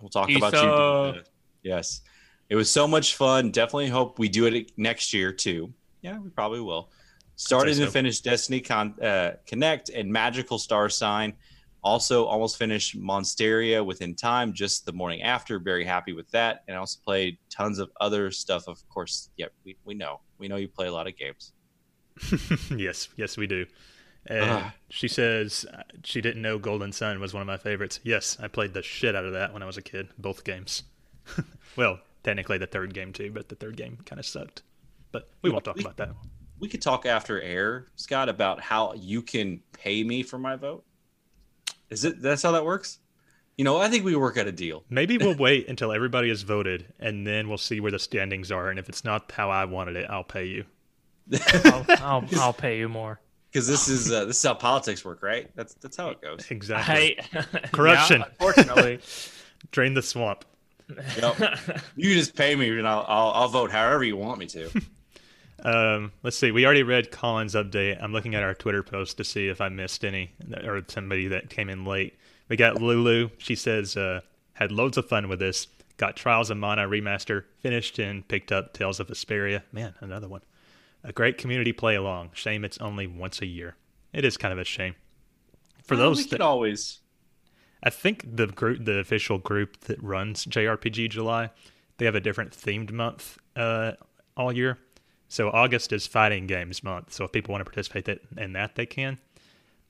we'll 0.00 0.08
talk 0.08 0.28
about 0.28 0.52
you. 0.52 0.58
Disa. 0.58 1.12
Disa. 1.14 1.24
Yes, 1.62 2.00
it 2.48 2.56
was 2.56 2.70
so 2.70 2.86
much 2.86 3.16
fun. 3.16 3.50
Definitely 3.50 3.88
hope 3.88 4.18
we 4.18 4.28
do 4.28 4.46
it 4.46 4.72
next 4.76 5.12
year 5.12 5.32
too. 5.32 5.72
Yeah, 6.02 6.18
we 6.18 6.30
probably 6.30 6.60
will. 6.60 6.90
Started 7.36 7.76
so. 7.76 7.84
and 7.84 7.92
finished 7.92 8.24
Destiny 8.24 8.60
Con- 8.60 8.94
uh, 9.02 9.32
Connect 9.46 9.90
and 9.90 10.10
Magical 10.10 10.58
Star 10.58 10.88
Sign. 10.88 11.34
Also, 11.82 12.24
almost 12.24 12.56
finished 12.56 12.98
Monsteria 12.98 13.84
within 13.84 14.14
time, 14.14 14.52
just 14.52 14.86
the 14.86 14.92
morning 14.92 15.22
after. 15.22 15.58
Very 15.58 15.84
happy 15.84 16.12
with 16.12 16.28
that. 16.32 16.64
And 16.66 16.76
I 16.76 16.80
also 16.80 16.98
played 17.04 17.38
tons 17.48 17.78
of 17.78 17.90
other 18.00 18.30
stuff. 18.30 18.66
Of 18.66 18.88
course, 18.88 19.30
yeah, 19.36 19.46
we, 19.64 19.76
we 19.84 19.94
know. 19.94 20.20
We 20.38 20.48
know 20.48 20.56
you 20.56 20.68
play 20.68 20.88
a 20.88 20.92
lot 20.92 21.06
of 21.06 21.16
games. 21.16 21.52
yes, 22.76 23.08
yes, 23.16 23.36
we 23.36 23.46
do. 23.46 23.66
Ugh. 24.28 24.72
she 24.90 25.06
says 25.06 25.64
uh, 25.72 25.82
she 26.02 26.20
didn't 26.20 26.42
know 26.42 26.58
Golden 26.58 26.90
Sun 26.90 27.20
was 27.20 27.32
one 27.32 27.42
of 27.42 27.46
my 27.46 27.56
favorites. 27.56 28.00
Yes, 28.02 28.36
I 28.42 28.48
played 28.48 28.74
the 28.74 28.82
shit 28.82 29.14
out 29.14 29.24
of 29.24 29.34
that 29.34 29.52
when 29.52 29.62
I 29.62 29.66
was 29.66 29.76
a 29.76 29.82
kid, 29.82 30.08
both 30.18 30.42
games. 30.42 30.82
well, 31.76 32.00
technically 32.26 32.58
the 32.58 32.66
third 32.66 32.92
game 32.92 33.12
too, 33.12 33.30
but 33.30 33.48
the 33.48 33.54
third 33.54 33.76
game 33.76 33.98
kind 34.04 34.18
of 34.18 34.26
sucked. 34.26 34.62
But 35.12 35.30
we 35.42 35.50
won't 35.50 35.64
talk 35.64 35.76
We- 35.76 35.82
about 35.84 35.96
that. 35.98 36.10
we 36.58 36.68
could 36.68 36.82
talk 36.82 37.06
after 37.06 37.40
air, 37.40 37.86
Scott, 37.94 38.28
about 38.28 38.60
how 38.60 38.92
you 38.94 39.22
can 39.22 39.60
pay 39.72 40.02
me 40.02 40.22
for 40.24 40.38
my 40.38 40.56
vote. 40.56 40.84
Is 41.88 42.04
it? 42.04 42.20
That's 42.20 42.42
how 42.42 42.50
that 42.52 42.64
works. 42.64 42.98
You 43.56 43.64
know, 43.64 43.78
I 43.78 43.88
think 43.88 44.04
we 44.04 44.14
work 44.16 44.36
out 44.36 44.46
a 44.48 44.52
deal. 44.52 44.84
Maybe 44.90 45.16
we'll 45.18 45.36
wait 45.38 45.68
until 45.68 45.92
everybody 45.92 46.28
has 46.30 46.42
voted, 46.42 46.92
and 46.98 47.24
then 47.26 47.48
we'll 47.48 47.56
see 47.58 47.78
where 47.80 47.92
the 47.92 47.98
standings 48.00 48.50
are. 48.50 48.68
And 48.70 48.78
if 48.78 48.88
it's 48.88 49.04
not 49.04 49.30
how 49.32 49.50
I 49.50 49.64
wanted 49.64 49.96
it, 49.96 50.06
I'll 50.10 50.24
pay 50.24 50.44
you. 50.46 50.64
I'll, 51.64 51.86
I'll, 51.88 52.24
I'll 52.38 52.52
pay 52.52 52.78
you 52.78 52.88
more. 52.88 53.20
Because 53.52 53.68
this 53.68 53.88
is 53.88 54.12
uh, 54.12 54.26
this 54.26 54.36
is 54.36 54.42
how 54.42 54.52
politics 54.52 55.02
work, 55.02 55.22
right? 55.22 55.48
That's 55.54 55.72
that's 55.74 55.96
how 55.96 56.10
it 56.10 56.20
goes. 56.20 56.50
Exactly. 56.50 57.18
I, 57.32 57.40
Corruption. 57.72 58.20
Yeah, 58.20 58.26
unfortunately. 58.28 58.98
Drain 59.70 59.94
the 59.94 60.02
swamp. 60.02 60.44
Yep. 60.88 61.58
you 61.96 62.14
just 62.14 62.34
pay 62.36 62.54
me, 62.54 62.68
and 62.78 62.86
I'll, 62.86 63.04
I'll 63.08 63.30
I'll 63.32 63.48
vote 63.48 63.70
however 63.70 64.04
you 64.04 64.16
want 64.16 64.38
me 64.38 64.46
to. 64.46 64.70
Um, 65.64 66.12
let's 66.22 66.36
see. 66.38 66.50
We 66.52 66.64
already 66.66 66.82
read 66.82 67.10
Colin's 67.10 67.54
update. 67.54 68.00
I'm 68.00 68.12
looking 68.12 68.34
at 68.34 68.42
our 68.42 68.54
Twitter 68.54 68.82
post 68.82 69.16
to 69.16 69.24
see 69.24 69.48
if 69.48 69.60
I 69.60 69.68
missed 69.68 70.04
any 70.04 70.30
or 70.64 70.82
somebody 70.86 71.28
that 71.28 71.50
came 71.50 71.70
in 71.70 71.84
late. 71.84 72.14
We 72.48 72.56
got 72.56 72.80
Lulu. 72.80 73.30
She 73.38 73.54
says 73.54 73.96
uh, 73.96 74.20
had 74.52 74.70
loads 74.70 74.96
of 74.98 75.08
fun 75.08 75.28
with 75.28 75.38
this. 75.38 75.66
Got 75.96 76.14
Trials 76.14 76.50
of 76.50 76.58
Mana 76.58 76.86
remaster 76.86 77.44
finished 77.60 77.98
and 77.98 78.28
picked 78.28 78.52
up 78.52 78.74
Tales 78.74 79.00
of 79.00 79.08
Vesperia. 79.08 79.62
Man, 79.72 79.94
another 80.00 80.28
one. 80.28 80.42
A 81.02 81.12
great 81.12 81.38
community 81.38 81.72
play 81.72 81.94
along. 81.94 82.30
Shame 82.34 82.64
it's 82.64 82.78
only 82.78 83.06
once 83.06 83.40
a 83.40 83.46
year. 83.46 83.76
It 84.12 84.24
is 84.24 84.36
kind 84.36 84.52
of 84.52 84.58
a 84.58 84.64
shame. 84.64 84.94
For 85.84 85.96
Well, 85.96 86.08
those 86.08 86.18
we 86.18 86.24
could 86.26 86.42
always. 86.42 87.00
I 87.86 87.90
think 87.90 88.36
the 88.36 88.48
group, 88.48 88.84
the 88.84 88.98
official 88.98 89.38
group 89.38 89.78
that 89.82 90.02
runs 90.02 90.44
JRPG 90.44 91.08
July, 91.08 91.50
they 91.98 92.04
have 92.04 92.16
a 92.16 92.20
different 92.20 92.50
themed 92.50 92.90
month 92.90 93.38
uh, 93.54 93.92
all 94.36 94.52
year. 94.52 94.78
So 95.28 95.50
August 95.50 95.92
is 95.92 96.04
fighting 96.04 96.48
games 96.48 96.82
month. 96.82 97.12
So 97.12 97.24
if 97.24 97.30
people 97.30 97.52
want 97.52 97.60
to 97.60 97.64
participate 97.64 98.08
in 98.36 98.54
that, 98.54 98.74
they 98.74 98.86
can. 98.86 99.18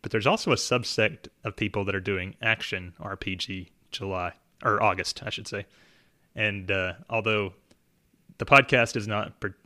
But 0.02 0.10
there's 0.10 0.26
also 0.26 0.52
a 0.52 0.56
subsect 0.56 1.28
of 1.42 1.56
people 1.56 1.86
that 1.86 1.94
are 1.94 2.00
doing 2.00 2.34
action 2.42 2.92
RPG 3.00 3.68
July 3.92 4.34
or 4.62 4.82
August, 4.82 5.22
I 5.24 5.30
should 5.30 5.48
say. 5.48 5.64
And 6.34 6.70
uh, 6.70 6.94
although 7.08 7.54
the 8.36 8.44
podcast 8.44 8.96
is 8.96 9.08
not 9.08 9.40
per, 9.40 9.56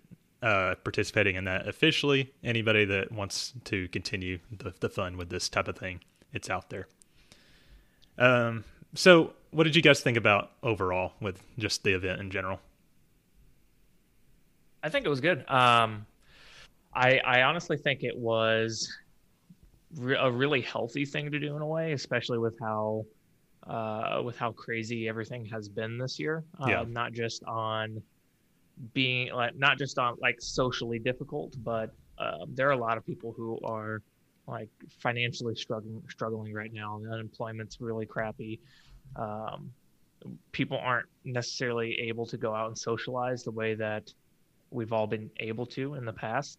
uh, 0.40 0.76
participating 0.84 1.34
in 1.34 1.46
that 1.46 1.66
officially, 1.66 2.32
anybody 2.44 2.84
that 2.84 3.10
wants 3.10 3.54
to 3.64 3.88
continue 3.88 4.38
the, 4.56 4.72
the 4.78 4.88
fun 4.88 5.16
with 5.16 5.30
this 5.30 5.48
type 5.48 5.66
of 5.66 5.76
thing, 5.76 5.98
it's 6.32 6.48
out 6.48 6.70
there. 6.70 6.86
Um, 8.20 8.64
so 8.94 9.32
what 9.50 9.64
did 9.64 9.74
you 9.74 9.82
guys 9.82 10.00
think 10.00 10.16
about 10.16 10.52
overall 10.62 11.14
with 11.20 11.42
just 11.58 11.82
the 11.82 11.94
event 11.94 12.20
in 12.20 12.30
general? 12.30 12.60
I 14.82 14.88
think 14.88 15.06
it 15.06 15.08
was 15.08 15.20
good. 15.20 15.38
Um, 15.48 16.06
I 16.94 17.18
I 17.24 17.42
honestly 17.42 17.76
think 17.76 18.02
it 18.02 18.16
was 18.16 18.90
re- 19.96 20.16
a 20.18 20.30
really 20.30 20.60
healthy 20.60 21.04
thing 21.04 21.30
to 21.30 21.38
do 21.38 21.56
in 21.56 21.62
a 21.62 21.66
way, 21.66 21.92
especially 21.92 22.38
with 22.38 22.58
how 22.60 23.04
uh, 23.66 24.22
with 24.24 24.36
how 24.36 24.52
crazy 24.52 25.08
everything 25.08 25.44
has 25.46 25.68
been 25.68 25.98
this 25.98 26.18
year. 26.18 26.44
Yeah. 26.66 26.80
Um, 26.80 26.92
not 26.92 27.12
just 27.12 27.42
on 27.44 28.02
being 28.94 29.32
like 29.32 29.56
not 29.56 29.78
just 29.78 29.98
on 29.98 30.16
like 30.20 30.40
socially 30.40 30.98
difficult, 30.98 31.54
but 31.62 31.90
um, 32.18 32.54
there 32.54 32.68
are 32.68 32.72
a 32.72 32.78
lot 32.78 32.96
of 32.96 33.04
people 33.04 33.32
who 33.32 33.58
are 33.64 34.02
like 34.46 34.68
financially 34.98 35.54
struggling 35.54 36.02
struggling 36.08 36.52
right 36.52 36.72
now. 36.72 37.00
The 37.02 37.10
unemployment's 37.12 37.80
really 37.80 38.06
crappy. 38.06 38.60
Um, 39.16 39.72
people 40.52 40.78
aren't 40.78 41.06
necessarily 41.24 41.98
able 42.08 42.26
to 42.26 42.36
go 42.36 42.54
out 42.54 42.68
and 42.68 42.78
socialize 42.78 43.42
the 43.42 43.50
way 43.50 43.74
that 43.74 44.12
we've 44.70 44.92
all 44.92 45.06
been 45.06 45.30
able 45.40 45.66
to 45.66 45.94
in 45.94 46.04
the 46.04 46.12
past. 46.12 46.58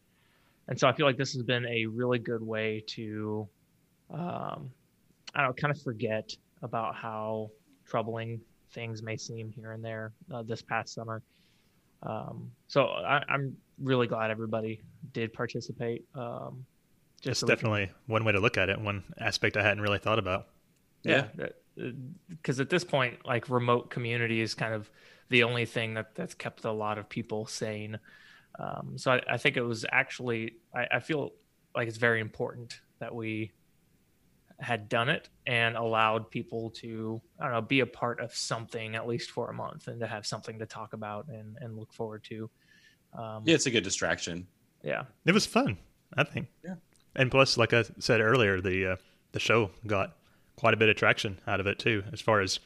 And 0.67 0.79
so 0.79 0.88
I 0.88 0.93
feel 0.93 1.05
like 1.05 1.17
this 1.17 1.34
has 1.34 1.43
been 1.43 1.65
a 1.65 1.86
really 1.86 2.19
good 2.19 2.41
way 2.41 2.84
to, 2.88 3.47
um, 4.11 4.71
I 5.34 5.41
don't 5.41 5.47
know, 5.47 5.53
kind 5.53 5.75
of 5.75 5.82
forget 5.82 6.32
about 6.61 6.95
how 6.95 7.51
troubling 7.86 8.39
things 8.71 9.01
may 9.01 9.17
seem 9.17 9.49
here 9.49 9.71
and 9.71 9.84
there 9.84 10.13
uh, 10.34 10.43
this 10.43 10.61
past 10.61 10.93
summer. 10.93 11.21
Um, 12.03 12.51
so 12.67 12.86
I, 12.86 13.21
I'm 13.29 13.55
really 13.79 14.07
glad 14.07 14.32
everybody 14.32 14.82
did 15.13 15.34
participate. 15.34 16.05
Um, 16.15 16.65
Just 17.22 17.39
so 17.41 17.45
we 17.45 17.49
can- 17.49 17.55
definitely 17.55 17.91
one 18.07 18.24
way 18.26 18.32
to 18.34 18.39
look 18.39 18.57
at 18.57 18.69
it. 18.69 18.80
One 18.80 19.03
aspect 19.19 19.57
I 19.57 19.63
hadn't 19.63 19.82
really 19.82 19.99
thought 19.99 20.19
about. 20.19 20.47
yeah 21.03 21.28
because 22.30 22.59
at 22.59 22.69
this 22.69 22.84
point 22.84 23.26
like 23.26 23.49
remote 23.49 23.89
community 23.89 24.41
is 24.41 24.53
kind 24.53 24.74
of 24.74 24.91
the 25.30 25.43
only 25.43 25.65
thing 25.65 25.93
that 25.93 26.13
that's 26.15 26.34
kept 26.34 26.65
a 26.65 26.72
lot 26.72 26.97
of 26.97 27.07
people 27.07 27.45
sane 27.47 27.97
um, 28.59 28.97
so 28.97 29.13
I, 29.13 29.22
I 29.32 29.38
think 29.38 29.55
it 29.55 29.61
was 29.61 29.86
actually 29.89 30.55
I, 30.76 30.86
I 30.91 30.99
feel 30.99 31.32
like 31.74 31.88
it's 31.88 31.97
very 31.97 32.19
important 32.19 32.82
that 32.99 33.15
we 33.15 33.51
had 34.59 34.89
done 34.89 35.07
it 35.09 35.30
and 35.47 35.76
allowed 35.78 36.30
people 36.30 36.69
to 36.72 37.22
i 37.39 37.45
don't 37.45 37.53
know 37.53 37.61
be 37.61 37.80
a 37.80 37.86
part 37.86 38.19
of 38.19 38.36
something 38.36 38.93
at 38.95 39.07
least 39.07 39.32
for 39.32 39.49
a 39.49 39.53
month 39.53 39.88
and 39.88 39.99
to 40.01 40.07
have 40.07 40.26
something 40.28 40.59
to 40.59 40.65
talk 40.65 40.91
about 40.93 41.26
and, 41.30 41.57
and 41.61 41.78
look 41.78 41.93
forward 41.93 42.24
to 42.26 42.49
um, 43.17 43.43
Yeah, 43.45 43.55
it's 43.55 43.65
a 43.65 43.72
good 43.72 43.84
distraction. 43.86 44.45
yeah 44.84 45.03
It 45.26 45.34
was 45.34 45.45
fun, 45.45 45.78
I 46.15 46.26
think. 46.26 46.47
Yeah. 46.63 46.76
And 47.16 47.30
plus, 47.30 47.57
like 47.57 47.74
I 47.74 47.84
said 47.99 48.22
earlier, 48.22 48.62
the 48.62 48.93
uh, 48.93 48.95
the 49.32 49.39
show 49.39 49.72
got 49.86 50.16
quite 50.55 50.74
a 50.74 50.78
bit 50.78 50.89
of 50.89 50.95
traction 50.95 51.39
out 51.47 51.59
of 51.59 51.68
it 51.68 51.80
too, 51.80 52.03
as 52.14 52.22
far 52.22 52.41
as 52.41 52.59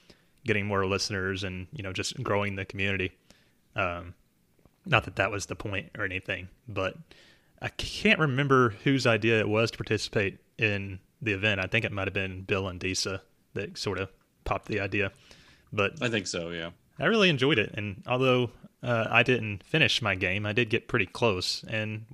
getting 0.45 0.65
more 0.65 0.85
listeners 0.85 1.43
and 1.43 1.67
you 1.71 1.83
know 1.83 1.93
just 1.93 2.21
growing 2.23 2.55
the 2.55 2.65
community. 2.65 3.11
Um, 3.75 4.13
not 4.85 5.05
that 5.05 5.15
that 5.15 5.31
was 5.31 5.47
the 5.47 5.55
point 5.55 5.89
or 5.97 6.05
anything, 6.05 6.49
but 6.67 6.95
I 7.61 7.69
can't 7.69 8.19
remember 8.19 8.71
whose 8.83 9.07
idea 9.07 9.39
it 9.39 9.49
was 9.49 9.71
to 9.71 9.77
participate 9.77 10.37
in 10.57 10.99
the 11.21 11.33
event. 11.33 11.59
I 11.59 11.67
think 11.67 11.85
it 11.85 11.91
might 11.91 12.07
have 12.07 12.13
been 12.13 12.41
Bill 12.41 12.67
and 12.67 12.79
Disa 12.79 13.21
that 13.53 13.77
sort 13.77 13.97
of 13.97 14.11
popped 14.43 14.67
the 14.67 14.79
idea. 14.79 15.11
But 15.73 16.01
I 16.01 16.09
think 16.09 16.27
so. 16.27 16.51
Yeah. 16.51 16.69
I 16.99 17.05
really 17.05 17.29
enjoyed 17.29 17.59
it, 17.59 17.71
and 17.73 18.03
although 18.07 18.51
uh, 18.83 19.07
I 19.09 19.23
didn't 19.23 19.63
finish 19.63 20.01
my 20.01 20.15
game, 20.15 20.45
I 20.45 20.53
did 20.53 20.69
get 20.69 20.87
pretty 20.87 21.07
close, 21.07 21.63
and 21.67 22.05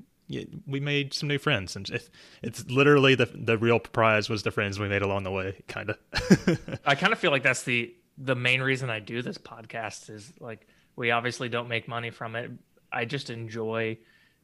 we 0.65 0.79
made 0.79 1.13
some 1.13 1.29
new 1.29 1.37
friends. 1.37 1.75
And 1.75 1.89
it, 1.89 2.09
it's 2.41 2.65
literally 2.69 3.15
the 3.15 3.25
the 3.25 3.57
real 3.57 3.79
prize 3.79 4.29
was 4.29 4.43
the 4.43 4.51
friends 4.51 4.79
we 4.79 4.87
made 4.87 5.01
along 5.01 5.23
the 5.23 5.31
way, 5.31 5.61
kind 5.67 5.91
of. 5.91 6.79
I 6.85 6.95
kind 6.95 7.13
of 7.13 7.19
feel 7.19 7.31
like 7.31 7.43
that's 7.43 7.63
the 7.63 7.93
the 8.17 8.35
main 8.35 8.61
reason 8.61 8.89
I 8.89 8.99
do 8.99 9.21
this 9.21 9.37
podcast 9.37 10.09
is 10.09 10.33
like 10.39 10.67
we 10.95 11.11
obviously 11.11 11.49
don't 11.49 11.67
make 11.67 11.87
money 11.87 12.09
from 12.09 12.35
it. 12.35 12.51
I 12.91 13.05
just 13.05 13.29
enjoy 13.29 13.97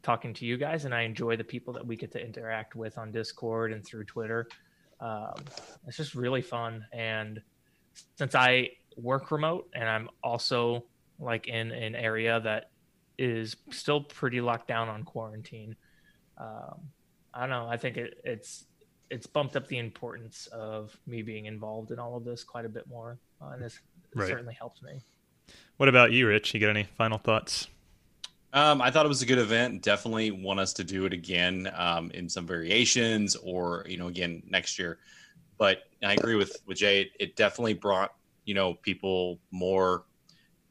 talking 0.03 0.33
to 0.35 0.45
you 0.45 0.57
guys, 0.57 0.85
and 0.85 0.93
I 0.93 1.01
enjoy 1.01 1.35
the 1.35 1.43
people 1.43 1.73
that 1.73 1.85
we 1.85 1.95
get 1.95 2.11
to 2.13 2.23
interact 2.23 2.75
with 2.75 2.97
on 2.97 3.11
Discord 3.11 3.73
and 3.73 3.85
through 3.85 4.05
Twitter. 4.05 4.47
Um, 4.99 5.35
it's 5.85 5.97
just 5.97 6.15
really 6.15 6.41
fun, 6.41 6.85
and 6.91 7.41
since 8.15 8.35
I 8.35 8.69
work 8.97 9.31
remote 9.31 9.69
and 9.73 9.87
I'm 9.87 10.09
also 10.23 10.83
like 11.19 11.47
in 11.47 11.71
an 11.71 11.95
area 11.95 12.39
that 12.41 12.71
is 13.17 13.55
still 13.71 14.01
pretty 14.01 14.41
locked 14.41 14.67
down 14.67 14.89
on 14.89 15.03
quarantine, 15.03 15.75
um, 16.37 16.79
I 17.33 17.41
don't 17.41 17.49
know. 17.49 17.67
I 17.67 17.77
think 17.77 17.97
it, 17.97 18.19
it's 18.23 18.65
it's 19.09 19.25
bumped 19.27 19.55
up 19.55 19.67
the 19.67 19.77
importance 19.77 20.47
of 20.47 20.97
me 21.07 21.21
being 21.21 21.45
involved 21.45 21.91
in 21.91 21.99
all 21.99 22.17
of 22.17 22.25
this 22.25 22.43
quite 22.43 22.65
a 22.65 22.69
bit 22.69 22.87
more, 22.87 23.17
uh, 23.41 23.49
and 23.49 23.61
this 23.63 23.79
Right. 24.15 24.27
certainly 24.27 24.53
helps 24.53 24.81
me. 24.81 25.01
what 25.77 25.89
about 25.89 26.11
you, 26.11 26.27
Rich? 26.27 26.53
You 26.53 26.59
got 26.59 26.69
any 26.69 26.83
final 26.83 27.17
thoughts? 27.17 27.67
Um, 28.53 28.81
I 28.81 28.89
thought 28.89 29.05
it 29.05 29.09
was 29.09 29.21
a 29.21 29.25
good 29.25 29.37
event. 29.37 29.81
Definitely 29.83 30.31
want 30.31 30.59
us 30.59 30.73
to 30.73 30.83
do 30.83 31.05
it 31.05 31.13
again 31.13 31.69
um, 31.75 32.09
in 32.11 32.27
some 32.29 32.47
variations, 32.47 33.35
or 33.35 33.85
you 33.87 33.97
know, 33.97 34.07
again 34.07 34.41
next 34.47 34.79
year. 34.79 34.97
But 35.57 35.83
I 36.03 36.13
agree 36.13 36.35
with 36.35 36.57
with 36.65 36.77
Jay. 36.77 37.01
It, 37.01 37.09
it 37.19 37.35
definitely 37.35 37.73
brought 37.75 38.13
you 38.45 38.53
know 38.55 38.73
people 38.75 39.39
more 39.51 40.05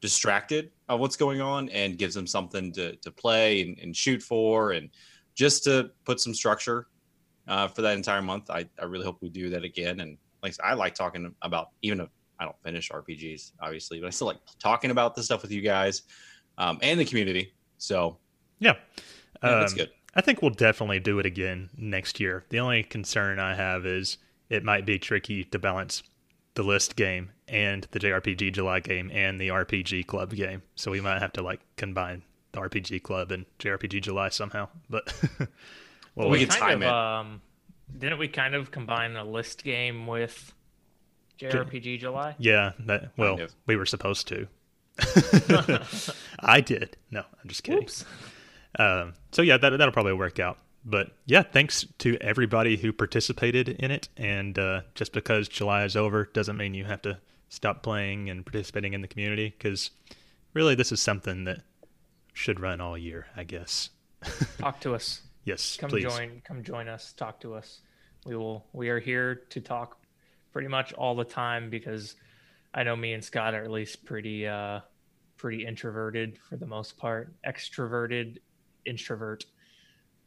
distracted 0.00 0.70
of 0.88 1.00
what's 1.00 1.16
going 1.16 1.40
on 1.40 1.68
and 1.70 1.98
gives 1.98 2.14
them 2.14 2.26
something 2.26 2.72
to 2.72 2.96
to 2.96 3.10
play 3.10 3.62
and, 3.62 3.78
and 3.78 3.96
shoot 3.96 4.22
for, 4.22 4.72
and 4.72 4.90
just 5.34 5.64
to 5.64 5.90
put 6.04 6.20
some 6.20 6.34
structure 6.34 6.88
uh, 7.48 7.68
for 7.68 7.82
that 7.82 7.96
entire 7.96 8.22
month. 8.22 8.50
I, 8.50 8.66
I 8.80 8.84
really 8.84 9.04
hope 9.04 9.18
we 9.20 9.28
do 9.28 9.50
that 9.50 9.64
again. 9.64 10.00
And 10.00 10.18
like 10.42 10.50
I 10.50 10.52
said, 10.52 10.64
I 10.64 10.74
like 10.74 10.94
talking 10.94 11.34
about 11.42 11.68
even 11.82 12.00
if 12.00 12.08
I 12.38 12.44
don't 12.44 12.56
finish 12.62 12.90
RPGs, 12.90 13.52
obviously, 13.60 14.00
but 14.00 14.06
I 14.06 14.10
still 14.10 14.26
like 14.28 14.38
talking 14.58 14.90
about 14.90 15.14
this 15.14 15.26
stuff 15.26 15.42
with 15.42 15.50
you 15.52 15.62
guys 15.62 16.02
um, 16.58 16.78
and 16.82 16.98
the 17.00 17.04
community. 17.04 17.54
So 17.78 18.18
Yeah, 18.58 18.74
yeah, 19.42 19.56
that's 19.56 19.72
Um, 19.72 19.78
good. 19.78 19.90
I 20.14 20.20
think 20.22 20.40
we'll 20.42 20.50
definitely 20.50 21.00
do 21.00 21.18
it 21.18 21.26
again 21.26 21.70
next 21.76 22.20
year. 22.20 22.44
The 22.48 22.58
only 22.60 22.82
concern 22.82 23.38
I 23.38 23.54
have 23.54 23.84
is 23.86 24.18
it 24.48 24.64
might 24.64 24.86
be 24.86 24.98
tricky 24.98 25.44
to 25.44 25.58
balance 25.58 26.02
the 26.56 26.62
list 26.62 26.96
game 26.96 27.30
and 27.46 27.86
the 27.92 28.00
JRPG 28.00 28.52
July 28.52 28.80
game 28.80 29.10
and 29.12 29.38
the 29.38 29.48
RPG 29.48 30.06
Club 30.06 30.34
game. 30.34 30.62
So 30.74 30.90
we 30.90 31.00
might 31.00 31.20
have 31.20 31.32
to 31.34 31.42
like 31.42 31.60
combine 31.76 32.22
the 32.52 32.60
RPG 32.60 33.02
Club 33.02 33.30
and 33.30 33.46
JRPG 33.60 34.02
July 34.02 34.30
somehow. 34.30 34.68
But 34.90 35.14
well, 36.16 36.28
We 36.28 36.38
we 36.38 36.38
could 36.40 36.50
kind 36.50 36.60
time 36.60 36.82
of, 36.82 36.88
it. 36.88 36.88
Um, 36.88 37.42
didn't 37.96 38.18
we 38.18 38.28
kind 38.28 38.54
of 38.54 38.70
combine 38.70 39.14
a 39.16 39.24
list 39.24 39.62
game 39.62 40.06
with 40.06 40.52
JRPG 41.38 42.00
July? 42.00 42.34
yeah, 42.38 42.72
that 42.80 43.10
well, 43.16 43.38
we 43.66 43.76
were 43.76 43.86
supposed 43.86 44.26
to. 44.28 44.48
I 46.40 46.62
did. 46.62 46.96
No, 47.10 47.20
I'm 47.20 47.48
just 47.48 47.62
kidding. 47.62 47.86
Um, 48.78 49.12
so 49.30 49.42
yeah, 49.42 49.58
that 49.58 49.70
that'll 49.70 49.92
probably 49.92 50.14
work 50.14 50.40
out. 50.40 50.58
But 50.86 51.10
yeah, 51.26 51.42
thanks 51.42 51.84
to 51.98 52.16
everybody 52.20 52.76
who 52.76 52.92
participated 52.92 53.68
in 53.68 53.90
it. 53.90 54.08
And 54.16 54.56
uh, 54.58 54.82
just 54.94 55.12
because 55.12 55.48
July 55.48 55.84
is 55.84 55.96
over 55.96 56.26
doesn't 56.32 56.56
mean 56.56 56.74
you 56.74 56.84
have 56.84 57.02
to 57.02 57.18
stop 57.48 57.82
playing 57.82 58.30
and 58.30 58.46
participating 58.46 58.92
in 58.94 59.02
the 59.02 59.08
community 59.08 59.52
because 59.58 59.90
really 60.54 60.76
this 60.76 60.92
is 60.92 61.00
something 61.00 61.44
that 61.44 61.62
should 62.32 62.60
run 62.60 62.80
all 62.80 62.96
year, 62.96 63.26
I 63.36 63.42
guess. 63.44 63.90
Talk 64.58 64.80
to 64.80 64.94
us. 64.94 65.22
yes, 65.44 65.76
Come 65.76 65.90
please. 65.90 66.04
join. 66.04 66.40
Come 66.44 66.62
join 66.62 66.88
us. 66.88 67.12
Talk 67.12 67.40
to 67.40 67.54
us. 67.54 67.80
We 68.24 68.36
will. 68.36 68.64
We 68.72 68.88
are 68.88 69.00
here 69.00 69.42
to 69.50 69.60
talk 69.60 69.98
pretty 70.52 70.68
much 70.68 70.92
all 70.94 71.14
the 71.14 71.24
time 71.24 71.68
because 71.70 72.16
I 72.74 72.82
know 72.82 72.96
me 72.96 73.12
and 73.12 73.24
Scott 73.24 73.54
are 73.54 73.62
at 73.62 73.70
least 73.70 74.04
pretty, 74.04 74.46
uh, 74.46 74.80
pretty 75.36 75.66
introverted 75.66 76.38
for 76.48 76.56
the 76.56 76.66
most 76.66 76.96
part. 76.96 77.32
Extroverted, 77.46 78.38
introvert. 78.84 79.44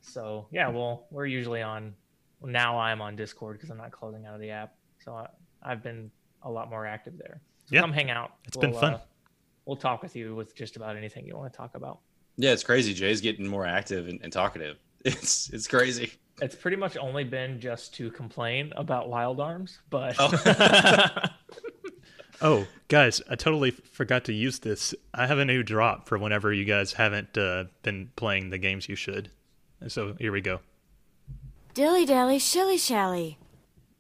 So 0.01 0.47
yeah, 0.51 0.69
well, 0.69 1.07
we're 1.11 1.25
usually 1.25 1.61
on. 1.61 1.93
Now 2.41 2.79
I'm 2.79 3.01
on 3.01 3.15
Discord 3.15 3.57
because 3.57 3.69
I'm 3.69 3.77
not 3.77 3.91
closing 3.91 4.25
out 4.25 4.33
of 4.35 4.39
the 4.41 4.49
app. 4.51 4.75
So 5.03 5.13
I, 5.13 5.27
I've 5.61 5.83
been 5.83 6.09
a 6.43 6.49
lot 6.49 6.69
more 6.69 6.85
active 6.85 7.17
there. 7.17 7.41
So 7.65 7.75
Yeah, 7.75 7.81
come 7.81 7.91
hang 7.91 8.09
out. 8.09 8.31
it's 8.45 8.57
been 8.57 8.73
fun. 8.73 8.95
Uh, 8.95 8.99
we'll 9.65 9.75
talk 9.75 10.01
with 10.01 10.15
you 10.15 10.35
with 10.35 10.55
just 10.55 10.77
about 10.77 10.95
anything 10.95 11.25
you 11.25 11.35
want 11.35 11.51
to 11.51 11.57
talk 11.57 11.75
about. 11.75 11.99
Yeah, 12.37 12.51
it's 12.51 12.63
crazy. 12.63 12.93
Jay's 12.93 13.19
getting 13.19 13.45
more 13.45 13.65
active 13.65 14.07
and, 14.07 14.19
and 14.23 14.31
talkative. 14.31 14.77
It's 15.05 15.49
it's 15.51 15.65
crazy. 15.65 16.11
It's 16.41 16.55
pretty 16.55 16.75
much 16.75 16.97
only 16.97 17.23
been 17.23 17.61
just 17.61 17.93
to 17.95 18.11
complain 18.11 18.73
about 18.75 19.07
Wild 19.09 19.39
Arms, 19.39 19.79
but 19.89 20.13
Oh, 22.41 22.67
guys, 22.89 23.21
I 23.29 23.35
totally 23.35 23.71
forgot 23.71 24.25
to 24.25 24.33
use 24.33 24.59
this. 24.59 24.93
I 25.13 25.27
have 25.27 25.39
a 25.39 25.45
new 25.45 25.63
drop 25.63 26.07
for 26.09 26.17
whenever 26.17 26.51
you 26.51 26.65
guys 26.65 26.91
haven't 26.93 27.37
uh, 27.37 27.65
been 27.81 28.11
playing 28.17 28.49
the 28.49 28.57
games 28.57 28.89
you 28.89 28.95
should. 28.95 29.31
So 29.87 30.15
here 30.19 30.31
we 30.31 30.41
go. 30.41 30.59
Dilly 31.73 32.05
dally, 32.05 32.39
shilly 32.39 32.77
shally. 32.77 33.37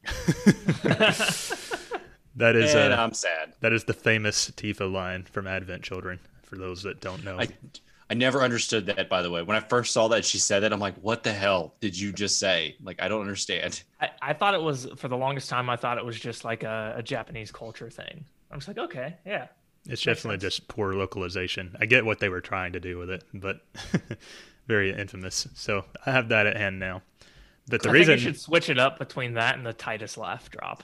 That 2.39 2.55
is 2.55 2.73
and 2.73 2.93
uh, 2.93 2.97
I'm 3.01 3.13
sad. 3.13 3.53
that 3.59 3.73
is 3.73 3.83
the 3.83 3.93
famous 3.93 4.49
Tifa 4.51 4.89
line 4.89 5.23
from 5.23 5.45
Advent 5.45 5.83
Children. 5.83 6.19
For 6.43 6.55
those 6.55 6.83
that 6.83 7.01
don't 7.01 7.23
know, 7.25 7.37
I 7.37 7.49
I 8.09 8.13
never 8.13 8.41
understood 8.41 8.85
that. 8.85 9.09
By 9.09 9.21
the 9.21 9.29
way, 9.29 9.43
when 9.43 9.57
I 9.57 9.59
first 9.59 9.91
saw 9.93 10.07
that 10.07 10.23
she 10.23 10.37
said 10.37 10.61
that, 10.61 10.71
I'm 10.71 10.79
like, 10.79 10.95
what 11.01 11.23
the 11.23 11.33
hell 11.33 11.75
did 11.81 11.99
you 11.99 12.13
just 12.13 12.39
say? 12.39 12.77
Like, 12.81 13.01
I 13.01 13.09
don't 13.09 13.21
understand. 13.21 13.83
I, 13.99 14.09
I 14.21 14.33
thought 14.33 14.53
it 14.53 14.61
was 14.61 14.87
for 14.95 15.09
the 15.09 15.17
longest 15.17 15.49
time. 15.49 15.69
I 15.69 15.75
thought 15.75 15.97
it 15.97 16.05
was 16.05 16.17
just 16.17 16.45
like 16.45 16.63
a, 16.63 16.93
a 16.95 17.03
Japanese 17.03 17.51
culture 17.51 17.89
thing. 17.89 18.23
I'm 18.51 18.59
just 18.59 18.69
like, 18.69 18.77
okay, 18.77 19.17
yeah, 19.25 19.47
it's 19.85 20.01
definitely 20.01 20.37
just 20.37 20.67
poor 20.69 20.93
localization. 20.93 21.75
I 21.81 21.87
get 21.87 22.05
what 22.05 22.19
they 22.19 22.29
were 22.29 22.41
trying 22.41 22.71
to 22.71 22.79
do 22.79 22.97
with 22.97 23.09
it, 23.09 23.23
but 23.33 23.65
very 24.69 24.93
infamous. 24.93 25.47
So 25.55 25.83
I 26.05 26.11
have 26.11 26.29
that 26.29 26.47
at 26.47 26.55
hand 26.55 26.79
now. 26.79 27.01
But 27.67 27.81
the 27.81 27.89
I 27.89 27.91
reason 27.91 28.13
think 28.13 28.21
you 28.21 28.33
should 28.33 28.39
switch 28.39 28.69
it 28.69 28.79
up 28.79 28.99
between 28.99 29.33
that 29.33 29.57
and 29.57 29.65
the 29.65 29.73
Tidus 29.73 30.15
laugh 30.15 30.49
drop. 30.49 30.83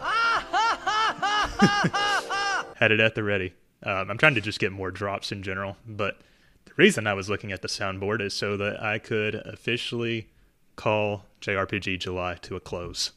had 2.76 2.92
it 2.92 3.00
at 3.00 3.14
the 3.14 3.24
ready. 3.24 3.54
Um, 3.82 4.10
I'm 4.10 4.18
trying 4.18 4.34
to 4.36 4.40
just 4.40 4.60
get 4.60 4.70
more 4.70 4.90
drops 4.90 5.32
in 5.32 5.42
general, 5.42 5.76
but 5.86 6.20
the 6.66 6.72
reason 6.76 7.06
I 7.06 7.14
was 7.14 7.28
looking 7.28 7.52
at 7.52 7.62
the 7.62 7.68
soundboard 7.68 8.20
is 8.20 8.34
so 8.34 8.56
that 8.58 8.82
I 8.82 8.98
could 8.98 9.34
officially 9.34 10.28
call 10.76 11.24
JRPG 11.40 11.98
July 11.98 12.36
to 12.42 12.56
a 12.56 12.60
close. 12.60 13.12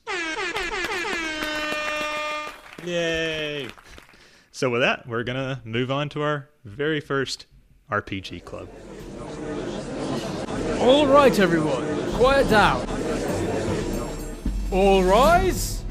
Yay! 2.86 3.68
So 4.52 4.70
with 4.70 4.82
that, 4.82 5.08
we're 5.08 5.24
gonna 5.24 5.62
move 5.66 5.92
on 5.92 6.08
to 6.10 6.22
our 6.22 6.50
very 6.64 7.02
first 7.02 7.46
RPG 7.92 8.46
club. 8.46 8.70
All 10.86 11.07
right, 11.07 11.40
everyone, 11.40 12.14
quiet 12.14 12.48
down. 12.48 12.88
All 14.70 15.03
rise. 15.03 15.84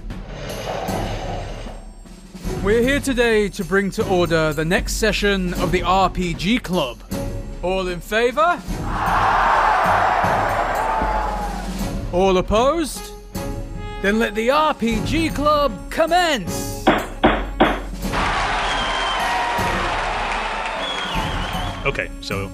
We're 2.62 2.80
here 2.80 3.00
today 3.00 3.48
to 3.48 3.64
bring 3.64 3.90
to 3.90 4.08
order 4.08 4.52
the 4.52 4.64
next 4.64 4.92
session 4.92 5.52
of 5.54 5.72
the 5.72 5.80
RPG 5.80 6.62
Club. 6.62 7.02
All 7.64 7.88
in 7.88 7.98
favor? 7.98 8.62
All 12.12 12.38
opposed? 12.38 13.10
Then 14.00 14.20
let 14.20 14.36
the 14.36 14.46
RPG 14.46 15.34
Club 15.34 15.90
commence! 15.90 16.86
Okay, 21.84 22.08
so 22.20 22.48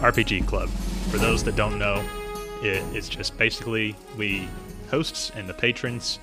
RPG 0.00 0.48
Club. 0.48 0.68
For 1.10 1.18
those 1.18 1.44
that 1.44 1.56
don't 1.56 1.78
know, 1.78 2.04
it 2.62 2.82
is 2.94 3.08
just 3.08 3.38
basically 3.38 3.94
we 4.18 4.48
hosts 4.90 5.30
and 5.34 5.48
the 5.48 5.54
patrons 5.54 6.18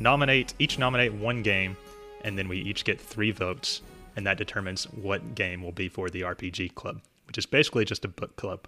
nominate 0.00 0.54
each 0.58 0.78
nominate 0.78 1.12
one 1.14 1.42
game, 1.42 1.76
and 2.22 2.36
then 2.36 2.48
we 2.48 2.58
each 2.58 2.84
get 2.84 3.00
three 3.00 3.30
votes, 3.30 3.82
and 4.16 4.26
that 4.26 4.36
determines 4.36 4.84
what 4.84 5.34
game 5.34 5.62
will 5.62 5.72
be 5.72 5.88
for 5.88 6.10
the 6.10 6.22
RPG 6.22 6.74
Club, 6.74 7.00
which 7.26 7.38
is 7.38 7.46
basically 7.46 7.84
just 7.84 8.04
a 8.04 8.08
book 8.08 8.36
club. 8.36 8.66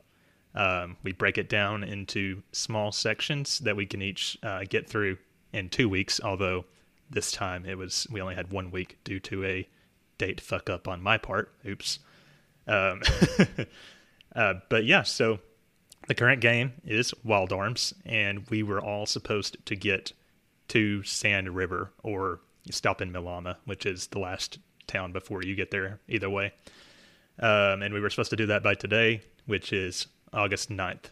Um, 0.55 0.97
we 1.03 1.13
break 1.13 1.37
it 1.37 1.49
down 1.49 1.85
into 1.85 2.43
small 2.53 2.93
sections 2.93 3.59
that 3.59 3.77
we 3.77 3.87
can 3.87 4.01
each 4.01 4.39
uh, 4.43 4.65
get 4.69 4.89
through 4.89 5.19
in 5.53 5.69
two 5.69 5.89
weeks. 5.89 6.21
Although 6.23 6.65
this 7.11 7.31
time 7.31 7.67
it 7.67 7.77
was 7.77 8.07
we 8.11 8.21
only 8.21 8.35
had 8.35 8.51
one 8.51 8.71
week 8.71 8.99
due 9.05 9.21
to 9.21 9.45
a 9.45 9.69
date 10.17 10.41
fuck 10.41 10.71
up 10.71 10.89
on 10.89 11.03
my 11.03 11.19
part. 11.19 11.53
Oops. 11.67 11.99
Um, 12.67 13.03
uh, 14.35 14.55
but 14.71 14.85
yeah, 14.85 15.03
so 15.03 15.41
the 16.07 16.15
current 16.15 16.41
game 16.41 16.73
is 16.85 17.13
Wild 17.25 17.53
Arms, 17.53 17.95
and 18.05 18.49
we 18.49 18.63
were 18.63 18.81
all 18.81 19.07
supposed 19.07 19.57
to 19.67 19.77
get 19.77 20.13
to 20.69 21.03
Sand 21.03 21.55
River 21.55 21.93
or 22.03 22.41
stop 22.71 23.01
in 23.01 23.13
Milama, 23.13 23.57
which 23.65 23.87
is 23.87 24.09
the 24.09 24.19
last 24.19 24.59
town 24.87 25.13
before 25.13 25.43
you 25.43 25.55
get 25.55 25.71
there, 25.71 26.01
either 26.09 26.31
way. 26.31 26.53
Um, 27.39 27.83
and 27.83 27.93
we 27.93 28.01
were 28.01 28.11
supposed 28.11 28.31
to 28.31 28.37
do 28.37 28.47
that 28.47 28.63
by 28.63 28.75
today, 28.75 29.23
which 29.47 29.73
is 29.73 30.07
August 30.33 30.71
9th. 30.71 31.07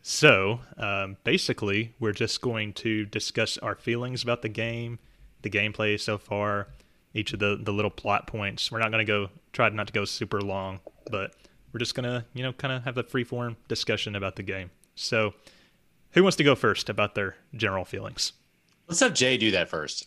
So 0.00 0.60
um, 0.76 1.16
basically, 1.24 1.94
we're 1.98 2.12
just 2.12 2.40
going 2.40 2.72
to 2.74 3.04
discuss 3.04 3.58
our 3.58 3.74
feelings 3.74 4.22
about 4.22 4.42
the 4.42 4.48
game, 4.48 4.98
the 5.42 5.50
gameplay 5.50 6.00
so 6.00 6.18
far, 6.18 6.68
each 7.14 7.32
of 7.32 7.40
the, 7.40 7.58
the 7.60 7.72
little 7.72 7.90
plot 7.90 8.26
points. 8.26 8.70
We're 8.70 8.78
not 8.78 8.90
going 8.90 9.04
to 9.04 9.12
go 9.12 9.28
try 9.52 9.68
not 9.68 9.88
to 9.88 9.92
go 9.92 10.04
super 10.04 10.40
long, 10.40 10.80
but 11.10 11.34
we're 11.72 11.78
just 11.78 11.94
going 11.94 12.04
to, 12.04 12.24
you 12.34 12.42
know, 12.42 12.52
kind 12.52 12.72
of 12.72 12.84
have 12.84 12.98
a 12.98 13.02
free 13.02 13.24
form 13.24 13.56
discussion 13.68 14.16
about 14.16 14.36
the 14.36 14.42
game. 14.42 14.70
So, 14.94 15.34
who 16.12 16.22
wants 16.22 16.36
to 16.36 16.44
go 16.44 16.54
first 16.54 16.88
about 16.88 17.14
their 17.14 17.36
general 17.54 17.84
feelings? 17.84 18.32
Let's 18.88 19.00
have 19.00 19.14
Jay 19.14 19.36
do 19.36 19.50
that 19.50 19.68
first, 19.68 20.06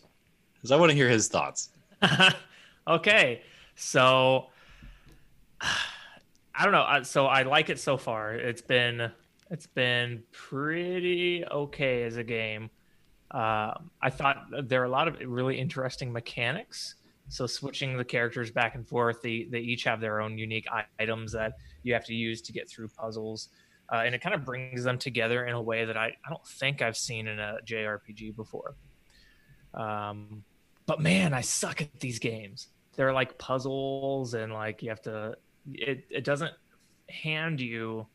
because 0.55 0.71
I 0.71 0.75
want 0.75 0.89
to 0.89 0.95
hear 0.95 1.09
his 1.09 1.27
thoughts. 1.27 1.69
okay, 2.87 3.43
so 3.75 4.47
I 5.61 6.63
don't 6.63 6.73
know. 6.73 7.03
So 7.03 7.27
I 7.27 7.43
like 7.43 7.69
it 7.69 7.79
so 7.79 7.97
far. 7.97 8.33
It's 8.33 8.61
been 8.61 9.11
it's 9.49 9.67
been 9.67 10.23
pretty 10.31 11.43
okay 11.45 12.03
as 12.03 12.17
a 12.17 12.23
game. 12.23 12.69
Um, 13.31 13.91
I 14.01 14.09
thought 14.09 14.45
there 14.63 14.81
are 14.81 14.85
a 14.85 14.89
lot 14.89 15.07
of 15.07 15.17
really 15.25 15.57
interesting 15.57 16.11
mechanics. 16.11 16.95
So 17.31 17.47
switching 17.47 17.95
the 17.95 18.03
characters 18.03 18.51
back 18.51 18.75
and 18.75 18.85
forth, 18.85 19.21
they 19.21 19.47
they 19.49 19.59
each 19.59 19.85
have 19.85 20.01
their 20.01 20.19
own 20.19 20.37
unique 20.37 20.67
items 20.99 21.31
that 21.31 21.53
you 21.81 21.93
have 21.93 22.03
to 22.05 22.13
use 22.13 22.41
to 22.41 22.51
get 22.51 22.69
through 22.69 22.89
puzzles, 22.89 23.47
uh, 23.89 24.01
and 24.05 24.13
it 24.13 24.19
kind 24.19 24.35
of 24.35 24.43
brings 24.43 24.83
them 24.83 24.97
together 24.97 25.45
in 25.45 25.55
a 25.55 25.61
way 25.61 25.85
that 25.85 25.95
I, 25.95 26.07
I 26.07 26.29
don't 26.29 26.45
think 26.45 26.81
I've 26.81 26.97
seen 26.97 27.27
in 27.27 27.39
a 27.39 27.59
JRPG 27.65 28.35
before. 28.35 28.75
Um, 29.73 30.43
but 30.85 30.99
man, 30.99 31.33
I 31.33 31.39
suck 31.39 31.81
at 31.81 32.01
these 32.01 32.19
games. 32.19 32.67
They're 32.97 33.13
like 33.13 33.37
puzzles, 33.37 34.33
and 34.33 34.51
like 34.51 34.83
you 34.83 34.89
have 34.89 35.01
to. 35.03 35.37
It 35.73 36.03
it 36.09 36.25
doesn't 36.25 36.53
hand 37.07 37.61
you 37.61 38.07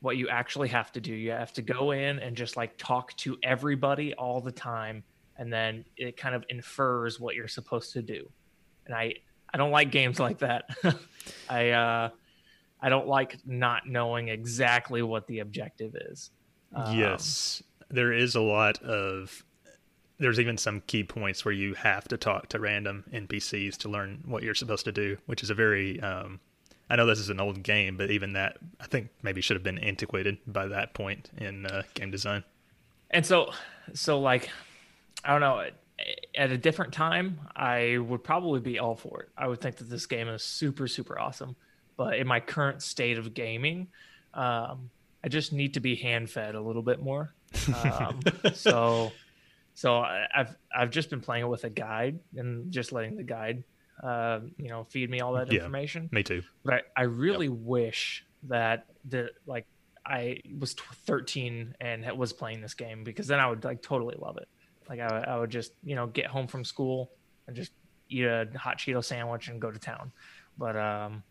what 0.00 0.16
you 0.16 0.30
actually 0.30 0.68
have 0.68 0.90
to 0.92 1.00
do. 1.02 1.12
You 1.12 1.32
have 1.32 1.52
to 1.52 1.62
go 1.62 1.90
in 1.90 2.20
and 2.20 2.34
just 2.34 2.56
like 2.56 2.78
talk 2.78 3.14
to 3.18 3.36
everybody 3.42 4.14
all 4.14 4.40
the 4.40 4.50
time, 4.50 5.04
and 5.36 5.52
then 5.52 5.84
it 5.98 6.16
kind 6.16 6.34
of 6.34 6.42
infers 6.48 7.20
what 7.20 7.34
you're 7.34 7.48
supposed 7.48 7.92
to 7.92 8.00
do. 8.00 8.26
And 8.86 8.94
I 8.94 9.14
I 9.52 9.58
don't 9.58 9.70
like 9.70 9.90
games 9.90 10.18
like 10.18 10.38
that. 10.38 10.70
I 11.48 11.70
uh 11.70 12.10
I 12.80 12.88
don't 12.88 13.06
like 13.06 13.38
not 13.46 13.86
knowing 13.86 14.28
exactly 14.28 15.02
what 15.02 15.26
the 15.26 15.38
objective 15.40 15.94
is. 15.94 16.30
Um, 16.74 16.98
yes, 16.98 17.62
there 17.90 18.12
is 18.12 18.34
a 18.34 18.40
lot 18.40 18.82
of. 18.82 19.44
There's 20.18 20.38
even 20.38 20.56
some 20.56 20.82
key 20.86 21.02
points 21.04 21.44
where 21.44 21.52
you 21.54 21.74
have 21.74 22.06
to 22.08 22.16
talk 22.16 22.48
to 22.50 22.60
random 22.60 23.04
NPCs 23.12 23.76
to 23.78 23.88
learn 23.88 24.22
what 24.24 24.42
you're 24.44 24.54
supposed 24.54 24.84
to 24.84 24.92
do, 24.92 25.16
which 25.26 25.42
is 25.42 25.50
a 25.50 25.54
very. 25.54 26.00
Um, 26.00 26.40
I 26.90 26.96
know 26.96 27.06
this 27.06 27.18
is 27.18 27.28
an 27.30 27.40
old 27.40 27.62
game, 27.62 27.96
but 27.96 28.10
even 28.10 28.32
that 28.34 28.58
I 28.80 28.86
think 28.86 29.08
maybe 29.22 29.40
should 29.40 29.56
have 29.56 29.62
been 29.64 29.78
antiquated 29.78 30.38
by 30.46 30.66
that 30.68 30.92
point 30.94 31.30
in 31.38 31.66
uh, 31.66 31.82
game 31.94 32.10
design. 32.10 32.44
and 33.10 33.24
so 33.26 33.52
so 33.94 34.18
like 34.20 34.48
i 35.24 35.30
don't 35.32 35.40
know 35.40 35.68
at 36.36 36.50
a 36.50 36.56
different 36.58 36.92
time 36.92 37.40
i 37.54 37.98
would 37.98 38.24
probably 38.24 38.60
be 38.60 38.78
all 38.78 38.96
for 38.96 39.20
it 39.22 39.28
i 39.36 39.46
would 39.46 39.60
think 39.60 39.76
that 39.76 39.88
this 39.90 40.06
game 40.06 40.28
is 40.28 40.42
super 40.42 40.86
super 40.88 41.18
awesome 41.18 41.54
but 41.96 42.16
in 42.16 42.26
my 42.26 42.40
current 42.40 42.82
state 42.82 43.18
of 43.18 43.34
gaming 43.34 43.88
um 44.34 44.90
I 45.24 45.28
just 45.28 45.52
need 45.52 45.74
to 45.74 45.80
be 45.80 45.94
hand 45.94 46.28
fed 46.30 46.56
a 46.56 46.60
little 46.60 46.82
bit 46.82 47.00
more. 47.00 47.32
Um, 47.84 48.18
so, 48.54 49.12
so 49.76 49.98
I- 49.98 50.26
I've 50.34 50.56
I've 50.76 50.90
just 50.90 51.10
been 51.10 51.20
playing 51.20 51.44
it 51.44 51.48
with 51.48 51.62
a 51.62 51.70
guide 51.70 52.18
and 52.36 52.72
just 52.72 52.90
letting 52.90 53.14
the 53.14 53.22
guide, 53.22 53.62
uh, 54.02 54.40
you 54.56 54.68
know, 54.68 54.82
feed 54.90 55.08
me 55.08 55.20
all 55.20 55.34
that 55.34 55.46
Yeah. 55.52 55.58
information. 55.60 56.08
Me 56.10 56.24
too. 56.24 56.42
But 56.64 56.74
I, 56.96 57.02
I 57.02 57.04
really 57.04 57.48
wish 57.48 58.24
that 58.48 58.86
the 59.08 59.30
like 59.46 59.66
I 60.04 60.40
was 60.58 60.74
tw- 60.74 60.92
13 61.06 61.76
and 61.80 62.04
was 62.18 62.32
playing 62.32 62.60
this 62.60 62.74
game 62.74 63.04
because 63.04 63.28
then 63.28 63.38
I 63.38 63.46
would 63.48 63.62
like 63.62 63.80
totally 63.80 64.16
love 64.18 64.38
it. 64.38 64.48
Like 64.92 65.00
I, 65.00 65.10
would- 65.18 65.28
I 65.28 65.38
would 65.38 65.48
just 65.50 65.72
you 65.82 65.94
know 65.96 66.06
get 66.06 66.26
home 66.26 66.46
from 66.46 66.64
school 66.66 67.10
and 67.46 67.56
just 67.56 67.72
eat 68.10 68.24
a 68.26 68.46
hot 68.56 68.76
Cheeto 68.76 69.02
sandwich 69.02 69.48
and 69.48 69.58
go 69.58 69.70
to 69.70 69.78
town. 69.78 70.12
But 70.58 70.76
um, 70.76 71.22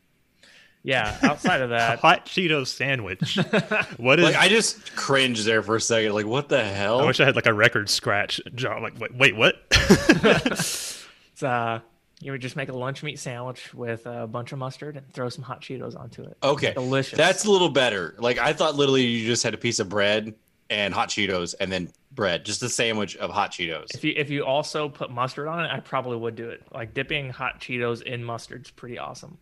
yeah, 0.82 1.16
outside 1.22 1.62
of 1.62 1.70
that, 1.78 2.00
Hot 2.00 2.26
Cheeto 2.26 2.66
sandwich. 2.66 3.38
What 3.98 4.18
is? 4.20 4.26
Like 4.26 4.36
I 4.36 4.48
just 4.50 4.96
cringed 4.96 5.46
there 5.46 5.62
for 5.62 5.76
a 5.76 5.82
second. 5.82 6.14
Like 6.14 6.26
what 6.26 6.50
the 6.50 6.64
hell? 6.64 7.02
I 7.02 7.06
wish 7.06 7.20
I 7.20 7.26
had 7.26 7.36
like 7.36 7.46
a 7.46 7.54
record 7.54 7.88
scratch 7.88 8.42
jaw. 8.56 8.80
Like, 8.80 9.00
wait, 9.00 9.14
wait 9.16 9.36
what? 9.36 9.62
it's 9.72 11.44
uh, 11.44 11.82
you 12.20 12.32
would 12.32 12.42
just 12.42 12.56
make 12.56 12.70
a 12.70 12.74
lunch 12.74 13.04
meat 13.04 13.20
sandwich 13.20 13.76
with 13.76 14.08
a 14.08 14.26
bunch 14.26 14.54
of 14.54 14.58
mustard 14.58 14.98
and 14.98 15.08
throw 15.14 15.30
some 15.30 15.44
hot 15.44 15.62
Cheetos 15.62 15.96
onto 15.96 16.24
it. 16.24 16.36
Okay, 16.42 16.74
delicious. 16.74 17.16
That's 17.18 17.46
a 17.46 17.52
little 17.52 17.70
better. 17.70 18.16
Like 18.18 18.40
I 18.40 18.54
thought, 18.54 18.76
literally, 18.76 19.06
you 19.06 19.28
just 19.28 19.44
had 19.44 19.54
a 19.54 19.58
piece 19.58 19.80
of 19.80 19.88
bread 19.88 20.34
and 20.72 20.94
hot 20.94 21.10
Cheetos, 21.10 21.54
and 21.60 21.72
then 21.72 21.92
bread, 22.14 22.46
just 22.46 22.64
a 22.64 22.70
sandwich 22.70 23.18
of 23.18 23.30
hot 23.30 23.52
Cheetos. 23.52 23.94
If 23.94 24.04
you 24.04 24.14
if 24.16 24.30
you 24.32 24.46
also 24.46 24.90
put 24.90 25.12
mustard 25.12 25.48
on 25.48 25.66
it, 25.66 25.70
I 25.70 25.82
probably 25.82 26.18
would 26.18 26.36
do 26.36 26.50
it. 26.50 26.64
Like 26.74 26.94
dipping 26.96 27.30
hot 27.30 27.60
Cheetos 27.60 28.02
in 28.02 28.24
mustard's 28.24 28.72
pretty 28.72 28.98
awesome. 28.98 29.38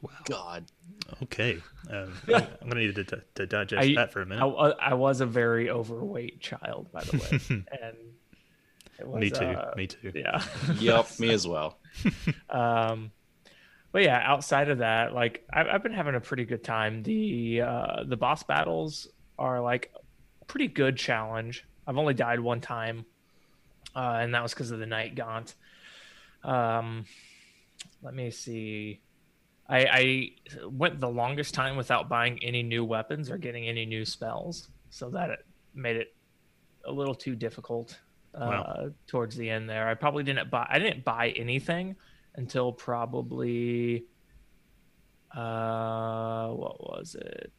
Wow. 0.00 0.10
God, 0.24 0.64
okay, 1.24 1.58
um, 1.90 2.12
I'm, 2.28 2.34
I'm 2.62 2.68
gonna 2.68 2.80
need 2.80 2.94
to, 2.94 3.04
to, 3.04 3.22
to 3.34 3.46
digest 3.46 3.82
I, 3.90 3.94
that 3.96 4.12
for 4.12 4.22
a 4.22 4.26
minute. 4.26 4.46
wa- 4.46 4.74
I 4.80 4.94
was 4.94 5.20
a 5.20 5.26
very 5.26 5.68
overweight 5.68 6.40
child, 6.40 6.90
by 6.92 7.02
the 7.02 7.18
way, 7.18 7.64
and 7.82 9.08
was, 9.08 9.20
Me 9.20 9.30
too. 9.30 9.44
uh, 9.44 9.74
Me 9.76 9.86
too. 9.88 10.12
Yeah. 10.14 10.42
yep, 10.78 11.08
me 11.18 11.30
as 11.30 11.46
well. 11.46 11.78
um, 12.48 13.10
but 13.92 14.02
yeah, 14.02 14.22
outside 14.24 14.68
of 14.68 14.78
that, 14.78 15.12
like 15.14 15.44
I've, 15.52 15.66
I've 15.66 15.82
been 15.82 15.92
having 15.94 16.14
a 16.14 16.20
pretty 16.20 16.44
good 16.44 16.62
time. 16.62 17.02
The 17.02 17.62
uh, 17.62 18.04
the 18.06 18.16
boss 18.16 18.42
battles 18.44 19.08
are 19.38 19.60
like 19.60 19.90
a 19.96 19.99
pretty 20.50 20.66
good 20.66 20.96
challenge. 20.96 21.64
I've 21.86 21.96
only 21.96 22.12
died 22.12 22.40
one 22.40 22.60
time, 22.60 23.06
uh, 23.94 24.18
and 24.20 24.34
that 24.34 24.42
was 24.42 24.52
because 24.52 24.72
of 24.72 24.80
the 24.80 24.86
night 24.86 25.14
gaunt. 25.14 25.54
Um, 26.42 27.04
let 28.02 28.14
me 28.14 28.32
see. 28.32 29.00
I, 29.68 29.86
I 29.86 30.30
went 30.66 30.98
the 30.98 31.08
longest 31.08 31.54
time 31.54 31.76
without 31.76 32.08
buying 32.08 32.42
any 32.42 32.64
new 32.64 32.84
weapons 32.84 33.30
or 33.30 33.38
getting 33.38 33.68
any 33.68 33.86
new 33.86 34.04
spells, 34.04 34.68
so 34.90 35.08
that 35.10 35.30
it 35.30 35.46
made 35.72 35.94
it 35.96 36.14
a 36.84 36.90
little 36.90 37.14
too 37.14 37.36
difficult 37.36 38.00
uh, 38.34 38.38
Wow. 38.40 38.90
towards 39.06 39.36
the 39.36 39.48
end. 39.48 39.70
There, 39.70 39.86
I 39.88 39.94
probably 39.94 40.24
didn't 40.24 40.50
buy. 40.50 40.66
I 40.68 40.80
didn't 40.80 41.04
buy 41.04 41.28
anything 41.30 41.94
until 42.34 42.72
probably 42.72 44.04
uh, 45.32 46.48
what 46.48 46.80
was 46.80 47.14
it? 47.14 47.52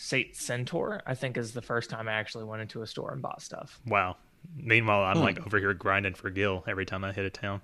Saint 0.00 0.34
Centaur, 0.36 1.02
I 1.06 1.14
think, 1.14 1.36
is 1.36 1.52
the 1.52 1.60
first 1.60 1.90
time 1.90 2.08
I 2.08 2.12
actually 2.12 2.44
went 2.44 2.62
into 2.62 2.82
a 2.82 2.86
store 2.86 3.12
and 3.12 3.20
bought 3.20 3.42
stuff. 3.42 3.80
Wow. 3.84 4.16
Meanwhile, 4.56 5.02
I'm 5.02 5.16
Hmm. 5.16 5.22
like 5.24 5.44
over 5.44 5.58
here 5.58 5.74
grinding 5.74 6.14
for 6.14 6.30
Gil 6.30 6.62
every 6.68 6.86
time 6.86 7.02
I 7.04 7.12
hit 7.12 7.26
a 7.26 7.30
town. 7.30 7.60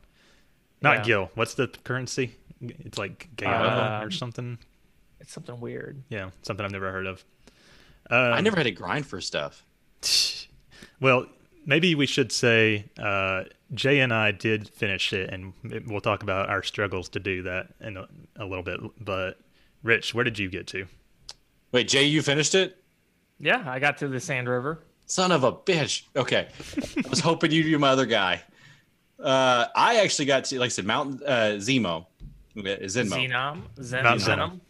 Not 0.82 0.98
Yeah. 0.98 1.02
Gil. 1.04 1.30
What's 1.34 1.54
the 1.54 1.68
currency? 1.68 2.34
It's 2.60 2.98
like 2.98 3.28
Gella 3.36 4.00
or 4.00 4.04
Um, 4.06 4.10
something. 4.12 4.58
It's 5.20 5.32
something 5.32 5.60
weird. 5.60 6.02
Yeah, 6.08 6.30
something 6.42 6.66
I've 6.66 6.72
never 6.72 6.90
heard 6.90 7.06
of. 7.06 7.24
Um, 8.10 8.32
I 8.34 8.40
never 8.40 8.56
had 8.56 8.64
to 8.64 8.72
grind 8.72 9.06
for 9.06 9.20
stuff. 9.20 9.64
Well, 11.00 11.26
maybe 11.66 11.94
we 11.94 12.06
should 12.06 12.30
say 12.32 12.86
uh, 12.98 13.44
Jay 13.72 14.00
and 14.00 14.12
I 14.12 14.30
did 14.32 14.68
finish 14.68 15.12
it, 15.12 15.30
and 15.30 15.52
we'll 15.86 16.00
talk 16.00 16.22
about 16.22 16.48
our 16.48 16.62
struggles 16.62 17.08
to 17.10 17.20
do 17.20 17.42
that 17.42 17.74
in 17.80 17.96
a, 17.96 18.08
a 18.36 18.44
little 18.44 18.62
bit. 18.62 18.80
But 19.02 19.38
Rich, 19.82 20.14
where 20.14 20.24
did 20.24 20.38
you 20.38 20.48
get 20.48 20.66
to? 20.68 20.86
Wait, 21.74 21.88
Jay, 21.88 22.04
you 22.04 22.22
finished 22.22 22.54
it? 22.54 22.80
Yeah, 23.40 23.64
I 23.66 23.80
got 23.80 23.98
to 23.98 24.06
the 24.06 24.20
Sand 24.20 24.48
River. 24.48 24.84
Son 25.06 25.32
of 25.32 25.42
a 25.42 25.50
bitch. 25.50 26.04
Okay, 26.14 26.46
I 27.04 27.08
was 27.10 27.18
hoping 27.18 27.50
you'd 27.50 27.64
be 27.64 27.76
my 27.76 27.88
other 27.88 28.06
guy. 28.06 28.40
Uh, 29.18 29.66
I 29.74 29.96
actually 29.96 30.26
got 30.26 30.44
to, 30.44 30.60
like 30.60 30.66
I 30.66 30.68
said, 30.68 30.86
Mount 30.86 31.20
uh, 31.24 31.56
Zemo. 31.56 32.06
Zenmo. 32.56 32.84
Xenom, 32.84 33.62
Zen, 33.82 34.04
Mount 34.04 34.20
Zenom, 34.20 34.60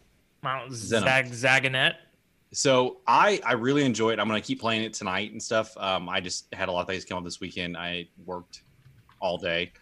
Mount 0.42 0.72
Zenom. 0.72 1.02
Zag, 1.02 1.26
Zaganet. 1.26 1.96
So 2.52 3.02
I 3.06 3.38
I 3.44 3.52
really 3.52 3.84
enjoy 3.84 4.14
it. 4.14 4.18
I'm 4.18 4.26
gonna 4.26 4.40
keep 4.40 4.58
playing 4.58 4.84
it 4.84 4.94
tonight 4.94 5.30
and 5.30 5.42
stuff. 5.42 5.76
Um, 5.76 6.08
I 6.08 6.20
just 6.20 6.46
had 6.54 6.70
a 6.70 6.72
lot 6.72 6.80
of 6.80 6.86
things 6.86 7.04
come 7.04 7.18
up 7.18 7.24
this 7.24 7.38
weekend. 7.38 7.76
I 7.76 8.08
worked 8.24 8.62
all 9.20 9.36
day 9.36 9.72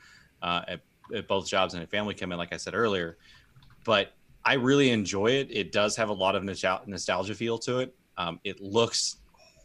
uh, 0.43 0.63
at, 0.67 0.81
at 1.15 1.29
both 1.29 1.47
jobs 1.47 1.75
and 1.75 1.83
had 1.83 1.89
family 1.89 2.15
come 2.15 2.33
in, 2.33 2.39
like 2.39 2.53
I 2.53 2.57
said 2.57 2.75
earlier. 2.75 3.17
But 3.85 4.13
I 4.45 4.55
really 4.55 4.91
enjoy 4.91 5.29
it. 5.29 5.49
It 5.51 5.73
does 5.73 5.97
have 5.97 6.09
a 6.09 6.13
lot 6.13 6.35
of 6.35 6.45
nostalgia 6.45 7.35
feel 7.35 7.59
to 7.59 7.79
it. 7.79 7.95
Um, 8.17 8.41
it 8.45 8.61
looks 8.61 9.17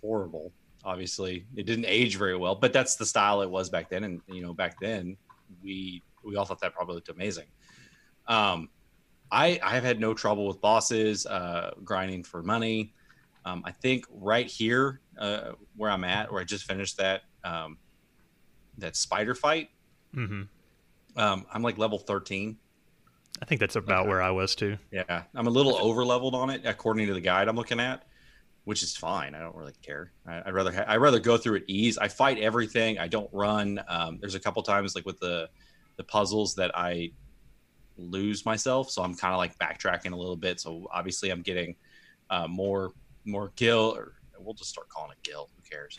horrible. 0.02 0.54
Obviously, 0.84 1.46
it 1.56 1.66
didn't 1.66 1.86
age 1.86 2.18
very 2.18 2.38
well, 2.38 2.56
but 2.56 2.72
that's 2.74 2.96
the 2.96 3.06
style 3.06 3.42
it 3.42 3.50
was 3.50 3.70
back 3.70 3.90
then. 3.90 4.04
And 4.04 4.22
you 4.28 4.42
know, 4.42 4.54
back 4.54 4.80
then 4.80 5.18
we 5.64 6.04
we 6.24 6.36
all 6.36 6.46
thought 6.46 6.62
that 6.62 6.74
probably 6.74 6.96
looked 6.96 7.10
amazing. 7.10 7.48
Um, 8.28 8.70
I 9.32 9.60
I've 9.64 9.84
had 9.84 10.00
no 10.00 10.14
trouble 10.14 10.48
with 10.48 10.62
bosses, 10.62 11.26
uh, 11.26 11.72
grinding 11.84 12.24
for 12.24 12.44
money. 12.44 12.94
Um, 13.46 13.64
I 13.66 13.72
think 13.72 14.06
right 14.12 14.48
here 14.48 15.02
uh, 15.18 15.54
where 15.76 15.90
I'm 15.90 16.04
at, 16.04 16.32
where 16.32 16.42
I 16.42 16.44
just 16.44 16.66
finished 16.66 16.98
that 16.98 17.22
um, 17.44 17.78
that 18.78 18.96
spider 18.96 19.36
fight, 19.36 19.70
hmm 20.14 20.44
um, 21.18 21.46
I'm 21.52 21.64
like 21.64 21.78
level 21.78 21.98
13. 21.98 22.58
I 23.42 23.46
think 23.46 23.60
that's 23.60 23.76
about 23.76 24.02
Okay. 24.02 24.10
where 24.10 24.22
I 24.22 24.32
was 24.32 24.56
too. 24.56 24.78
Yeah, 24.92 25.24
I'm 25.36 25.48
a 25.48 25.50
little 25.52 25.76
over 25.78 26.04
leveled 26.06 26.36
on 26.36 26.50
it 26.50 26.62
according 26.66 27.08
to 27.08 27.14
the 27.14 27.22
guide 27.22 27.48
I'm 27.48 27.56
looking 27.56 27.80
at, 27.80 28.04
which 28.64 28.82
is 28.84 28.96
fine. 28.98 29.36
I 29.36 29.40
don't 29.40 29.56
really 29.56 29.74
care. 29.82 30.12
I, 30.26 30.42
I'd 30.46 30.54
rather 30.54 30.72
ha- 30.72 30.86
I'd 30.88 30.98
rather 30.98 31.20
go 31.20 31.38
through 31.38 31.56
it 31.58 31.64
ease. 31.68 31.98
I 31.98 32.08
fight 32.08 32.40
everything. 32.40 32.98
I 33.00 33.08
don't 33.08 33.30
run. 33.32 33.82
Um, 33.88 34.18
there's 34.20 34.36
a 34.36 34.40
couple 34.40 34.64
times 34.64 34.96
like 34.96 35.06
with 35.06 35.20
the 35.20 35.50
the 35.98 36.04
puzzles 36.04 36.56
that 36.56 36.72
I 36.78 37.12
lose 37.98 38.46
myself, 38.46 38.90
so 38.92 39.02
I'm 39.04 39.16
kind 39.16 39.34
of 39.34 39.38
like 39.40 39.58
backtracking 39.58 40.12
a 40.12 40.16
little 40.16 40.36
bit. 40.36 40.60
So 40.60 40.88
obviously 40.92 41.30
I'm 41.30 41.42
getting 41.42 41.76
uh, 42.30 42.48
more 42.48 42.92
more 43.26 43.52
Gil, 43.56 43.94
or 43.96 44.14
we'll 44.40 44.54
just 44.54 44.70
start 44.70 44.90
calling 44.90 45.12
it 45.12 45.18
Gil. 45.24 45.50
Who 45.56 45.70
cares? 45.70 45.98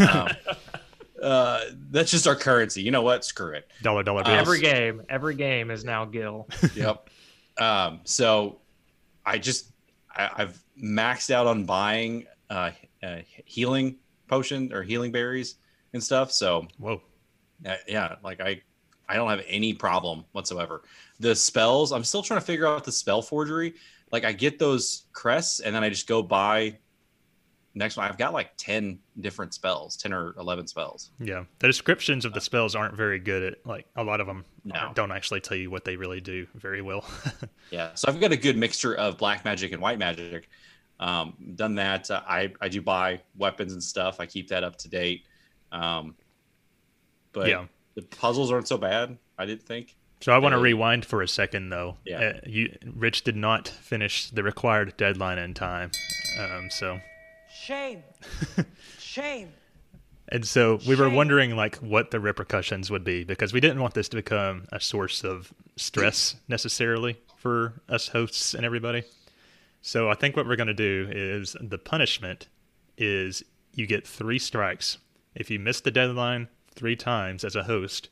um, 0.12 0.28
uh, 1.22 1.60
that's 1.90 2.10
just 2.10 2.26
our 2.26 2.36
currency. 2.36 2.82
You 2.82 2.90
know 2.90 3.02
what? 3.02 3.24
Screw 3.24 3.52
it. 3.52 3.70
Dollar 3.82 4.02
dollar 4.02 4.20
Uh, 4.22 4.24
bills. 4.24 4.38
Every 4.40 4.60
game, 4.60 5.02
every 5.08 5.34
game 5.34 5.70
is 5.70 5.84
now 5.84 6.04
Gil. 6.04 6.48
yep. 6.74 7.08
Um, 7.58 8.00
so 8.04 8.60
I 9.26 9.38
just 9.38 9.72
I, 10.14 10.30
I've 10.36 10.62
maxed 10.82 11.30
out 11.30 11.46
on 11.46 11.64
buying 11.64 12.26
uh, 12.48 12.70
uh, 13.02 13.18
healing 13.44 13.96
potion 14.28 14.72
or 14.72 14.82
healing 14.82 15.12
berries 15.12 15.56
and 15.92 16.02
stuff. 16.02 16.32
So 16.32 16.66
Whoa. 16.78 17.02
uh, 17.66 17.76
yeah, 17.86 18.16
like 18.24 18.40
I 18.40 18.62
I 19.08 19.16
don't 19.16 19.28
have 19.28 19.42
any 19.46 19.74
problem 19.74 20.24
whatsoever. 20.32 20.82
The 21.18 21.34
spells, 21.34 21.92
I'm 21.92 22.04
still 22.04 22.22
trying 22.22 22.40
to 22.40 22.46
figure 22.46 22.66
out 22.66 22.84
the 22.84 22.92
spell 22.92 23.20
forgery. 23.22 23.74
Like 24.12 24.24
I 24.24 24.32
get 24.32 24.58
those 24.58 25.04
crests 25.12 25.60
and 25.60 25.74
then 25.74 25.84
I 25.84 25.88
just 25.88 26.06
go 26.06 26.22
buy 26.22 26.78
next 27.74 27.96
one. 27.96 28.08
I've 28.08 28.18
got 28.18 28.32
like 28.32 28.50
10 28.56 28.98
different 29.20 29.54
spells, 29.54 29.96
10 29.96 30.12
or 30.12 30.34
11 30.38 30.66
spells. 30.66 31.10
Yeah, 31.20 31.44
the 31.60 31.66
descriptions 31.68 32.24
of 32.24 32.32
the 32.32 32.40
spells 32.40 32.74
aren't 32.74 32.94
very 32.96 33.18
good 33.18 33.42
at 33.52 33.66
like 33.66 33.86
a 33.96 34.02
lot 34.04 34.20
of 34.20 34.26
them 34.26 34.44
No. 34.64 34.90
don't 34.94 35.12
actually 35.12 35.40
tell 35.40 35.56
you 35.56 35.70
what 35.70 35.84
they 35.84 35.96
really 35.96 36.20
do 36.20 36.46
very 36.54 36.82
well. 36.82 37.04
Yeah, 37.70 37.94
so 37.94 38.08
I've 38.08 38.18
got 38.20 38.32
a 38.32 38.36
good 38.36 38.56
mixture 38.56 38.94
of 38.96 39.16
black 39.16 39.44
magic 39.44 39.70
and 39.72 39.80
white 39.80 39.98
magic. 40.00 40.48
Um, 40.98 41.34
done 41.54 41.76
that. 41.76 42.10
Uh, 42.10 42.20
I 42.26 42.52
I 42.60 42.68
do 42.68 42.82
buy 42.82 43.20
weapons 43.38 43.72
and 43.72 43.82
stuff. 43.82 44.18
I 44.18 44.26
keep 44.26 44.48
that 44.48 44.64
up 44.64 44.76
to 44.78 44.88
date. 44.88 45.24
Um, 45.70 46.16
but 47.32 47.48
Yeah. 47.48 47.66
the 47.94 48.02
puzzles 48.02 48.50
aren't 48.50 48.66
so 48.66 48.76
bad. 48.76 49.16
I 49.38 49.46
didn't 49.46 49.62
think. 49.62 49.94
so 50.20 50.32
I 50.32 50.38
want 50.38 50.52
to 50.54 50.58
rewind 50.58 51.04
for 51.06 51.22
a 51.22 51.28
second 51.28 51.70
though. 51.70 51.96
Yeah. 52.04 52.18
Uh, 52.20 52.40
you 52.44 52.76
Rich 52.84 53.22
did 53.22 53.36
not 53.36 53.68
finish 53.68 54.30
the 54.30 54.42
required 54.42 54.96
deadline 54.96 55.38
in 55.38 55.54
time. 55.54 55.92
Um, 56.40 56.68
so 56.70 56.98
Shame. 57.60 58.02
Shame. 58.98 59.52
And 60.28 60.46
so 60.46 60.78
we 60.86 60.94
were 60.94 61.10
wondering 61.10 61.56
like 61.56 61.76
what 61.76 62.10
the 62.10 62.18
repercussions 62.18 62.90
would 62.90 63.04
be 63.04 63.24
because 63.24 63.52
we 63.52 63.60
didn't 63.60 63.80
want 63.80 63.94
this 63.94 64.08
to 64.10 64.16
become 64.16 64.66
a 64.72 64.80
source 64.80 65.24
of 65.24 65.52
stress 65.76 66.36
necessarily 66.48 67.20
for 67.36 67.82
us 67.88 68.08
hosts 68.08 68.54
and 68.54 68.64
everybody. 68.64 69.02
So 69.82 70.08
I 70.08 70.14
think 70.14 70.36
what 70.36 70.46
we're 70.46 70.56
going 70.56 70.68
to 70.68 70.74
do 70.74 71.08
is 71.10 71.54
the 71.60 71.78
punishment 71.78 72.48
is 72.96 73.42
you 73.74 73.86
get 73.86 74.06
3 74.06 74.38
strikes. 74.38 74.98
If 75.34 75.50
you 75.50 75.58
miss 75.58 75.80
the 75.80 75.90
deadline 75.90 76.48
3 76.76 76.96
times 76.96 77.44
as 77.44 77.56
a 77.56 77.64
host, 77.64 78.08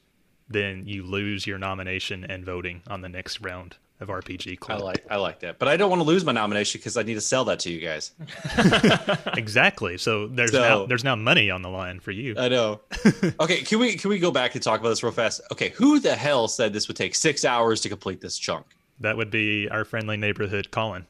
then 0.49 0.85
you 0.87 1.03
lose 1.03 1.47
your 1.47 1.59
nomination 1.59 2.25
and 2.25 2.45
voting 2.45 2.83
on 2.89 3.01
the 3.01 3.09
next 3.09 3.41
round 3.41 3.77
of 4.01 4.09
RPG. 4.09 4.53
I 4.53 4.57
Club. 4.57 4.81
like 4.83 5.07
I 5.11 5.17
like 5.17 5.41
that, 5.41 5.59
but 5.59 5.69
I 5.69 5.77
don't 5.77 5.91
want 5.91 6.01
to 6.01 6.07
lose 6.07 6.25
my 6.25 6.33
nomination 6.33 6.79
because 6.79 6.97
I 6.97 7.03
need 7.03 7.15
to 7.15 7.21
sell 7.21 7.45
that 7.47 7.59
to 7.61 7.71
you 7.71 7.81
guys. 7.81 8.13
exactly. 9.37 9.99
So 9.99 10.29
there's 10.29 10.53
So- 10.53 10.61
now 10.61 10.87
there's 10.87 11.05
now 11.05 11.17
money 11.17 11.51
on 11.51 11.63
the 11.63 11.69
line 11.69 12.01
for 12.01 12.11
you. 12.11 12.35
I 12.39 12.49
know. 12.49 12.81
okay, 13.41 13.63
can 13.63 13.79
we 13.79 13.95
can 13.95 14.11
we 14.11 14.19
go 14.19 14.31
back 14.31 14.55
and 14.55 14.63
talk 14.63 14.81
about 14.81 14.91
this 14.91 15.03
real 15.03 15.13
fast? 15.13 15.41
Okay, 15.53 15.71
who 15.71 15.99
the 16.01 16.15
hell 16.15 16.49
said 16.49 16.73
this 16.73 16.89
would 16.89 16.97
take 16.97 17.15
six 17.15 17.45
hours 17.45 17.81
to 17.83 17.89
complete 17.89 18.21
this 18.21 18.39
chunk? 18.39 18.67
That 19.01 19.17
would 19.17 19.31
be 19.31 19.69
our 19.69 19.85
friendly 19.85 20.17
neighborhood 20.17 20.71
Colin. 20.71 21.07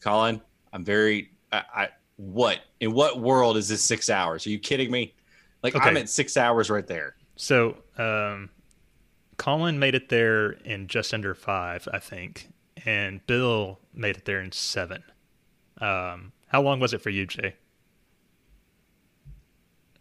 Colin, 0.00 0.40
I'm 0.72 0.84
very. 0.84 1.30
I, 1.52 1.62
I 1.74 1.88
what 2.16 2.60
in 2.80 2.92
what 2.92 3.20
world 3.20 3.56
is 3.56 3.68
this 3.68 3.82
six 3.82 4.08
hours? 4.10 4.46
Are 4.46 4.50
you 4.50 4.58
kidding 4.58 4.90
me? 4.90 5.14
Like 5.62 5.74
I'm 5.74 5.96
at 5.96 6.08
six 6.08 6.36
hours 6.36 6.68
right 6.68 6.86
there. 6.86 7.16
So 7.36 7.76
um, 7.96 8.50
Colin 9.36 9.78
made 9.78 9.94
it 9.94 10.08
there 10.08 10.52
in 10.52 10.86
just 10.86 11.12
under 11.12 11.34
five, 11.34 11.88
I 11.92 11.98
think, 11.98 12.48
and 12.84 13.24
Bill 13.26 13.80
made 13.92 14.16
it 14.16 14.24
there 14.24 14.40
in 14.40 14.52
seven. 14.52 15.02
Um, 15.80 16.32
how 16.48 16.62
long 16.62 16.80
was 16.80 16.92
it 16.92 17.02
for 17.02 17.10
you, 17.10 17.26
Jay? 17.26 17.56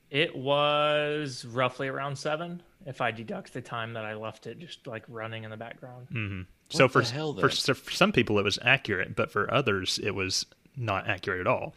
It 0.10 0.36
was 0.36 1.44
roughly 1.46 1.88
around 1.88 2.18
seven, 2.18 2.62
if 2.86 3.02
I 3.02 3.10
deduct 3.10 3.54
the 3.54 3.62
time 3.62 3.94
that 3.94 4.06
I 4.06 4.14
left 4.14 4.46
it 4.46 4.60
just 4.60 4.86
like 4.86 5.04
running 5.08 5.44
in 5.44 5.50
the 5.50 5.58
background. 5.58 6.08
hmm 6.12 6.42
So 6.70 6.88
for 6.88 7.02
hell, 7.02 7.34
for, 7.34 7.50
so 7.50 7.74
for 7.74 7.92
some 7.92 8.12
people 8.12 8.38
it 8.38 8.44
was 8.44 8.60
accurate, 8.62 9.16
but 9.16 9.32
for 9.32 9.52
others 9.52 10.00
it 10.04 10.12
was 10.12 10.46
not 10.78 11.08
accurate 11.08 11.40
at 11.40 11.48
all. 11.48 11.74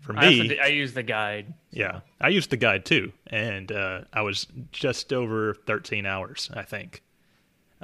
For 0.00 0.16
I, 0.16 0.28
me, 0.30 0.48
did- 0.48 0.60
I 0.60 0.66
used 0.68 0.94
the 0.94 1.02
guide. 1.02 1.52
yeah, 1.70 2.00
I 2.20 2.28
used 2.28 2.50
the 2.50 2.56
guide 2.56 2.84
too, 2.84 3.12
and 3.26 3.70
uh, 3.70 4.02
I 4.12 4.22
was 4.22 4.46
just 4.72 5.12
over 5.12 5.54
13 5.66 6.06
hours, 6.06 6.50
I 6.54 6.62
think. 6.62 7.02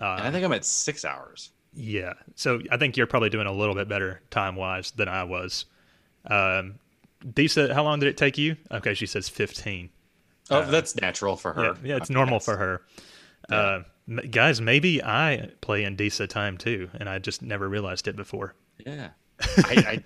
Uh, 0.01 0.17
And 0.19 0.29
I 0.29 0.31
think 0.31 0.45
I'm 0.45 0.53
at 0.53 0.65
six 0.65 1.05
hours. 1.05 1.51
Yeah. 1.75 2.15
So 2.35 2.61
I 2.71 2.77
think 2.79 2.97
you're 2.97 3.07
probably 3.07 3.29
doing 3.31 3.47
a 3.47 3.53
little 3.53 3.75
bit 3.75 3.87
better 3.89 4.21
time 4.31 4.57
wise 4.57 4.91
than 4.93 5.09
I 5.09 5.25
was. 5.25 5.67
Um, 6.27 6.77
Disa, 7.35 7.73
how 7.75 7.83
long 7.85 8.01
did 8.01 8.09
it 8.09 8.17
take 8.17 8.39
you? 8.39 8.57
Okay, 8.71 8.95
she 8.95 9.07
says 9.07 9.29
15. 9.29 9.91
Oh, 10.51 10.65
that's 10.71 10.97
natural 10.97 11.37
for 11.37 11.53
her. 11.53 11.65
Yeah, 11.65 11.75
yeah 11.85 11.97
it's 11.97 12.09
normal 12.11 12.41
for 12.41 12.57
her. 12.57 12.83
Uh, 13.51 13.81
m- 14.09 14.21
guys, 14.31 14.61
maybe 14.61 15.03
I 15.03 15.51
play 15.61 15.85
in 15.85 15.97
Disa 15.97 16.27
time 16.27 16.57
too, 16.57 16.89
and 16.95 17.09
I 17.09 17.19
just 17.19 17.43
never 17.43 17.69
realized 17.69 18.09
it 18.09 18.17
before. 18.17 18.55
Yeah. 18.85 19.11
I, 19.41 19.45
I, 19.87 20.05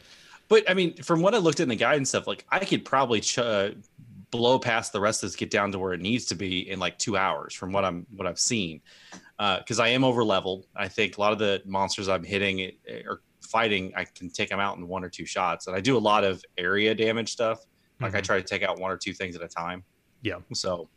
but 0.50 0.68
I 0.68 0.74
mean, 0.74 0.94
from 1.02 1.22
what 1.22 1.34
I 1.34 1.38
looked 1.38 1.60
at 1.60 1.62
in 1.62 1.68
the 1.70 1.76
guide 1.76 1.96
and 1.96 2.06
stuff, 2.06 2.26
like 2.26 2.44
I 2.50 2.58
could 2.66 2.84
probably 2.84 3.20
ch- 3.22 3.38
uh, 3.38 3.70
blow 4.30 4.58
past 4.58 4.92
the 4.92 5.00
rest 5.00 5.22
of 5.22 5.30
this, 5.30 5.36
get 5.36 5.50
down 5.50 5.72
to 5.72 5.78
where 5.78 5.94
it 5.94 6.00
needs 6.00 6.26
to 6.26 6.34
be 6.34 6.68
in 6.70 6.78
like 6.78 6.98
two 6.98 7.16
hours 7.16 7.54
from 7.54 7.72
what 7.72 7.84
I'm 7.86 8.06
what 8.16 8.26
I've 8.28 8.38
seen. 8.38 8.82
Because 9.38 9.80
I 9.80 9.88
am 9.88 10.04
over 10.04 10.22
leveled. 10.22 10.66
I 10.76 10.86
think 10.88 11.16
a 11.16 11.20
lot 11.20 11.32
of 11.32 11.38
the 11.38 11.62
monsters 11.64 12.08
I'm 12.10 12.22
hitting 12.22 12.72
or 13.06 13.22
fighting, 13.40 13.90
I 13.96 14.04
can 14.04 14.28
take 14.28 14.50
them 14.50 14.60
out 14.60 14.76
in 14.76 14.86
one 14.86 15.02
or 15.02 15.08
two 15.08 15.24
shots, 15.24 15.66
and 15.66 15.74
I 15.74 15.80
do 15.80 15.96
a 15.96 15.98
lot 15.98 16.24
of 16.24 16.44
area 16.58 16.94
damage 16.94 17.32
stuff. 17.32 17.64
Like 18.00 18.14
I 18.14 18.20
Mhm. 18.20 18.24
try 18.24 18.36
to 18.36 18.46
take 18.46 18.62
out 18.62 18.78
one 18.78 18.90
or 18.90 18.98
two 18.98 19.14
things 19.14 19.34
at 19.36 19.42
a 19.42 19.48
time. 19.48 19.82
Yeah. 20.22 20.40
So 20.52 20.90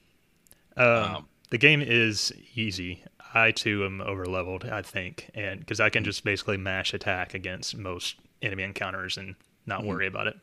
Um, 0.75 0.85
Um, 1.15 1.29
the 1.51 1.57
game 1.59 1.81
is 1.81 2.33
easy. 2.55 3.03
I 3.35 3.51
too 3.51 3.85
am 3.85 4.01
over 4.01 4.25
leveled, 4.25 4.65
I 4.65 4.81
think, 4.81 5.29
and 5.35 5.59
because 5.59 5.79
I 5.79 5.89
can 5.89 6.03
just 6.03 6.23
basically 6.23 6.57
mash 6.57 6.93
attack 6.95 7.33
against 7.35 7.77
most 7.77 8.15
enemy 8.43 8.63
encounters 8.63 9.17
and 9.17 9.35
not 9.65 9.81
Mhm. 9.81 9.87
worry 9.87 10.07
about 10.07 10.27
it. 10.27 10.37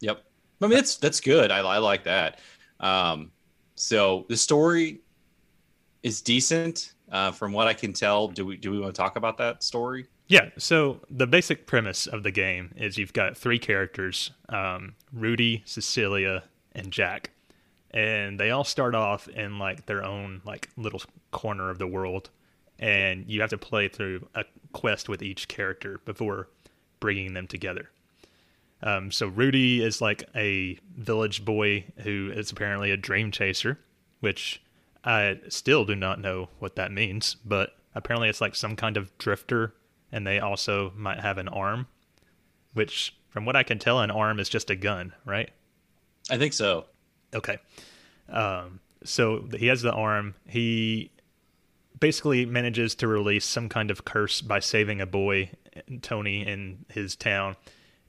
Yep. 0.00 0.24
I 0.62 0.66
mean, 0.66 0.76
that's 0.76 0.96
that's 0.96 1.20
good. 1.20 1.50
I, 1.50 1.58
I 1.58 1.78
like 1.78 2.04
that. 2.04 2.40
Um, 2.80 3.30
so 3.74 4.24
the 4.28 4.36
story 4.36 5.00
is 6.02 6.22
decent. 6.22 6.92
Uh, 7.10 7.30
from 7.30 7.52
what 7.52 7.68
I 7.68 7.72
can 7.74 7.92
tell, 7.92 8.26
do 8.28 8.44
we 8.46 8.56
do 8.56 8.70
we 8.70 8.80
want 8.80 8.94
to 8.94 8.98
talk 9.00 9.16
about 9.16 9.38
that 9.38 9.62
story? 9.62 10.06
Yeah, 10.28 10.50
so 10.58 11.00
the 11.08 11.26
basic 11.26 11.66
premise 11.68 12.08
of 12.08 12.24
the 12.24 12.32
game 12.32 12.74
is 12.76 12.98
you've 12.98 13.12
got 13.12 13.36
three 13.36 13.60
characters 13.60 14.32
um, 14.48 14.94
Rudy, 15.12 15.62
Cecilia, 15.66 16.42
and 16.72 16.90
Jack. 16.92 17.30
And 17.92 18.38
they 18.38 18.50
all 18.50 18.64
start 18.64 18.94
off 18.96 19.28
in 19.28 19.58
like 19.60 19.86
their 19.86 20.04
own 20.04 20.42
like 20.44 20.68
little 20.76 21.00
corner 21.30 21.70
of 21.70 21.78
the 21.78 21.86
world. 21.86 22.30
And 22.78 23.24
you 23.28 23.40
have 23.40 23.50
to 23.50 23.58
play 23.58 23.88
through 23.88 24.26
a 24.34 24.44
quest 24.72 25.08
with 25.08 25.22
each 25.22 25.46
character 25.48 26.00
before 26.04 26.48
bringing 27.00 27.34
them 27.34 27.46
together. 27.46 27.90
Um, 28.82 29.10
so 29.10 29.26
Rudy 29.26 29.82
is 29.82 30.00
like 30.00 30.28
a 30.34 30.78
village 30.96 31.44
boy 31.44 31.84
who 31.98 32.30
is 32.34 32.50
apparently 32.50 32.90
a 32.90 32.96
dream 32.96 33.30
chaser, 33.30 33.78
which 34.20 34.62
I 35.04 35.38
still 35.48 35.84
do 35.84 35.94
not 35.94 36.20
know 36.20 36.48
what 36.58 36.76
that 36.76 36.92
means, 36.92 37.36
but 37.44 37.70
apparently 37.94 38.28
it's 38.28 38.40
like 38.40 38.54
some 38.54 38.76
kind 38.76 38.96
of 38.96 39.16
drifter, 39.18 39.74
and 40.12 40.26
they 40.26 40.38
also 40.40 40.92
might 40.96 41.20
have 41.20 41.38
an 41.38 41.48
arm, 41.48 41.86
which, 42.74 43.16
from 43.30 43.44
what 43.44 43.56
I 43.56 43.62
can 43.62 43.78
tell, 43.78 44.00
an 44.00 44.10
arm 44.10 44.38
is 44.38 44.48
just 44.48 44.68
a 44.68 44.76
gun, 44.76 45.14
right? 45.24 45.50
I 46.28 46.36
think 46.38 46.52
so. 46.52 46.86
Okay. 47.34 47.58
Um, 48.28 48.80
so 49.04 49.48
he 49.56 49.68
has 49.68 49.82
the 49.82 49.92
arm. 49.92 50.34
He 50.46 51.10
basically 51.98 52.44
manages 52.44 52.94
to 52.96 53.08
release 53.08 53.44
some 53.44 53.68
kind 53.68 53.90
of 53.90 54.04
curse 54.04 54.40
by 54.40 54.58
saving 54.58 55.00
a 55.00 55.06
boy, 55.06 55.50
Tony, 56.02 56.46
in 56.46 56.84
his 56.88 57.16
town. 57.16 57.56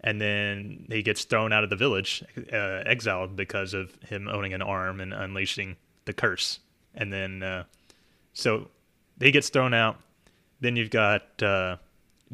And 0.02 0.22
then 0.22 0.86
he 0.90 1.02
gets 1.02 1.24
thrown 1.24 1.52
out 1.52 1.64
of 1.64 1.70
the 1.70 1.76
village, 1.76 2.24
uh, 2.54 2.84
exiled 2.86 3.36
because 3.36 3.74
of 3.74 3.96
him 4.04 4.28
owning 4.28 4.54
an 4.54 4.62
arm 4.62 5.02
and 5.02 5.14
unleashing 5.14 5.76
the 6.06 6.14
curse. 6.14 6.60
And 6.94 7.12
then, 7.12 7.44
uh, 7.44 7.64
so 8.34 8.70
he 9.20 9.32
gets 9.32 9.50
thrown 9.50 9.74
out. 9.74 10.00
Then 10.60 10.76
you've 10.76 10.92
got 10.92 11.42
uh, 11.42 11.78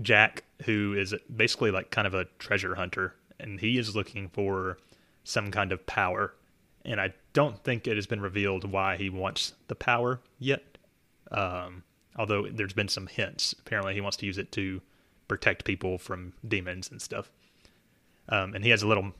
Jack, 0.02 0.44
who 0.66 0.94
is 0.94 1.14
basically 1.34 1.72
like 1.72 1.92
kind 1.92 2.08
of 2.08 2.14
a 2.14 2.26
treasure 2.40 2.76
hunter, 2.76 3.16
and 3.40 3.60
he 3.60 3.78
is 3.78 3.96
looking 3.96 4.30
for 4.30 4.78
some 5.24 5.52
kind 5.52 5.72
of 5.72 5.86
power. 5.86 6.34
And 6.86 7.00
I 7.00 7.14
don't 7.32 7.62
think 7.64 7.88
it 7.88 7.96
has 7.96 8.08
been 8.08 8.22
revealed 8.22 8.70
why 8.70 8.98
he 8.98 9.10
wants 9.10 9.54
the 9.68 9.76
power 9.76 10.20
yet. 10.38 10.78
Um, 11.32 11.84
although 12.18 12.48
there's 12.48 12.74
been 12.74 12.90
some 12.90 13.08
hints. 13.08 13.56
Apparently, 13.60 13.94
he 13.94 14.02
wants 14.02 14.18
to 14.18 14.26
use 14.26 14.38
it 14.38 14.52
to 14.54 14.82
protect 15.28 15.66
people 15.66 15.98
from 15.98 16.34
demons 16.48 16.90
and 16.92 17.02
stuff. 17.02 17.32
Um, 18.30 18.54
and 18.54 18.64
he 18.64 18.70
has 18.70 18.84
a 18.84 18.88
little 18.88 19.14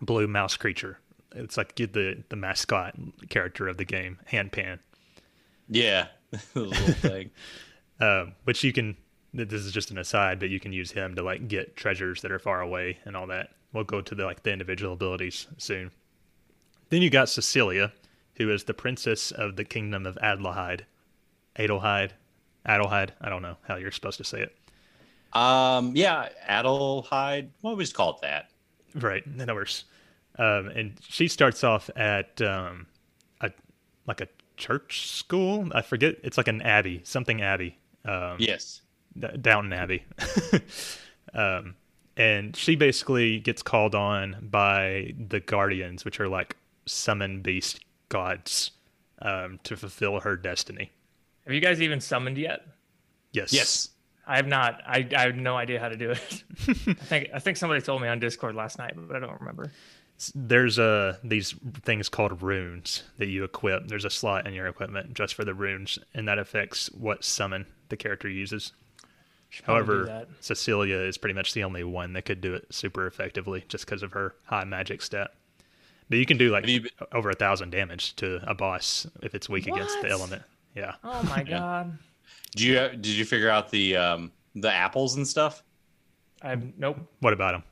blue 0.00 0.26
mouse 0.26 0.56
creature. 0.56 0.98
It's 1.34 1.56
like 1.56 1.74
the 1.76 2.22
the 2.28 2.36
mascot 2.36 2.94
character 3.28 3.68
of 3.68 3.76
the 3.76 3.84
game, 3.84 4.18
Hanpan. 4.30 4.78
Yeah, 5.68 6.08
little 6.54 6.72
thing. 6.94 7.30
uh, 8.00 8.26
which 8.44 8.62
you 8.64 8.72
can. 8.72 8.96
This 9.32 9.62
is 9.64 9.72
just 9.72 9.90
an 9.90 9.98
aside, 9.98 10.38
but 10.38 10.48
you 10.50 10.60
can 10.60 10.72
use 10.72 10.92
him 10.92 11.16
to 11.16 11.22
like 11.22 11.48
get 11.48 11.74
treasures 11.76 12.22
that 12.22 12.30
are 12.30 12.38
far 12.38 12.60
away 12.60 12.98
and 13.04 13.16
all 13.16 13.26
that. 13.26 13.50
We'll 13.72 13.82
go 13.82 14.00
to 14.00 14.14
the 14.14 14.24
like 14.24 14.44
the 14.44 14.52
individual 14.52 14.92
abilities 14.92 15.48
soon. 15.58 15.90
Then 16.90 17.02
you 17.02 17.10
got 17.10 17.28
Cecilia, 17.28 17.92
who 18.36 18.48
is 18.52 18.64
the 18.64 18.74
princess 18.74 19.32
of 19.32 19.56
the 19.56 19.64
kingdom 19.64 20.06
of 20.06 20.16
Adelheid. 20.22 20.82
Adelheid, 21.58 22.10
Adelheid. 22.64 23.10
I 23.20 23.28
don't 23.28 23.42
know 23.42 23.56
how 23.62 23.74
you're 23.74 23.90
supposed 23.90 24.18
to 24.18 24.24
say 24.24 24.42
it. 24.42 24.56
Um, 25.34 25.92
yeah, 25.94 26.28
Adelhyde. 26.48 27.48
What 27.60 27.76
was 27.76 27.88
just 27.88 27.96
call 27.96 28.10
it 28.10 28.20
that? 28.22 28.50
Right, 28.94 29.22
that 29.38 29.54
works. 29.54 29.84
Um, 30.38 30.68
and 30.68 30.92
she 31.08 31.28
starts 31.28 31.64
off 31.64 31.90
at 31.96 32.40
um, 32.42 32.86
a 33.40 33.50
like 34.06 34.20
a 34.20 34.28
church 34.56 35.08
school. 35.10 35.68
I 35.72 35.82
forget. 35.82 36.16
It's 36.22 36.36
like 36.36 36.48
an 36.48 36.62
abbey, 36.62 37.00
something 37.04 37.42
abbey. 37.42 37.78
Um, 38.04 38.36
Yes. 38.38 38.82
D- 39.18 39.28
Downton 39.40 39.72
Abbey. 39.72 40.04
um, 41.34 41.74
and 42.16 42.54
she 42.56 42.76
basically 42.76 43.40
gets 43.40 43.62
called 43.62 43.94
on 43.94 44.48
by 44.50 45.14
the 45.28 45.40
Guardians, 45.40 46.04
which 46.04 46.20
are 46.20 46.28
like 46.28 46.56
summon 46.86 47.40
beast 47.42 47.80
gods, 48.08 48.72
um, 49.22 49.58
to 49.64 49.76
fulfill 49.76 50.20
her 50.20 50.36
destiny. 50.36 50.92
Have 51.44 51.54
you 51.54 51.60
guys 51.60 51.80
even 51.82 52.00
summoned 52.00 52.38
yet? 52.38 52.66
Yes. 53.32 53.52
Yes. 53.52 53.88
I 54.26 54.36
have 54.36 54.46
not. 54.46 54.82
I, 54.86 55.06
I 55.16 55.22
have 55.22 55.36
no 55.36 55.56
idea 55.56 55.80
how 55.80 55.88
to 55.88 55.96
do 55.96 56.10
it. 56.10 56.44
I 56.88 56.94
think 56.94 57.28
I 57.34 57.38
think 57.38 57.56
somebody 57.56 57.80
told 57.80 58.02
me 58.02 58.08
on 58.08 58.18
Discord 58.18 58.54
last 58.54 58.78
night, 58.78 58.94
but 58.96 59.14
I 59.16 59.20
don't 59.20 59.38
remember. 59.40 59.70
There's 60.34 60.78
uh 60.78 61.16
these 61.24 61.54
things 61.82 62.08
called 62.08 62.42
runes 62.42 63.02
that 63.18 63.26
you 63.26 63.44
equip. 63.44 63.88
There's 63.88 64.04
a 64.04 64.10
slot 64.10 64.46
in 64.46 64.54
your 64.54 64.66
equipment 64.66 65.14
just 65.14 65.34
for 65.34 65.44
the 65.44 65.54
runes, 65.54 65.98
and 66.14 66.26
that 66.28 66.38
affects 66.38 66.90
what 66.92 67.24
summon 67.24 67.66
the 67.88 67.96
character 67.96 68.28
uses. 68.28 68.72
However, 69.62 70.04
that. 70.06 70.28
Cecilia 70.40 70.96
is 70.98 71.16
pretty 71.16 71.34
much 71.34 71.54
the 71.54 71.64
only 71.64 71.84
one 71.84 72.12
that 72.14 72.24
could 72.24 72.40
do 72.40 72.54
it 72.54 72.66
super 72.74 73.06
effectively, 73.06 73.64
just 73.68 73.84
because 73.86 74.02
of 74.02 74.12
her 74.12 74.34
high 74.46 74.64
magic 74.64 75.02
stat. 75.02 75.30
But 76.08 76.18
you 76.18 76.26
can 76.26 76.36
do 76.38 76.50
like 76.50 76.64
been- 76.64 76.88
over 77.12 77.30
a 77.30 77.34
thousand 77.34 77.70
damage 77.70 78.16
to 78.16 78.40
a 78.48 78.54
boss 78.54 79.06
if 79.22 79.34
it's 79.34 79.48
weak 79.48 79.66
against 79.66 80.00
the 80.02 80.10
element. 80.10 80.42
Yeah. 80.74 80.94
Oh 81.04 81.22
my 81.24 81.42
god. 81.48 81.98
Did 82.54 82.62
you 82.62 82.74
did 82.90 83.06
you 83.06 83.24
figure 83.24 83.50
out 83.50 83.70
the 83.70 83.96
um 83.96 84.32
the 84.54 84.72
apples 84.72 85.16
and 85.16 85.26
stuff? 85.26 85.62
I 86.42 86.56
nope. 86.76 86.98
What 87.20 87.32
about 87.32 87.52
them? 87.52 87.62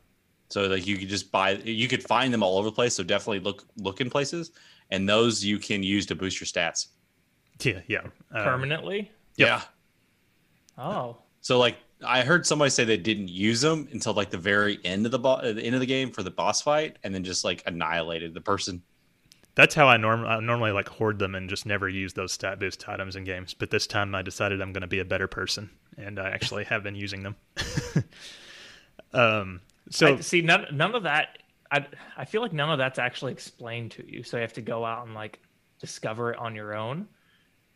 So 0.48 0.66
like 0.66 0.86
you 0.86 0.98
could 0.98 1.09
just 1.09 1.30
buy 1.30 1.52
you 1.52 1.88
could 1.88 2.02
find 2.02 2.32
them 2.32 2.42
all 2.42 2.59
over 2.59 2.68
the 2.68 2.74
place. 2.74 2.94
So 2.94 3.02
definitely 3.02 3.40
look 3.40 3.64
look 3.76 4.00
in 4.00 4.10
places, 4.10 4.50
and 4.90 5.09
those 5.09 5.44
you 5.44 5.59
can 5.59 5.82
use 5.82 6.06
to 6.06 6.14
boost 6.14 6.40
your 6.40 6.46
stats. 6.46 6.88
Yeah, 7.60 7.80
yeah. 7.86 8.00
Uh, 8.34 8.44
Permanently. 8.44 9.10
Yeah. 9.36 9.62
Oh. 10.76 11.16
So 11.40 11.59
like 11.59 11.76
I 12.04 12.22
heard 12.22 12.46
somebody 12.46 12.70
say 12.70 12.84
they 12.84 12.96
didn't 12.96 13.28
use 13.28 13.60
them 13.60 13.88
until 13.92 14.12
like 14.14 14.30
the 14.30 14.38
very 14.38 14.80
end 14.84 15.06
of 15.06 15.12
the, 15.12 15.18
bo- 15.18 15.34
uh, 15.34 15.52
the 15.52 15.62
end 15.62 15.74
of 15.74 15.80
the 15.80 15.86
game 15.86 16.10
for 16.10 16.22
the 16.22 16.30
boss 16.30 16.60
fight, 16.60 16.96
and 17.04 17.14
then 17.14 17.22
just 17.22 17.44
like 17.44 17.62
annihilated 17.66 18.34
the 18.34 18.40
person. 18.40 18.82
That's 19.54 19.74
how 19.74 19.86
I, 19.86 19.98
norm- 19.98 20.24
I 20.24 20.40
normally 20.40 20.70
like 20.72 20.88
hoard 20.88 21.18
them 21.18 21.34
and 21.34 21.48
just 21.50 21.66
never 21.66 21.88
use 21.88 22.14
those 22.14 22.32
stat 22.32 22.58
boost 22.58 22.88
items 22.88 23.16
in 23.16 23.24
games. 23.24 23.52
But 23.52 23.70
this 23.70 23.86
time 23.86 24.14
I 24.14 24.22
decided 24.22 24.62
I'm 24.62 24.72
going 24.72 24.80
to 24.82 24.86
be 24.86 24.98
a 25.00 25.04
better 25.04 25.26
person, 25.28 25.70
and 25.98 26.18
I 26.18 26.30
actually 26.30 26.64
have 26.64 26.82
been 26.82 26.94
using 26.94 27.22
them. 27.22 27.36
um, 29.12 29.60
so 29.90 30.16
I, 30.16 30.20
see, 30.20 30.40
none 30.42 30.66
none 30.72 30.94
of 30.94 31.02
that. 31.02 31.38
I 31.70 31.86
I 32.16 32.24
feel 32.24 32.40
like 32.42 32.52
none 32.52 32.70
of 32.70 32.78
that's 32.78 32.98
actually 32.98 33.32
explained 33.32 33.90
to 33.92 34.10
you, 34.10 34.22
so 34.22 34.36
you 34.36 34.42
have 34.42 34.52
to 34.54 34.62
go 34.62 34.84
out 34.84 35.04
and 35.06 35.14
like 35.14 35.38
discover 35.80 36.32
it 36.32 36.38
on 36.38 36.54
your 36.54 36.74
own, 36.74 37.06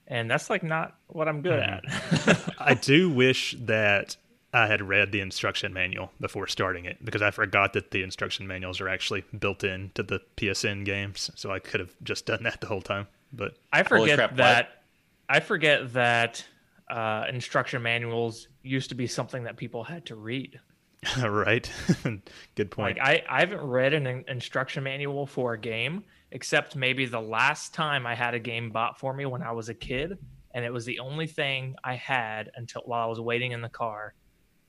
and 0.07 0.31
that's 0.31 0.48
like 0.48 0.62
not 0.62 0.97
what 1.09 1.28
I'm 1.28 1.43
good 1.43 1.62
Mm-hmm. 1.62 2.31
at. 2.31 2.53
I 2.59 2.74
do 2.74 3.11
wish 3.11 3.55
that 3.61 4.16
I 4.57 4.66
had 4.66 4.81
read 4.81 5.12
the 5.12 5.20
instruction 5.20 5.74
manual 5.74 6.12
before 6.19 6.47
starting 6.47 6.87
it 6.87 7.05
because 7.05 7.20
I 7.20 7.31
forgot 7.31 7.74
that 7.74 7.91
the 7.91 8.03
instruction 8.03 8.47
manuals 8.47 8.81
are 8.81 8.89
actually 8.89 9.23
built 9.39 9.65
into 9.65 10.03
the 10.03 10.23
PSN 10.39 10.87
games. 10.87 11.31
So 11.35 11.51
I 11.51 11.59
could 11.59 11.78
have 11.78 11.95
just 12.03 12.24
done 12.24 12.43
that 12.45 12.62
the 12.62 12.66
whole 12.66 12.81
time. 12.81 13.07
But 13.35 13.59
I 13.70 13.83
forget 13.83 14.16
crap, 14.16 14.31
what? 14.31 14.37
that. 14.39 14.83
I 15.28 15.41
forget 15.41 15.93
that 15.93 16.43
uh, 16.89 17.27
instruction 17.28 17.83
manuals 17.83 18.49
used 18.62 18.89
to 18.89 18.95
be 18.95 19.07
something 19.07 19.45
that 19.45 19.59
people 19.59 19.85
had 19.85 20.07
to 20.07 20.15
read. 20.15 20.59
right, 21.19 21.70
good 22.55 22.70
point. 22.70 22.97
Like 22.97 23.07
I, 23.07 23.24
I 23.28 23.41
haven't 23.41 23.61
read 23.61 23.93
an 23.93 24.24
instruction 24.27 24.85
manual 24.85 25.27
for 25.27 25.53
a 25.53 25.59
game 25.59 26.03
except 26.31 26.77
maybe 26.77 27.05
the 27.05 27.20
last 27.20 27.74
time 27.74 28.07
I 28.07 28.15
had 28.15 28.33
a 28.33 28.39
game 28.39 28.70
bought 28.70 28.99
for 28.99 29.12
me 29.12 29.27
when 29.27 29.43
I 29.43 29.53
was 29.53 29.69
a 29.69 29.74
kid, 29.74 30.16
and 30.55 30.65
it 30.65 30.73
was 30.73 30.87
the 30.87 30.99
only 30.99 31.27
thing 31.27 31.74
I 31.85 31.95
had 31.95 32.51
until 32.57 32.83
while 32.87 33.03
I 33.03 33.07
was 33.07 33.20
waiting 33.20 33.53
in 33.53 33.61
the 33.61 33.69
car 33.69 34.15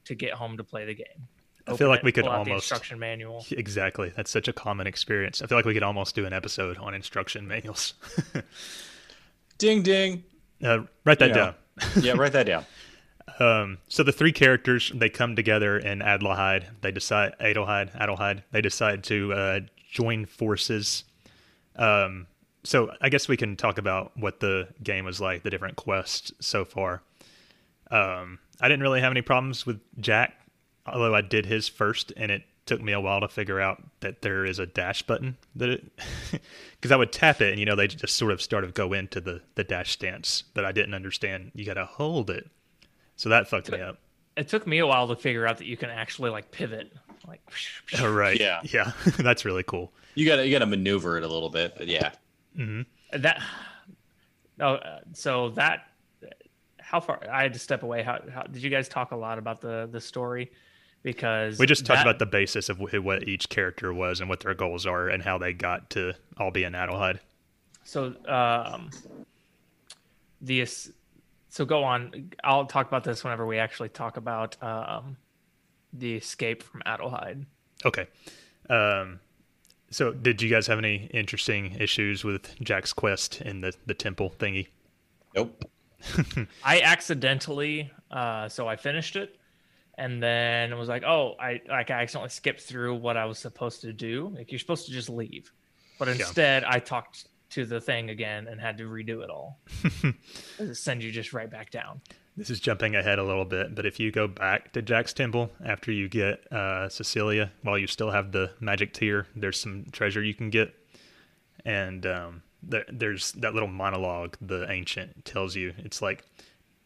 to 0.07 0.15
get 0.15 0.33
home 0.33 0.57
to 0.57 0.63
play 0.63 0.85
the 0.85 0.95
game. 0.95 1.27
I 1.67 1.75
feel 1.75 1.89
like 1.89 1.99
it, 1.99 2.05
we 2.05 2.11
could 2.13 2.23
pull 2.23 2.31
out 2.31 2.45
the 2.45 2.51
almost 2.51 2.71
instruction 2.71 2.97
manual. 2.99 3.45
Exactly, 3.51 4.11
that's 4.15 4.31
such 4.31 4.47
a 4.47 4.53
common 4.53 4.87
experience. 4.87 5.41
I 5.41 5.47
feel 5.47 5.57
like 5.57 5.65
we 5.65 5.73
could 5.73 5.83
almost 5.83 6.15
do 6.15 6.25
an 6.25 6.31
episode 6.33 6.77
on 6.77 6.93
instruction 6.93 7.47
manuals. 7.47 7.93
Ding 9.57 9.81
ding. 9.81 10.23
uh, 10.63 10.79
write 11.03 11.19
that 11.19 11.29
You 11.29 11.35
know. 11.35 11.41
down. 11.45 11.55
Yeah, 12.03 12.13
write 12.13 12.31
that 12.33 12.45
down. 12.45 12.65
Um, 13.39 13.77
so 13.87 14.03
the 14.03 14.11
three 14.11 14.31
characters 14.31 14.91
they 14.95 15.09
come 15.09 15.35
together 15.35 15.77
in 15.77 15.99
Adelheid. 15.99 16.63
They 16.81 16.91
decide 16.91 17.35
Adelheid, 17.39 17.95
Adelheid. 17.99 18.43
They 18.51 18.61
decide 18.61 19.03
to 19.05 19.33
uh, 19.33 19.59
join 19.91 20.25
forces. 20.25 21.03
Um, 21.75 22.27
so 22.63 22.91
I 23.01 23.09
guess 23.09 23.27
we 23.27 23.37
can 23.37 23.55
talk 23.55 23.77
about 23.77 24.11
what 24.17 24.39
the 24.39 24.69
game 24.83 25.05
was 25.05 25.21
like, 25.21 25.43
the 25.43 25.49
different 25.49 25.75
quests 25.75 26.31
so 26.39 26.65
far. 26.65 27.03
Um, 27.91 28.39
I 28.61 28.67
didn't 28.67 28.81
really 28.81 29.01
have 29.01 29.11
any 29.11 29.21
problems 29.21 29.65
with 29.65 29.79
Jack, 29.99 30.33
although 30.85 31.13
I 31.13 31.21
did 31.21 31.45
his 31.45 31.67
first, 31.67 32.11
and 32.17 32.31
it 32.31 32.43
took 32.67 32.81
me 32.81 32.91
a 32.91 32.99
while 32.99 33.21
to 33.21 33.27
figure 33.27 33.59
out 33.59 33.81
that 34.01 34.21
there 34.21 34.45
is 34.45 34.59
a 34.59 34.65
dash 34.65 35.01
button 35.01 35.37
that 35.55 35.69
it 35.69 35.91
because 36.71 36.91
I 36.91 36.97
would 36.97 37.11
tap 37.11 37.41
it 37.41 37.51
and 37.51 37.59
you 37.59 37.65
know 37.65 37.75
they 37.75 37.87
just 37.87 38.17
sort 38.17 38.33
of 38.33 38.41
started 38.41 38.67
to 38.67 38.73
go 38.73 38.93
into 38.93 39.21
the 39.21 39.41
the 39.55 39.63
dash 39.63 39.91
stance, 39.91 40.43
but 40.53 40.65
I 40.65 40.71
didn't 40.71 40.93
understand 40.93 41.51
you 41.55 41.65
got 41.65 41.75
to 41.75 41.85
hold 41.85 42.29
it. 42.29 42.49
So 43.15 43.29
that 43.29 43.47
fucked 43.47 43.71
me 43.71 43.81
up. 43.81 43.97
It 44.35 44.47
took 44.47 44.67
me 44.67 44.77
a 44.77 44.85
while 44.85 45.07
to 45.07 45.15
figure 45.15 45.47
out 45.47 45.57
that 45.57 45.65
you 45.65 45.77
can 45.77 45.89
actually 45.89 46.29
like 46.29 46.51
pivot. 46.51 46.93
Like 47.27 47.41
Oh, 47.99 48.11
right. 48.11 48.39
Yeah. 48.39 48.59
Yeah. 48.63 48.91
That's 49.17 49.45
really 49.45 49.63
cool. 49.63 49.91
You 50.13 50.27
gotta 50.27 50.45
you 50.45 50.51
gotta 50.51 50.67
maneuver 50.67 51.17
it 51.17 51.23
a 51.23 51.27
little 51.27 51.49
bit, 51.49 51.73
but 51.77 51.87
yeah. 51.87 52.11
that. 53.13 53.41
No, 54.59 54.75
uh, 54.75 55.01
so 55.13 55.49
that 55.49 55.86
how 56.89 57.01
far 57.01 57.19
I 57.29 57.43
had 57.43 57.51
to 57.53 57.59
step 57.59 57.83
away. 57.83 58.01
How, 58.01 58.21
how 58.33 58.43
did 58.43 58.63
you 58.63 58.69
guys 58.69 58.87
talk 58.87 59.11
a 59.11 59.15
lot 59.15 59.37
about 59.37 59.59
the 59.59 59.89
the 59.91 59.99
story? 59.99 60.51
Because 61.03 61.59
We 61.59 61.65
just 61.67 61.85
talked 61.85 61.97
that- 61.99 62.07
about 62.07 62.19
the 62.19 62.25
basis 62.25 62.69
of 62.69 62.77
wh- 62.79 63.03
what 63.03 63.27
each 63.27 63.49
character 63.49 63.93
was 63.93 64.19
and 64.21 64.29
what 64.29 64.39
their 64.39 64.53
goals 64.53 64.85
are 64.85 65.09
and 65.09 65.21
how 65.21 65.37
they 65.37 65.53
got 65.53 65.89
to 65.91 66.13
all 66.37 66.49
be 66.51 66.63
in 66.63 66.73
Adelheid. 66.73 67.19
So, 67.83 68.15
um, 68.27 68.89
the 70.41 70.65
so 71.49 71.65
go 71.65 71.83
on. 71.83 72.31
I'll 72.43 72.65
talk 72.65 72.87
about 72.87 73.03
this 73.03 73.23
whenever 73.23 73.45
we 73.45 73.59
actually 73.59 73.89
talk 73.89 74.17
about 74.17 74.61
um, 74.63 75.17
the 75.93 76.15
escape 76.15 76.63
from 76.63 76.81
Adelheid. 76.85 77.45
Okay. 77.85 78.07
Um, 78.69 79.19
so 79.89 80.11
did 80.13 80.41
you 80.41 80.49
guys 80.49 80.67
have 80.67 80.77
any 80.79 81.05
interesting 81.13 81.75
issues 81.79 82.23
with 82.23 82.59
Jack's 82.61 82.91
quest 82.93 83.41
in 83.41 83.61
the, 83.61 83.73
the 83.85 83.93
temple 83.93 84.33
thingy? 84.37 84.67
Nope. 85.35 85.63
I 86.63 86.81
accidentally, 86.81 87.91
uh, 88.11 88.49
so 88.49 88.67
I 88.67 88.75
finished 88.75 89.15
it, 89.15 89.37
and 89.97 90.21
then 90.21 90.71
it 90.71 90.75
was 90.75 90.89
like, 90.89 91.03
oh, 91.03 91.35
I 91.39 91.61
like 91.67 91.91
I 91.91 92.01
accidentally 92.01 92.29
skipped 92.29 92.61
through 92.61 92.95
what 92.95 93.17
I 93.17 93.25
was 93.25 93.39
supposed 93.39 93.81
to 93.81 93.93
do. 93.93 94.31
Like 94.35 94.51
you're 94.51 94.59
supposed 94.59 94.85
to 94.87 94.91
just 94.91 95.09
leave, 95.09 95.51
but 95.99 96.07
instead 96.07 96.63
I 96.63 96.79
talked 96.79 97.27
to 97.49 97.65
the 97.65 97.79
thing 97.79 98.09
again 98.09 98.47
and 98.47 98.59
had 98.59 98.77
to 98.77 98.83
redo 98.83 99.23
it 99.23 99.29
all. 99.29 99.59
Send 100.73 101.01
you 101.01 101.11
just 101.11 101.33
right 101.33 101.49
back 101.49 101.71
down. 101.71 102.01
This 102.35 102.51
is 102.51 102.59
jumping 102.59 102.95
ahead 102.95 103.17
a 103.17 103.23
little 103.23 103.45
bit, 103.45 103.73
but 103.73 103.85
if 103.85 103.99
you 103.99 104.11
go 104.11 104.27
back 104.27 104.71
to 104.73 104.81
Jack's 104.83 105.11
temple 105.11 105.49
after 105.65 105.91
you 105.91 106.07
get 106.07 106.51
uh, 106.51 106.87
Cecilia, 106.87 107.51
while 107.63 107.79
you 107.79 107.87
still 107.87 108.11
have 108.11 108.31
the 108.31 108.51
magic 108.59 108.93
tier, 108.93 109.25
there's 109.35 109.59
some 109.59 109.85
treasure 109.91 110.21
you 110.21 110.35
can 110.35 110.51
get, 110.51 110.71
and 111.65 112.05
um, 112.05 112.43
there, 112.63 112.85
there's 112.91 113.31
that 113.33 113.53
little 113.53 113.69
monologue 113.69 114.37
the 114.41 114.69
ancient 114.69 115.25
tells 115.25 115.55
you. 115.55 115.73
It's 115.77 116.01
like, 116.01 116.23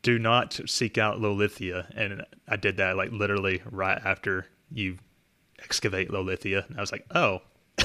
do 0.01 0.17
not 0.19 0.59
seek 0.65 0.97
out 0.97 1.19
Lolithia, 1.19 1.87
and 1.95 2.25
I 2.47 2.55
did 2.55 2.77
that 2.77 2.97
like 2.97 3.11
literally 3.11 3.61
right 3.69 3.99
after 4.03 4.47
you 4.71 4.97
excavate 5.59 6.09
Lolithia, 6.09 6.67
and 6.67 6.77
I 6.77 6.81
was 6.81 6.91
like, 6.91 7.05
oh, 7.13 7.41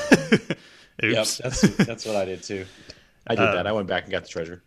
Yep, 1.03 1.27
that's 1.27 1.61
that's 1.61 2.07
what 2.07 2.17
I 2.17 2.25
did 2.25 2.43
too. 2.43 2.65
I 3.27 3.35
did 3.35 3.45
that. 3.45 3.67
I 3.67 3.71
um, 3.71 3.77
went 3.77 3.89
back 3.89 4.05
and 4.05 4.13
got 4.13 4.23
the 4.23 4.29
treasure. 4.29 4.63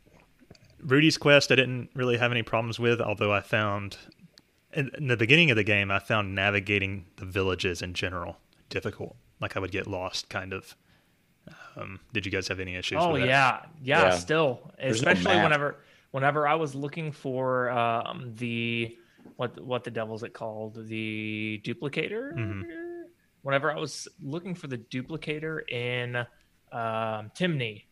Rudy's 0.81 1.17
quest 1.17 1.51
I 1.51 1.55
didn't 1.55 1.89
really 1.95 2.17
have 2.17 2.31
any 2.31 2.43
problems 2.43 2.79
with, 2.79 3.01
although 3.01 3.33
I 3.33 3.41
found 3.41 3.97
in, 4.73 4.91
in 4.97 5.07
the 5.07 5.17
beginning 5.17 5.49
of 5.49 5.57
the 5.57 5.63
game 5.63 5.89
I 5.89 5.99
found 5.99 6.35
navigating 6.35 7.05
the 7.17 7.25
villages 7.25 7.81
in 7.81 7.93
general 7.93 8.37
difficult. 8.69 9.15
Like 9.41 9.57
I 9.57 9.59
would 9.59 9.71
get 9.71 9.87
lost 9.87 10.29
kind 10.29 10.53
of. 10.53 10.75
Um, 11.79 11.99
did 12.13 12.25
you 12.25 12.31
guys 12.31 12.47
have 12.47 12.59
any 12.59 12.75
issues 12.75 12.97
Oh 13.01 13.13
with 13.13 13.21
that? 13.21 13.27
yeah, 13.27 13.59
yeah, 13.81 14.01
Yeah. 14.03 14.09
Still, 14.11 14.71
There's 14.77 14.97
especially 14.97 15.35
map. 15.35 15.43
whenever 15.43 15.75
whenever 16.11 16.47
I 16.47 16.55
was 16.55 16.73
looking 16.75 17.11
for 17.11 17.69
um, 17.69 18.33
the 18.35 18.97
what 19.35 19.59
what 19.63 19.83
the 19.83 19.91
devil's 19.91 20.23
it 20.23 20.33
called 20.33 20.87
the 20.87 21.61
duplicator. 21.63 22.33
Mm-hmm. 22.33 22.63
Whenever 23.41 23.71
I 23.71 23.77
was 23.79 24.07
looking 24.21 24.53
for 24.55 24.67
the 24.67 24.77
duplicator 24.77 25.67
in 25.71 26.15
um, 26.17 27.31
Timney, 27.35 27.83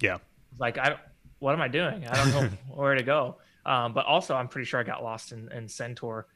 Yeah. 0.00 0.18
like 0.58 0.78
I 0.78 0.90
don't, 0.90 1.00
what 1.40 1.54
am 1.54 1.60
I 1.60 1.68
doing? 1.68 2.06
I 2.06 2.14
don't 2.14 2.30
know 2.30 2.56
where 2.74 2.94
to 2.94 3.02
go. 3.02 3.36
Um, 3.66 3.92
but 3.94 4.06
also, 4.06 4.36
I'm 4.36 4.46
pretty 4.46 4.64
sure 4.66 4.78
I 4.78 4.84
got 4.84 5.02
lost 5.02 5.32
in, 5.32 5.50
in 5.50 5.66
Centaur, 5.68 6.28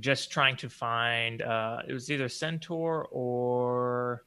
just 0.00 0.32
trying 0.32 0.56
to 0.56 0.70
find. 0.70 1.42
Uh, 1.42 1.82
it 1.86 1.92
was 1.92 2.10
either 2.10 2.30
Centaur 2.30 3.06
or 3.10 4.24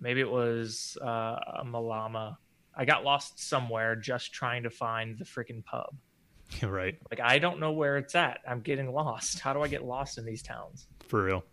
maybe 0.00 0.20
it 0.20 0.30
was 0.30 0.96
uh, 1.02 1.62
Milama. 1.64 2.36
I 2.74 2.84
got 2.84 3.04
lost 3.04 3.38
somewhere 3.40 3.96
just 3.96 4.32
trying 4.32 4.62
to 4.62 4.70
find 4.70 5.18
the 5.18 5.24
freaking 5.24 5.64
pub. 5.64 5.94
right. 6.62 6.98
Like 7.10 7.20
I 7.20 7.38
don't 7.38 7.60
know 7.60 7.72
where 7.72 7.96
it's 7.96 8.14
at. 8.14 8.40
I'm 8.48 8.60
getting 8.60 8.92
lost. 8.92 9.40
How 9.40 9.52
do 9.52 9.62
I 9.62 9.68
get 9.68 9.84
lost 9.84 10.18
in 10.18 10.24
these 10.24 10.42
towns? 10.42 10.86
For 11.08 11.24
real. 11.24 11.44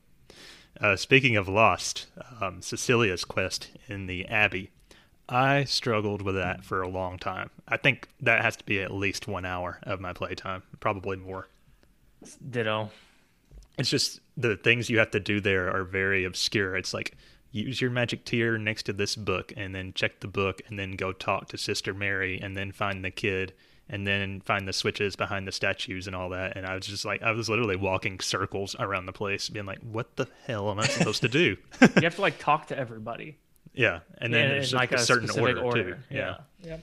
Uh, 0.79 0.95
speaking 0.95 1.35
of 1.35 1.47
lost, 1.47 2.07
um, 2.39 2.61
Cecilia's 2.61 3.25
quest 3.25 3.71
in 3.87 4.05
the 4.05 4.25
Abbey. 4.27 4.71
I 5.29 5.65
struggled 5.65 6.21
with 6.21 6.35
that 6.35 6.63
for 6.63 6.81
a 6.81 6.87
long 6.87 7.17
time. 7.17 7.49
I 7.67 7.77
think 7.77 8.07
that 8.21 8.43
has 8.43 8.55
to 8.57 8.63
be 8.63 8.81
at 8.81 8.91
least 8.91 9.27
one 9.27 9.43
hour 9.43 9.79
of 9.83 9.99
my 9.99 10.13
playtime, 10.13 10.63
probably 10.79 11.17
more. 11.17 11.47
Ditto. 12.49 12.89
it's 13.77 13.89
just 13.89 14.21
the 14.37 14.55
things 14.55 14.89
you 14.89 14.99
have 14.99 15.11
to 15.11 15.19
do 15.19 15.39
there 15.39 15.75
are 15.75 15.83
very 15.83 16.23
obscure. 16.23 16.75
It's 16.75 16.93
like 16.93 17.15
use 17.57 17.81
your 17.81 17.91
magic 17.91 18.25
tier 18.25 18.57
next 18.57 18.83
to 18.83 18.93
this 18.93 19.15
book 19.15 19.53
and 19.55 19.73
then 19.73 19.93
check 19.93 20.19
the 20.19 20.27
book 20.27 20.61
and 20.67 20.77
then 20.77 20.91
go 20.93 21.11
talk 21.11 21.47
to 21.49 21.57
Sister 21.57 21.93
Mary 21.93 22.39
and 22.41 22.55
then 22.55 22.71
find 22.71 23.03
the 23.03 23.11
kid 23.11 23.53
and 23.89 24.05
then 24.05 24.41
find 24.41 24.67
the 24.67 24.73
switches 24.73 25.15
behind 25.15 25.47
the 25.47 25.51
statues 25.51 26.07
and 26.07 26.15
all 26.15 26.29
that. 26.29 26.57
And 26.57 26.65
I 26.65 26.75
was 26.75 26.85
just 26.85 27.05
like, 27.05 27.21
I 27.21 27.31
was 27.31 27.49
literally 27.49 27.77
walking 27.77 28.19
circles 28.19 28.75
around 28.79 29.05
the 29.05 29.13
place, 29.13 29.47
being 29.49 29.65
like, 29.65 29.79
what 29.79 30.15
the 30.17 30.27
hell 30.45 30.69
am 30.69 30.79
I 30.79 30.87
supposed 30.87 31.21
to 31.21 31.29
do? 31.29 31.55
You 31.81 32.01
have 32.03 32.15
to 32.15 32.21
like 32.21 32.37
talk 32.37 32.67
to 32.67 32.77
everybody. 32.77 33.37
yeah. 33.73 33.99
And 34.17 34.33
then 34.33 34.45
in- 34.45 34.51
there's 34.51 34.73
in, 34.73 34.79
like 34.79 34.91
a, 34.91 34.99
certain 34.99 35.27
specific 35.27 35.63
order, 35.63 35.91
too. 35.91 35.95
Yeah. 36.09 36.37
Yeah. 36.61 36.77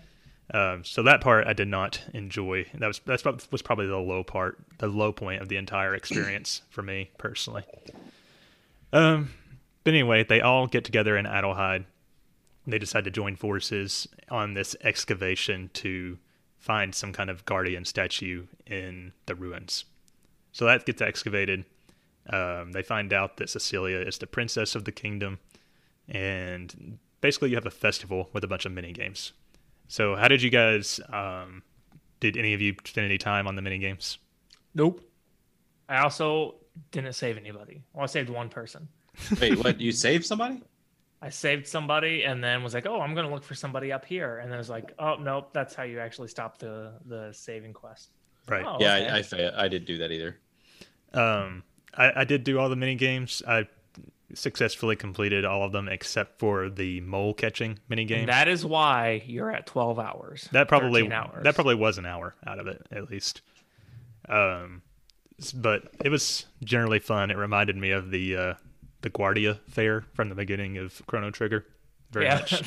Um, 0.53 0.85
so 0.85 1.03
that 1.05 1.21
part 1.21 1.47
I 1.47 1.53
did 1.55 1.69
not 1.69 2.03
enjoy. 2.13 2.67
That 2.75 2.87
was 2.87 3.01
that's 3.07 3.23
prob- 3.23 3.43
was 3.51 3.63
probably 3.63 3.87
the 3.87 3.97
low 3.97 4.23
part, 4.23 4.59
the 4.79 4.89
low 4.89 5.11
point 5.13 5.41
of 5.41 5.49
the 5.49 5.57
entire 5.57 5.95
experience 5.95 6.61
for 6.71 6.83
me 6.83 7.11
personally. 7.19 7.65
Um, 8.93 9.31
but 9.85 9.93
anyway, 9.93 10.25
they 10.25 10.41
all 10.41 10.67
get 10.67 10.85
together 10.85 11.17
in 11.17 11.27
Adelheid. 11.27 11.85
They 12.67 12.79
decide 12.79 13.05
to 13.05 13.11
join 13.11 13.37
forces 13.37 14.09
on 14.31 14.55
this 14.55 14.75
excavation 14.83 15.71
to 15.75 16.19
find 16.59 16.95
some 16.95 17.13
kind 17.13 17.29
of 17.29 17.45
guardian 17.45 17.85
statue 17.85 18.47
in 18.67 19.13
the 19.27 19.35
ruins. 19.35 19.85
So 20.53 20.65
that 20.65 20.87
gets 20.87 21.03
excavated. 21.03 21.67
Um, 22.31 22.73
they 22.73 22.83
find 22.83 23.13
out 23.13 23.37
that 23.37 23.51
Cecilia 23.51 23.99
is 23.99 24.17
the 24.17 24.27
princess 24.27 24.75
of 24.75 24.87
the 24.87 24.93
kingdom, 24.93 25.39
and 26.09 26.99
basically 27.21 27.51
you 27.51 27.57
have 27.57 27.67
a 27.67 27.71
festival 27.71 28.31
with 28.33 28.45
a 28.45 28.47
bunch 28.47 28.65
of 28.65 28.73
mini 28.73 28.93
games. 28.93 29.35
So 29.89 30.17
how 30.17 30.29
did 30.29 30.41
you 30.41 30.49
guys? 30.49 31.01
Um, 31.13 31.63
did 32.21 32.39
any 32.39 32.55
of 32.55 32.63
you 32.63 32.75
spend 32.85 33.05
any 33.05 33.19
time 33.19 33.47
on 33.47 33.57
the 33.57 33.63
mini 33.63 33.77
games? 33.79 34.17
Nope. 34.75 35.03
I 35.87 35.99
also 35.99 36.55
didn't 36.91 37.13
save 37.13 37.37
anybody. 37.37 37.83
Well, 37.93 38.05
I 38.05 38.07
saved 38.07 38.31
one 38.31 38.49
person. 38.49 38.89
Wait, 39.41 39.63
what? 39.63 39.81
You 39.81 39.93
saved 39.93 40.25
somebody? 40.25 40.63
I 41.23 41.31
saved 41.31 41.67
somebody 41.67 42.25
and 42.25 42.45
then 42.45 42.63
was 42.63 42.75
like, 42.75 42.87
"Oh, 42.87 43.01
I'm 43.01 43.15
going 43.15 43.27
to 43.27 43.33
look 43.33 43.45
for 43.45 43.55
somebody 43.55 43.93
up 43.93 44.05
here." 44.05 44.39
And 44.39 44.51
then 44.51 44.57
I 44.57 44.59
was 44.59 44.69
like, 44.69 44.93
"Oh, 44.99 45.17
nope, 45.17 45.51
that's 45.53 45.75
how 45.75 45.83
you 45.85 45.99
actually 46.01 46.29
stop 46.29 46.59
the 46.59 46.93
the 47.07 47.33
saving 47.33 47.73
quest." 47.73 48.11
Right. 48.47 48.65
Oh, 48.67 48.77
yeah, 48.79 48.97
okay. 48.97 49.09
I, 49.09 49.19
I 49.19 49.23
fa- 49.23 49.55
I 49.57 49.69
didn't 49.69 49.87
do 49.87 49.99
that 49.99 50.13
either. 50.13 50.37
Um, 51.15 51.63
I, 51.97 52.21
I 52.21 52.25
did 52.25 52.45
do 52.45 52.59
all 52.59 52.69
the 52.69 52.77
mini 52.77 52.95
games. 52.95 53.43
I 53.47 53.67
successfully 54.35 54.97
completed 54.97 55.45
all 55.45 55.63
of 55.63 55.73
them 55.73 55.89
except 55.89 56.39
for 56.39 56.69
the 56.69 57.01
mole 57.03 57.35
catching 57.35 57.79
mini 57.89 58.05
game. 58.05 58.27
That 58.27 58.49
is 58.49 58.65
why 58.67 59.23
you're 59.27 59.51
at 59.51 59.67
12 59.67 59.99
hours. 59.99 60.49
That 60.53 60.69
probably 60.69 61.11
hours. 61.11 61.45
that 61.45 61.55
probably 61.55 61.77
was 61.77 61.99
an 61.99 62.07
hour 62.07 62.35
out 62.47 62.59
of 62.59 62.67
it 62.67 62.87
at 62.91 63.11
least. 63.11 63.43
Um, 64.29 64.83
but 65.55 65.91
it 66.05 66.09
was 66.09 66.47
generally 66.63 66.99
fun. 66.99 67.31
It 67.31 67.37
reminded 67.37 67.77
me 67.77 67.91
of 67.91 68.11
the 68.11 68.37
uh, 68.37 68.55
the 69.05 69.11
Guardia 69.11 69.61
fair 69.69 70.05
from 70.15 70.29
the 70.31 70.35
beginning 70.35 70.79
of 70.79 71.01
Chrono 71.07 71.31
Trigger. 71.31 71.65
Very 72.11 72.25
yeah. 72.25 72.37
much. 72.41 72.63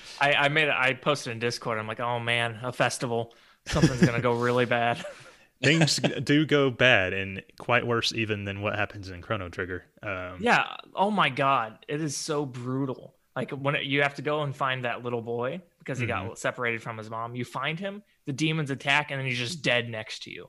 I 0.20 0.32
I 0.32 0.48
made 0.48 0.68
it. 0.68 0.74
I 0.76 0.94
posted 0.94 1.32
in 1.32 1.38
Discord. 1.38 1.78
I'm 1.78 1.86
like, 1.86 2.00
"Oh 2.00 2.18
man, 2.20 2.58
a 2.62 2.72
festival. 2.72 3.34
Something's 3.66 4.00
going 4.00 4.14
to 4.14 4.20
go 4.22 4.32
really 4.34 4.64
bad." 4.66 5.04
Things 5.62 5.96
do 6.24 6.46
go 6.46 6.70
bad 6.70 7.12
and 7.12 7.42
quite 7.58 7.86
worse 7.86 8.14
even 8.14 8.44
than 8.44 8.62
what 8.62 8.76
happens 8.76 9.10
in 9.10 9.20
Chrono 9.20 9.50
Trigger. 9.50 9.84
Um, 10.02 10.38
Yeah. 10.40 10.64
Oh 10.94 11.10
my 11.10 11.28
god, 11.28 11.84
it 11.86 12.00
is 12.00 12.16
so 12.16 12.46
brutal. 12.46 13.14
Like 13.36 13.50
when 13.50 13.74
it, 13.74 13.84
you 13.84 14.00
have 14.02 14.14
to 14.14 14.22
go 14.22 14.42
and 14.42 14.56
find 14.56 14.84
that 14.86 15.04
little 15.04 15.20
boy 15.22 15.60
because 15.78 15.98
he 15.98 16.06
Mm-hmm. 16.06 16.28
got 16.28 16.38
separated 16.38 16.82
from 16.82 16.96
his 16.96 17.10
mom. 17.10 17.34
You 17.34 17.44
find 17.44 17.78
him, 17.78 18.02
the 18.26 18.32
demons 18.32 18.70
attack, 18.70 19.10
and 19.10 19.20
then 19.20 19.26
he's 19.26 19.38
just 19.38 19.62
dead 19.62 19.88
next 19.90 20.22
to 20.24 20.30
you. 20.30 20.48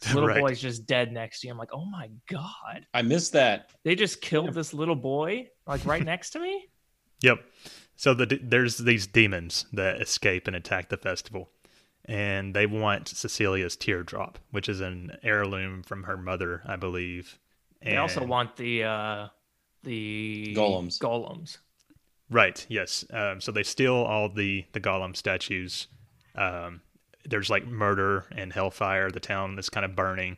The 0.00 0.14
little 0.14 0.28
Right. 0.28 0.40
boy's 0.40 0.60
just 0.60 0.86
dead 0.86 1.12
next 1.12 1.40
to 1.40 1.46
you. 1.46 1.52
I'm 1.52 1.58
like, 1.58 1.72
oh 1.72 1.84
my 1.84 2.08
god, 2.28 2.86
I 2.94 3.02
missed 3.02 3.32
that. 3.34 3.70
they 3.84 3.94
just 3.94 4.20
killed 4.20 4.54
this 4.54 4.72
little 4.74 4.96
boy 4.96 5.48
like 5.66 5.84
right 5.84 6.04
next 6.04 6.30
to 6.30 6.40
me. 6.40 6.66
Yep. 7.22 7.44
So 7.96 8.14
the, 8.14 8.40
there's 8.42 8.78
these 8.78 9.06
demons 9.06 9.66
that 9.74 10.00
escape 10.00 10.46
and 10.46 10.56
attack 10.56 10.88
the 10.88 10.96
festival, 10.96 11.50
and 12.06 12.54
they 12.56 12.64
want 12.64 13.08
Cecilia's 13.08 13.76
teardrop, 13.76 14.38
which 14.50 14.70
is 14.70 14.80
an 14.80 15.18
heirloom 15.22 15.82
from 15.82 16.04
her 16.04 16.16
mother, 16.16 16.62
I 16.64 16.76
believe. 16.76 17.38
They 17.84 17.98
also 17.98 18.24
want 18.24 18.56
the 18.56 18.84
uh 18.84 19.26
the 19.82 20.54
Golems. 20.56 20.98
Golems. 20.98 21.58
right. 22.30 22.64
Yes. 22.70 23.04
Um, 23.12 23.40
so 23.42 23.52
they 23.52 23.64
steal 23.64 23.94
all 23.96 24.30
the 24.30 24.64
the 24.72 24.80
golem 24.80 25.14
statues. 25.14 25.88
Um, 26.34 26.80
there's 27.30 27.48
like 27.48 27.66
murder 27.66 28.26
and 28.32 28.52
hellfire. 28.52 29.10
The 29.10 29.20
town 29.20 29.58
is 29.58 29.70
kind 29.70 29.84
of 29.84 29.96
burning. 29.96 30.36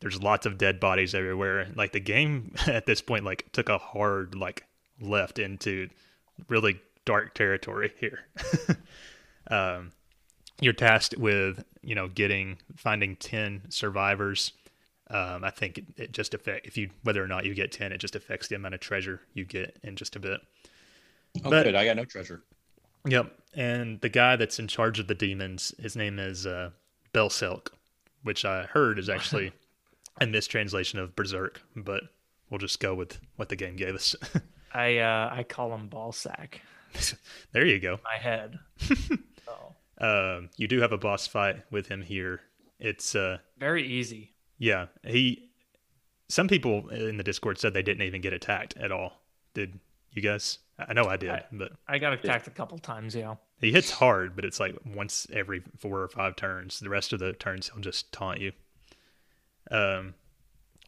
There's 0.00 0.22
lots 0.22 0.46
of 0.46 0.56
dead 0.56 0.80
bodies 0.80 1.14
everywhere. 1.14 1.66
Like 1.74 1.92
the 1.92 2.00
game 2.00 2.54
at 2.66 2.86
this 2.86 3.00
point, 3.02 3.24
like 3.24 3.50
took 3.52 3.68
a 3.68 3.78
hard 3.78 4.34
like 4.34 4.64
left 5.00 5.38
into 5.38 5.88
really 6.48 6.80
dark 7.04 7.34
territory 7.34 7.92
here. 8.00 8.20
um, 9.50 9.92
you're 10.60 10.72
tasked 10.72 11.16
with 11.18 11.64
you 11.82 11.94
know 11.94 12.08
getting 12.08 12.58
finding 12.76 13.16
10 13.16 13.62
survivors 13.70 14.52
um, 15.08 15.42
i 15.42 15.48
think 15.48 15.78
it, 15.78 15.84
it 15.96 16.12
just 16.12 16.34
affect 16.34 16.66
if 16.66 16.76
you 16.76 16.90
whether 17.04 17.24
or 17.24 17.26
not 17.26 17.46
you 17.46 17.54
get 17.54 17.72
10 17.72 17.90
it 17.92 17.96
just 17.98 18.14
affects 18.14 18.48
the 18.48 18.54
amount 18.54 18.74
of 18.74 18.80
treasure 18.80 19.22
you 19.32 19.46
get 19.46 19.78
in 19.82 19.96
just 19.96 20.14
a 20.16 20.20
bit 20.20 20.40
Oh, 21.44 21.48
But- 21.50 21.62
good. 21.64 21.74
I 21.76 21.84
got 21.84 21.96
no 21.96 22.04
treasure. 22.04 22.42
Yep 23.06 23.32
and 23.54 24.00
the 24.00 24.08
guy 24.08 24.36
that's 24.36 24.58
in 24.58 24.68
charge 24.68 24.98
of 24.98 25.06
the 25.06 25.14
demons 25.14 25.74
his 25.80 25.96
name 25.96 26.18
is 26.18 26.46
uh, 26.46 26.70
belselk 27.12 27.68
which 28.22 28.44
i 28.44 28.62
heard 28.64 28.98
is 28.98 29.08
actually 29.08 29.52
a 30.20 30.26
mistranslation 30.26 30.98
of 30.98 31.14
berserk 31.16 31.60
but 31.76 32.02
we'll 32.50 32.58
just 32.58 32.80
go 32.80 32.94
with 32.94 33.18
what 33.36 33.48
the 33.48 33.56
game 33.56 33.76
gave 33.76 33.94
us 33.94 34.14
I 34.72 34.98
uh 34.98 35.30
I 35.32 35.42
call 35.42 35.74
him 35.74 35.88
Ballsack. 35.88 36.60
there 37.52 37.66
you 37.66 37.80
go 37.80 37.98
My 38.04 38.18
head. 38.22 38.56
oh, 39.48 39.74
um, 40.00 40.48
you 40.56 40.68
do 40.68 40.80
have 40.80 40.92
a 40.92 40.96
boss 40.96 41.26
fight 41.26 41.64
with 41.72 41.88
him 41.88 42.02
here 42.02 42.40
it's 42.80 43.14
uh 43.14 43.38
very 43.58 43.86
easy. 43.86 44.32
Yeah, 44.58 44.86
he. 45.06 45.50
Some 46.28 46.48
people 46.48 46.88
in 46.88 47.16
the 47.16 47.22
Discord 47.22 47.58
said 47.58 47.74
they 47.74 47.82
didn't 47.82 48.02
even 48.02 48.20
get 48.20 48.32
attacked 48.32 48.76
at 48.76 48.90
all. 48.90 49.20
Did 49.54 49.78
you 50.12 50.22
guys? 50.22 50.58
I 50.88 50.92
know 50.92 51.04
I 51.06 51.16
did, 51.16 51.30
I- 51.30 51.44
but 51.52 51.72
I 51.88 51.98
got 51.98 52.12
attacked 52.12 52.46
a 52.46 52.50
couple 52.50 52.78
times. 52.78 53.14
Yeah. 53.14 53.36
he 53.60 53.72
hits 53.72 53.90
hard, 53.90 54.34
but 54.36 54.44
it's 54.44 54.58
like 54.60 54.76
once 54.84 55.26
every 55.32 55.62
four 55.78 56.00
or 56.02 56.08
five 56.08 56.36
turns. 56.36 56.80
The 56.80 56.88
rest 56.88 57.12
of 57.12 57.18
the 57.20 57.32
turns 57.34 57.68
he'll 57.68 57.80
just 57.82 58.12
taunt 58.12 58.40
you. 58.40 58.52
Um, 59.70 60.14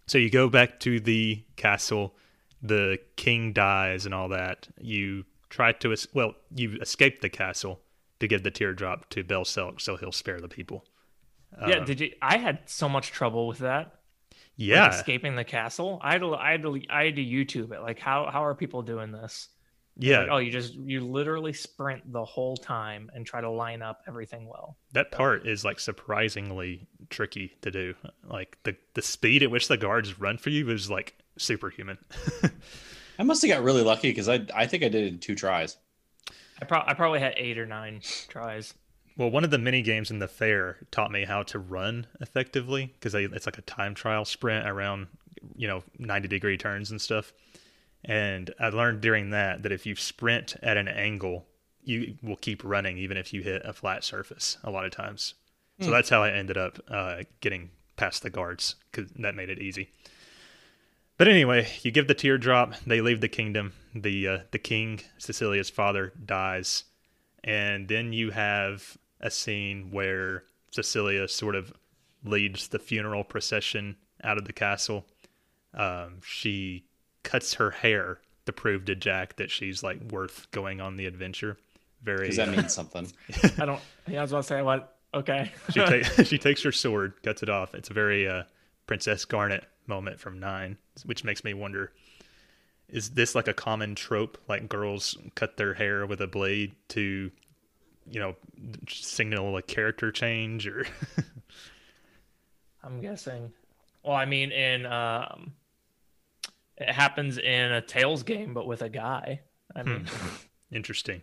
so 0.06 0.18
you 0.18 0.30
go 0.30 0.48
back 0.48 0.80
to 0.80 1.00
the 1.00 1.42
castle. 1.56 2.14
The 2.62 2.98
king 3.16 3.52
dies 3.52 4.06
and 4.06 4.14
all 4.14 4.28
that. 4.28 4.68
You 4.80 5.24
try 5.50 5.72
to 5.72 5.92
es- 5.92 6.06
well, 6.14 6.34
you 6.54 6.78
escape 6.80 7.20
the 7.20 7.28
castle 7.28 7.80
to 8.20 8.28
give 8.28 8.42
the 8.42 8.50
teardrop 8.50 9.08
to 9.10 9.24
Belselk 9.24 9.80
so 9.80 9.96
he'll 9.96 10.12
spare 10.12 10.40
the 10.40 10.48
people. 10.48 10.84
yeah. 11.68 11.76
Um, 11.78 11.84
Did 11.84 12.00
you? 12.00 12.12
I 12.22 12.38
had 12.38 12.60
so 12.66 12.88
much 12.88 13.10
trouble 13.10 13.46
with 13.46 13.58
that. 13.58 13.86
like, 13.86 14.38
yeah, 14.56 14.88
escaping 14.90 15.34
the 15.34 15.44
castle. 15.44 15.98
I 16.02 16.12
had 16.12 16.20
to, 16.20 16.34
I 16.34 16.52
had 16.52 16.62
to, 16.62 16.80
I 16.88 17.04
had 17.06 17.16
to 17.16 17.24
YouTube 17.24 17.72
it. 17.72 17.80
Like, 17.82 17.98
how 17.98 18.28
how 18.30 18.44
are 18.44 18.54
people 18.54 18.82
doing 18.82 19.10
this? 19.12 19.48
Yeah. 19.98 20.20
Like, 20.20 20.28
oh, 20.30 20.36
you 20.38 20.50
just 20.50 20.74
you 20.74 21.00
literally 21.00 21.52
sprint 21.52 22.10
the 22.12 22.24
whole 22.24 22.56
time 22.56 23.10
and 23.14 23.26
try 23.26 23.40
to 23.40 23.50
line 23.50 23.82
up 23.82 24.02
everything 24.08 24.48
well. 24.48 24.76
that 24.92 25.10
part 25.12 25.46
is 25.46 25.64
like 25.64 25.78
surprisingly 25.80 26.86
tricky 27.10 27.54
to 27.62 27.70
do. 27.70 27.94
Like 28.24 28.58
the 28.64 28.76
the 28.94 29.02
speed 29.02 29.42
at 29.42 29.50
which 29.50 29.68
the 29.68 29.76
guards 29.76 30.18
run 30.18 30.38
for 30.38 30.50
you 30.50 30.70
is 30.70 30.90
like 30.90 31.14
superhuman. 31.38 31.98
I 33.18 33.22
must 33.24 33.42
have 33.42 33.50
got 33.50 33.62
really 33.62 33.82
lucky 33.82 34.10
because 34.10 34.28
I 34.28 34.46
I 34.54 34.66
think 34.66 34.82
I 34.82 34.88
did 34.88 35.04
it 35.04 35.08
in 35.08 35.18
two 35.18 35.34
tries. 35.34 35.76
I, 36.60 36.64
pro- 36.64 36.84
I 36.86 36.94
probably 36.94 37.20
had 37.20 37.34
eight 37.36 37.58
or 37.58 37.66
nine 37.66 38.00
tries. 38.28 38.72
well, 39.16 39.30
one 39.30 39.42
of 39.44 39.50
the 39.50 39.58
mini 39.58 39.82
games 39.82 40.10
in 40.10 40.20
the 40.20 40.28
fair 40.28 40.78
taught 40.90 41.10
me 41.10 41.24
how 41.24 41.42
to 41.44 41.58
run 41.58 42.06
effectively 42.20 42.86
because 42.94 43.14
it's 43.14 43.46
like 43.46 43.58
a 43.58 43.62
time 43.62 43.94
trial 43.94 44.24
sprint 44.24 44.66
around 44.66 45.08
you 45.56 45.66
know 45.66 45.82
90 45.98 46.28
degree 46.28 46.56
turns 46.56 46.90
and 46.90 47.00
stuff. 47.00 47.32
And 48.04 48.52
I 48.58 48.68
learned 48.68 49.00
during 49.00 49.30
that 49.30 49.62
that 49.62 49.72
if 49.72 49.86
you 49.86 49.94
sprint 49.94 50.56
at 50.62 50.76
an 50.76 50.88
angle, 50.88 51.46
you 51.84 52.16
will 52.22 52.36
keep 52.36 52.62
running 52.64 52.98
even 52.98 53.16
if 53.16 53.32
you 53.32 53.42
hit 53.42 53.62
a 53.64 53.72
flat 53.72 54.04
surface 54.04 54.58
a 54.64 54.70
lot 54.70 54.84
of 54.84 54.92
times. 54.92 55.34
So 55.80 55.90
that's 55.90 56.10
how 56.10 56.22
I 56.22 56.30
ended 56.30 56.56
up 56.56 56.78
uh, 56.88 57.22
getting 57.40 57.70
past 57.96 58.22
the 58.22 58.30
guards 58.30 58.76
because 58.90 59.10
that 59.12 59.34
made 59.34 59.50
it 59.50 59.58
easy. 59.58 59.90
But 61.18 61.28
anyway, 61.28 61.68
you 61.82 61.90
give 61.90 62.08
the 62.08 62.14
teardrop. 62.14 62.74
They 62.86 63.00
leave 63.00 63.20
the 63.20 63.28
kingdom. 63.28 63.72
The 63.94 64.28
uh, 64.28 64.38
the 64.50 64.58
king, 64.58 65.00
Cecilia's 65.18 65.70
father, 65.70 66.12
dies, 66.24 66.84
and 67.44 67.88
then 67.88 68.12
you 68.12 68.30
have 68.30 68.96
a 69.20 69.30
scene 69.30 69.90
where 69.90 70.44
Cecilia 70.70 71.28
sort 71.28 71.54
of 71.54 71.72
leads 72.24 72.68
the 72.68 72.78
funeral 72.78 73.24
procession 73.24 73.96
out 74.24 74.38
of 74.38 74.46
the 74.46 74.52
castle. 74.52 75.06
Um, 75.74 76.20
she 76.24 76.84
cuts 77.22 77.54
her 77.54 77.70
hair 77.70 78.18
to 78.46 78.52
prove 78.52 78.84
to 78.86 78.94
Jack 78.94 79.36
that 79.36 79.50
she's 79.50 79.82
like 79.82 80.00
worth 80.10 80.50
going 80.50 80.80
on 80.80 80.96
the 80.96 81.06
adventure. 81.06 81.56
Very. 82.02 82.22
Because 82.22 82.36
that 82.36 82.48
means 82.48 82.72
something. 82.72 83.10
I 83.58 83.64
don't. 83.64 83.80
Yeah, 84.08 84.20
I 84.20 84.22
was 84.22 84.32
about 84.32 84.42
to 84.42 84.48
say 84.48 84.62
what. 84.62 84.96
Okay. 85.14 85.52
she, 85.70 85.80
ta- 85.80 86.02
she 86.24 86.38
takes 86.38 86.62
her 86.62 86.72
sword, 86.72 87.14
cuts 87.22 87.42
it 87.42 87.48
off. 87.48 87.74
It's 87.74 87.90
a 87.90 87.94
very 87.94 88.28
uh, 88.28 88.44
Princess 88.86 89.24
Garnet 89.24 89.64
moment 89.86 90.18
from 90.18 90.38
Nine, 90.40 90.78
which 91.04 91.22
makes 91.22 91.44
me 91.44 91.54
wonder: 91.54 91.92
is 92.88 93.10
this 93.10 93.34
like 93.34 93.48
a 93.48 93.54
common 93.54 93.94
trope? 93.94 94.38
Like 94.48 94.68
girls 94.68 95.16
cut 95.34 95.56
their 95.56 95.74
hair 95.74 96.06
with 96.06 96.20
a 96.20 96.26
blade 96.26 96.74
to, 96.88 97.30
you 98.10 98.20
know, 98.20 98.36
signal 98.88 99.56
a 99.56 99.62
character 99.62 100.10
change, 100.10 100.66
or 100.66 100.86
I'm 102.82 103.00
guessing. 103.00 103.52
Well, 104.02 104.16
I 104.16 104.24
mean, 104.24 104.50
in 104.50 104.86
um, 104.86 105.52
it 106.76 106.90
happens 106.90 107.38
in 107.38 107.72
a 107.72 107.80
Tales 107.80 108.22
game, 108.22 108.54
but 108.54 108.66
with 108.66 108.82
a 108.82 108.88
guy. 108.88 109.40
I 109.74 109.82
hmm. 109.82 109.90
mean, 109.90 110.06
interesting. 110.72 111.22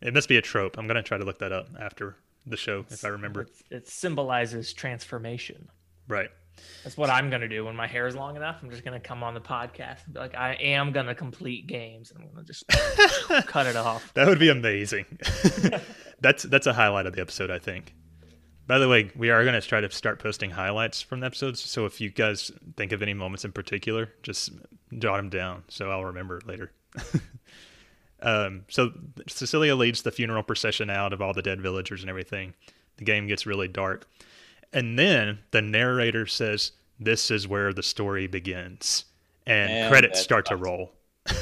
It 0.00 0.14
must 0.14 0.28
be 0.28 0.36
a 0.36 0.42
trope. 0.42 0.78
I'm 0.78 0.86
gonna 0.86 1.02
try 1.02 1.18
to 1.18 1.24
look 1.24 1.38
that 1.40 1.52
up 1.52 1.68
after 1.78 2.16
the 2.46 2.56
show 2.56 2.84
if 2.90 3.04
I 3.04 3.08
remember. 3.08 3.42
it, 3.42 3.50
it 3.70 3.88
symbolizes 3.88 4.72
transformation. 4.72 5.68
Right. 6.08 6.30
That's 6.82 6.96
what 6.96 7.10
I'm 7.10 7.30
gonna 7.30 7.48
do 7.48 7.64
when 7.64 7.76
my 7.76 7.86
hair 7.86 8.06
is 8.06 8.14
long 8.14 8.36
enough. 8.36 8.58
I'm 8.62 8.70
just 8.70 8.84
gonna 8.84 9.00
come 9.00 9.22
on 9.22 9.34
the 9.34 9.40
podcast 9.40 10.04
and 10.04 10.14
be 10.14 10.20
like, 10.20 10.34
I 10.34 10.54
am 10.54 10.92
gonna 10.92 11.14
complete 11.14 11.66
games, 11.66 12.10
and 12.10 12.22
I'm 12.22 12.30
gonna 12.30 12.44
just 12.44 12.64
cut 13.46 13.66
it 13.66 13.76
off. 13.76 14.12
That 14.14 14.26
would 14.26 14.38
be 14.38 14.48
amazing. 14.48 15.06
that's 16.20 16.42
that's 16.44 16.66
a 16.66 16.72
highlight 16.72 17.06
of 17.06 17.14
the 17.14 17.20
episode, 17.20 17.50
I 17.50 17.58
think. 17.58 17.94
By 18.70 18.78
the 18.78 18.88
way, 18.88 19.10
we 19.16 19.30
are 19.30 19.42
going 19.42 19.60
to 19.60 19.66
try 19.66 19.80
to 19.80 19.90
start 19.90 20.20
posting 20.20 20.50
highlights 20.50 21.02
from 21.02 21.18
the 21.18 21.26
episodes. 21.26 21.58
So 21.60 21.86
if 21.86 22.00
you 22.00 22.08
guys 22.08 22.52
think 22.76 22.92
of 22.92 23.02
any 23.02 23.14
moments 23.14 23.44
in 23.44 23.50
particular, 23.50 24.10
just 24.22 24.52
jot 24.96 25.16
them 25.16 25.28
down 25.28 25.64
so 25.66 25.90
I'll 25.90 26.04
remember 26.04 26.40
later. 26.46 26.70
um, 28.22 28.66
so 28.68 28.92
Cecilia 29.26 29.74
leads 29.74 30.02
the 30.02 30.12
funeral 30.12 30.44
procession 30.44 30.88
out 30.88 31.12
of 31.12 31.20
all 31.20 31.34
the 31.34 31.42
dead 31.42 31.60
villagers 31.60 32.02
and 32.02 32.10
everything. 32.10 32.54
The 32.98 33.04
game 33.04 33.26
gets 33.26 33.44
really 33.44 33.66
dark. 33.66 34.06
And 34.72 34.96
then 34.96 35.40
the 35.50 35.62
narrator 35.62 36.26
says, 36.26 36.70
This 37.00 37.28
is 37.32 37.48
where 37.48 37.72
the 37.72 37.82
story 37.82 38.28
begins. 38.28 39.04
And, 39.48 39.72
And 39.72 39.90
credits 39.90 40.12
that's 40.12 40.22
start 40.22 40.46
to 40.46 40.54
roll. 40.54 40.92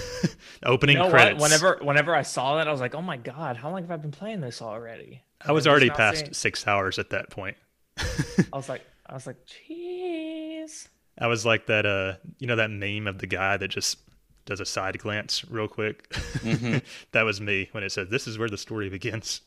Opening 0.63 0.95
You 0.95 1.01
know 1.01 1.05
what? 1.09 1.13
credits. 1.13 1.43
Whenever 1.43 1.79
whenever 1.83 2.15
I 2.15 2.23
saw 2.23 2.57
that, 2.57 2.67
I 2.67 2.73
was 2.73 2.81
like, 2.81 2.95
"Oh 2.95 3.03
my 3.03 3.19
god, 3.19 3.59
how 3.59 3.71
long 3.71 3.83
have 3.83 3.91
I 3.91 3.97
been 3.97 4.11
playing 4.11 4.41
this 4.41 4.61
already?" 4.63 5.23
I 5.47 5.53
was 5.53 5.67
already 5.67 5.91
past 5.91 6.21
seeing- 6.21 6.33
six 6.35 6.67
hours 6.67 6.99
at 6.99 7.11
that 7.11 7.31
point. 7.31 7.57
I 7.99 8.05
was 8.53 8.69
like, 8.69 8.83
I 9.07 9.15
was 9.15 9.27
like, 9.27 9.37
"Jeez." 9.47 10.89
I 11.19 11.27
was 11.27 11.45
like 11.45 11.67
that, 11.67 11.85
uh, 11.87 12.15
you 12.39 12.47
know, 12.47 12.57
that 12.57 12.71
meme 12.71 13.07
of 13.07 13.19
the 13.19 13.27
guy 13.27 13.57
that 13.57 13.69
just 13.69 13.99
does 14.47 14.61
a 14.61 14.65
side 14.67 14.99
glance 14.99 15.45
real 15.51 15.69
quick. 15.69 16.09
Mhm. 16.11 16.83
that 17.13 17.23
was 17.23 17.41
me 17.41 17.69
when 17.73 17.83
it 17.83 17.91
said, 17.93 18.11
"This 18.11 18.27
is 18.27 18.39
where 18.39 18.49
the 18.49 18.59
story 18.59 18.89
begins." 18.89 19.41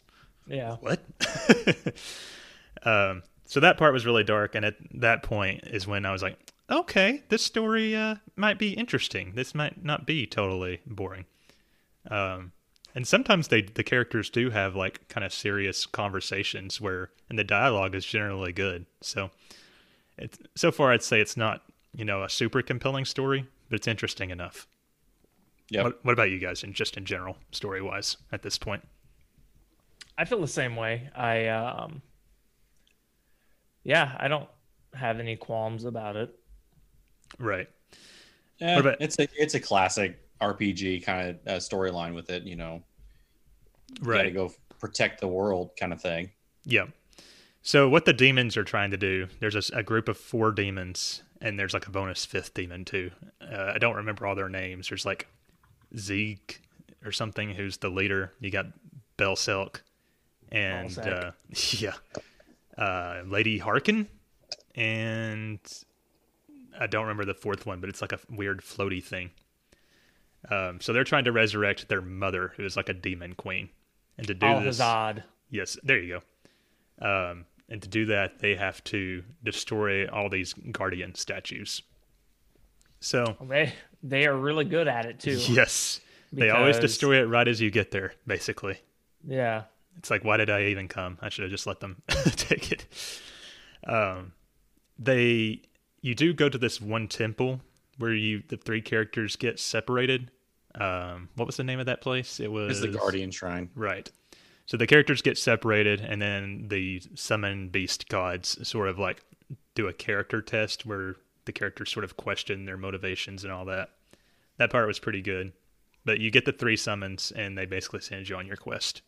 Yeah. 0.47 0.75
What? 0.81 1.01
um, 2.83 3.23
so 3.45 3.59
that 3.59 3.77
part 3.77 3.93
was 3.93 4.05
really 4.05 4.23
dark, 4.23 4.55
and 4.55 4.65
at 4.65 4.75
that 4.95 5.23
point 5.23 5.63
is 5.67 5.87
when 5.87 6.05
I 6.05 6.11
was 6.11 6.21
like, 6.23 6.37
"Okay, 6.69 7.23
this 7.29 7.43
story 7.43 7.95
uh, 7.95 8.15
might 8.35 8.57
be 8.57 8.73
interesting. 8.73 9.33
This 9.35 9.53
might 9.55 9.83
not 9.83 10.05
be 10.05 10.25
totally 10.25 10.81
boring." 10.85 11.25
Um, 12.09 12.51
and 12.95 13.07
sometimes 13.07 13.47
they 13.49 13.61
the 13.61 13.83
characters 13.83 14.29
do 14.29 14.49
have 14.49 14.75
like 14.75 15.07
kind 15.07 15.23
of 15.25 15.33
serious 15.33 15.85
conversations 15.85 16.79
where, 16.81 17.09
and 17.29 17.37
the 17.39 17.43
dialogue 17.43 17.95
is 17.95 18.05
generally 18.05 18.51
good. 18.51 18.85
So, 19.01 19.31
it's 20.17 20.37
so 20.55 20.71
far 20.71 20.91
I'd 20.91 21.03
say 21.03 21.19
it's 21.21 21.37
not 21.37 21.63
you 21.95 22.05
know 22.05 22.23
a 22.23 22.29
super 22.29 22.61
compelling 22.61 23.05
story, 23.05 23.47
but 23.69 23.75
it's 23.77 23.87
interesting 23.87 24.29
enough. 24.29 24.67
yeah 25.69 25.83
What, 25.83 26.03
what 26.05 26.11
about 26.13 26.31
you 26.31 26.39
guys, 26.39 26.63
and 26.63 26.73
just 26.73 26.97
in 26.97 27.05
general, 27.05 27.37
story 27.51 27.81
wise, 27.81 28.17
at 28.31 28.41
this 28.43 28.57
point? 28.57 28.83
I 30.17 30.25
feel 30.25 30.41
the 30.41 30.47
same 30.47 30.75
way. 30.75 31.09
I 31.15 31.47
um 31.47 32.01
yeah, 33.83 34.15
I 34.19 34.27
don't 34.27 34.47
have 34.93 35.19
any 35.19 35.35
qualms 35.35 35.85
about 35.85 36.15
it. 36.15 36.35
Right. 37.39 37.67
Yeah, 38.59 38.75
What 38.75 38.85
about- 38.85 39.01
it's 39.01 39.17
a 39.19 39.27
it's 39.35 39.55
a 39.55 39.59
classic 39.59 40.19
RPG 40.41 41.05
kind 41.05 41.29
of 41.29 41.47
uh, 41.47 41.57
storyline 41.57 42.15
with 42.15 42.29
it. 42.29 42.43
You 42.43 42.55
know, 42.55 42.83
you 44.01 44.11
got 44.11 44.23
to 44.23 44.31
go 44.31 44.51
protect 44.79 45.21
the 45.21 45.27
world 45.27 45.71
kind 45.79 45.93
of 45.93 46.01
thing. 46.01 46.31
Yeah. 46.65 46.87
So 47.61 47.87
what 47.87 48.05
the 48.05 48.13
demons 48.13 48.57
are 48.57 48.63
trying 48.63 48.91
to 48.91 48.97
do? 48.97 49.27
There's 49.39 49.69
a 49.69 49.83
group 49.83 50.09
of 50.09 50.17
four 50.17 50.51
demons, 50.51 51.21
and 51.39 51.59
there's 51.59 51.73
like 51.73 51.87
a 51.87 51.91
bonus 51.91 52.25
fifth 52.25 52.53
demon 52.53 52.85
too. 52.85 53.11
Uh, 53.39 53.73
I 53.75 53.77
don't 53.77 53.95
remember 53.95 54.25
all 54.25 54.35
their 54.35 54.49
names. 54.49 54.89
There's 54.89 55.05
like 55.05 55.27
Zeke 55.95 56.61
or 57.05 57.11
something 57.11 57.51
who's 57.51 57.77
the 57.77 57.89
leader. 57.89 58.33
You 58.39 58.49
got 58.49 58.67
Belselk 59.17 59.81
and 60.51 60.97
uh, 60.97 61.31
yeah, 61.71 61.93
uh, 62.77 63.21
Lady 63.25 63.57
Harken, 63.57 64.07
and 64.75 65.59
I 66.79 66.87
don't 66.87 67.03
remember 67.03 67.25
the 67.25 67.33
fourth 67.33 67.65
one, 67.65 67.79
but 67.79 67.89
it's 67.89 68.01
like 68.01 68.11
a 68.11 68.19
weird 68.29 68.61
floaty 68.61 69.03
thing. 69.03 69.31
Um, 70.49 70.81
so 70.81 70.91
they're 70.93 71.03
trying 71.03 71.25
to 71.25 71.31
resurrect 71.31 71.87
their 71.87 72.01
mother, 72.01 72.53
who 72.57 72.65
is 72.65 72.75
like 72.75 72.89
a 72.89 72.93
demon 72.93 73.33
queen, 73.35 73.69
and 74.17 74.27
to 74.27 74.33
do 74.33 74.45
this. 74.63 74.77
Yes, 75.49 75.77
there 75.83 75.99
you 75.99 76.21
go. 76.99 77.31
Um, 77.31 77.45
and 77.69 77.81
to 77.81 77.87
do 77.87 78.05
that, 78.07 78.39
they 78.39 78.55
have 78.55 78.83
to 78.85 79.23
destroy 79.43 80.07
all 80.07 80.29
these 80.29 80.53
guardian 80.71 81.15
statues. 81.15 81.81
So, 82.99 83.35
They 83.47 83.73
they 84.03 84.25
are 84.27 84.35
really 84.35 84.65
good 84.65 84.87
at 84.87 85.05
it 85.05 85.19
too. 85.19 85.37
yes, 85.49 86.01
they 86.31 86.49
always 86.49 86.79
destroy 86.79 87.21
it 87.21 87.25
right 87.25 87.47
as 87.47 87.59
you 87.61 87.71
get 87.71 87.91
there, 87.91 88.13
basically. 88.27 88.79
Yeah. 89.27 89.63
It's 89.97 90.09
like, 90.09 90.23
why 90.23 90.37
did 90.37 90.49
I 90.49 90.65
even 90.65 90.87
come? 90.87 91.17
I 91.21 91.29
should 91.29 91.43
have 91.43 91.51
just 91.51 91.67
let 91.67 91.79
them 91.81 92.01
take 92.07 92.71
it. 92.71 92.85
Um, 93.85 94.33
they, 94.97 95.61
you 96.01 96.15
do 96.15 96.33
go 96.33 96.47
to 96.49 96.57
this 96.57 96.79
one 96.79 97.07
temple 97.07 97.59
where 98.01 98.13
you, 98.13 98.43
the 98.47 98.57
three 98.57 98.81
characters 98.81 99.35
get 99.35 99.59
separated. 99.59 100.31
Um, 100.75 101.29
what 101.35 101.45
was 101.45 101.57
the 101.57 101.63
name 101.63 101.79
of 101.79 101.85
that 101.85 102.01
place? 102.01 102.39
It 102.39 102.51
was 102.51 102.71
It's 102.71 102.91
the 102.91 102.97
Guardian 102.97 103.31
Shrine. 103.31 103.69
Right. 103.75 104.09
So 104.65 104.77
the 104.77 104.87
characters 104.87 105.21
get 105.21 105.37
separated, 105.37 106.01
and 106.01 106.21
then 106.21 106.67
the 106.69 107.01
summon 107.15 107.69
beast 107.69 108.07
gods 108.09 108.67
sort 108.67 108.87
of 108.87 108.97
like 108.97 109.23
do 109.75 109.87
a 109.87 109.93
character 109.93 110.41
test 110.41 110.85
where 110.85 111.15
the 111.45 111.51
characters 111.51 111.91
sort 111.91 112.05
of 112.05 112.17
question 112.17 112.65
their 112.65 112.77
motivations 112.77 113.43
and 113.43 113.51
all 113.51 113.65
that. 113.65 113.89
That 114.57 114.71
part 114.71 114.87
was 114.87 114.99
pretty 114.99 115.21
good. 115.21 115.53
But 116.05 116.19
you 116.19 116.31
get 116.31 116.45
the 116.45 116.51
three 116.51 116.77
summons, 116.77 117.31
and 117.31 117.57
they 117.57 117.65
basically 117.65 117.99
send 117.99 118.27
you 118.27 118.35
on 118.35 118.47
your 118.47 118.55
quest. 118.55 119.01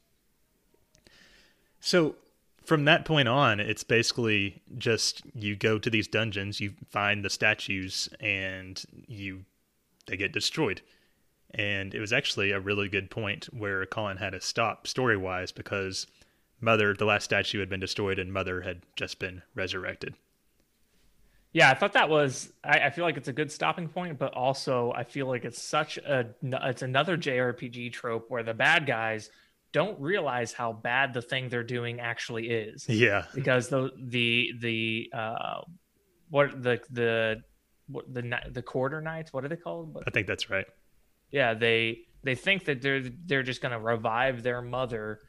So 1.79 2.15
from 2.65 2.85
that 2.85 3.05
point 3.05 3.27
on, 3.27 3.59
it's 3.59 3.83
basically 3.83 4.61
just 4.77 5.23
you 5.33 5.55
go 5.55 5.77
to 5.79 5.89
these 5.89 6.07
dungeons, 6.07 6.59
you 6.59 6.73
find 6.89 7.23
the 7.23 7.29
statues, 7.29 8.09
and 8.19 8.81
you 9.07 9.45
they 10.07 10.17
get 10.17 10.33
destroyed. 10.33 10.81
And 11.51 11.93
it 11.93 11.99
was 11.99 12.11
actually 12.11 12.51
a 12.51 12.59
really 12.59 12.89
good 12.89 13.11
point 13.11 13.45
where 13.53 13.85
Colin 13.85 14.17
had 14.17 14.31
to 14.31 14.41
stop 14.41 14.87
story 14.87 15.17
wise 15.17 15.51
because 15.51 16.07
Mother, 16.59 16.93
the 16.93 17.05
last 17.05 17.25
statue 17.25 17.59
had 17.59 17.69
been 17.69 17.79
destroyed, 17.79 18.17
and 18.17 18.33
Mother 18.33 18.61
had 18.61 18.81
just 18.95 19.19
been 19.19 19.43
resurrected. 19.53 20.15
Yeah, 21.51 21.69
I 21.69 21.75
thought 21.75 21.93
that 21.93 22.09
was. 22.09 22.51
I, 22.63 22.79
I 22.79 22.89
feel 22.89 23.05
like 23.05 23.17
it's 23.17 23.27
a 23.27 23.33
good 23.33 23.51
stopping 23.51 23.87
point, 23.87 24.17
but 24.17 24.33
also 24.33 24.91
I 24.95 25.03
feel 25.03 25.27
like 25.27 25.45
it's 25.45 25.61
such 25.61 25.97
a. 25.97 26.25
It's 26.41 26.81
another 26.81 27.15
JRPG 27.17 27.93
trope 27.93 28.31
where 28.31 28.41
the 28.41 28.55
bad 28.55 28.87
guys 28.87 29.29
don't 29.73 29.99
realize 29.99 30.53
how 30.53 30.71
bad 30.71 31.13
the 31.13 31.21
thing 31.21 31.49
they're 31.49 31.63
doing 31.63 31.99
actually 31.99 32.49
is. 32.49 32.87
Yeah. 32.87 33.25
because 33.35 33.67
the 33.67 33.89
the 33.99 34.51
the 34.59 35.09
uh, 35.13 35.61
what 36.29 36.63
the 36.63 36.79
the 36.89 37.41
what 37.87 38.13
the 38.13 38.23
the 38.51 38.61
quarter 38.61 39.01
knights. 39.01 39.33
What 39.33 39.43
are 39.43 39.49
they 39.49 39.57
called? 39.57 40.01
I 40.07 40.11
think 40.11 40.25
that's 40.27 40.49
right. 40.49 40.65
yeah 41.31 41.53
they 41.53 41.99
they 42.23 42.35
think 42.35 42.63
that 42.65 42.81
they're 42.81 43.03
they're 43.25 43.43
just 43.43 43.61
going 43.61 43.73
to 43.73 43.79
revive 43.79 44.43
their 44.43 44.61
mother 44.61 45.19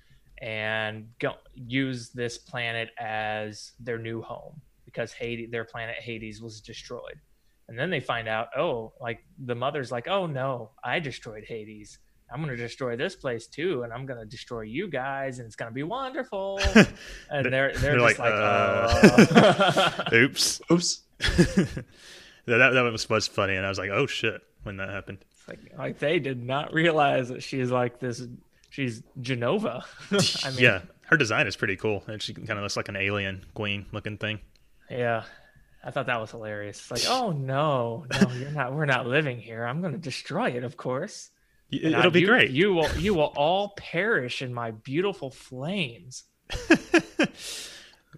and 0.41 1.09
go 1.19 1.33
use 1.55 2.11
this 2.11 2.39
planet 2.39 2.91
as 2.99 3.73
their 3.81 3.99
new 3.99 4.21
home 4.23 4.61
because 4.85 5.13
Hades 5.13 5.51
their 5.51 5.65
planet 5.65 5.97
Hades 5.99 6.41
was 6.41 6.61
destroyed. 6.61 7.19
And 7.67 7.79
then 7.79 7.89
they 7.89 8.01
find 8.01 8.29
out, 8.29 8.49
oh, 8.59 8.93
like 9.01 9.25
the 9.39 9.55
mother's 9.55 9.91
like, 9.91 10.07
"Oh 10.07 10.27
no, 10.27 10.73
I 10.85 10.99
destroyed 11.01 11.45
Hades. 11.49 11.99
I'm 12.33 12.43
going 12.43 12.57
to 12.57 12.63
destroy 12.63 12.97
this 12.97 13.15
place 13.15 13.47
too 13.47 13.83
and 13.83 13.93
I'm 13.93 14.07
going 14.07 14.19
to 14.19 14.27
destroy 14.27 14.63
you 14.63 14.89
guys 14.89 15.39
and 15.39 15.47
it's 15.47 15.57
going 15.57 15.71
to 15.71 15.75
be 15.75 15.83
wonderful." 15.83 16.61
and 17.31 17.47
they're 17.53 17.73
they're, 17.75 17.99
just 17.99 18.19
like, 18.19 18.33
uh, 18.33 20.05
"Oh." 20.11 20.13
oops. 20.15 20.61
Oops. 20.71 21.03
that, 21.19 21.95
that 22.47 22.81
was, 22.81 23.09
was 23.09 23.27
funny. 23.27 23.57
And 23.57 23.65
I 23.65 23.69
was 23.69 23.79
like, 23.79 23.91
oh 23.91 24.07
shit, 24.07 24.43
when 24.63 24.77
that 24.79 24.91
happened. 24.91 25.19
like 25.49 25.59
like 25.79 25.99
they 25.99 26.19
did 26.19 26.43
not 26.43 26.73
realize 26.73 27.29
that 27.29 27.43
she's 27.43 27.71
like 27.71 28.01
this 28.01 28.23
she's 28.71 29.03
Jenova. 29.21 29.85
I 30.45 30.51
mean, 30.51 30.59
yeah. 30.59 30.83
Her 31.07 31.17
design 31.17 31.47
is 31.47 31.55
pretty 31.55 31.77
cool. 31.77 32.03
And 32.07 32.21
she 32.21 32.35
kind 32.35 32.53
of 32.53 32.63
looks 32.63 32.77
like 32.77 32.89
an 32.89 32.97
alien 32.97 33.45
queen 33.55 33.87
looking 33.93 34.19
thing. 34.19 34.41
Yeah. 34.91 35.25
I 35.85 35.91
thought 35.91 36.07
that 36.07 36.21
was 36.21 36.31
hilarious. 36.31 36.79
It's 36.79 36.91
like, 36.91 37.15
oh 37.15 37.31
no, 37.31 38.07
no, 38.11 38.33
you're 38.33 38.51
not. 38.51 38.73
We're 38.75 38.87
not 38.87 39.07
living 39.07 39.39
here. 39.39 39.65
I'm 39.65 39.83
going 39.83 39.93
to 39.93 39.99
destroy 39.99 40.51
it, 40.51 40.65
of 40.65 40.79
course. 40.79 41.31
It'll 41.83 42.03
I- 42.03 42.09
be 42.09 42.21
you- 42.21 42.27
great. 42.27 42.51
You 42.51 42.75
will, 42.75 42.89
you 42.99 43.15
will 43.15 43.33
all 43.37 43.75
perish 43.77 44.43
in 44.43 44.53
my 44.55 44.71
beautiful 44.73 45.31
flames. 45.31 46.25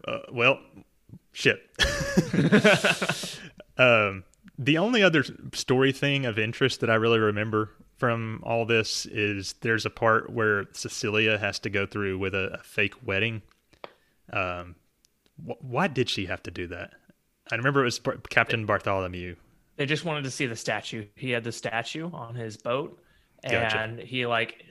Uh, 0.07 0.19
well, 0.31 0.61
shit. 1.33 1.59
um, 3.79 4.25
the 4.59 4.79
only 4.79 5.03
other 5.03 5.25
story 5.53 5.91
thing 5.93 6.27
of 6.27 6.39
interest 6.39 6.81
that 6.81 6.91
I 6.91 6.95
really 6.95 7.19
remember 7.19 7.71
from 7.97 8.41
all 8.45 8.67
this 8.67 9.07
is 9.07 9.55
there's 9.63 9.87
a 9.87 9.91
part 9.91 10.31
where 10.31 10.67
Cecilia 10.73 11.39
has 11.39 11.59
to 11.61 11.71
go 11.71 11.87
through 11.87 12.19
with 12.19 12.35
a, 12.35 12.59
a 12.61 12.63
fake 12.63 12.95
wedding. 13.05 13.43
Um, 14.33 14.77
wh- 15.45 15.63
why 15.65 15.89
did 15.89 16.09
she 16.09 16.27
have 16.27 16.43
to 16.45 16.51
do 16.51 16.67
that? 16.69 16.93
I 17.51 17.57
remember 17.57 17.81
it 17.81 17.85
was 17.85 18.01
Captain 18.29 18.67
Bartholomew. 18.67 19.37
They 19.77 19.87
just 19.87 20.05
wanted 20.05 20.25
to 20.25 20.31
see 20.31 20.47
the 20.47 20.57
statue. 20.57 21.07
He 21.17 21.31
had 21.31 21.43
the 21.45 21.53
statue 21.53 22.11
on 22.13 22.35
his 22.35 22.57
boat, 22.57 23.01
Gotcha. 23.43 23.79
and 23.79 23.99
he 23.99 24.27
like 24.27 24.65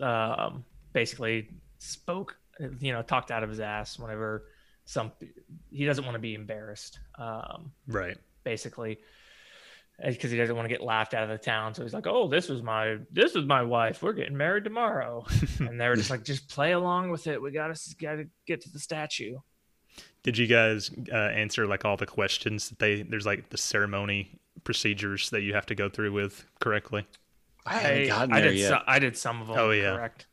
um, 0.00 0.64
basically 0.92 1.48
spoke, 1.78 2.36
you 2.80 2.92
know, 2.92 3.02
talked 3.02 3.30
out 3.30 3.42
of 3.42 3.50
his 3.50 3.60
ass 3.60 3.98
whenever 3.98 4.44
some 4.84 5.12
he 5.70 5.84
doesn't 5.84 6.04
want 6.04 6.14
to 6.14 6.20
be 6.20 6.34
embarrassed. 6.34 6.98
Um, 7.18 7.72
Right. 7.86 8.16
basically 8.44 8.98
because 10.04 10.30
he 10.32 10.36
doesn't 10.38 10.56
want 10.56 10.64
to 10.64 10.74
get 10.74 10.82
laughed 10.82 11.14
out 11.14 11.22
of 11.22 11.28
the 11.28 11.38
town 11.38 11.74
so 11.74 11.82
he's 11.82 11.92
like 11.94 12.06
oh 12.08 12.26
this 12.26 12.48
was 12.48 12.62
my 12.62 12.96
this 13.12 13.34
was 13.34 13.44
my 13.44 13.62
wife 13.62 14.02
we're 14.02 14.14
getting 14.14 14.36
married 14.36 14.64
tomorrow 14.64 15.24
and 15.60 15.78
they 15.80 15.86
were 15.86 15.94
just 15.94 16.10
like 16.10 16.24
just 16.24 16.48
play 16.48 16.72
along 16.72 17.10
with 17.10 17.26
it 17.28 17.40
we 17.40 17.52
gotta 17.52 17.78
gotta 18.00 18.24
get 18.46 18.62
to 18.62 18.70
the 18.72 18.78
statue 18.80 19.36
Did 20.24 20.38
you 20.38 20.46
guys 20.48 20.90
uh, 21.12 21.14
answer 21.14 21.66
like 21.66 21.84
all 21.84 21.96
the 21.96 22.06
questions 22.06 22.70
that 22.70 22.78
they? 22.78 23.02
There's 23.02 23.26
like 23.26 23.50
the 23.50 23.58
ceremony 23.58 24.40
procedures 24.64 25.30
that 25.30 25.42
you 25.42 25.52
have 25.54 25.66
to 25.66 25.74
go 25.74 25.88
through 25.88 26.12
with 26.12 26.46
correctly. 26.60 27.06
I 27.66 27.78
haven't 27.78 28.06
gotten 28.08 28.32
I 28.32 28.40
there 28.40 28.50
did 28.50 28.58
yet. 28.58 28.68
so- 28.68 28.82
I 28.86 28.98
did 28.98 29.16
some 29.16 29.40
of 29.40 29.48
them. 29.48 29.56
Oh, 29.58 29.70
yeah. 29.70 29.94
correct. 29.96 30.26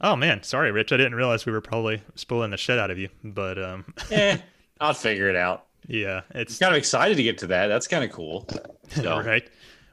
Oh 0.00 0.16
man, 0.16 0.42
sorry, 0.42 0.70
Rich. 0.72 0.92
I 0.92 0.96
didn't 0.98 1.14
realize 1.14 1.46
we 1.46 1.52
were 1.52 1.60
probably 1.60 2.02
spoiling 2.14 2.50
the 2.50 2.56
shit 2.56 2.78
out 2.78 2.90
of 2.90 2.98
you. 2.98 3.08
But 3.22 3.62
um, 3.62 3.84
eh, 4.10 4.36
I'll 4.80 4.92
figure 4.94 5.28
it 5.28 5.36
out. 5.36 5.66
yeah, 5.86 6.22
it's 6.34 6.58
Kind 6.58 6.74
of 6.74 6.78
excited 6.78 7.16
to 7.16 7.22
get 7.22 7.38
to 7.38 7.46
that. 7.48 7.68
That's 7.68 7.86
kind 7.86 8.04
of 8.04 8.10
cool. 8.10 8.46
So, 8.90 9.20
right. 9.24 9.48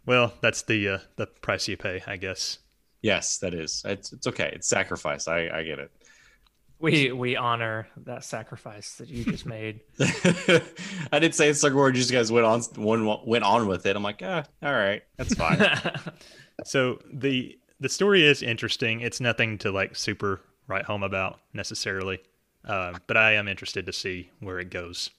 Well, 0.06 0.34
that's 0.42 0.64
the 0.64 0.88
uh, 0.90 0.98
the 1.16 1.28
price 1.28 1.68
you 1.68 1.78
pay, 1.78 2.02
I 2.06 2.18
guess. 2.18 2.58
Yes, 3.02 3.38
that 3.40 3.54
is. 3.54 3.82
It's, 3.86 4.12
it's 4.12 4.28
okay. 4.28 4.52
It's 4.54 4.68
sacrifice. 4.68 5.28
I, 5.28 5.50
I 5.50 5.64
get 5.64 5.80
it. 5.80 5.92
We 6.82 7.12
we 7.12 7.36
honor 7.36 7.88
that 8.06 8.24
sacrifice 8.24 8.96
that 8.96 9.08
you 9.08 9.24
just 9.24 9.46
made. 9.46 9.82
I 11.12 11.20
did 11.20 11.36
say 11.36 11.50
it's 11.50 11.64
like 11.64 11.74
where 11.74 11.94
you 11.94 12.04
guys 12.06 12.32
went 12.32 12.46
on 12.46 12.62
one 12.76 13.20
went 13.26 13.44
on 13.44 13.68
with 13.68 13.86
it. 13.86 13.96
I'm 13.96 14.04
like, 14.04 14.22
ah, 14.24 14.44
all 14.64 14.74
right, 14.74 15.04
that's 15.18 15.36
fine. 15.36 15.60
So 16.64 17.00
the 17.12 17.58
the 17.80 17.90
story 17.90 18.24
is 18.24 18.44
interesting. 18.44 19.02
It's 19.02 19.20
nothing 19.20 19.58
to 19.60 19.72
like 19.72 19.96
super 19.96 20.42
write 20.68 20.86
home 20.86 21.02
about 21.02 21.40
necessarily, 21.54 22.20
uh, 22.66 22.94
but 23.08 23.18
I 23.18 23.34
am 23.34 23.48
interested 23.48 23.88
to 23.88 23.94
see 23.94 24.30
where 24.40 24.60
it 24.60 24.70
goes. 24.70 25.10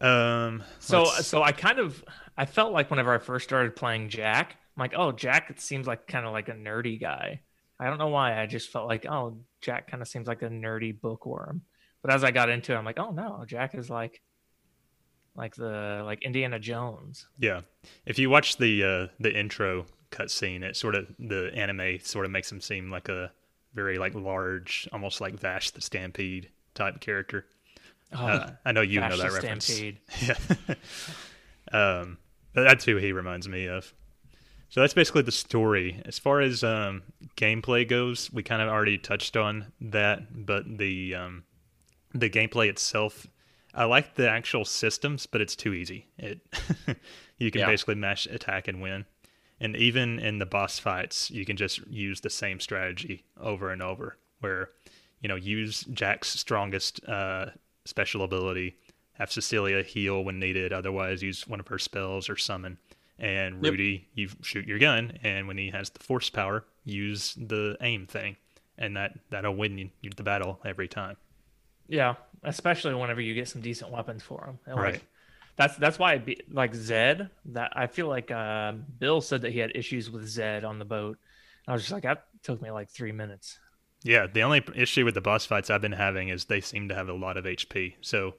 Um. 0.00 0.62
So 0.80 1.04
let's- 1.04 1.26
so 1.26 1.42
I 1.42 1.52
kind 1.52 1.78
of 1.78 2.02
I 2.36 2.44
felt 2.44 2.72
like 2.72 2.90
whenever 2.90 3.14
I 3.14 3.18
first 3.18 3.44
started 3.48 3.76
playing 3.76 4.08
Jack, 4.08 4.56
I'm 4.76 4.80
like, 4.80 4.94
oh, 4.96 5.12
Jack 5.12 5.48
it 5.50 5.60
seems 5.60 5.86
like 5.86 6.06
kind 6.06 6.26
of 6.26 6.32
like 6.32 6.48
a 6.48 6.54
nerdy 6.54 7.00
guy. 7.00 7.40
I 7.78 7.86
don't 7.88 7.98
know 7.98 8.08
why. 8.08 8.40
I 8.40 8.46
just 8.46 8.70
felt 8.70 8.88
like, 8.88 9.06
oh, 9.06 9.36
Jack 9.66 9.90
kind 9.90 10.00
of 10.00 10.06
seems 10.08 10.28
like 10.28 10.42
a 10.42 10.48
nerdy 10.48 10.98
bookworm. 10.98 11.62
But 12.02 12.14
as 12.14 12.22
I 12.22 12.30
got 12.30 12.48
into 12.48 12.72
it, 12.72 12.76
I'm 12.76 12.84
like, 12.84 13.00
oh 13.00 13.10
no, 13.10 13.42
Jack 13.48 13.74
is 13.74 13.90
like 13.90 14.22
like 15.34 15.56
the 15.56 16.02
like 16.04 16.22
Indiana 16.22 16.58
Jones. 16.60 17.26
yeah, 17.38 17.62
if 18.06 18.16
you 18.18 18.30
watch 18.30 18.58
the 18.58 18.84
uh, 18.84 19.06
the 19.18 19.36
intro 19.36 19.86
cutscene, 20.12 20.62
it 20.62 20.76
sort 20.76 20.94
of 20.94 21.08
the 21.18 21.50
anime 21.54 21.98
sort 22.00 22.24
of 22.24 22.30
makes 22.30 22.50
him 22.50 22.60
seem 22.60 22.90
like 22.92 23.08
a 23.08 23.32
very 23.74 23.98
like 23.98 24.14
large, 24.14 24.88
almost 24.92 25.20
like 25.20 25.34
Vash 25.38 25.72
the 25.72 25.80
Stampede 25.80 26.48
type 26.74 27.00
character. 27.00 27.44
Oh, 28.14 28.24
Uh, 28.24 28.50
I 28.64 28.70
know 28.70 28.82
you 28.82 29.00
Vash 29.00 29.10
know 29.10 29.16
that 29.16 29.28
the 29.30 29.34
reference. 29.34 29.64
Stampede. 29.64 29.98
Yeah. 30.22 30.74
um, 32.00 32.18
but 32.54 32.62
that's 32.62 32.84
who 32.84 32.96
he 32.98 33.10
reminds 33.12 33.48
me 33.48 33.66
of. 33.66 33.92
So 34.68 34.80
that's 34.80 34.94
basically 34.94 35.22
the 35.22 35.32
story. 35.32 36.02
As 36.04 36.18
far 36.18 36.40
as 36.40 36.62
um, 36.64 37.02
gameplay 37.36 37.88
goes, 37.88 38.30
we 38.32 38.42
kind 38.42 38.60
of 38.60 38.68
already 38.68 38.98
touched 38.98 39.36
on 39.36 39.72
that, 39.80 40.44
but 40.46 40.78
the 40.78 41.14
um, 41.14 41.44
the 42.12 42.28
gameplay 42.28 42.68
itself, 42.68 43.26
I 43.74 43.84
like 43.84 44.14
the 44.16 44.28
actual 44.28 44.64
systems, 44.64 45.26
but 45.26 45.40
it's 45.40 45.56
too 45.56 45.72
easy. 45.72 46.08
It 46.18 46.40
you 47.38 47.50
can 47.50 47.60
Yeah. 47.60 47.66
basically 47.66 47.94
mash 47.94 48.26
attack 48.26 48.68
and 48.68 48.82
win, 48.82 49.06
and 49.60 49.76
even 49.76 50.18
in 50.18 50.38
the 50.38 50.46
boss 50.46 50.78
fights, 50.78 51.30
you 51.30 51.44
can 51.44 51.56
just 51.56 51.86
use 51.86 52.20
the 52.20 52.30
same 52.30 52.58
strategy 52.60 53.24
over 53.40 53.70
and 53.70 53.80
over. 53.82 54.16
Where 54.40 54.70
you 55.20 55.28
know 55.28 55.36
use 55.36 55.84
Jack's 55.92 56.28
strongest 56.28 57.02
uh, 57.08 57.46
special 57.84 58.22
ability, 58.24 58.76
have 59.12 59.30
Cecilia 59.32 59.82
heal 59.84 60.22
when 60.24 60.38
needed, 60.40 60.72
otherwise 60.72 61.22
use 61.22 61.46
one 61.46 61.60
of 61.60 61.68
her 61.68 61.78
spells 61.78 62.28
or 62.28 62.36
summon. 62.36 62.78
And 63.18 63.62
Yep. 63.64 63.70
Rudy, 63.70 64.08
you 64.14 64.28
shoot 64.42 64.66
your 64.66 64.78
gun, 64.78 65.18
and 65.22 65.48
when 65.48 65.56
he 65.56 65.70
has 65.70 65.88
the 65.90 66.00
force 66.00 66.28
power, 66.28 66.64
use 66.84 67.34
the 67.34 67.76
aim 67.80 68.06
thing, 68.06 68.36
and 68.76 68.96
that 68.96 69.18
that'll 69.30 69.56
win 69.56 69.78
you, 69.78 70.10
the 70.14 70.22
battle 70.22 70.60
every 70.64 70.88
time. 70.88 71.16
Yeah, 71.88 72.16
especially 72.42 72.94
whenever 72.94 73.20
you 73.20 73.34
get 73.34 73.48
some 73.48 73.62
decent 73.62 73.90
weapons 73.90 74.22
for 74.22 74.44
him. 74.44 74.58
And, 74.66 74.76
like, 74.76 74.84
Right. 74.84 75.02
That's 75.56 75.76
that's 75.76 75.98
why 75.98 76.12
I 76.12 76.18
be, 76.18 76.38
like 76.50 76.74
Zed. 76.74 77.30
That 77.46 77.72
I 77.74 77.86
feel 77.86 78.08
like 78.08 78.30
uh, 78.30 78.72
Bill 78.98 79.22
said 79.22 79.40
that 79.40 79.52
he 79.52 79.58
had 79.58 79.72
issues 79.74 80.10
with 80.10 80.26
Zed 80.28 80.64
on 80.64 80.78
the 80.78 80.84
boat. 80.84 81.18
I 81.66 81.72
was 81.72 81.80
just 81.80 81.92
like, 81.92 82.02
that 82.02 82.26
took 82.42 82.60
me 82.60 82.70
like 82.70 82.90
three 82.90 83.12
minutes. 83.12 83.58
Yeah, 84.02 84.26
the 84.26 84.42
only 84.42 84.62
issue 84.74 85.06
with 85.06 85.14
the 85.14 85.22
boss 85.22 85.46
fights 85.46 85.70
I've 85.70 85.80
been 85.80 85.92
having 85.92 86.28
is 86.28 86.44
they 86.44 86.60
seem 86.60 86.90
to 86.90 86.94
have 86.94 87.08
a 87.08 87.14
lot 87.14 87.38
of 87.38 87.46
HP. 87.46 87.94
So, 88.02 88.34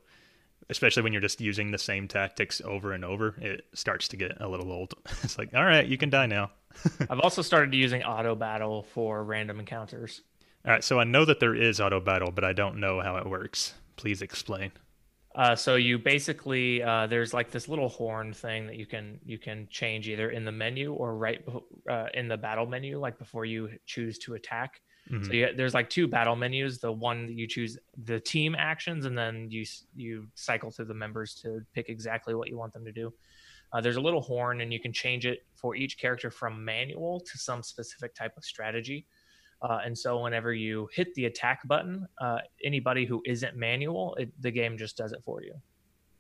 especially 0.70 1.04
when 1.04 1.14
you're 1.14 1.22
just 1.22 1.42
using 1.42 1.72
the 1.72 1.78
same 1.78 2.08
tactics 2.08 2.62
over 2.62 2.92
and 2.92 3.06
over, 3.06 3.36
it 3.40 3.66
starts 3.74 4.08
to 4.10 4.18
get 4.18 4.40
a 4.42 4.48
little 4.48 4.72
old. 4.72 4.94
It's 5.24 5.38
like, 5.38 5.54
all 5.54 5.66
right, 5.66 5.86
you 5.86 5.98
can 5.98 6.10
die 6.10 6.26
now. 6.26 6.52
I've 7.10 7.20
also 7.20 7.42
started 7.42 7.74
using 7.74 8.04
auto 8.04 8.36
battle 8.36 8.84
for 8.84 9.24
random 9.24 9.60
encounters. 9.60 10.22
All 10.66 10.74
right, 10.74 10.84
so 10.84 11.00
I 11.00 11.04
know 11.04 11.26
that 11.26 11.40
there 11.40 11.56
is 11.56 11.80
auto 11.80 12.00
battle, 12.00 12.32
but 12.32 12.44
I 12.44 12.54
don't 12.54 12.80
know 12.80 13.02
how 13.02 13.18
it 13.18 13.28
works. 13.28 13.74
Please 13.96 14.22
explain. 14.22 14.72
Uh, 15.38 15.56
so 15.56 15.76
you 15.76 16.00
basically 16.00 16.82
uh, 16.82 17.06
there's 17.06 17.32
like 17.32 17.52
this 17.52 17.70
little 17.70 17.90
horn 17.90 18.34
thing 18.34 18.66
that 18.66 18.76
you 18.76 18.88
can 18.88 19.20
you 19.24 19.38
can 19.38 19.68
change 19.70 20.10
either 20.10 20.32
in 20.32 20.44
the 20.44 20.52
menu 20.52 20.94
or 20.94 21.16
right 21.16 21.46
uh, 21.90 22.08
in 22.16 22.28
the 22.28 22.36
battle 22.36 22.66
menu, 22.66 22.98
like 23.00 23.20
before 23.20 23.46
you 23.46 23.70
choose 23.86 24.18
to 24.18 24.34
attack. 24.34 24.82
So 25.24 25.34
you, 25.34 25.50
there's 25.56 25.74
like 25.74 25.90
two 25.90 26.08
battle 26.08 26.36
menus. 26.36 26.80
The 26.80 26.92
one 26.92 27.28
that 27.28 27.34
you 27.34 27.48
choose 27.48 27.78
the 28.04 28.20
team 28.20 28.56
actions, 28.58 29.06
and 29.06 29.18
then 29.18 29.48
you 29.50 29.66
you 29.96 30.28
cycle 30.36 30.72
through 30.72 30.86
the 30.86 30.94
members 30.94 31.34
to 31.44 31.62
pick 31.74 31.90
exactly 31.90 32.36
what 32.36 32.50
you 32.50 32.58
want 32.58 32.74
them 32.74 32.84
to 32.86 32.92
do. 32.92 33.14
Uh, 33.74 33.82
there's 33.82 33.98
a 33.98 34.02
little 34.02 34.22
horn, 34.22 34.62
and 34.62 34.72
you 34.72 34.80
can 34.80 34.94
change 34.94 35.26
it 35.26 35.46
for 35.56 35.76
each 35.76 35.98
character 35.98 36.32
from 36.32 36.64
manual 36.64 37.20
to 37.20 37.38
some 37.38 37.64
specific 37.64 38.16
type 38.16 38.36
of 38.38 38.44
strategy. 38.44 39.06
Uh, 39.62 39.80
and 39.84 39.98
so 39.98 40.22
whenever 40.22 40.54
you 40.54 40.88
hit 40.94 41.14
the 41.16 41.26
attack 41.26 41.68
button, 41.68 42.08
uh, 42.22 42.38
anybody 42.64 43.06
who 43.06 43.22
isn't 43.26 43.56
manual, 43.56 44.16
it, 44.16 44.30
the 44.42 44.52
game 44.52 44.78
just 44.78 44.96
does 44.96 45.12
it 45.12 45.20
for 45.26 45.42
you. 45.42 45.54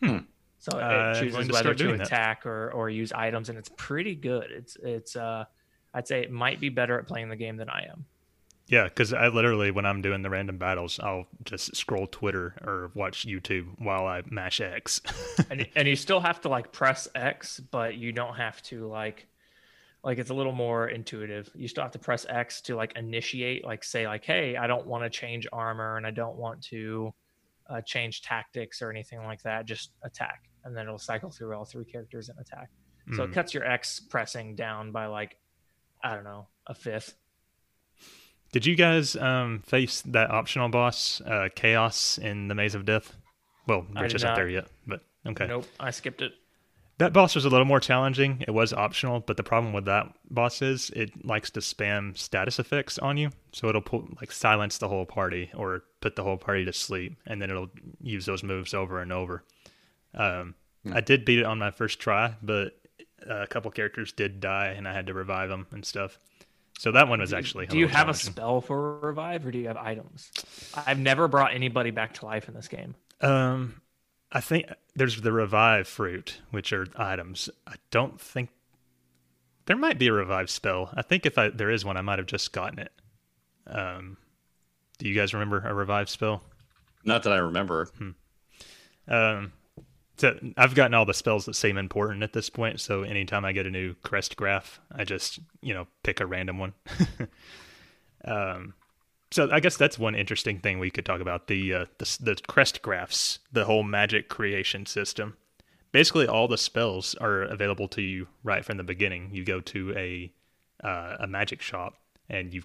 Hmm. 0.03 0.17
So 0.59 0.79
it 0.79 1.19
chooses 1.19 1.47
to 1.47 1.53
whether 1.53 1.73
to 1.75 1.97
that. 1.97 2.07
attack 2.07 2.45
or, 2.45 2.71
or 2.71 2.89
use 2.89 3.13
items, 3.13 3.49
and 3.49 3.57
it's 3.57 3.69
pretty 3.77 4.15
good. 4.15 4.49
It's 4.49 4.75
it's 4.81 5.15
uh, 5.15 5.45
I'd 5.93 6.07
say 6.07 6.21
it 6.21 6.31
might 6.31 6.59
be 6.59 6.69
better 6.69 6.97
at 6.99 7.07
playing 7.07 7.29
the 7.29 7.35
game 7.35 7.57
than 7.57 7.69
I 7.69 7.85
am. 7.91 8.05
Yeah, 8.67 8.83
because 8.85 9.13
I 9.13 9.29
literally, 9.29 9.71
when 9.71 9.85
I'm 9.85 10.01
doing 10.01 10.21
the 10.23 10.29
random 10.29 10.57
battles, 10.57 10.99
I'll 11.01 11.25
just 11.45 11.75
scroll 11.75 12.05
Twitter 12.05 12.55
or 12.61 12.91
watch 12.95 13.25
YouTube 13.25 13.79
while 13.79 14.05
I 14.05 14.23
mash 14.29 14.59
X. 14.59 15.01
and 15.49 15.67
and 15.75 15.87
you 15.87 15.95
still 15.95 16.19
have 16.19 16.41
to 16.41 16.49
like 16.49 16.71
press 16.73 17.07
X, 17.15 17.59
but 17.59 17.95
you 17.95 18.11
don't 18.11 18.35
have 18.35 18.61
to 18.63 18.87
like 18.87 19.27
like 20.03 20.17
it's 20.19 20.29
a 20.29 20.33
little 20.33 20.51
more 20.51 20.87
intuitive. 20.89 21.49
You 21.55 21.67
still 21.69 21.83
have 21.83 21.93
to 21.93 21.99
press 21.99 22.25
X 22.27 22.59
to 22.61 22.75
like 22.75 22.95
initiate, 22.97 23.63
like 23.65 23.83
say 23.85 24.05
like, 24.07 24.25
hey, 24.25 24.57
I 24.57 24.67
don't 24.67 24.85
want 24.85 25.03
to 25.05 25.09
change 25.09 25.47
armor 25.53 25.95
and 25.97 26.05
I 26.05 26.11
don't 26.11 26.35
want 26.35 26.61
to 26.65 27.13
uh, 27.69 27.81
change 27.81 28.21
tactics 28.21 28.81
or 28.81 28.89
anything 28.91 29.19
like 29.23 29.41
that. 29.43 29.65
Just 29.65 29.91
attack, 30.03 30.43
and 30.65 30.75
then 30.75 30.83
it'll 30.87 30.97
cycle 30.97 31.29
through 31.31 31.55
all 31.55 31.65
three 31.65 31.85
characters 31.85 32.29
and 32.29 32.37
attack. 32.39 32.69
So 33.13 33.23
it 33.23 33.29
Mhm. 33.29 33.33
cuts 33.33 33.53
your 33.53 33.63
X 33.65 34.01
pressing 34.01 34.55
down 34.55 34.91
by 34.91 35.05
like 35.05 35.37
I 36.03 36.13
don't 36.15 36.25
know 36.25 36.47
a 36.67 36.73
fifth. 36.75 37.15
Did 38.57 38.65
you 38.65 38.75
guys 38.75 39.15
um, 39.15 39.59
face 39.67 40.01
that 40.01 40.31
optional 40.31 40.67
boss, 40.67 41.21
uh, 41.21 41.49
Chaos, 41.53 42.17
in 42.17 42.47
the 42.47 42.55
Maze 42.55 42.73
of 42.73 42.85
Death? 42.85 43.15
Well, 43.67 43.85
I 43.95 44.01
Rich 44.01 44.15
isn't 44.15 44.27
not. 44.27 44.35
there 44.35 44.49
yet, 44.49 44.65
but 44.87 45.01
okay. 45.27 45.45
Nope, 45.45 45.67
I 45.79 45.91
skipped 45.91 46.23
it. 46.23 46.31
That 46.97 47.13
boss 47.13 47.35
was 47.35 47.45
a 47.45 47.49
little 47.49 47.67
more 47.67 47.79
challenging. 47.79 48.43
It 48.47 48.49
was 48.49 48.73
optional, 48.73 49.19
but 49.19 49.37
the 49.37 49.43
problem 49.43 49.73
with 49.73 49.85
that 49.85 50.07
boss 50.31 50.63
is 50.63 50.89
it 50.95 51.23
likes 51.23 51.51
to 51.51 51.59
spam 51.59 52.17
status 52.17 52.57
effects 52.57 52.97
on 52.97 53.17
you. 53.17 53.29
So 53.51 53.69
it'll 53.69 53.83
pull, 53.83 54.07
like 54.19 54.31
silence 54.31 54.79
the 54.79 54.87
whole 54.87 55.05
party 55.05 55.51
or 55.53 55.83
put 56.01 56.15
the 56.15 56.23
whole 56.23 56.37
party 56.37 56.65
to 56.65 56.73
sleep, 56.73 57.15
and 57.27 57.39
then 57.39 57.51
it'll 57.51 57.69
use 58.01 58.25
those 58.25 58.41
moves 58.41 58.73
over 58.73 59.03
and 59.03 59.13
over. 59.13 59.43
Um, 60.15 60.55
I 60.91 61.01
did 61.01 61.25
beat 61.25 61.37
it 61.37 61.45
on 61.45 61.59
my 61.59 61.69
first 61.69 61.99
try, 61.99 62.33
but 62.41 62.71
a 63.29 63.45
couple 63.45 63.69
characters 63.69 64.11
did 64.13 64.39
die, 64.39 64.73
and 64.75 64.87
I 64.87 64.93
had 64.93 65.05
to 65.05 65.13
revive 65.13 65.49
them 65.49 65.67
and 65.69 65.85
stuff. 65.85 66.17
So 66.77 66.91
that 66.91 67.07
one 67.07 67.19
was 67.19 67.33
actually. 67.33 67.65
Do 67.65 67.77
you 67.77 67.87
have 67.87 68.07
a 68.07 68.13
spell 68.13 68.61
for 68.61 68.99
revive, 68.99 69.45
or 69.45 69.51
do 69.51 69.57
you 69.57 69.67
have 69.67 69.77
items? 69.77 70.31
I've 70.85 70.99
never 70.99 71.27
brought 71.27 71.53
anybody 71.53 71.91
back 71.91 72.13
to 72.15 72.25
life 72.25 72.47
in 72.47 72.53
this 72.53 72.67
game. 72.67 72.95
Um, 73.19 73.81
I 74.31 74.41
think 74.41 74.67
there's 74.95 75.21
the 75.21 75.31
revive 75.31 75.87
fruit, 75.87 76.39
which 76.51 76.71
are 76.73 76.85
items. 76.95 77.49
I 77.65 77.75
don't 77.89 78.21
think 78.21 78.49
there 79.65 79.75
might 79.75 79.97
be 79.97 80.07
a 80.07 80.13
revive 80.13 80.49
spell. 80.49 80.91
I 80.93 81.01
think 81.01 81.25
if 81.25 81.37
I 81.37 81.49
there 81.49 81.71
is 81.71 81.83
one, 81.83 81.97
I 81.97 82.01
might 82.01 82.19
have 82.19 82.27
just 82.27 82.53
gotten 82.53 82.79
it. 82.79 82.91
Um, 83.65 84.17
do 84.99 85.07
you 85.07 85.15
guys 85.15 85.33
remember 85.33 85.59
a 85.65 85.73
revive 85.73 86.09
spell? 86.09 86.43
Not 87.03 87.23
that 87.23 87.33
I 87.33 87.37
remember. 87.37 87.89
Um, 89.07 89.53
so 90.17 90.37
I've 90.57 90.75
gotten 90.75 90.93
all 90.93 91.05
the 91.05 91.13
spells 91.13 91.45
that 91.45 91.55
seem 91.55 91.77
important 91.77 92.23
at 92.23 92.33
this 92.33 92.49
point. 92.49 92.79
So 92.79 93.03
anytime 93.03 93.45
I 93.45 93.51
get 93.51 93.67
a 93.67 93.71
new 93.71 93.93
crest 94.03 94.35
graph, 94.35 94.79
I 94.91 95.03
just 95.03 95.39
you 95.61 95.73
know 95.73 95.87
pick 96.03 96.19
a 96.19 96.25
random 96.25 96.57
one. 96.57 96.73
um, 98.25 98.73
so 99.31 99.49
I 99.51 99.59
guess 99.59 99.77
that's 99.77 99.99
one 99.99 100.15
interesting 100.15 100.59
thing 100.59 100.79
we 100.79 100.89
could 100.89 101.05
talk 101.05 101.21
about 101.21 101.47
the 101.47 101.73
uh, 101.73 101.85
the, 101.99 102.17
the 102.19 102.35
crest 102.47 102.81
graphs, 102.81 103.39
the 103.51 103.65
whole 103.65 103.83
magic 103.83 104.27
creation 104.29 104.85
system. 104.85 105.37
Basically, 105.91 106.27
all 106.27 106.47
the 106.47 106.57
spells 106.57 107.15
are 107.15 107.43
available 107.43 107.87
to 107.89 108.01
you 108.01 108.27
right 108.43 108.65
from 108.65 108.77
the 108.77 108.83
beginning. 108.83 109.29
You 109.31 109.45
go 109.45 109.61
to 109.61 109.93
a 109.95 110.33
uh, 110.83 111.17
a 111.19 111.27
magic 111.27 111.61
shop 111.61 111.95
and 112.29 112.53
you 112.53 112.63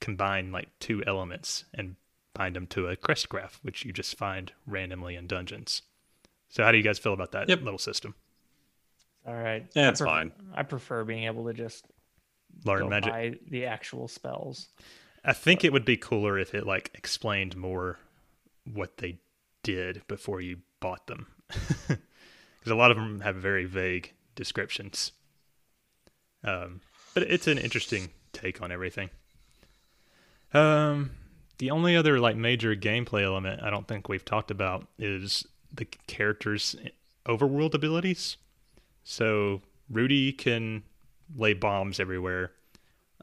combine 0.00 0.52
like 0.52 0.68
two 0.80 1.02
elements 1.06 1.64
and 1.74 1.96
bind 2.34 2.56
them 2.56 2.66
to 2.66 2.88
a 2.88 2.96
crest 2.96 3.28
graph, 3.28 3.58
which 3.62 3.84
you 3.84 3.92
just 3.92 4.16
find 4.16 4.52
randomly 4.66 5.16
in 5.16 5.26
dungeons. 5.26 5.82
So, 6.52 6.62
how 6.62 6.70
do 6.70 6.76
you 6.76 6.84
guys 6.84 6.98
feel 6.98 7.14
about 7.14 7.32
that 7.32 7.48
Yep. 7.48 7.62
little 7.62 7.78
system? 7.78 8.14
All 9.26 9.34
right. 9.34 9.66
Yeah, 9.74 9.86
I 9.86 9.88
it's 9.88 10.00
pref- 10.02 10.10
fine. 10.10 10.32
I 10.54 10.62
prefer 10.64 11.02
being 11.04 11.24
able 11.24 11.46
to 11.46 11.54
just 11.54 11.86
Learn 12.64 12.90
magic. 12.90 13.10
by 13.10 13.34
the 13.48 13.64
actual 13.64 14.06
spells. 14.06 14.68
I 15.24 15.32
think 15.32 15.64
it 15.64 15.72
would 15.72 15.86
be 15.86 15.96
cooler 15.96 16.38
if 16.38 16.54
it 16.54 16.66
like 16.66 16.90
explained 16.94 17.56
more 17.56 17.98
what 18.70 18.98
they 18.98 19.18
did 19.62 20.02
before 20.08 20.42
you 20.42 20.58
bought 20.80 21.06
them, 21.06 21.26
because 21.48 21.96
a 22.66 22.74
lot 22.74 22.90
of 22.90 22.98
them 22.98 23.20
have 23.20 23.36
very 23.36 23.64
vague 23.64 24.12
descriptions. 24.34 25.12
Um, 26.44 26.82
but 27.14 27.22
it's 27.22 27.46
an 27.46 27.56
interesting 27.56 28.10
take 28.34 28.60
on 28.60 28.70
everything. 28.72 29.08
Um, 30.52 31.12
the 31.58 31.70
only 31.70 31.96
other 31.96 32.18
like 32.20 32.36
major 32.36 32.74
gameplay 32.76 33.22
element 33.22 33.62
I 33.62 33.70
don't 33.70 33.86
think 33.88 34.08
we've 34.08 34.24
talked 34.24 34.50
about 34.50 34.88
is 34.98 35.46
the 35.72 35.84
characters' 36.06 36.76
overworld 37.26 37.74
abilities. 37.74 38.36
So 39.04 39.62
Rudy 39.90 40.32
can 40.32 40.82
lay 41.36 41.54
bombs 41.54 41.98
everywhere. 42.00 42.52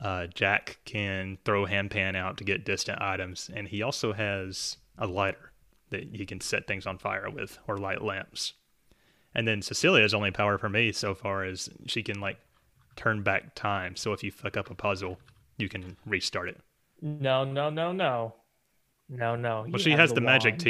Uh, 0.01 0.27
Jack 0.27 0.79
can 0.85 1.37
throw 1.43 1.65
Hanpan 1.65 2.15
out 2.15 2.37
to 2.37 2.43
get 2.43 2.65
distant 2.65 3.01
items, 3.01 3.49
and 3.53 3.67
he 3.67 3.81
also 3.81 4.13
has 4.13 4.77
a 4.97 5.05
lighter 5.07 5.51
that 5.89 6.15
he 6.15 6.25
can 6.25 6.39
set 6.39 6.67
things 6.67 6.85
on 6.85 6.97
fire 6.97 7.29
with 7.29 7.57
or 7.67 7.77
light 7.77 8.01
lamps. 8.01 8.53
And 9.35 9.47
then 9.47 9.61
Cecilia's 9.61 10.13
only 10.13 10.31
power 10.31 10.57
for 10.57 10.69
me 10.69 10.91
so 10.91 11.13
far 11.13 11.45
is 11.45 11.69
she 11.85 12.01
can 12.03 12.19
like 12.19 12.37
turn 12.95 13.23
back 13.23 13.55
time. 13.55 13.95
So 13.95 14.13
if 14.13 14.23
you 14.23 14.31
fuck 14.31 14.57
up 14.57 14.69
a 14.69 14.75
puzzle, 14.75 15.19
you 15.57 15.69
can 15.69 15.97
restart 16.05 16.49
it. 16.49 16.59
No, 17.01 17.43
no, 17.43 17.69
no, 17.69 17.91
no, 17.91 18.35
no, 19.07 19.35
no. 19.35 19.65
Well, 19.69 19.69
You 19.69 19.79
she 19.79 19.91
has 19.91 20.13
the, 20.13 20.21
magic 20.21 20.53
wand. 20.53 20.61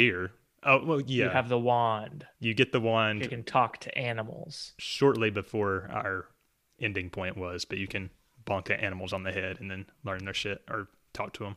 Oh 0.62 0.84
well, 0.84 1.00
yeah. 1.00 1.24
You 1.24 1.30
have 1.30 1.48
the 1.48 1.58
wand. 1.58 2.26
You 2.38 2.52
get 2.54 2.72
the 2.72 2.80
wand 2.80 3.22
You 3.22 3.28
can 3.28 3.44
talk 3.44 3.78
to 3.78 3.96
animals. 3.98 4.72
shortly 4.78 5.30
before 5.30 5.88
our 5.92 6.26
ending 6.80 7.10
point 7.10 7.36
was, 7.36 7.64
but 7.64 7.78
you 7.78 7.86
can 7.86 8.10
bonk 8.46 8.70
at 8.70 8.80
animals 8.80 9.12
on 9.12 9.22
the 9.22 9.32
head 9.32 9.58
and 9.60 9.70
then 9.70 9.86
learn 10.04 10.24
their 10.24 10.34
shit 10.34 10.62
or 10.68 10.88
talk 11.12 11.32
to 11.34 11.44
them. 11.44 11.56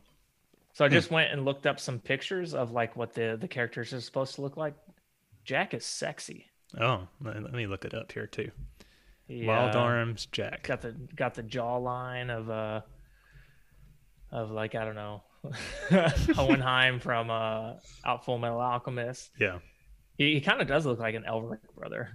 So 0.72 0.84
I 0.84 0.88
Hmm. 0.88 0.94
just 0.94 1.10
went 1.10 1.32
and 1.32 1.44
looked 1.44 1.66
up 1.66 1.78
some 1.78 1.98
pictures 2.00 2.54
of 2.54 2.72
like 2.72 2.96
what 2.96 3.12
the 3.14 3.36
the 3.40 3.48
characters 3.48 3.92
are 3.92 4.00
supposed 4.00 4.34
to 4.36 4.40
look 4.42 4.56
like. 4.56 4.74
Jack 5.44 5.74
is 5.74 5.84
sexy. 5.84 6.46
Oh, 6.80 7.06
let 7.20 7.52
me 7.52 7.66
look 7.66 7.84
it 7.84 7.94
up 7.94 8.10
here 8.10 8.26
too. 8.26 8.50
He, 9.28 9.44
Wild 9.46 9.76
Arms 9.76 10.26
Jack. 10.32 10.62
Got 10.64 10.80
the 10.82 10.92
got 10.92 11.34
the 11.34 11.42
jawline 11.42 12.30
of 12.30 12.48
uh 12.50 12.80
of 14.30 14.50
like 14.50 14.74
I 14.74 14.84
don't 14.84 14.94
know 14.96 15.22
Hohenheim 16.34 17.00
from 17.00 17.30
uh 17.30 17.74
Out 18.04 18.24
Full 18.24 18.38
Metal 18.38 18.60
Alchemist. 18.60 19.30
Yeah. 19.38 19.58
He, 20.16 20.34
he 20.34 20.40
kind 20.40 20.60
of 20.60 20.68
does 20.68 20.86
look 20.86 20.98
like 20.98 21.14
an 21.14 21.24
Elric 21.24 21.58
brother. 21.76 22.10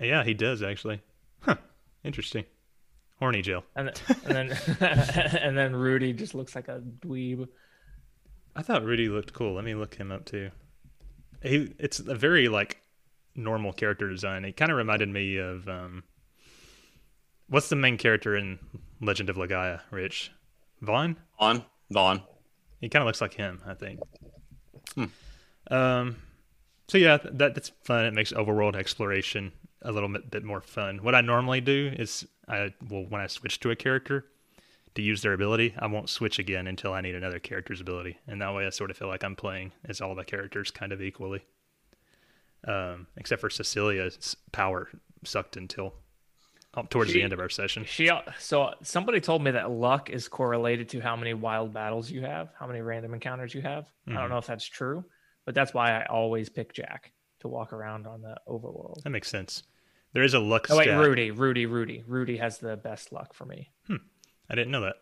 Yeah, 0.00 0.24
he 0.24 0.34
does 0.34 0.62
actually. 0.62 1.00
Huh. 1.40 1.56
Interesting. 2.04 2.44
Horny 3.18 3.42
Jill. 3.42 3.64
And 3.74 3.94
th- 3.94 4.18
and 4.24 4.34
then 4.34 4.58
and 5.40 5.56
then 5.56 5.74
Rudy 5.74 6.12
just 6.12 6.34
looks 6.34 6.54
like 6.54 6.68
a 6.68 6.80
dweeb. 7.00 7.48
I 8.54 8.62
thought 8.62 8.84
Rudy 8.84 9.08
looked 9.08 9.32
cool. 9.32 9.54
Let 9.54 9.64
me 9.64 9.74
look 9.74 9.94
him 9.94 10.12
up 10.12 10.24
too. 10.24 10.50
He 11.42 11.74
it's 11.78 11.98
a 11.98 12.14
very 12.14 12.48
like 12.48 12.82
normal 13.34 13.72
character 13.72 14.08
design. 14.08 14.44
It 14.44 14.56
kind 14.56 14.70
of 14.70 14.76
reminded 14.76 15.08
me 15.08 15.38
of 15.38 15.68
um 15.68 16.04
what's 17.48 17.68
the 17.68 17.76
main 17.76 17.96
character 17.96 18.36
in 18.36 18.58
Legend 19.00 19.30
of 19.30 19.36
Legaia, 19.36 19.80
Rich? 19.90 20.32
Vahn? 20.82 21.16
Vahn. 21.40 21.64
Vahn. 21.92 22.22
He 22.86 22.88
kind 22.88 23.02
of 23.02 23.06
looks 23.06 23.20
like 23.20 23.34
him, 23.34 23.60
I 23.66 23.74
think. 23.74 23.98
Hmm. 24.94 25.04
Um, 25.72 26.16
so 26.86 26.98
yeah, 26.98 27.18
that 27.20 27.56
that's 27.56 27.72
fun. 27.82 28.04
It 28.04 28.14
makes 28.14 28.32
overworld 28.32 28.76
exploration 28.76 29.50
a 29.82 29.90
little 29.90 30.08
bit, 30.08 30.30
bit 30.30 30.44
more 30.44 30.60
fun. 30.60 31.02
What 31.02 31.16
I 31.16 31.20
normally 31.20 31.60
do 31.60 31.90
is 31.98 32.24
I 32.46 32.72
well 32.88 33.04
when 33.08 33.20
I 33.20 33.26
switch 33.26 33.58
to 33.58 33.72
a 33.72 33.74
character 33.74 34.26
to 34.94 35.02
use 35.02 35.20
their 35.20 35.32
ability, 35.32 35.74
I 35.76 35.88
won't 35.88 36.08
switch 36.08 36.38
again 36.38 36.68
until 36.68 36.92
I 36.92 37.00
need 37.00 37.16
another 37.16 37.40
character's 37.40 37.80
ability, 37.80 38.20
and 38.28 38.40
that 38.40 38.54
way 38.54 38.64
I 38.64 38.70
sort 38.70 38.92
of 38.92 38.96
feel 38.96 39.08
like 39.08 39.24
I'm 39.24 39.34
playing 39.34 39.72
as 39.84 40.00
all 40.00 40.14
the 40.14 40.22
characters 40.22 40.70
kind 40.70 40.92
of 40.92 41.02
equally. 41.02 41.44
Um, 42.68 43.08
except 43.16 43.40
for 43.40 43.50
Cecilia's 43.50 44.36
power 44.52 44.90
sucked 45.24 45.56
until 45.56 45.92
Oh, 46.76 46.82
towards 46.90 47.10
She- 47.10 47.18
the 47.18 47.22
end 47.24 47.32
of 47.32 47.40
our 47.40 47.48
session. 47.48 47.84
She 47.86 48.10
uh, 48.10 48.20
so 48.38 48.64
uh, 48.64 48.74
somebody 48.82 49.20
told 49.20 49.42
me 49.42 49.52
that 49.52 49.70
luck 49.70 50.10
is 50.10 50.28
correlated 50.28 50.90
to 50.90 51.00
how 51.00 51.16
many 51.16 51.32
wild 51.34 51.72
battles 51.72 52.10
you 52.10 52.20
have, 52.22 52.50
how 52.58 52.66
many 52.66 52.82
random 52.82 53.14
encounters 53.14 53.54
you 53.54 53.62
have. 53.62 53.84
I 54.06 54.10
Mhm. 54.10 54.14
don't 54.14 54.22
mm-hmm. 54.24 54.32
know 54.32 54.38
if 54.38 54.46
that's 54.46 54.66
true, 54.66 55.04
but 55.46 55.54
that's 55.54 55.72
why 55.72 55.92
I 56.00 56.04
always 56.06 56.48
pick 56.50 56.74
Jack 56.74 57.12
to 57.40 57.48
walk 57.48 57.72
around 57.72 58.06
on 58.06 58.20
the 58.20 58.36
overworld. 58.46 59.02
That 59.04 59.10
makes 59.10 59.28
sense. 59.28 59.62
There 60.12 60.22
is 60.22 60.34
a 60.34 60.38
luck 60.38 60.66
Oh 60.70 60.76
wait, 60.76 60.84
stat. 60.84 60.98
Rudy, 61.00 61.30
Rudy, 61.30 61.66
Rudy, 61.66 62.04
Rudy 62.06 62.36
has 62.38 62.58
the 62.58 62.76
best 62.76 63.10
luck 63.12 63.32
for 63.34 63.44
me. 63.46 63.70
Hmm. 63.86 63.96
I 64.50 64.54
didn't 64.54 64.70
know 64.70 64.82
that. 64.82 64.96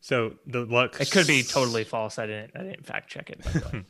So 0.00 0.34
the 0.46 0.64
luck 0.64 1.00
It 1.00 1.10
could 1.10 1.26
be 1.26 1.42
totally 1.42 1.84
false. 1.84 2.18
I 2.18 2.26
didn't. 2.26 2.52
I 2.56 2.62
didn't 2.62 2.86
fact 2.86 3.10
check 3.10 3.30
it. 3.30 3.42
by 3.44 3.50
the 3.50 3.76
way. 3.78 3.84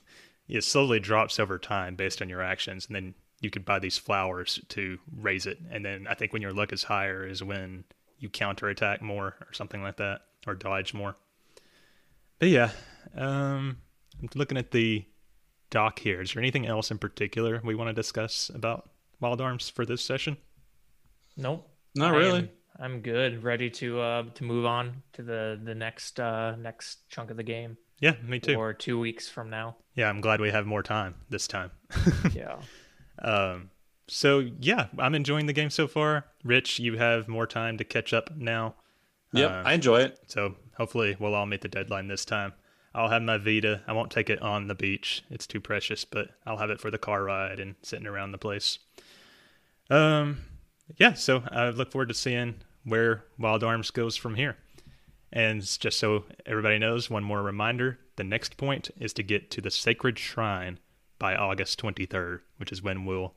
it 0.49 0.65
slowly 0.65 1.01
drops 1.01 1.39
over 1.39 1.59
time 1.59 1.97
based 1.97 2.23
on 2.23 2.29
your 2.29 2.43
actions 2.43 2.87
and 2.87 2.97
then 2.97 3.15
you 3.41 3.51
could 3.51 3.65
buy 3.65 3.79
these 3.79 3.97
flowers 3.99 4.61
to 4.69 4.99
raise 5.17 5.47
it 5.47 5.59
and 5.71 5.85
then 5.85 6.07
i 6.09 6.15
think 6.15 6.33
when 6.33 6.43
your 6.43 6.53
luck 6.53 6.73
is 6.73 6.83
higher 6.85 7.27
is 7.27 7.43
when 7.43 7.85
you 8.19 8.29
counterattack 8.29 9.01
more 9.01 9.35
or 9.41 9.53
something 9.53 9.83
like 9.83 9.97
that 9.97 10.23
or 10.47 10.55
dodge 10.55 10.93
more 10.95 11.17
but 12.39 12.49
yeah 12.49 12.71
um 13.17 13.77
i'm 14.21 14.29
looking 14.35 14.59
at 14.59 14.71
the 14.73 15.05
doc 15.71 15.99
here 15.99 16.21
is 16.21 16.33
there 16.33 16.43
anything 16.43 16.67
else 16.67 16.91
in 16.91 16.99
particular 16.99 17.61
we 17.65 17.75
want 17.75 17.89
to 17.89 17.93
discuss 17.95 18.51
about 18.55 18.91
wild 19.21 19.41
arms 19.41 19.69
for 19.69 19.85
this 19.87 20.03
session 20.05 20.37
nope. 21.37 21.69
Not 21.95 22.15
I 22.15 22.17
really. 22.19 22.39
am- 22.41 22.49
I'm 22.81 23.01
good. 23.01 23.43
Ready 23.43 23.71
to 23.71 24.01
uh 24.01 24.23
to 24.35 24.45
move 24.45 24.65
on 24.65 25.03
to 25.15 25.23
the 25.23 25.59
the 25.63 25.75
next 25.75 26.21
uh 26.21 26.55
next 26.57 27.09
chunk 27.09 27.31
of 27.33 27.37
the 27.37 27.43
game. 27.43 27.77
yeah 28.01 28.15
me 28.23 28.39
too 28.39 28.55
Or 28.55 28.73
two 28.73 29.01
weeks 29.01 29.29
from 29.29 29.51
now. 29.51 29.77
yeah 29.95 30.09
i'm 30.09 30.21
glad 30.21 30.41
we 30.41 30.51
have 30.51 30.65
more 30.67 30.83
time 30.85 31.15
this 31.29 31.49
time 31.49 31.71
Yeah. 32.33 32.57
Um, 33.23 33.71
so 34.07 34.39
yeah, 34.61 34.87
I'm 34.99 35.15
enjoying 35.15 35.47
the 35.47 35.53
game 35.53 35.71
so 35.71 35.87
far. 35.87 36.27
Rich, 36.45 36.79
you 36.79 36.97
have 36.97 37.29
more 37.29 37.47
time 37.47 37.77
to 37.79 37.85
catch 37.85 38.13
up 38.13 38.37
now. 38.37 38.75
Yep, 39.33 39.51
Uh, 39.51 39.63
I 39.67 39.73
enjoy 39.75 40.01
it. 40.01 40.19
So 40.27 40.55
hopefully 40.77 41.17
we'll 41.19 41.35
all 41.35 41.47
meet 41.47 41.61
the 41.61 41.69
deadline 41.69 42.09
this 42.09 42.25
time. 42.25 42.55
I'll 42.95 43.11
have 43.11 43.23
my 43.23 43.37
Vita. 43.37 43.83
I 43.87 43.93
won't 43.93 44.11
take 44.11 44.31
it 44.31 44.41
on 44.41 44.67
the 44.67 44.75
beach. 44.75 45.23
It's 45.31 45.47
too 45.47 45.61
precious, 45.61 46.05
but 46.05 46.31
I'll 46.47 46.57
have 46.57 46.71
it 46.71 46.81
for 46.81 46.91
the 46.91 46.99
car 46.99 47.23
ride 47.23 47.61
and 47.61 47.75
sitting 47.83 48.07
around 48.07 48.33
the 48.33 48.39
place. 48.39 48.79
Um, 49.91 50.39
yeah. 50.97 51.13
So 51.13 51.43
I 51.51 51.69
look 51.69 51.93
forward 51.93 52.09
to 52.09 52.15
seeing 52.15 52.57
where 52.85 53.25
Wild 53.39 53.63
Arms 53.63 53.91
goes 53.91 54.17
from 54.17 54.37
here. 54.37 54.57
And 55.31 55.61
just 55.61 55.99
so 55.99 56.25
everybody 56.47 56.79
knows, 56.79 57.11
one 57.11 57.23
more 57.23 57.43
reminder: 57.43 57.99
the 58.17 58.25
next 58.25 58.57
point 58.57 58.91
is 58.99 59.13
to 59.13 59.23
get 59.23 59.51
to 59.51 59.61
the 59.61 59.71
Sacred 59.71 60.19
Shrine 60.19 60.79
by 61.19 61.35
August 61.35 61.81
23rd, 61.81 62.41
which 62.59 62.73
is 62.73 62.83
when 62.83 63.05
we'll 63.05 63.35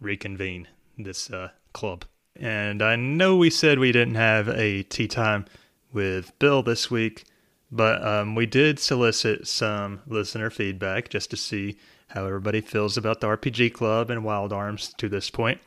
reconvene 0.00 0.68
this 0.98 1.30
uh, 1.30 1.50
club. 1.72 2.04
And 2.36 2.82
I 2.82 2.96
know 2.96 3.36
we 3.36 3.50
said 3.50 3.78
we 3.78 3.92
didn't 3.92 4.14
have 4.14 4.48
a 4.48 4.82
tea 4.84 5.08
time 5.08 5.46
with 5.92 6.38
Bill 6.38 6.62
this 6.62 6.90
week, 6.90 7.24
but 7.70 8.04
um, 8.06 8.34
we 8.34 8.46
did 8.46 8.78
solicit 8.78 9.46
some 9.46 10.00
listener 10.06 10.50
feedback 10.50 11.08
just 11.08 11.30
to 11.30 11.36
see 11.36 11.76
how 12.08 12.26
everybody 12.26 12.60
feels 12.60 12.96
about 12.96 13.20
the 13.20 13.26
RPG 13.26 13.72
Club 13.72 14.10
and 14.10 14.24
Wild 14.24 14.52
Arms 14.52 14.94
to 14.98 15.08
this 15.08 15.30
point. 15.30 15.60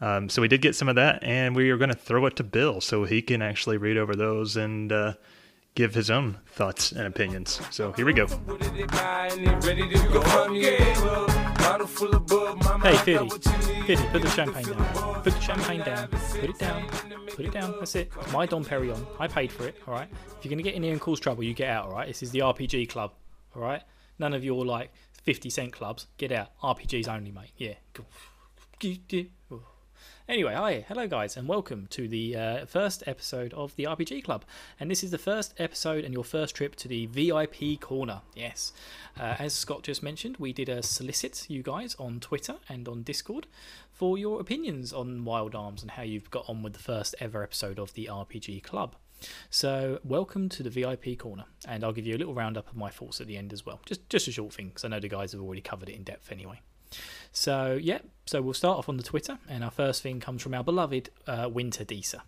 Um, 0.00 0.28
so 0.28 0.42
we 0.42 0.48
did 0.48 0.60
get 0.60 0.74
some 0.74 0.88
of 0.88 0.96
that, 0.96 1.22
and 1.22 1.54
we 1.54 1.70
are 1.70 1.76
going 1.76 1.90
to 1.90 1.96
throw 1.96 2.26
it 2.26 2.36
to 2.36 2.44
Bill 2.44 2.80
so 2.80 3.04
he 3.04 3.22
can 3.22 3.42
actually 3.42 3.76
read 3.76 3.96
over 3.96 4.14
those 4.14 4.56
and 4.56 4.90
uh, 4.92 5.14
give 5.74 5.94
his 5.94 6.10
own 6.10 6.38
thoughts 6.46 6.92
and 6.92 7.06
opinions. 7.06 7.60
So 7.70 7.92
here 7.92 8.06
we 8.06 8.12
go. 8.12 8.26
Hey, 12.82 12.96
Fiddy. 12.98 13.28
Fiddy, 13.86 14.02
put 14.12 14.22
the 14.22 14.30
champagne 14.34 14.66
down. 14.66 15.22
Put 15.22 15.34
the 15.34 15.40
champagne 15.40 15.80
down. 15.80 16.08
Put 16.08 16.50
it 16.50 16.58
down. 16.58 16.86
Put 17.28 17.44
it 17.46 17.52
down. 17.52 17.74
That's 17.78 17.94
it. 17.96 18.12
It's 18.20 18.32
my 18.32 18.46
Dom 18.46 18.64
Perignon. 18.64 19.04
I 19.18 19.26
paid 19.26 19.50
for 19.50 19.66
it, 19.66 19.76
alright? 19.88 20.08
If 20.38 20.44
you're 20.44 20.50
going 20.50 20.58
to 20.58 20.62
get 20.62 20.74
in 20.74 20.82
here 20.82 20.92
and 20.92 21.00
cause 21.00 21.18
trouble, 21.18 21.42
you 21.42 21.54
get 21.54 21.70
out, 21.70 21.86
alright? 21.86 22.06
This 22.06 22.22
is 22.22 22.30
the 22.30 22.40
RPG 22.40 22.88
club, 22.88 23.12
alright? 23.56 23.82
None 24.18 24.32
of 24.32 24.44
your, 24.44 24.64
like, 24.64 24.92
50 25.24 25.50
cent 25.50 25.72
clubs. 25.72 26.06
Get 26.18 26.30
out. 26.30 26.50
RPGs 26.62 27.08
only, 27.08 27.32
mate. 27.32 27.50
Yeah. 27.56 27.74
Anyway, 30.26 30.54
hi, 30.54 30.82
hello 30.88 31.06
guys, 31.06 31.36
and 31.36 31.46
welcome 31.46 31.86
to 31.90 32.08
the 32.08 32.34
uh, 32.34 32.64
first 32.64 33.02
episode 33.06 33.52
of 33.52 33.76
the 33.76 33.84
RPG 33.84 34.24
Club. 34.24 34.42
And 34.80 34.90
this 34.90 35.04
is 35.04 35.10
the 35.10 35.18
first 35.18 35.52
episode 35.58 36.02
and 36.02 36.14
your 36.14 36.24
first 36.24 36.56
trip 36.56 36.76
to 36.76 36.88
the 36.88 37.04
VIP 37.04 37.78
corner. 37.78 38.22
Yes, 38.34 38.72
uh, 39.20 39.36
as 39.38 39.52
Scott 39.52 39.82
just 39.82 40.02
mentioned, 40.02 40.38
we 40.38 40.54
did 40.54 40.70
a 40.70 40.82
solicit 40.82 41.44
you 41.50 41.62
guys 41.62 41.94
on 41.96 42.20
Twitter 42.20 42.56
and 42.70 42.88
on 42.88 43.02
Discord 43.02 43.48
for 43.92 44.16
your 44.16 44.40
opinions 44.40 44.94
on 44.94 45.26
Wild 45.26 45.54
Arms 45.54 45.82
and 45.82 45.90
how 45.90 46.02
you've 46.02 46.30
got 46.30 46.48
on 46.48 46.62
with 46.62 46.72
the 46.72 46.78
first 46.78 47.14
ever 47.20 47.42
episode 47.42 47.78
of 47.78 47.92
the 47.92 48.08
RPG 48.10 48.62
Club. 48.62 48.96
So, 49.50 50.00
welcome 50.02 50.48
to 50.48 50.62
the 50.62 50.70
VIP 50.70 51.18
corner, 51.18 51.44
and 51.68 51.84
I'll 51.84 51.92
give 51.92 52.06
you 52.06 52.16
a 52.16 52.18
little 52.18 52.34
roundup 52.34 52.70
of 52.70 52.76
my 52.76 52.88
thoughts 52.88 53.20
at 53.20 53.26
the 53.26 53.36
end 53.36 53.52
as 53.52 53.66
well. 53.66 53.82
Just 53.84 54.08
just 54.08 54.26
a 54.26 54.32
short 54.32 54.54
thing, 54.54 54.68
because 54.68 54.86
I 54.86 54.88
know 54.88 55.00
the 55.00 55.08
guys 55.08 55.32
have 55.32 55.42
already 55.42 55.60
covered 55.60 55.90
it 55.90 55.96
in 55.96 56.02
depth 56.02 56.32
anyway. 56.32 56.62
So, 57.32 57.78
yeah, 57.80 57.98
so 58.26 58.40
we'll 58.40 58.54
start 58.54 58.78
off 58.78 58.88
on 58.88 58.96
the 58.96 59.02
Twitter, 59.02 59.38
and 59.48 59.64
our 59.64 59.70
first 59.70 60.02
thing 60.02 60.20
comes 60.20 60.42
from 60.42 60.54
our 60.54 60.64
beloved 60.64 61.10
uh, 61.26 61.48
Winter 61.52 61.84
Deesa. 61.84 62.20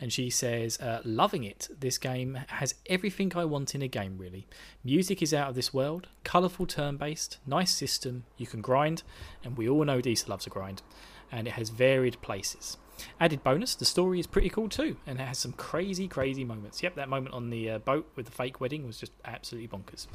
And 0.00 0.12
she 0.12 0.30
says, 0.30 0.80
uh, 0.80 1.02
Loving 1.04 1.44
it. 1.44 1.68
This 1.78 1.98
game 1.98 2.38
has 2.48 2.74
everything 2.86 3.32
I 3.36 3.44
want 3.44 3.74
in 3.74 3.82
a 3.82 3.88
game, 3.88 4.16
really. 4.18 4.46
Music 4.82 5.22
is 5.22 5.34
out 5.34 5.50
of 5.50 5.54
this 5.54 5.72
world, 5.72 6.08
colourful 6.24 6.66
turn 6.66 6.96
based, 6.96 7.38
nice 7.46 7.70
system, 7.70 8.24
you 8.36 8.46
can 8.46 8.60
grind, 8.60 9.02
and 9.44 9.56
we 9.56 9.68
all 9.68 9.84
know 9.84 10.00
Deesa 10.00 10.28
loves 10.28 10.46
a 10.46 10.50
grind, 10.50 10.82
and 11.30 11.46
it 11.46 11.52
has 11.52 11.68
varied 11.68 12.20
places. 12.20 12.76
Added 13.18 13.42
bonus, 13.42 13.74
the 13.74 13.84
story 13.84 14.20
is 14.20 14.26
pretty 14.26 14.48
cool 14.48 14.68
too, 14.68 14.96
and 15.06 15.20
it 15.20 15.24
has 15.24 15.38
some 15.38 15.52
crazy, 15.52 16.08
crazy 16.08 16.44
moments. 16.44 16.82
Yep, 16.82 16.94
that 16.96 17.08
moment 17.08 17.34
on 17.34 17.50
the 17.50 17.70
uh, 17.70 17.78
boat 17.78 18.08
with 18.16 18.26
the 18.26 18.32
fake 18.32 18.60
wedding 18.60 18.86
was 18.86 18.98
just 18.98 19.12
absolutely 19.24 19.68
bonkers. 19.68 20.06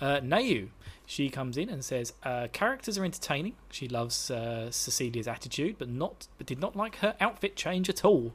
Uh, 0.00 0.20
Nayu, 0.20 0.68
she 1.06 1.30
comes 1.30 1.56
in 1.56 1.68
and 1.68 1.84
says, 1.84 2.12
uh, 2.22 2.48
characters 2.52 2.98
are 2.98 3.04
entertaining. 3.04 3.54
She 3.70 3.88
loves 3.88 4.30
uh, 4.30 4.70
Cecilia's 4.70 5.28
attitude, 5.28 5.76
but 5.78 5.88
not, 5.88 6.28
but 6.36 6.46
did 6.46 6.60
not 6.60 6.76
like 6.76 6.96
her 6.96 7.16
outfit 7.20 7.56
change 7.56 7.88
at 7.88 8.04
all. 8.04 8.34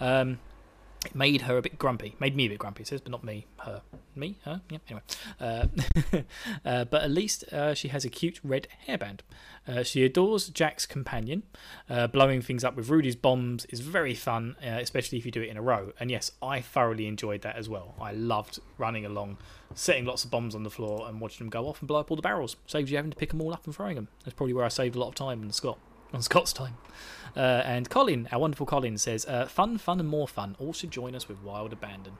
Um, 0.00 0.38
it 1.04 1.14
made 1.14 1.42
her 1.42 1.56
a 1.56 1.62
bit 1.62 1.78
grumpy. 1.78 2.16
Made 2.18 2.34
me 2.34 2.46
a 2.46 2.48
bit 2.48 2.58
grumpy, 2.58 2.82
it 2.82 2.88
says, 2.88 3.00
but 3.00 3.12
not 3.12 3.22
me. 3.22 3.46
Her. 3.58 3.82
Me? 4.16 4.36
Her? 4.44 4.62
Yeah, 4.68 4.78
anyway. 4.88 5.02
Uh, 5.40 5.66
uh, 6.64 6.84
but 6.86 7.02
at 7.02 7.10
least 7.10 7.44
uh, 7.52 7.74
she 7.74 7.88
has 7.88 8.04
a 8.04 8.08
cute 8.08 8.40
red 8.42 8.66
hairband. 8.86 9.20
Uh, 9.66 9.82
she 9.82 10.04
adores 10.04 10.48
Jack's 10.48 10.86
companion. 10.86 11.44
Uh, 11.88 12.08
blowing 12.08 12.42
things 12.42 12.64
up 12.64 12.74
with 12.74 12.88
Rudy's 12.88 13.14
bombs 13.14 13.64
is 13.66 13.80
very 13.80 14.14
fun, 14.14 14.56
uh, 14.62 14.78
especially 14.80 15.18
if 15.18 15.24
you 15.24 15.30
do 15.30 15.42
it 15.42 15.48
in 15.48 15.56
a 15.56 15.62
row. 15.62 15.92
And 16.00 16.10
yes, 16.10 16.32
I 16.42 16.60
thoroughly 16.60 17.06
enjoyed 17.06 17.42
that 17.42 17.56
as 17.56 17.68
well. 17.68 17.94
I 18.00 18.12
loved 18.12 18.58
running 18.76 19.06
along, 19.06 19.38
setting 19.74 20.04
lots 20.04 20.24
of 20.24 20.30
bombs 20.30 20.54
on 20.54 20.64
the 20.64 20.70
floor 20.70 21.06
and 21.08 21.20
watching 21.20 21.46
them 21.46 21.50
go 21.50 21.68
off 21.68 21.80
and 21.80 21.86
blow 21.86 22.00
up 22.00 22.10
all 22.10 22.16
the 22.16 22.22
barrels. 22.22 22.56
Saves 22.66 22.90
you 22.90 22.96
having 22.96 23.12
to 23.12 23.16
pick 23.16 23.28
them 23.30 23.40
all 23.40 23.52
up 23.52 23.66
and 23.66 23.74
throwing 23.74 23.94
them. 23.94 24.08
That's 24.24 24.34
probably 24.34 24.54
where 24.54 24.64
I 24.64 24.68
saved 24.68 24.96
a 24.96 24.98
lot 24.98 25.08
of 25.08 25.14
time 25.14 25.42
on 25.42 25.52
Scott. 25.52 25.78
On 26.12 26.22
Scott's 26.22 26.52
time. 26.52 26.76
Uh, 27.36 27.62
and 27.64 27.88
Colin, 27.90 28.28
our 28.32 28.40
wonderful 28.40 28.66
Colin, 28.66 28.96
says, 28.96 29.26
uh, 29.26 29.46
Fun, 29.46 29.78
fun, 29.78 30.00
and 30.00 30.08
more 30.08 30.26
fun. 30.26 30.56
Also 30.58 30.86
join 30.86 31.14
us 31.14 31.28
with 31.28 31.42
Wild 31.42 31.72
Abandon. 31.72 32.14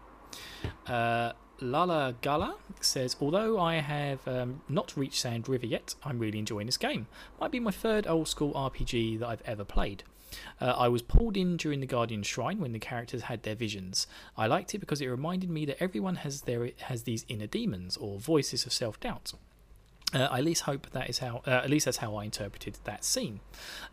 Uh, 0.86 1.32
Lala 1.60 2.14
Gala 2.20 2.56
says, 2.80 3.16
Although 3.20 3.58
I 3.58 3.76
have 3.76 4.26
um, 4.28 4.62
not 4.68 4.96
reached 4.96 5.20
Sand 5.20 5.48
River 5.48 5.66
yet, 5.66 5.94
I'm 6.04 6.18
really 6.18 6.38
enjoying 6.38 6.66
this 6.66 6.76
game. 6.76 7.08
Might 7.40 7.50
be 7.50 7.60
my 7.60 7.70
third 7.70 8.06
old 8.06 8.28
school 8.28 8.52
RPG 8.52 9.18
that 9.20 9.28
I've 9.28 9.42
ever 9.44 9.64
played. 9.64 10.04
Uh, 10.60 10.74
I 10.76 10.88
was 10.88 11.02
pulled 11.02 11.36
in 11.36 11.56
during 11.56 11.80
the 11.80 11.86
Guardian 11.86 12.22
Shrine 12.22 12.60
when 12.60 12.72
the 12.72 12.78
characters 12.78 13.22
had 13.22 13.42
their 13.42 13.54
visions. 13.54 14.06
I 14.36 14.46
liked 14.46 14.74
it 14.74 14.78
because 14.78 15.00
it 15.00 15.06
reminded 15.06 15.50
me 15.50 15.64
that 15.66 15.82
everyone 15.82 16.16
has 16.16 16.42
their 16.42 16.70
has 16.82 17.04
these 17.04 17.24
inner 17.28 17.46
demons 17.46 17.96
or 17.96 18.18
voices 18.18 18.66
of 18.66 18.72
self 18.72 19.00
doubt. 19.00 19.32
Uh, 20.14 20.26
I 20.30 20.38
at 20.38 20.44
least 20.44 20.62
hope 20.62 20.88
that 20.92 21.10
is 21.10 21.18
how. 21.18 21.42
Uh, 21.46 21.50
at 21.50 21.68
least 21.68 21.84
that's 21.84 21.98
how 21.98 22.16
I 22.16 22.24
interpreted 22.24 22.78
that 22.84 23.04
scene. 23.04 23.40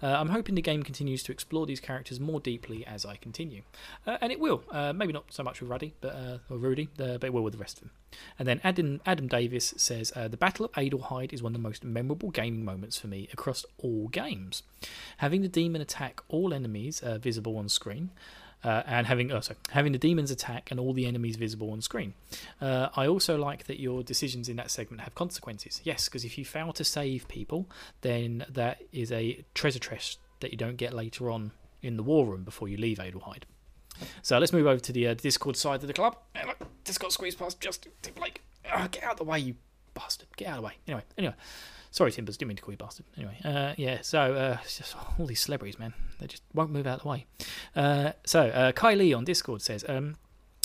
Uh, 0.02 0.08
I'm 0.08 0.30
hoping 0.30 0.56
the 0.56 0.62
game 0.62 0.82
continues 0.82 1.24
to 1.24 1.34
explore 1.34 1.66
these 1.66 1.82
characters 1.82 2.22
more 2.22 2.40
deeply 2.40 2.86
as 2.86 3.06
I 3.06 3.18
continue, 3.18 3.64
uh, 4.08 4.18
and 4.22 4.32
it 4.32 4.40
will. 4.40 4.64
Uh, 4.72 4.94
maybe 4.94 5.12
not 5.12 5.26
so 5.30 5.44
much 5.44 5.60
with 5.60 5.70
Ruddy, 5.70 5.94
but 6.00 6.16
uh, 6.16 6.38
or 6.50 6.58
Rudy, 6.58 6.88
but 6.96 7.24
it 7.24 7.34
will 7.34 7.44
with 7.44 7.54
the 7.54 7.60
rest 7.60 7.78
of 7.78 7.82
them. 7.82 7.92
And 8.40 8.48
then 8.48 8.62
Adam 8.64 9.02
Adam 9.06 9.28
Davis 9.28 9.74
says 9.76 10.12
the 10.16 10.38
Battle 10.38 10.66
of 10.66 10.72
Adelheid 10.72 11.34
is 11.34 11.44
one 11.44 11.54
of 11.54 11.62
the 11.62 11.68
most 11.68 11.84
memorable 11.84 12.32
gaming 12.32 12.64
moments 12.64 12.98
for 12.98 13.08
me 13.08 13.28
across 13.34 13.66
all 13.78 14.08
games. 14.08 14.64
Having 15.18 15.42
the 15.42 15.50
demon 15.50 15.82
attack 15.82 16.22
all 16.30 16.54
enemies 16.54 17.02
visible 17.20 17.58
on 17.58 17.68
screen. 17.68 18.12
Uh, 18.66 18.82
and 18.88 19.06
having 19.06 19.32
oh, 19.32 19.42
sorry, 19.42 19.60
having 19.70 19.92
the 19.92 20.00
demons 20.00 20.32
attack 20.32 20.72
and 20.72 20.80
all 20.80 20.92
the 20.92 21.06
enemies 21.06 21.36
visible 21.36 21.70
on 21.70 21.82
screen. 21.82 22.16
Uh, 22.60 22.90
I 22.96 23.06
also 23.06 23.38
like 23.38 23.66
that 23.66 23.80
your 23.80 24.02
decisions 24.02 24.50
in 24.50 24.56
that 24.56 24.72
segment 24.72 25.02
have 25.02 25.14
consequences. 25.14 25.82
Yes, 25.84 26.06
because 26.06 26.26
if 26.26 26.36
you 26.36 26.46
fail 26.46 26.74
to 26.74 26.84
save 26.84 27.28
people, 27.28 27.68
then 28.02 28.44
that 28.50 28.82
is 28.92 29.12
a 29.12 29.46
treasure 29.54 29.78
chest 29.78 30.18
that 30.40 30.52
you 30.52 30.58
don't 30.58 30.78
get 30.78 30.94
later 30.94 31.30
on 31.30 31.52
in 31.84 31.96
the 31.96 32.02
war 32.02 32.26
room 32.26 32.44
before 32.44 32.68
you 32.68 32.78
leave 32.78 32.98
Adelheid. 32.98 33.44
So 34.24 34.40
let's 34.40 34.52
move 34.52 34.66
over 34.66 34.80
to 34.80 34.92
the 34.92 35.10
uh, 35.10 35.14
Discord 35.14 35.58
side 35.58 35.82
of 35.82 35.88
the 35.88 35.94
club. 35.94 36.18
Look, 36.48 36.58
got 36.98 37.12
squeezed 37.12 37.38
past 37.38 37.62
just 37.62 37.88
like 38.20 38.42
uh, 38.74 38.88
get 38.88 39.04
out 39.04 39.12
of 39.12 39.18
the 39.18 39.26
way, 39.26 39.38
you 39.38 39.56
bastard! 39.94 40.28
Get 40.38 40.48
out 40.48 40.58
of 40.58 40.62
the 40.62 40.68
way. 40.68 40.74
Anyway, 40.88 41.04
anyway. 41.20 41.36
Sorry, 41.96 42.12
Timbers, 42.12 42.36
didn't 42.36 42.50
mean 42.50 42.58
to 42.58 42.62
call 42.62 42.74
you 42.74 42.78
bastard. 42.78 43.06
Anyway, 43.16 43.38
uh, 43.46 43.74
yeah, 43.78 44.00
so 44.02 44.34
uh, 44.34 44.58
just 44.64 44.98
all 45.18 45.26
these 45.26 45.40
celebrities, 45.40 45.80
man, 45.80 45.94
they 46.20 46.28
just 46.28 46.44
won't 46.54 46.70
move 46.70 46.86
out 46.86 46.98
of 46.98 47.04
the 47.04 47.08
way. 47.08 47.26
Uh, 47.74 48.12
so, 48.26 48.48
uh, 48.48 48.74
Kylie 48.74 49.16
on 49.16 49.24
Discord 49.24 49.62
says, 49.62 49.86
um, 49.88 50.18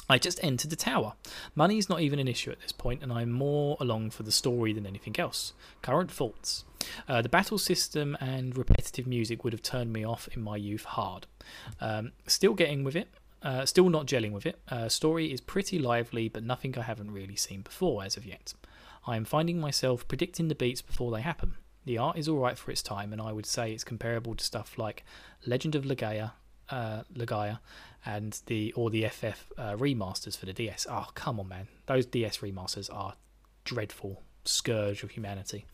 I 0.09 0.19
just 0.19 0.43
entered 0.43 0.70
the 0.70 0.77
tower. 0.77 1.12
Money's 1.55 1.89
not 1.89 2.01
even 2.01 2.19
an 2.19 2.27
issue 2.27 2.51
at 2.51 2.59
this 2.61 2.73
point, 2.73 3.01
and 3.01 3.12
I'm 3.12 3.31
more 3.31 3.77
along 3.78 4.11
for 4.11 4.24
the 4.24 4.32
story 4.32 4.73
than 4.73 4.85
anything 4.85 5.20
else. 5.20 5.52
Current 5.82 6.11
thoughts. 6.11 6.65
Uh, 7.07 7.23
the 7.23 7.28
battle 7.28 7.59
system 7.59 8.16
and 8.20 8.59
repetitive 8.59 9.07
music 9.07 9.44
would 9.44 9.52
have 9.52 9.62
turned 9.62 9.93
me 9.93 10.05
off 10.05 10.28
in 10.32 10.43
my 10.43 10.57
youth 10.57 10.85
hard. 10.85 11.28
Um, 11.81 12.11
still 12.27 12.55
getting 12.55 12.82
with 12.82 12.97
it, 12.97 13.07
uh, 13.44 13.65
still 13.66 13.89
not 13.89 14.07
gelling 14.07 14.32
with 14.32 14.47
it. 14.47 14.59
Uh, 14.69 14.89
story 14.89 15.32
is 15.32 15.40
pretty 15.40 15.78
lively, 15.78 16.28
but 16.28 16.43
nothing 16.43 16.77
I 16.77 16.82
haven't 16.82 17.12
really 17.12 17.36
seen 17.36 17.61
before 17.61 18.02
as 18.02 18.16
of 18.16 18.27
yet. 18.27 18.52
I 19.07 19.17
am 19.17 19.25
finding 19.25 19.61
myself 19.61 20.07
predicting 20.07 20.49
the 20.49 20.55
beats 20.55 20.83
before 20.83 21.11
they 21.11 21.23
happen. 21.23 21.55
The 21.85 21.99
art 21.99 22.19
is 22.19 22.29
alright 22.29 22.59
for 22.59 22.71
its 22.71 22.83
time, 22.83 23.13
and 23.13 23.23
I 23.23 23.33
would 23.33 23.47
say 23.47 23.73
it's 23.73 23.85
comparable 23.85 24.35
to 24.35 24.45
stuff 24.45 24.77
like 24.77 25.05
Legend 25.47 25.75
of 25.75 25.85
Legaia, 25.85 26.33
uh, 26.69 27.03
Legaia 27.15 27.61
and 28.05 28.39
the 28.47 28.73
or 28.73 28.91
the 28.91 29.07
FF 29.09 29.47
uh, 29.59 29.75
remasters 29.77 30.37
for 30.37 30.47
the 30.47 30.53
DS. 30.53 30.87
Oh, 30.89 31.09
come 31.15 31.41
on, 31.41 31.49
man. 31.49 31.69
Those 31.87 32.07
DS 32.07 32.39
remasters 32.39 32.93
are 32.95 33.15
dreadful. 33.65 34.23
Scourge 34.45 35.03
of 35.03 35.11
humanity. 35.11 35.67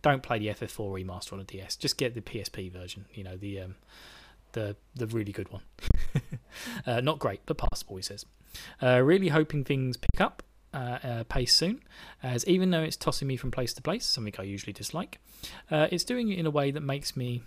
Don't 0.00 0.22
play 0.22 0.38
the 0.38 0.48
FF4 0.48 1.04
remaster 1.04 1.34
on 1.34 1.40
a 1.40 1.44
DS. 1.44 1.76
Just 1.76 1.98
get 1.98 2.14
the 2.14 2.22
PSP 2.22 2.72
version. 2.72 3.04
You 3.12 3.24
know 3.24 3.36
the 3.36 3.60
um, 3.60 3.74
the 4.52 4.76
the 4.94 5.06
really 5.06 5.32
good 5.32 5.50
one. 5.50 5.62
uh, 6.86 7.00
not 7.00 7.18
great, 7.18 7.40
but 7.46 7.58
passable. 7.58 7.96
He 7.96 8.02
says. 8.02 8.24
Uh, 8.80 9.00
really 9.00 9.28
hoping 9.28 9.64
things 9.64 9.96
pick 9.96 10.20
up 10.20 10.42
uh, 10.74 10.98
uh, 11.02 11.24
pace 11.24 11.54
soon, 11.54 11.80
as 12.22 12.44
even 12.46 12.70
though 12.70 12.82
it's 12.82 12.96
tossing 12.96 13.28
me 13.28 13.36
from 13.36 13.50
place 13.50 13.72
to 13.74 13.82
place, 13.82 14.04
something 14.04 14.34
I 14.38 14.42
usually 14.42 14.72
dislike, 14.72 15.18
uh, 15.70 15.86
it's 15.90 16.04
doing 16.04 16.30
it 16.30 16.38
in 16.38 16.46
a 16.46 16.50
way 16.50 16.70
that 16.70 16.82
makes 16.82 17.16
me 17.16 17.42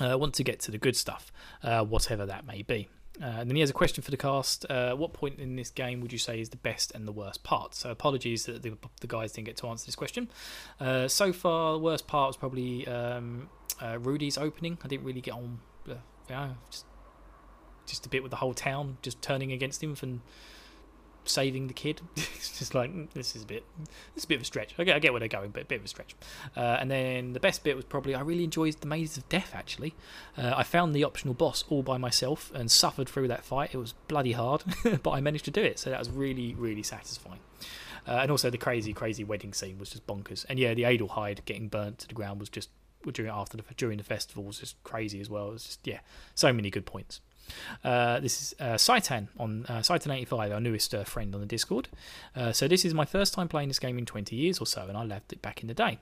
uh, 0.00 0.18
want 0.18 0.34
to 0.34 0.44
get 0.44 0.60
to 0.60 0.70
the 0.70 0.78
good 0.78 0.96
stuff, 0.96 1.32
whatever 1.62 2.26
that 2.26 2.46
may 2.46 2.62
be. 2.62 2.88
Uh, 3.20 3.26
and 3.26 3.50
then 3.50 3.56
he 3.56 3.60
has 3.60 3.68
a 3.68 3.74
question 3.74 4.02
for 4.02 4.10
the 4.10 4.16
cast. 4.16 4.64
Uh, 4.70 4.94
what 4.94 5.12
point 5.12 5.38
in 5.38 5.54
this 5.56 5.70
game 5.70 6.00
would 6.00 6.12
you 6.12 6.18
say 6.18 6.40
is 6.40 6.48
the 6.48 6.56
best 6.56 6.92
and 6.94 7.06
the 7.06 7.12
worst 7.12 7.42
part? 7.44 7.74
So 7.74 7.90
apologies 7.90 8.46
that 8.46 8.62
the, 8.62 8.76
the 9.00 9.06
guys 9.06 9.32
didn't 9.32 9.46
get 9.46 9.56
to 9.58 9.66
answer 9.68 9.84
this 9.84 9.94
question. 9.94 10.30
Uh, 10.80 11.08
so 11.08 11.32
far, 11.32 11.74
the 11.74 11.78
worst 11.78 12.06
part 12.06 12.28
was 12.28 12.36
probably 12.36 12.86
um, 12.86 13.50
Rudy's 13.98 14.38
opening. 14.38 14.78
I 14.82 14.88
didn't 14.88 15.04
really 15.04 15.20
get 15.20 15.34
on, 15.34 15.58
you 15.86 15.96
know, 16.30 16.56
just, 16.70 16.86
just 17.86 18.06
a 18.06 18.08
bit 18.08 18.22
with 18.22 18.30
the 18.30 18.36
whole 18.36 18.54
town 18.54 18.96
just 19.02 19.20
turning 19.20 19.52
against 19.52 19.82
him 19.82 19.94
from 19.94 20.22
saving 21.24 21.68
the 21.68 21.74
kid. 21.74 22.00
it's 22.16 22.58
just 22.58 22.74
like 22.74 22.92
mm, 22.92 23.08
this 23.12 23.36
is 23.36 23.42
a 23.42 23.46
bit, 23.46 23.64
it's 24.14 24.24
a 24.24 24.28
bit 24.28 24.36
of 24.36 24.42
a 24.42 24.44
stretch. 24.44 24.74
I 24.78 24.84
get, 24.84 24.96
I 24.96 24.98
get 24.98 25.12
where 25.12 25.20
they're 25.20 25.28
going, 25.28 25.50
but 25.50 25.62
a 25.62 25.66
bit 25.66 25.80
of 25.80 25.84
a 25.84 25.88
stretch. 25.88 26.14
Uh, 26.56 26.78
and 26.80 26.90
then 26.90 27.32
the 27.32 27.40
best 27.40 27.64
bit 27.64 27.76
was 27.76 27.84
probably 27.84 28.14
I 28.14 28.20
really 28.20 28.44
enjoyed 28.44 28.74
the 28.74 28.86
Maze 28.86 29.16
of 29.16 29.28
Death. 29.28 29.52
Actually, 29.54 29.94
uh, 30.36 30.52
I 30.56 30.62
found 30.62 30.94
the 30.94 31.04
optional 31.04 31.34
boss 31.34 31.64
all 31.68 31.82
by 31.82 31.98
myself 31.98 32.50
and 32.54 32.70
suffered 32.70 33.08
through 33.08 33.28
that 33.28 33.44
fight. 33.44 33.74
It 33.74 33.78
was 33.78 33.94
bloody 34.08 34.32
hard, 34.32 34.64
but 35.02 35.10
I 35.10 35.20
managed 35.20 35.44
to 35.46 35.50
do 35.50 35.62
it, 35.62 35.78
so 35.78 35.90
that 35.90 35.98
was 35.98 36.10
really, 36.10 36.54
really 36.54 36.82
satisfying. 36.82 37.40
Uh, 38.06 38.18
and 38.22 38.30
also 38.30 38.50
the 38.50 38.58
crazy, 38.58 38.92
crazy 38.92 39.22
wedding 39.22 39.52
scene 39.52 39.78
was 39.78 39.90
just 39.90 40.06
bonkers. 40.06 40.44
And 40.48 40.58
yeah, 40.58 40.74
the 40.74 40.82
Adelheid 40.82 41.44
getting 41.44 41.68
burnt 41.68 42.00
to 42.00 42.08
the 42.08 42.14
ground 42.14 42.40
was 42.40 42.48
just 42.48 42.68
during 43.12 43.30
after 43.30 43.56
the 43.56 43.64
during 43.76 43.98
the 43.98 44.04
festival 44.04 44.44
was 44.44 44.58
just 44.58 44.82
crazy 44.84 45.20
as 45.20 45.28
well. 45.28 45.48
It 45.48 45.52
was 45.52 45.64
just 45.64 45.86
yeah, 45.86 46.00
so 46.34 46.52
many 46.52 46.70
good 46.70 46.86
points. 46.86 47.20
Uh, 47.84 48.20
this 48.20 48.40
is 48.40 48.54
uh, 48.60 48.74
Saitan 48.74 49.28
on 49.38 49.66
uh, 49.68 49.78
Saitan85, 49.78 50.54
our 50.54 50.60
newest 50.60 50.94
uh, 50.94 51.04
friend 51.04 51.34
on 51.34 51.40
the 51.40 51.46
Discord. 51.46 51.88
Uh, 52.34 52.52
so 52.52 52.68
this 52.68 52.84
is 52.84 52.94
my 52.94 53.04
first 53.04 53.34
time 53.34 53.48
playing 53.48 53.68
this 53.68 53.78
game 53.78 53.98
in 53.98 54.06
20 54.06 54.34
years 54.36 54.58
or 54.58 54.66
so, 54.66 54.86
and 54.86 54.96
I 54.96 55.04
left 55.04 55.32
it 55.32 55.42
back 55.42 55.62
in 55.62 55.68
the 55.68 55.74
day. 55.74 55.98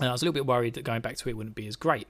And 0.00 0.08
I 0.10 0.12
was 0.12 0.20
a 0.22 0.26
little 0.26 0.34
bit 0.34 0.46
worried 0.46 0.74
that 0.74 0.84
going 0.84 1.00
back 1.00 1.16
to 1.16 1.28
it 1.28 1.36
wouldn't 1.36 1.54
be 1.54 1.66
as 1.66 1.76
great. 1.76 2.06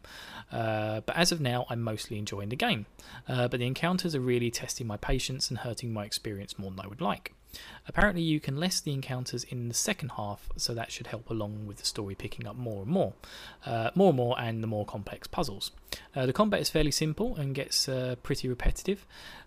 Uh, 0.51 1.01
but 1.03 1.17
as 1.17 1.31
of 1.31 1.41
now, 1.41 1.67
I'm 1.71 1.83
mostly 1.83 2.19
enjoying 2.19 2.49
the 2.49 2.57
game. 2.57 2.87
Uh, 3.29 3.47
but 3.47 3.61
the 3.61 3.67
encounters 3.67 4.15
are 4.15 4.21
really 4.21 4.51
testing 4.51 4.87
my 4.87 4.97
patience 4.97 5.51
and 5.51 5.59
hurting 5.59 5.93
my 5.93 6.05
experience 6.05 6.59
more 6.59 6.71
than 6.71 6.81
I 6.81 6.89
would 6.89 7.01
like. 7.01 7.33
Apparently, 7.89 8.23
you 8.23 8.41
can 8.41 8.57
less 8.57 8.81
the 8.81 8.93
encounters 8.93 9.45
in 9.45 9.69
the 9.69 9.75
second 9.75 10.13
half, 10.17 10.49
so 10.57 10.75
that 10.75 10.91
should 10.91 11.07
help 11.07 11.31
along 11.31 11.67
with 11.67 11.77
the 11.79 11.87
story 11.87 12.15
picking 12.15 12.47
up 12.47 12.57
more 12.57 12.83
and 12.83 12.91
more, 12.91 13.13
uh, 13.65 13.91
more 13.95 14.09
and 14.09 14.17
more, 14.17 14.41
and 14.41 14.63
the 14.63 14.67
more 14.67 14.85
complex 14.85 15.29
puzzles. 15.29 15.71
Uh, 16.15 16.27
the 16.27 16.33
combat 16.33 16.61
is 16.61 16.69
fairly 16.69 16.91
simple 16.91 17.37
and 17.37 17.55
gets 17.55 17.89
uh, 17.89 18.17
pretty 18.23 18.49
repetitive, 18.49 19.07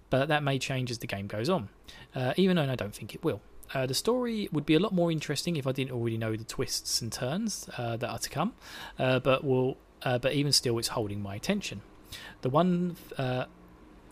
but 0.10 0.28
that 0.30 0.42
may 0.42 0.58
change 0.58 0.90
as 0.90 1.00
the 1.00 1.08
game 1.08 1.28
goes 1.28 1.50
on, 1.50 1.70
uh, 2.16 2.34
even 2.38 2.56
though 2.56 2.64
I 2.64 2.76
don't 2.76 2.96
think 2.96 3.14
it 3.14 3.24
will. 3.24 3.42
Uh, 3.74 3.86
the 3.86 3.94
story 3.94 4.50
would 4.52 4.66
be 4.66 4.74
a 4.74 4.80
lot 4.80 4.94
more 4.94 5.12
interesting 5.12 5.56
if 5.56 5.68
I 5.68 5.72
didn't 5.72 5.92
already 5.92 6.18
know 6.18 6.36
the 6.36 6.44
twists 6.44 7.02
and 7.02 7.12
turns 7.12 7.70
uh, 7.78 7.98
that 7.98 8.10
are 8.10 8.18
to 8.18 8.30
come, 8.30 8.54
but 8.98 9.44
will, 9.44 9.78
but 10.02 10.34
even 10.34 10.52
still, 10.54 10.80
it's 10.80 10.88
holding 10.88 11.22
my 11.22 11.36
attention. 11.36 11.82
The 12.42 12.50
one 12.50 12.96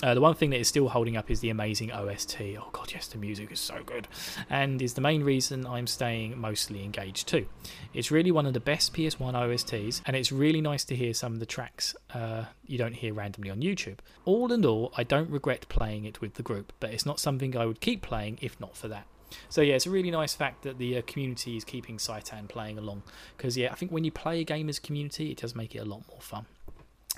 Uh, 0.03 0.13
the 0.13 0.21
one 0.21 0.35
thing 0.35 0.51
that 0.51 0.59
is 0.59 0.67
still 0.67 0.89
holding 0.89 1.17
up 1.17 1.31
is 1.31 1.39
the 1.39 1.49
amazing 1.49 1.91
OST. 1.91 2.39
Oh 2.59 2.69
god, 2.71 2.91
yes, 2.93 3.07
the 3.07 3.17
music 3.17 3.51
is 3.51 3.59
so 3.59 3.81
good, 3.83 4.07
and 4.47 4.79
is 4.79 4.93
the 4.93 5.01
main 5.01 5.23
reason 5.23 5.65
I'm 5.65 5.87
staying 5.87 6.37
mostly 6.37 6.83
engaged 6.83 7.27
too. 7.27 7.47
It's 7.95 8.11
really 8.11 8.31
one 8.31 8.45
of 8.45 8.53
the 8.53 8.59
best 8.59 8.93
PS1 8.93 9.33
OSTs, 9.33 10.01
and 10.05 10.15
it's 10.15 10.31
really 10.31 10.61
nice 10.61 10.83
to 10.85 10.95
hear 10.95 11.15
some 11.15 11.33
of 11.33 11.39
the 11.39 11.47
tracks 11.47 11.95
uh, 12.13 12.45
you 12.67 12.77
don't 12.77 12.93
hear 12.93 13.11
randomly 13.13 13.49
on 13.49 13.61
YouTube. 13.61 13.97
All 14.23 14.51
in 14.53 14.63
all, 14.65 14.93
I 14.95 15.03
don't 15.03 15.31
regret 15.31 15.67
playing 15.67 16.05
it 16.05 16.21
with 16.21 16.35
the 16.35 16.43
group, 16.43 16.73
but 16.79 16.91
it's 16.91 17.05
not 17.05 17.19
something 17.19 17.57
I 17.57 17.65
would 17.65 17.81
keep 17.81 18.03
playing 18.03 18.37
if 18.39 18.59
not 18.59 18.77
for 18.77 18.87
that. 18.89 19.07
So 19.49 19.61
yeah, 19.61 19.75
it's 19.75 19.87
a 19.87 19.89
really 19.89 20.11
nice 20.11 20.35
fact 20.35 20.61
that 20.61 20.77
the 20.77 20.97
uh, 20.97 21.01
community 21.07 21.57
is 21.57 21.63
keeping 21.63 21.97
Saitan 21.97 22.47
playing 22.47 22.77
along 22.77 23.01
because 23.35 23.57
yeah, 23.57 23.71
I 23.71 23.75
think 23.75 23.91
when 23.91 24.03
you 24.03 24.11
play 24.11 24.41
a 24.41 24.43
game 24.43 24.69
as 24.69 24.77
community, 24.77 25.31
it 25.31 25.39
does 25.39 25.55
make 25.55 25.75
it 25.75 25.79
a 25.79 25.85
lot 25.85 26.03
more 26.07 26.21
fun. 26.21 26.45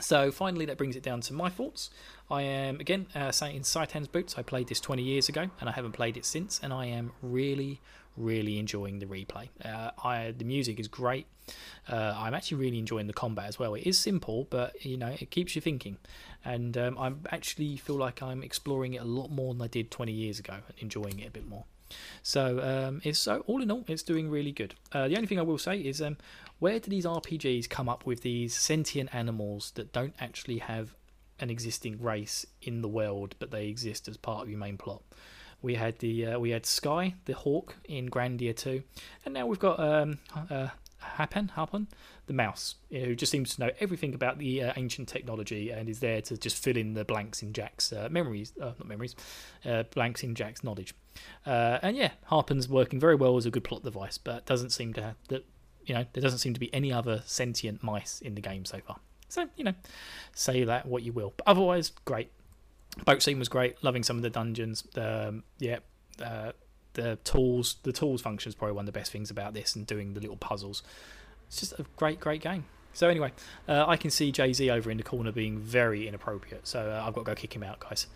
So 0.02 0.32
finally, 0.32 0.66
that 0.66 0.78
brings 0.78 0.96
it 0.96 1.04
down 1.04 1.22
to 1.22 1.34
my 1.34 1.50
thoughts. 1.50 1.90
I 2.30 2.44
am 2.44 2.80
again 2.80 3.08
uh, 3.16 3.32
in 3.52 3.64
Saitan's 3.64 4.08
boots. 4.08 4.36
I 4.38 4.42
played 4.42 4.68
this 4.68 4.80
20 4.80 5.02
years 5.02 5.30
ago, 5.30 5.50
and 5.60 5.70
I 5.70 5.74
haven't 5.74 5.94
played 5.94 6.18
it 6.18 6.26
since. 6.26 6.60
And 6.62 6.72
I 6.72 6.86
am 6.86 7.12
really, 7.22 7.82
really 8.16 8.60
enjoying 8.60 9.00
the 9.00 9.06
replay. 9.06 9.50
Uh, 9.64 9.92
I 10.04 10.34
the 10.38 10.46
music 10.46 10.80
is 10.80 10.88
great. 10.88 11.28
Uh, 11.88 12.14
I'm 12.16 12.34
actually 12.34 12.58
really 12.58 12.80
enjoying 12.80 13.08
the 13.08 13.14
combat 13.14 13.46
as 13.46 13.58
well. 13.58 13.74
It 13.74 13.88
is 13.88 13.98
simple, 13.98 14.48
but 14.50 14.86
you 14.86 14.98
know 14.98 15.16
it 15.20 15.32
keeps 15.32 15.56
you 15.56 15.62
thinking. 15.62 15.98
And 16.46 16.78
um, 16.78 16.98
I 16.98 17.14
actually 17.34 17.78
feel 17.78 17.96
like 17.96 18.22
I'm 18.22 18.44
exploring 18.44 18.94
it 18.94 19.02
a 19.02 19.06
lot 19.06 19.30
more 19.30 19.54
than 19.54 19.62
I 19.62 19.68
did 19.68 19.92
20 19.92 20.12
years 20.12 20.40
ago, 20.40 20.54
and 20.54 20.78
enjoying 20.80 21.20
it 21.20 21.28
a 21.28 21.32
bit 21.32 21.48
more. 21.48 21.66
So 22.22 22.60
um, 22.62 23.02
it's 23.04 23.20
so 23.20 23.44
all 23.48 23.62
in 23.62 23.72
all, 23.72 23.84
it's 23.88 24.04
doing 24.04 24.30
really 24.30 24.52
good. 24.52 24.76
Uh, 24.92 25.08
the 25.08 25.16
only 25.16 25.28
thing 25.28 25.40
I 25.40 25.44
will 25.44 25.58
say 25.58 25.80
is, 25.80 26.02
um, 26.02 26.18
where 26.60 26.80
do 26.80 26.90
these 26.90 27.06
RPGs 27.06 27.69
come 27.69 27.90
up 27.90 28.06
with 28.06 28.22
these 28.22 28.56
sentient 28.56 29.14
animals 29.14 29.72
that 29.76 29.91
don't 29.91 30.14
actually 30.19 30.60
have 30.60 30.94
an 31.40 31.49
existing 31.49 32.02
race 32.02 32.45
in 32.61 32.81
the 32.81 32.88
world, 32.88 33.36
but 33.40 33.52
they 33.52 33.68
exist 33.68 34.07
as 34.07 34.18
part 34.18 34.44
of 34.44 34.49
your 34.49 34.60
main 34.60 34.77
plot? 34.77 35.02
We 35.61 35.76
had 35.76 35.99
the 35.99 36.26
uh, 36.26 36.40
we 36.40 36.52
had 36.52 36.65
Sky, 36.65 37.15
the 37.26 37.34
hawk 37.34 37.76
in 37.86 38.10
Grandia 38.10 38.56
2, 38.56 38.81
and 39.26 39.34
now 39.34 39.45
we've 39.45 39.60
got 39.60 39.80
um, 39.80 40.19
uh, 40.49 40.69
Hapan, 41.02 41.52
Hapan, 41.52 41.88
the 42.27 42.34
mouse, 42.34 42.76
who 42.90 43.15
just 43.15 43.31
seems 43.31 43.56
to 43.56 43.61
know 43.61 43.72
everything 43.80 44.14
about 44.14 44.38
the 44.38 44.64
uh, 44.64 44.73
ancient 44.76 45.07
technology 45.07 45.69
and 45.69 45.90
is 45.90 45.99
there 45.99 46.22
to 46.22 46.38
just 46.38 46.61
fill 46.61 46.77
in 46.77 46.94
the 46.94 47.06
blanks 47.06 47.41
in 47.41 47.53
Jack's 47.53 47.91
uh, 47.91 48.07
memories, 48.11 48.53
uh, 48.61 48.65
not 48.77 48.88
memories, 48.88 49.15
uh, 49.65 49.84
blanks 49.94 50.23
in 50.23 50.36
Jack's 50.36 50.64
knowledge. 50.64 50.94
And 51.45 51.95
yeah, 51.95 52.11
Harpen's 52.26 52.68
working 52.69 52.99
very 52.99 53.15
well 53.15 53.38
as 53.38 53.45
a 53.45 53.52
good 53.52 53.64
plot 53.64 53.84
device, 53.84 54.18
but 54.18 54.45
doesn't 54.45 54.72
seem 54.72 54.94
to 54.94 55.02
have 55.02 55.15
that. 55.30 55.45
You 55.90 55.95
know, 55.95 56.06
there 56.14 56.22
doesn't 56.22 56.40
seem 56.40 56.53
to 56.53 56.60
be 56.60 56.74
any 56.74 56.94
other 56.94 57.24
sentient 57.26 57.84
mice 57.84 58.22
in 58.22 58.36
the 58.36 58.41
game 58.41 58.64
so 58.64 58.80
far. 58.80 58.98
So 59.28 59.49
you 59.57 59.64
know, 59.64 59.74
say 60.34 60.64
that 60.64 60.86
what 60.86 61.03
you 61.03 61.11
will. 61.11 61.34
But 61.36 61.48
otherwise, 61.48 61.91
great. 62.06 62.32
Boat 63.06 63.22
scene 63.22 63.40
was 63.40 63.49
great. 63.49 63.84
Loving 63.84 64.03
some 64.03 64.16
of 64.16 64.22
the 64.22 64.30
dungeons. 64.30 64.88
Um, 64.95 65.44
yeah, 65.57 65.80
uh, 66.24 66.52
the 66.94 67.18
tools. 67.24 67.78
The 67.84 67.91
tools 67.91 68.22
function 68.22 68.49
is 68.49 68.56
probably 68.56 68.76
one 68.76 68.84
of 68.84 68.94
the 68.94 68.99
best 68.99 69.11
things 69.11 69.32
about 69.32 69.53
this, 69.53 69.76
and 69.76 69.86
doing 69.86 70.14
the 70.14 70.20
little 70.20 70.38
puzzles. 70.38 70.84
It's 71.48 71.60
just 71.60 71.80
a 71.80 71.86
great, 71.95 72.20
great 72.20 72.41
game. 72.41 72.66
So 72.94 73.07
anyway, 73.07 73.32
uh, 73.68 73.86
I 73.88 73.98
can 73.98 74.11
see 74.11 74.32
Jay 74.32 74.53
Z 74.53 74.70
over 74.70 74.91
in 74.91 74.98
the 74.98 75.03
corner 75.03 75.32
being 75.32 75.60
very 75.60 76.07
inappropriate. 76.07 76.68
So 76.68 76.90
uh, 76.91 77.03
I've 77.06 77.14
got 77.14 77.22
to 77.22 77.32
go 77.32 77.36
kick 77.36 77.56
him 77.56 77.64
out, 77.64 77.80
guys. 77.80 78.07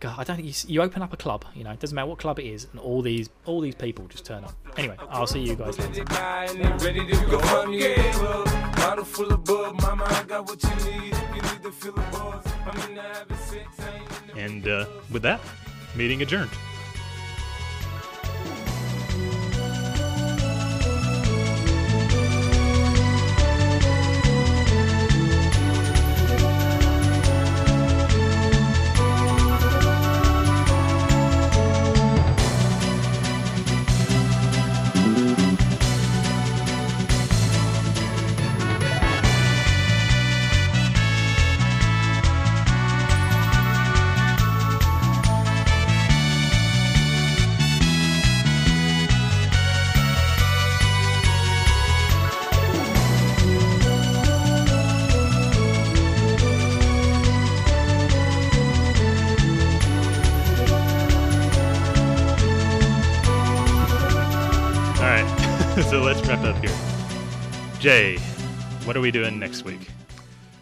God, 0.00 0.14
I 0.16 0.24
don't 0.24 0.36
think 0.36 0.46
you, 0.46 0.74
you 0.74 0.82
open 0.82 1.02
up 1.02 1.12
a 1.12 1.16
club, 1.16 1.44
you 1.54 1.64
know, 1.64 1.70
it 1.70 1.80
doesn't 1.80 1.94
matter 1.94 2.06
what 2.06 2.18
club 2.18 2.38
it 2.38 2.46
is, 2.46 2.68
and 2.70 2.78
all 2.80 3.02
these 3.02 3.30
all 3.46 3.60
these 3.60 3.74
people 3.74 4.06
just 4.06 4.24
turn 4.24 4.44
up. 4.44 4.52
Anyway, 4.76 4.96
I'll 5.10 5.26
see 5.26 5.40
you 5.40 5.56
guys 5.56 5.76
later. 5.78 6.04
And 14.36 14.68
uh, 14.68 14.86
with 15.10 15.22
that, 15.22 15.40
meeting 15.96 16.22
adjourned. 16.22 16.50
so 65.82 66.02
let's 66.02 66.20
wrap 66.26 66.40
up 66.40 66.56
here. 66.56 66.76
Jay, 67.78 68.18
what 68.84 68.96
are 68.96 69.00
we 69.00 69.12
doing 69.12 69.38
next 69.38 69.62
week? 69.62 69.88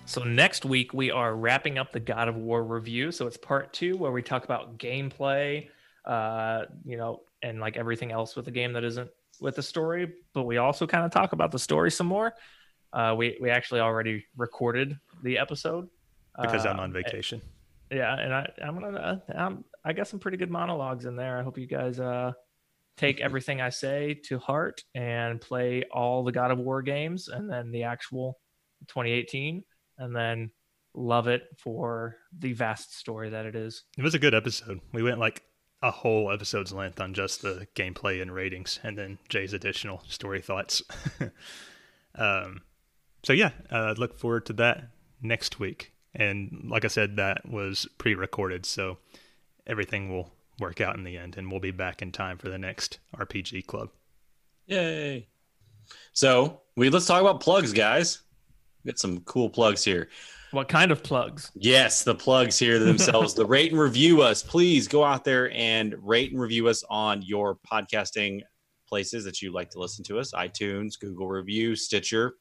So 0.04 0.22
next 0.24 0.66
week 0.66 0.92
we 0.92 1.10
are 1.10 1.34
wrapping 1.34 1.78
up 1.78 1.90
the 1.90 2.00
God 2.00 2.28
of 2.28 2.36
War 2.36 2.62
review. 2.62 3.10
So 3.10 3.26
it's 3.26 3.38
part 3.38 3.72
two 3.72 3.96
where 3.96 4.12
we 4.12 4.20
talk 4.20 4.44
about 4.44 4.76
gameplay, 4.76 5.68
uh, 6.04 6.66
you 6.84 6.98
know, 6.98 7.22
and 7.40 7.60
like 7.60 7.78
everything 7.78 8.12
else 8.12 8.36
with 8.36 8.44
the 8.44 8.50
game 8.50 8.74
that 8.74 8.84
isn't 8.84 9.08
with 9.40 9.56
the 9.56 9.62
story. 9.62 10.12
But 10.34 10.42
we 10.42 10.58
also 10.58 10.86
kind 10.86 11.06
of 11.06 11.10
talk 11.10 11.32
about 11.32 11.50
the 11.50 11.58
story 11.58 11.90
some 11.90 12.06
more. 12.06 12.34
Uh, 12.92 13.14
we 13.16 13.38
we 13.40 13.48
actually 13.48 13.80
already 13.80 14.26
recorded 14.36 14.98
the 15.22 15.38
episode 15.38 15.88
because 16.38 16.66
I'm 16.66 16.78
on 16.78 16.92
vacation. 16.92 17.40
yeah, 17.90 18.18
and 18.18 18.34
I 18.34 18.52
I'm 18.62 18.78
gonna 18.78 18.98
uh, 18.98 19.32
I'm, 19.34 19.64
I 19.82 19.94
got 19.94 20.08
some 20.08 20.20
pretty 20.20 20.36
good 20.36 20.50
monologues 20.50 21.06
in 21.06 21.16
there. 21.16 21.38
I 21.38 21.42
hope 21.42 21.56
you 21.56 21.66
guys 21.66 21.98
uh 21.98 22.32
take 22.96 23.20
everything 23.20 23.60
I 23.60 23.68
say 23.70 24.20
to 24.24 24.38
heart 24.38 24.82
and 24.94 25.40
play 25.40 25.84
all 25.90 26.24
the 26.24 26.32
God 26.32 26.50
of 26.50 26.58
War 26.58 26.82
games 26.82 27.28
and 27.28 27.50
then 27.50 27.70
the 27.70 27.84
actual 27.84 28.38
2018 28.88 29.62
and 29.98 30.14
then 30.14 30.50
love 30.94 31.28
it 31.28 31.42
for 31.58 32.16
the 32.38 32.52
vast 32.52 32.96
story 32.96 33.30
that 33.30 33.46
it 33.46 33.54
is. 33.54 33.84
It 33.98 34.02
was 34.02 34.14
a 34.14 34.18
good 34.18 34.34
episode. 34.34 34.80
We 34.92 35.02
went 35.02 35.18
like 35.18 35.42
a 35.82 35.90
whole 35.90 36.32
episode's 36.32 36.72
length 36.72 37.00
on 37.00 37.12
just 37.12 37.42
the 37.42 37.66
gameplay 37.74 38.22
and 38.22 38.32
ratings 38.32 38.80
and 38.82 38.96
then 38.96 39.18
Jay's 39.28 39.52
additional 39.52 40.02
story 40.08 40.40
thoughts. 40.40 40.82
um, 42.14 42.62
so 43.24 43.32
yeah, 43.32 43.50
uh, 43.70 43.94
look 43.96 44.18
forward 44.18 44.46
to 44.46 44.52
that 44.54 44.88
next 45.20 45.58
week. 45.58 45.92
And 46.14 46.68
like 46.70 46.84
I 46.84 46.88
said, 46.88 47.16
that 47.16 47.46
was 47.46 47.86
pre-recorded, 47.98 48.64
so 48.64 48.98
everything 49.66 50.10
will 50.10 50.32
work 50.60 50.80
out 50.80 50.96
in 50.96 51.04
the 51.04 51.16
end, 51.16 51.36
and 51.36 51.50
we'll 51.50 51.60
be 51.60 51.70
back 51.70 52.02
in 52.02 52.12
time 52.12 52.38
for 52.38 52.48
the 52.48 52.58
next 52.58 52.98
RPG 53.16 53.66
club. 53.66 53.90
Yay! 54.66 55.28
So 56.12 56.60
we 56.76 56.90
let's 56.90 57.06
talk 57.06 57.20
about 57.20 57.40
plugs, 57.40 57.72
guys. 57.72 58.22
We 58.84 58.90
got 58.90 58.98
some 58.98 59.20
cool 59.20 59.48
plugs 59.50 59.84
here. 59.84 60.08
What 60.52 60.68
kind 60.68 60.90
of 60.90 61.02
plugs? 61.02 61.50
Yes, 61.54 62.04
the 62.04 62.14
plugs 62.14 62.58
here 62.58 62.78
themselves. 62.78 63.34
the 63.34 63.44
rate 63.44 63.72
and 63.72 63.80
review 63.80 64.22
us. 64.22 64.42
Please 64.42 64.88
go 64.88 65.04
out 65.04 65.24
there 65.24 65.50
and 65.52 65.94
rate 66.02 66.32
and 66.32 66.40
review 66.40 66.68
us 66.68 66.84
on 66.88 67.22
your 67.22 67.58
podcasting 67.70 68.42
places 68.88 69.24
that 69.24 69.42
you 69.42 69.52
like 69.52 69.70
to 69.70 69.78
listen 69.78 70.04
to 70.04 70.18
us 70.18 70.32
iTunes, 70.32 70.98
Google 70.98 71.28
Review, 71.28 71.74
Stitcher. 71.74 72.34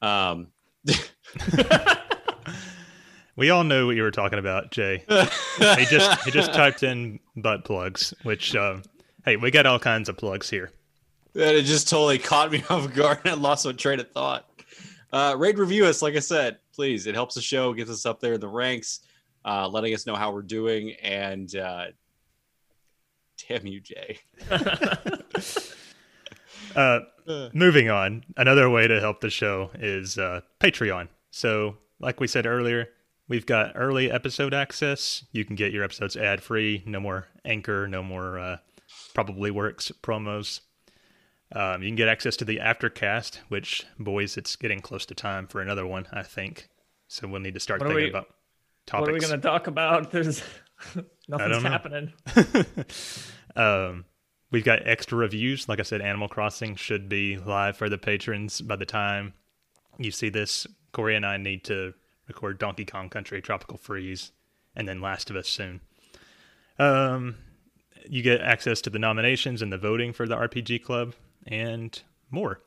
Um, 0.00 0.48
We 3.38 3.50
all 3.50 3.62
know 3.62 3.86
what 3.86 3.94
you 3.94 4.02
were 4.02 4.10
talking 4.10 4.40
about, 4.40 4.72
Jay. 4.72 5.04
he 5.08 5.84
just 5.84 6.24
he 6.24 6.32
just 6.32 6.52
typed 6.54 6.82
in 6.82 7.20
butt 7.36 7.64
plugs, 7.64 8.12
which 8.24 8.56
um, 8.56 8.82
hey, 9.24 9.36
we 9.36 9.52
got 9.52 9.64
all 9.64 9.78
kinds 9.78 10.08
of 10.08 10.16
plugs 10.16 10.50
here. 10.50 10.72
That 11.34 11.54
it 11.54 11.62
just 11.62 11.88
totally 11.88 12.18
caught 12.18 12.50
me 12.50 12.64
off 12.70 12.92
guard 12.92 13.20
and 13.22 13.30
I 13.30 13.34
lost 13.34 13.64
my 13.64 13.70
train 13.70 14.00
of 14.00 14.10
thought. 14.10 14.50
Uh, 15.12 15.36
rate 15.38 15.56
review 15.56 15.86
us, 15.86 16.02
like 16.02 16.16
I 16.16 16.18
said, 16.18 16.58
please. 16.74 17.06
It 17.06 17.14
helps 17.14 17.36
the 17.36 17.40
show, 17.40 17.72
gets 17.72 17.90
us 17.90 18.06
up 18.06 18.18
there 18.18 18.34
in 18.34 18.40
the 18.40 18.48
ranks, 18.48 19.02
uh, 19.44 19.68
letting 19.68 19.94
us 19.94 20.04
know 20.04 20.16
how 20.16 20.32
we're 20.32 20.42
doing. 20.42 20.94
And 21.00 21.54
uh, 21.54 21.84
damn 23.48 23.68
you, 23.68 23.80
Jay. 23.80 24.18
uh, 26.74 27.00
moving 27.54 27.88
on, 27.88 28.24
another 28.36 28.68
way 28.68 28.88
to 28.88 28.98
help 28.98 29.20
the 29.20 29.30
show 29.30 29.70
is 29.78 30.18
uh, 30.18 30.40
Patreon. 30.58 31.06
So, 31.30 31.76
like 32.00 32.18
we 32.18 32.26
said 32.26 32.44
earlier, 32.44 32.88
We've 33.28 33.44
got 33.44 33.72
early 33.74 34.10
episode 34.10 34.54
access. 34.54 35.24
You 35.32 35.44
can 35.44 35.54
get 35.54 35.70
your 35.70 35.84
episodes 35.84 36.16
ad 36.16 36.42
free. 36.42 36.82
No 36.86 36.98
more 36.98 37.28
anchor. 37.44 37.86
No 37.86 38.02
more 38.02 38.38
uh, 38.38 38.56
probably 39.14 39.50
works 39.50 39.92
promos. 40.02 40.60
Um, 41.52 41.82
you 41.82 41.88
can 41.90 41.96
get 41.96 42.08
access 42.08 42.36
to 42.38 42.44
the 42.46 42.56
aftercast, 42.56 43.38
which 43.48 43.86
boys, 43.98 44.36
it's 44.36 44.56
getting 44.56 44.80
close 44.80 45.04
to 45.06 45.14
time 45.14 45.46
for 45.46 45.60
another 45.60 45.86
one. 45.86 46.06
I 46.12 46.22
think 46.22 46.68
so. 47.06 47.28
We'll 47.28 47.40
need 47.40 47.54
to 47.54 47.60
start 47.60 47.80
thinking 47.80 47.96
we, 47.96 48.08
about. 48.08 48.28
topics. 48.86 49.00
What 49.00 49.10
are 49.10 49.14
we 49.14 49.20
going 49.20 49.40
to 49.40 49.46
talk 49.46 49.66
about? 49.66 50.10
There's 50.12 50.42
nothing's 51.28 51.62
happening. 51.62 52.12
um, 53.56 54.06
we've 54.50 54.64
got 54.64 54.86
extra 54.86 55.18
reviews. 55.18 55.68
Like 55.68 55.80
I 55.80 55.84
said, 55.84 56.00
Animal 56.00 56.28
Crossing 56.28 56.76
should 56.76 57.08
be 57.10 57.36
live 57.36 57.76
for 57.76 57.90
the 57.90 57.98
patrons 57.98 58.62
by 58.62 58.76
the 58.76 58.86
time 58.86 59.34
you 59.98 60.10
see 60.10 60.30
this. 60.30 60.66
Corey 60.92 61.16
and 61.16 61.26
I 61.26 61.36
need 61.36 61.64
to 61.64 61.92
record 62.28 62.58
Donkey 62.58 62.84
Kong 62.84 63.08
Country 63.08 63.40
Tropical 63.40 63.78
Freeze 63.78 64.32
and 64.76 64.88
then 64.88 65.00
Last 65.00 65.30
of 65.30 65.36
Us 65.36 65.48
soon. 65.48 65.80
Um, 66.78 67.36
you 68.08 68.22
get 68.22 68.40
access 68.40 68.80
to 68.82 68.90
the 68.90 68.98
nominations 68.98 69.62
and 69.62 69.72
the 69.72 69.78
voting 69.78 70.12
for 70.12 70.26
the 70.26 70.36
RPG 70.36 70.82
Club 70.84 71.14
and 71.46 72.00
more. 72.30 72.60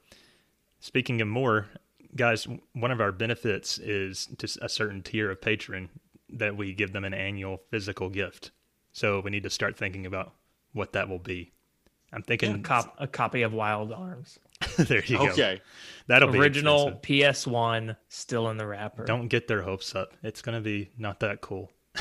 Speaking 0.80 1.22
of 1.22 1.28
more, 1.28 1.68
guys, 2.16 2.48
one 2.74 2.92
of 2.92 3.00
our 3.00 3.12
benefits 3.12 3.78
is 3.78 4.28
to 4.40 4.48
a 4.62 4.70
certain 4.70 5.02
tier 5.02 5.32
of 5.32 5.42
patron 5.42 5.90
that 6.30 6.58
we 6.58 6.74
give 6.74 6.94
them 6.94 7.06
an 7.06 7.14
annual 7.14 7.62
physical 7.70 8.10
gift. 8.10 8.52
So 8.92 9.22
we 9.22 9.32
need 9.32 9.44
to 9.44 9.50
start 9.50 9.78
thinking 9.78 10.06
about 10.06 10.34
what 10.74 10.94
that 10.94 11.08
will 11.08 11.20
be. 11.20 11.52
I'm 12.14 12.24
thinking 12.24 12.56
A, 12.56 12.60
cop, 12.60 12.96
a 13.00 13.08
copy 13.08 13.42
of 13.42 13.54
Wild 13.54 13.94
Arms. 13.94 14.40
there 14.88 15.04
you 15.06 15.18
go. 15.18 15.30
Okay. 15.30 15.62
That'll 16.08 16.32
be 16.32 16.40
Original. 16.40 16.92
PS1, 17.04 17.96
still 18.10 18.50
in 18.50 18.58
the 18.58 18.66
wrapper. 18.66 19.06
Don't 19.06 19.28
get 19.28 19.48
their 19.48 19.62
hopes 19.62 19.96
up. 19.96 20.14
It's 20.24 20.42
going 20.42 20.56
to 20.56 20.62
be 20.62 20.90
not 20.98 21.20
that 21.22 21.42
cool. 21.42 21.72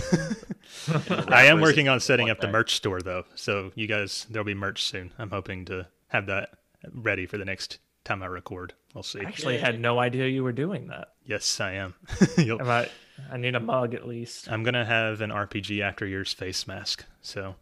I 1.28 1.46
am 1.46 1.60
working 1.60 1.88
on 1.88 2.00
setting 2.00 2.30
up 2.30 2.40
the 2.40 2.48
merch 2.48 2.74
store 2.76 3.00
though, 3.00 3.24
so 3.34 3.72
you 3.74 3.88
guys 3.88 4.26
there'll 4.30 4.44
be 4.44 4.54
merch 4.54 4.84
soon. 4.84 5.12
I'm 5.18 5.30
hoping 5.30 5.64
to 5.64 5.88
have 6.08 6.26
that 6.26 6.50
ready 6.92 7.26
for 7.26 7.38
the 7.38 7.44
next 7.44 7.78
time 8.04 8.22
I 8.22 8.26
record. 8.26 8.74
We'll 8.94 9.02
see. 9.02 9.20
I 9.20 9.24
actually 9.24 9.58
had 9.58 9.80
no 9.80 9.98
idea 9.98 10.28
you 10.28 10.44
were 10.44 10.52
doing 10.52 10.88
that. 10.88 11.08
Yes, 11.24 11.60
I 11.60 11.72
am. 11.72 11.94
Am 12.38 12.68
I, 12.68 12.88
I 13.30 13.36
need 13.36 13.54
a 13.54 13.60
mug 13.60 13.94
at 13.94 14.06
least. 14.06 14.50
I'm 14.50 14.62
gonna 14.62 14.84
have 14.84 15.20
an 15.20 15.30
RPG 15.30 15.80
after 15.80 16.06
years 16.06 16.32
face 16.32 16.66
mask. 16.66 17.04
So, 17.20 17.56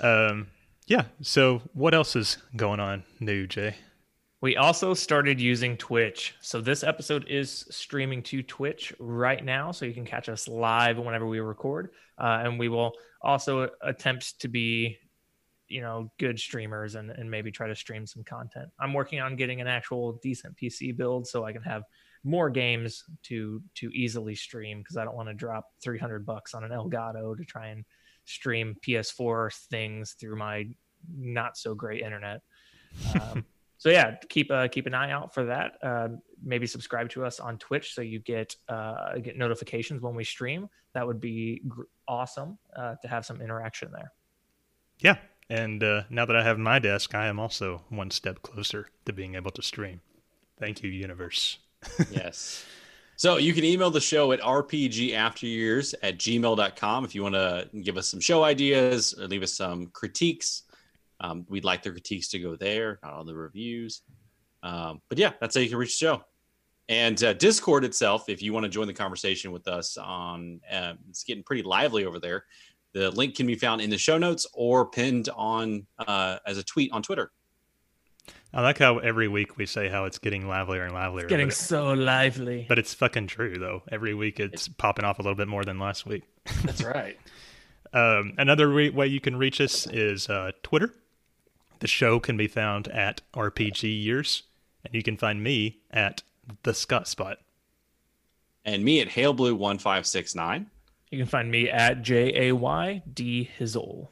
um, 0.00 0.46
yeah. 0.88 1.04
So, 1.22 1.62
what 1.74 1.94
else 1.94 2.16
is 2.16 2.38
going 2.56 2.80
on 2.80 3.04
new, 3.20 3.46
Jay? 3.46 3.76
We 4.40 4.56
also 4.56 4.94
started 4.94 5.40
using 5.40 5.76
Twitch. 5.76 6.34
So 6.40 6.60
this 6.60 6.84
episode 6.84 7.26
is 7.28 7.66
streaming 7.70 8.22
to 8.24 8.40
Twitch 8.40 8.92
right 9.00 9.44
now. 9.44 9.72
So 9.72 9.84
you 9.84 9.92
can 9.92 10.04
catch 10.04 10.28
us 10.28 10.46
live 10.46 10.96
whenever 10.96 11.26
we 11.26 11.40
record. 11.40 11.90
Uh, 12.16 12.42
and 12.44 12.56
we 12.56 12.68
will 12.68 12.92
also 13.20 13.68
attempt 13.82 14.40
to 14.40 14.46
be, 14.46 14.96
you 15.66 15.80
know, 15.80 16.12
good 16.20 16.38
streamers 16.38 16.94
and, 16.94 17.10
and 17.10 17.28
maybe 17.28 17.50
try 17.50 17.66
to 17.66 17.74
stream 17.74 18.06
some 18.06 18.22
content. 18.22 18.68
I'm 18.78 18.92
working 18.92 19.18
on 19.18 19.34
getting 19.34 19.60
an 19.60 19.66
actual 19.66 20.20
decent 20.22 20.56
PC 20.56 20.96
build 20.96 21.26
so 21.26 21.44
I 21.44 21.52
can 21.52 21.62
have 21.62 21.82
more 22.22 22.48
games 22.48 23.04
to 23.24 23.60
to 23.74 23.90
easily 23.90 24.34
stream 24.36 24.78
because 24.78 24.96
I 24.96 25.04
don't 25.04 25.16
want 25.16 25.28
to 25.28 25.34
drop 25.34 25.66
300 25.82 26.24
bucks 26.24 26.54
on 26.54 26.62
an 26.62 26.70
Elgato 26.70 27.36
to 27.36 27.44
try 27.44 27.68
and 27.68 27.84
stream 28.28 28.76
PS4 28.86 29.54
things 29.70 30.12
through 30.12 30.36
my 30.36 30.66
not 31.16 31.56
so 31.56 31.74
great 31.74 32.02
internet. 32.02 32.40
Um, 33.20 33.44
so 33.78 33.88
yeah, 33.90 34.16
keep 34.28 34.50
uh, 34.50 34.68
keep 34.68 34.86
an 34.86 34.94
eye 34.94 35.10
out 35.10 35.34
for 35.34 35.44
that. 35.46 35.78
Uh, 35.82 36.08
maybe 36.42 36.66
subscribe 36.66 37.08
to 37.10 37.24
us 37.24 37.40
on 37.40 37.58
Twitch 37.58 37.94
so 37.94 38.02
you 38.02 38.18
get 38.20 38.54
uh, 38.68 39.18
get 39.18 39.36
notifications 39.36 40.02
when 40.02 40.14
we 40.14 40.24
stream. 40.24 40.68
That 40.94 41.06
would 41.06 41.20
be 41.20 41.62
gr- 41.68 41.82
awesome 42.06 42.58
uh, 42.76 42.96
to 43.02 43.08
have 43.08 43.24
some 43.24 43.40
interaction 43.40 43.90
there. 43.92 44.12
Yeah. 45.00 45.16
And 45.50 45.82
uh, 45.82 46.02
now 46.10 46.26
that 46.26 46.36
I 46.36 46.42
have 46.42 46.58
my 46.58 46.78
desk, 46.78 47.14
I 47.14 47.26
am 47.26 47.40
also 47.40 47.82
one 47.88 48.10
step 48.10 48.42
closer 48.42 48.88
to 49.06 49.12
being 49.12 49.34
able 49.34 49.50
to 49.52 49.62
stream. 49.62 50.02
Thank 50.58 50.82
you, 50.82 50.90
universe. 50.90 51.58
yes. 52.10 52.64
So 53.18 53.36
you 53.36 53.52
can 53.52 53.64
email 53.64 53.90
the 53.90 54.00
show 54.00 54.30
at 54.30 54.40
rpgafteryears 54.40 55.92
at 56.04 56.18
gmail.com 56.18 57.04
if 57.04 57.16
you 57.16 57.22
want 57.24 57.34
to 57.34 57.68
give 57.82 57.96
us 57.96 58.06
some 58.06 58.20
show 58.20 58.44
ideas 58.44 59.12
or 59.12 59.26
leave 59.26 59.42
us 59.42 59.54
some 59.54 59.88
critiques. 59.88 60.62
Um, 61.18 61.44
we'd 61.48 61.64
like 61.64 61.82
the 61.82 61.90
critiques 61.90 62.28
to 62.28 62.38
go 62.38 62.54
there, 62.54 63.00
not 63.02 63.14
all 63.14 63.24
the 63.24 63.34
reviews. 63.34 64.02
Um, 64.62 65.02
but 65.08 65.18
yeah, 65.18 65.32
that's 65.40 65.56
how 65.56 65.60
you 65.60 65.68
can 65.68 65.78
reach 65.78 65.98
the 65.98 66.06
show. 66.06 66.22
And 66.88 67.20
uh, 67.24 67.32
Discord 67.32 67.84
itself, 67.84 68.28
if 68.28 68.40
you 68.40 68.52
want 68.52 68.62
to 68.62 68.70
join 68.70 68.86
the 68.86 68.94
conversation 68.94 69.50
with 69.50 69.66
us 69.66 69.96
on, 69.96 70.60
uh, 70.70 70.94
it's 71.10 71.24
getting 71.24 71.42
pretty 71.42 71.64
lively 71.64 72.04
over 72.04 72.20
there. 72.20 72.44
The 72.94 73.10
link 73.10 73.34
can 73.34 73.48
be 73.48 73.56
found 73.56 73.80
in 73.80 73.90
the 73.90 73.98
show 73.98 74.16
notes 74.16 74.46
or 74.54 74.88
pinned 74.88 75.28
on 75.34 75.88
uh, 75.98 76.38
as 76.46 76.56
a 76.56 76.62
tweet 76.62 76.92
on 76.92 77.02
Twitter. 77.02 77.32
I 78.58 78.60
like 78.60 78.78
how 78.78 78.98
every 78.98 79.28
week 79.28 79.56
we 79.56 79.66
say 79.66 79.88
how 79.88 80.06
it's 80.06 80.18
getting 80.18 80.48
livelier 80.48 80.82
and 80.82 80.92
livelier. 80.92 81.28
Getting 81.28 81.52
so 81.52 81.92
lively. 81.92 82.66
but 82.68 82.76
it's 82.76 82.92
fucking 82.92 83.28
true 83.28 83.56
though. 83.56 83.84
Every 83.88 84.14
week 84.14 84.40
it's, 84.40 84.66
popping 84.66 85.04
off 85.04 85.20
a 85.20 85.22
little 85.22 85.36
bit 85.36 85.46
more 85.46 85.64
than 85.64 85.78
last 85.78 86.06
week. 86.06 86.24
That's 86.64 86.82
right. 86.84 87.16
Um, 87.92 88.32
another 88.36 88.66
re- 88.66 88.90
way 88.90 89.06
you 89.06 89.20
can 89.20 89.36
reach 89.36 89.60
us 89.60 89.86
is 89.86 90.28
uh, 90.28 90.50
Twitter. 90.64 90.92
The 91.78 91.86
show 91.86 92.18
can 92.18 92.36
be 92.36 92.48
found 92.48 92.88
at 92.88 93.20
RPG 93.32 94.02
Years, 94.02 94.42
and 94.84 94.92
you 94.92 95.04
can 95.04 95.16
find 95.16 95.40
me 95.40 95.78
at 95.92 96.24
the 96.64 96.74
Scott 96.74 97.06
Spot. 97.06 97.38
And 98.64 98.84
me 98.84 99.00
at 99.00 99.10
HailBlue 99.10 99.56
one 99.56 99.78
five 99.78 100.04
six 100.04 100.34
nine. 100.34 100.68
You 101.12 101.18
can 101.18 101.28
find 101.28 101.48
me 101.48 101.70
at 101.70 102.02
J 102.02 102.48
A 102.48 102.56
Y 102.56 103.04
D 103.14 103.50
Hizzle. 103.56 104.08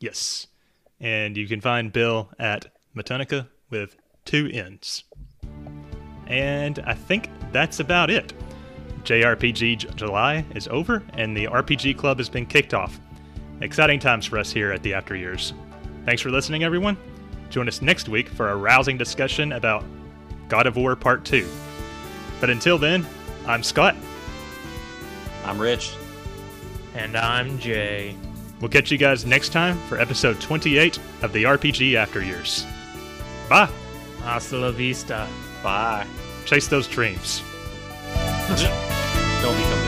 Yes, 0.00 0.46
and 0.98 1.36
you 1.36 1.46
can 1.46 1.60
find 1.60 1.92
Bill 1.92 2.30
at 2.38 2.72
Matonica 2.96 3.48
with 3.72 3.96
two 4.24 4.48
N's. 4.52 5.02
And 6.28 6.78
I 6.86 6.94
think 6.94 7.28
that's 7.50 7.80
about 7.80 8.10
it. 8.10 8.32
JRPG 9.02 9.78
J- 9.78 9.88
July 9.96 10.44
is 10.54 10.68
over, 10.68 11.02
and 11.14 11.36
the 11.36 11.46
RPG 11.46 11.98
Club 11.98 12.18
has 12.18 12.28
been 12.28 12.46
kicked 12.46 12.72
off. 12.72 13.00
Exciting 13.60 13.98
times 13.98 14.26
for 14.26 14.38
us 14.38 14.52
here 14.52 14.70
at 14.70 14.82
the 14.84 14.94
After 14.94 15.16
Years. 15.16 15.52
Thanks 16.04 16.22
for 16.22 16.30
listening, 16.30 16.62
everyone. 16.62 16.96
Join 17.50 17.66
us 17.66 17.82
next 17.82 18.08
week 18.08 18.28
for 18.28 18.50
a 18.50 18.56
rousing 18.56 18.96
discussion 18.96 19.52
about 19.52 19.84
God 20.48 20.66
of 20.66 20.76
War 20.76 20.94
Part 20.94 21.24
2. 21.24 21.46
But 22.40 22.50
until 22.50 22.78
then, 22.78 23.04
I'm 23.46 23.62
Scott. 23.62 23.96
I'm 25.44 25.58
Rich. 25.58 25.94
And 26.94 27.16
I'm 27.16 27.58
Jay. 27.58 28.16
We'll 28.60 28.70
catch 28.70 28.92
you 28.92 28.98
guys 28.98 29.26
next 29.26 29.50
time 29.50 29.76
for 29.88 29.98
episode 29.98 30.40
28 30.40 30.98
of 31.22 31.32
the 31.32 31.44
RPG 31.44 31.94
After 31.96 32.22
Years. 32.22 32.64
Bye. 33.52 33.68
Hasta 34.24 34.56
la 34.56 34.70
vista. 34.70 35.28
Bye. 35.62 36.06
Chase 36.46 36.68
those 36.68 36.88
dreams. 36.88 37.42
Don't 39.42 39.56
become 39.58 39.81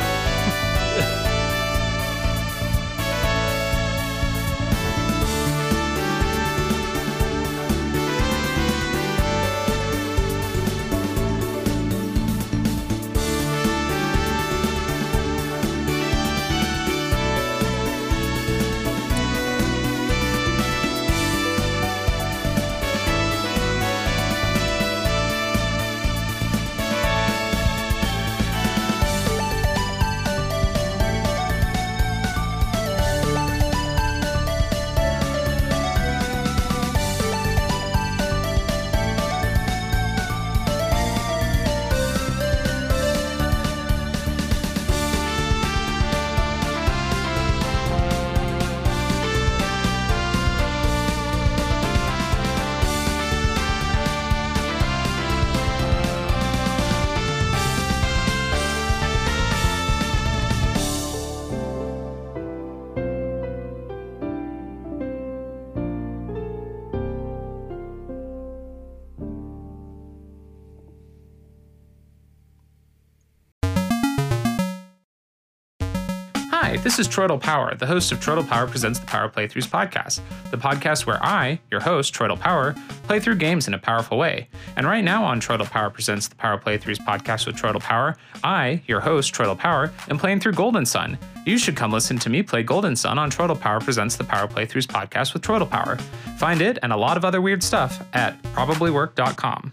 this 76.97 77.09
is 77.09 77.13
Troidal 77.13 77.41
Power, 77.41 77.75
the 77.75 77.87
host 77.87 78.13
of 78.13 78.21
Troidal 78.21 78.47
Power 78.47 78.69
Presents 78.69 79.01
the 79.01 79.07
Power 79.07 79.29
Playthroughs 79.29 79.67
podcast, 79.67 80.21
the 80.53 80.57
podcast 80.57 81.07
where 81.07 81.19
I, 81.21 81.59
your 81.69 81.81
host, 81.81 82.15
Troidal 82.15 82.39
Power, 82.39 82.77
play 83.03 83.19
through 83.19 83.35
games 83.35 83.67
in 83.67 83.75
a 83.75 83.79
powerful 83.81 84.17
way. 84.17 84.47
And 84.77 84.87
right 84.87 85.03
now 85.03 85.25
on 85.25 85.41
Troidal 85.41 85.69
Power 85.69 85.91
Presents 85.91 86.29
the 86.29 86.37
Power 86.37 86.57
Playthroughs 86.57 87.05
podcast 87.05 87.49
with 87.49 87.57
Troidal 87.57 87.81
Power, 87.81 88.17
I, 88.45 88.81
your 88.87 89.01
host, 89.01 89.35
Troidal 89.35 89.59
Power, 89.59 89.93
am 90.09 90.19
playing 90.19 90.39
through 90.39 90.53
Golden 90.53 90.87
Sun. 90.87 91.19
You 91.45 91.59
should 91.59 91.75
come 91.75 91.91
listen 91.91 92.17
to 92.21 92.31
me 92.31 92.45
play 92.45 92.63
Golden 92.63 92.95
Sun 92.95 93.19
on 93.19 93.29
Troidal 93.29 93.59
Power 93.59 93.81
Presents 93.81 94.15
the 94.15 94.23
Power 94.23 94.47
Playthroughs 94.47 94.87
podcast 94.87 95.35
with 95.35 95.43
Troidal 95.43 95.69
Power. 95.69 95.97
Find 96.39 96.63
it 96.63 96.79
and 96.85 96.93
a 96.93 96.97
lot 96.97 97.17
of 97.17 97.25
other 97.25 97.41
weird 97.41 97.65
stuff 97.65 98.07
at 98.13 98.41
probablywork.com. 98.43 99.73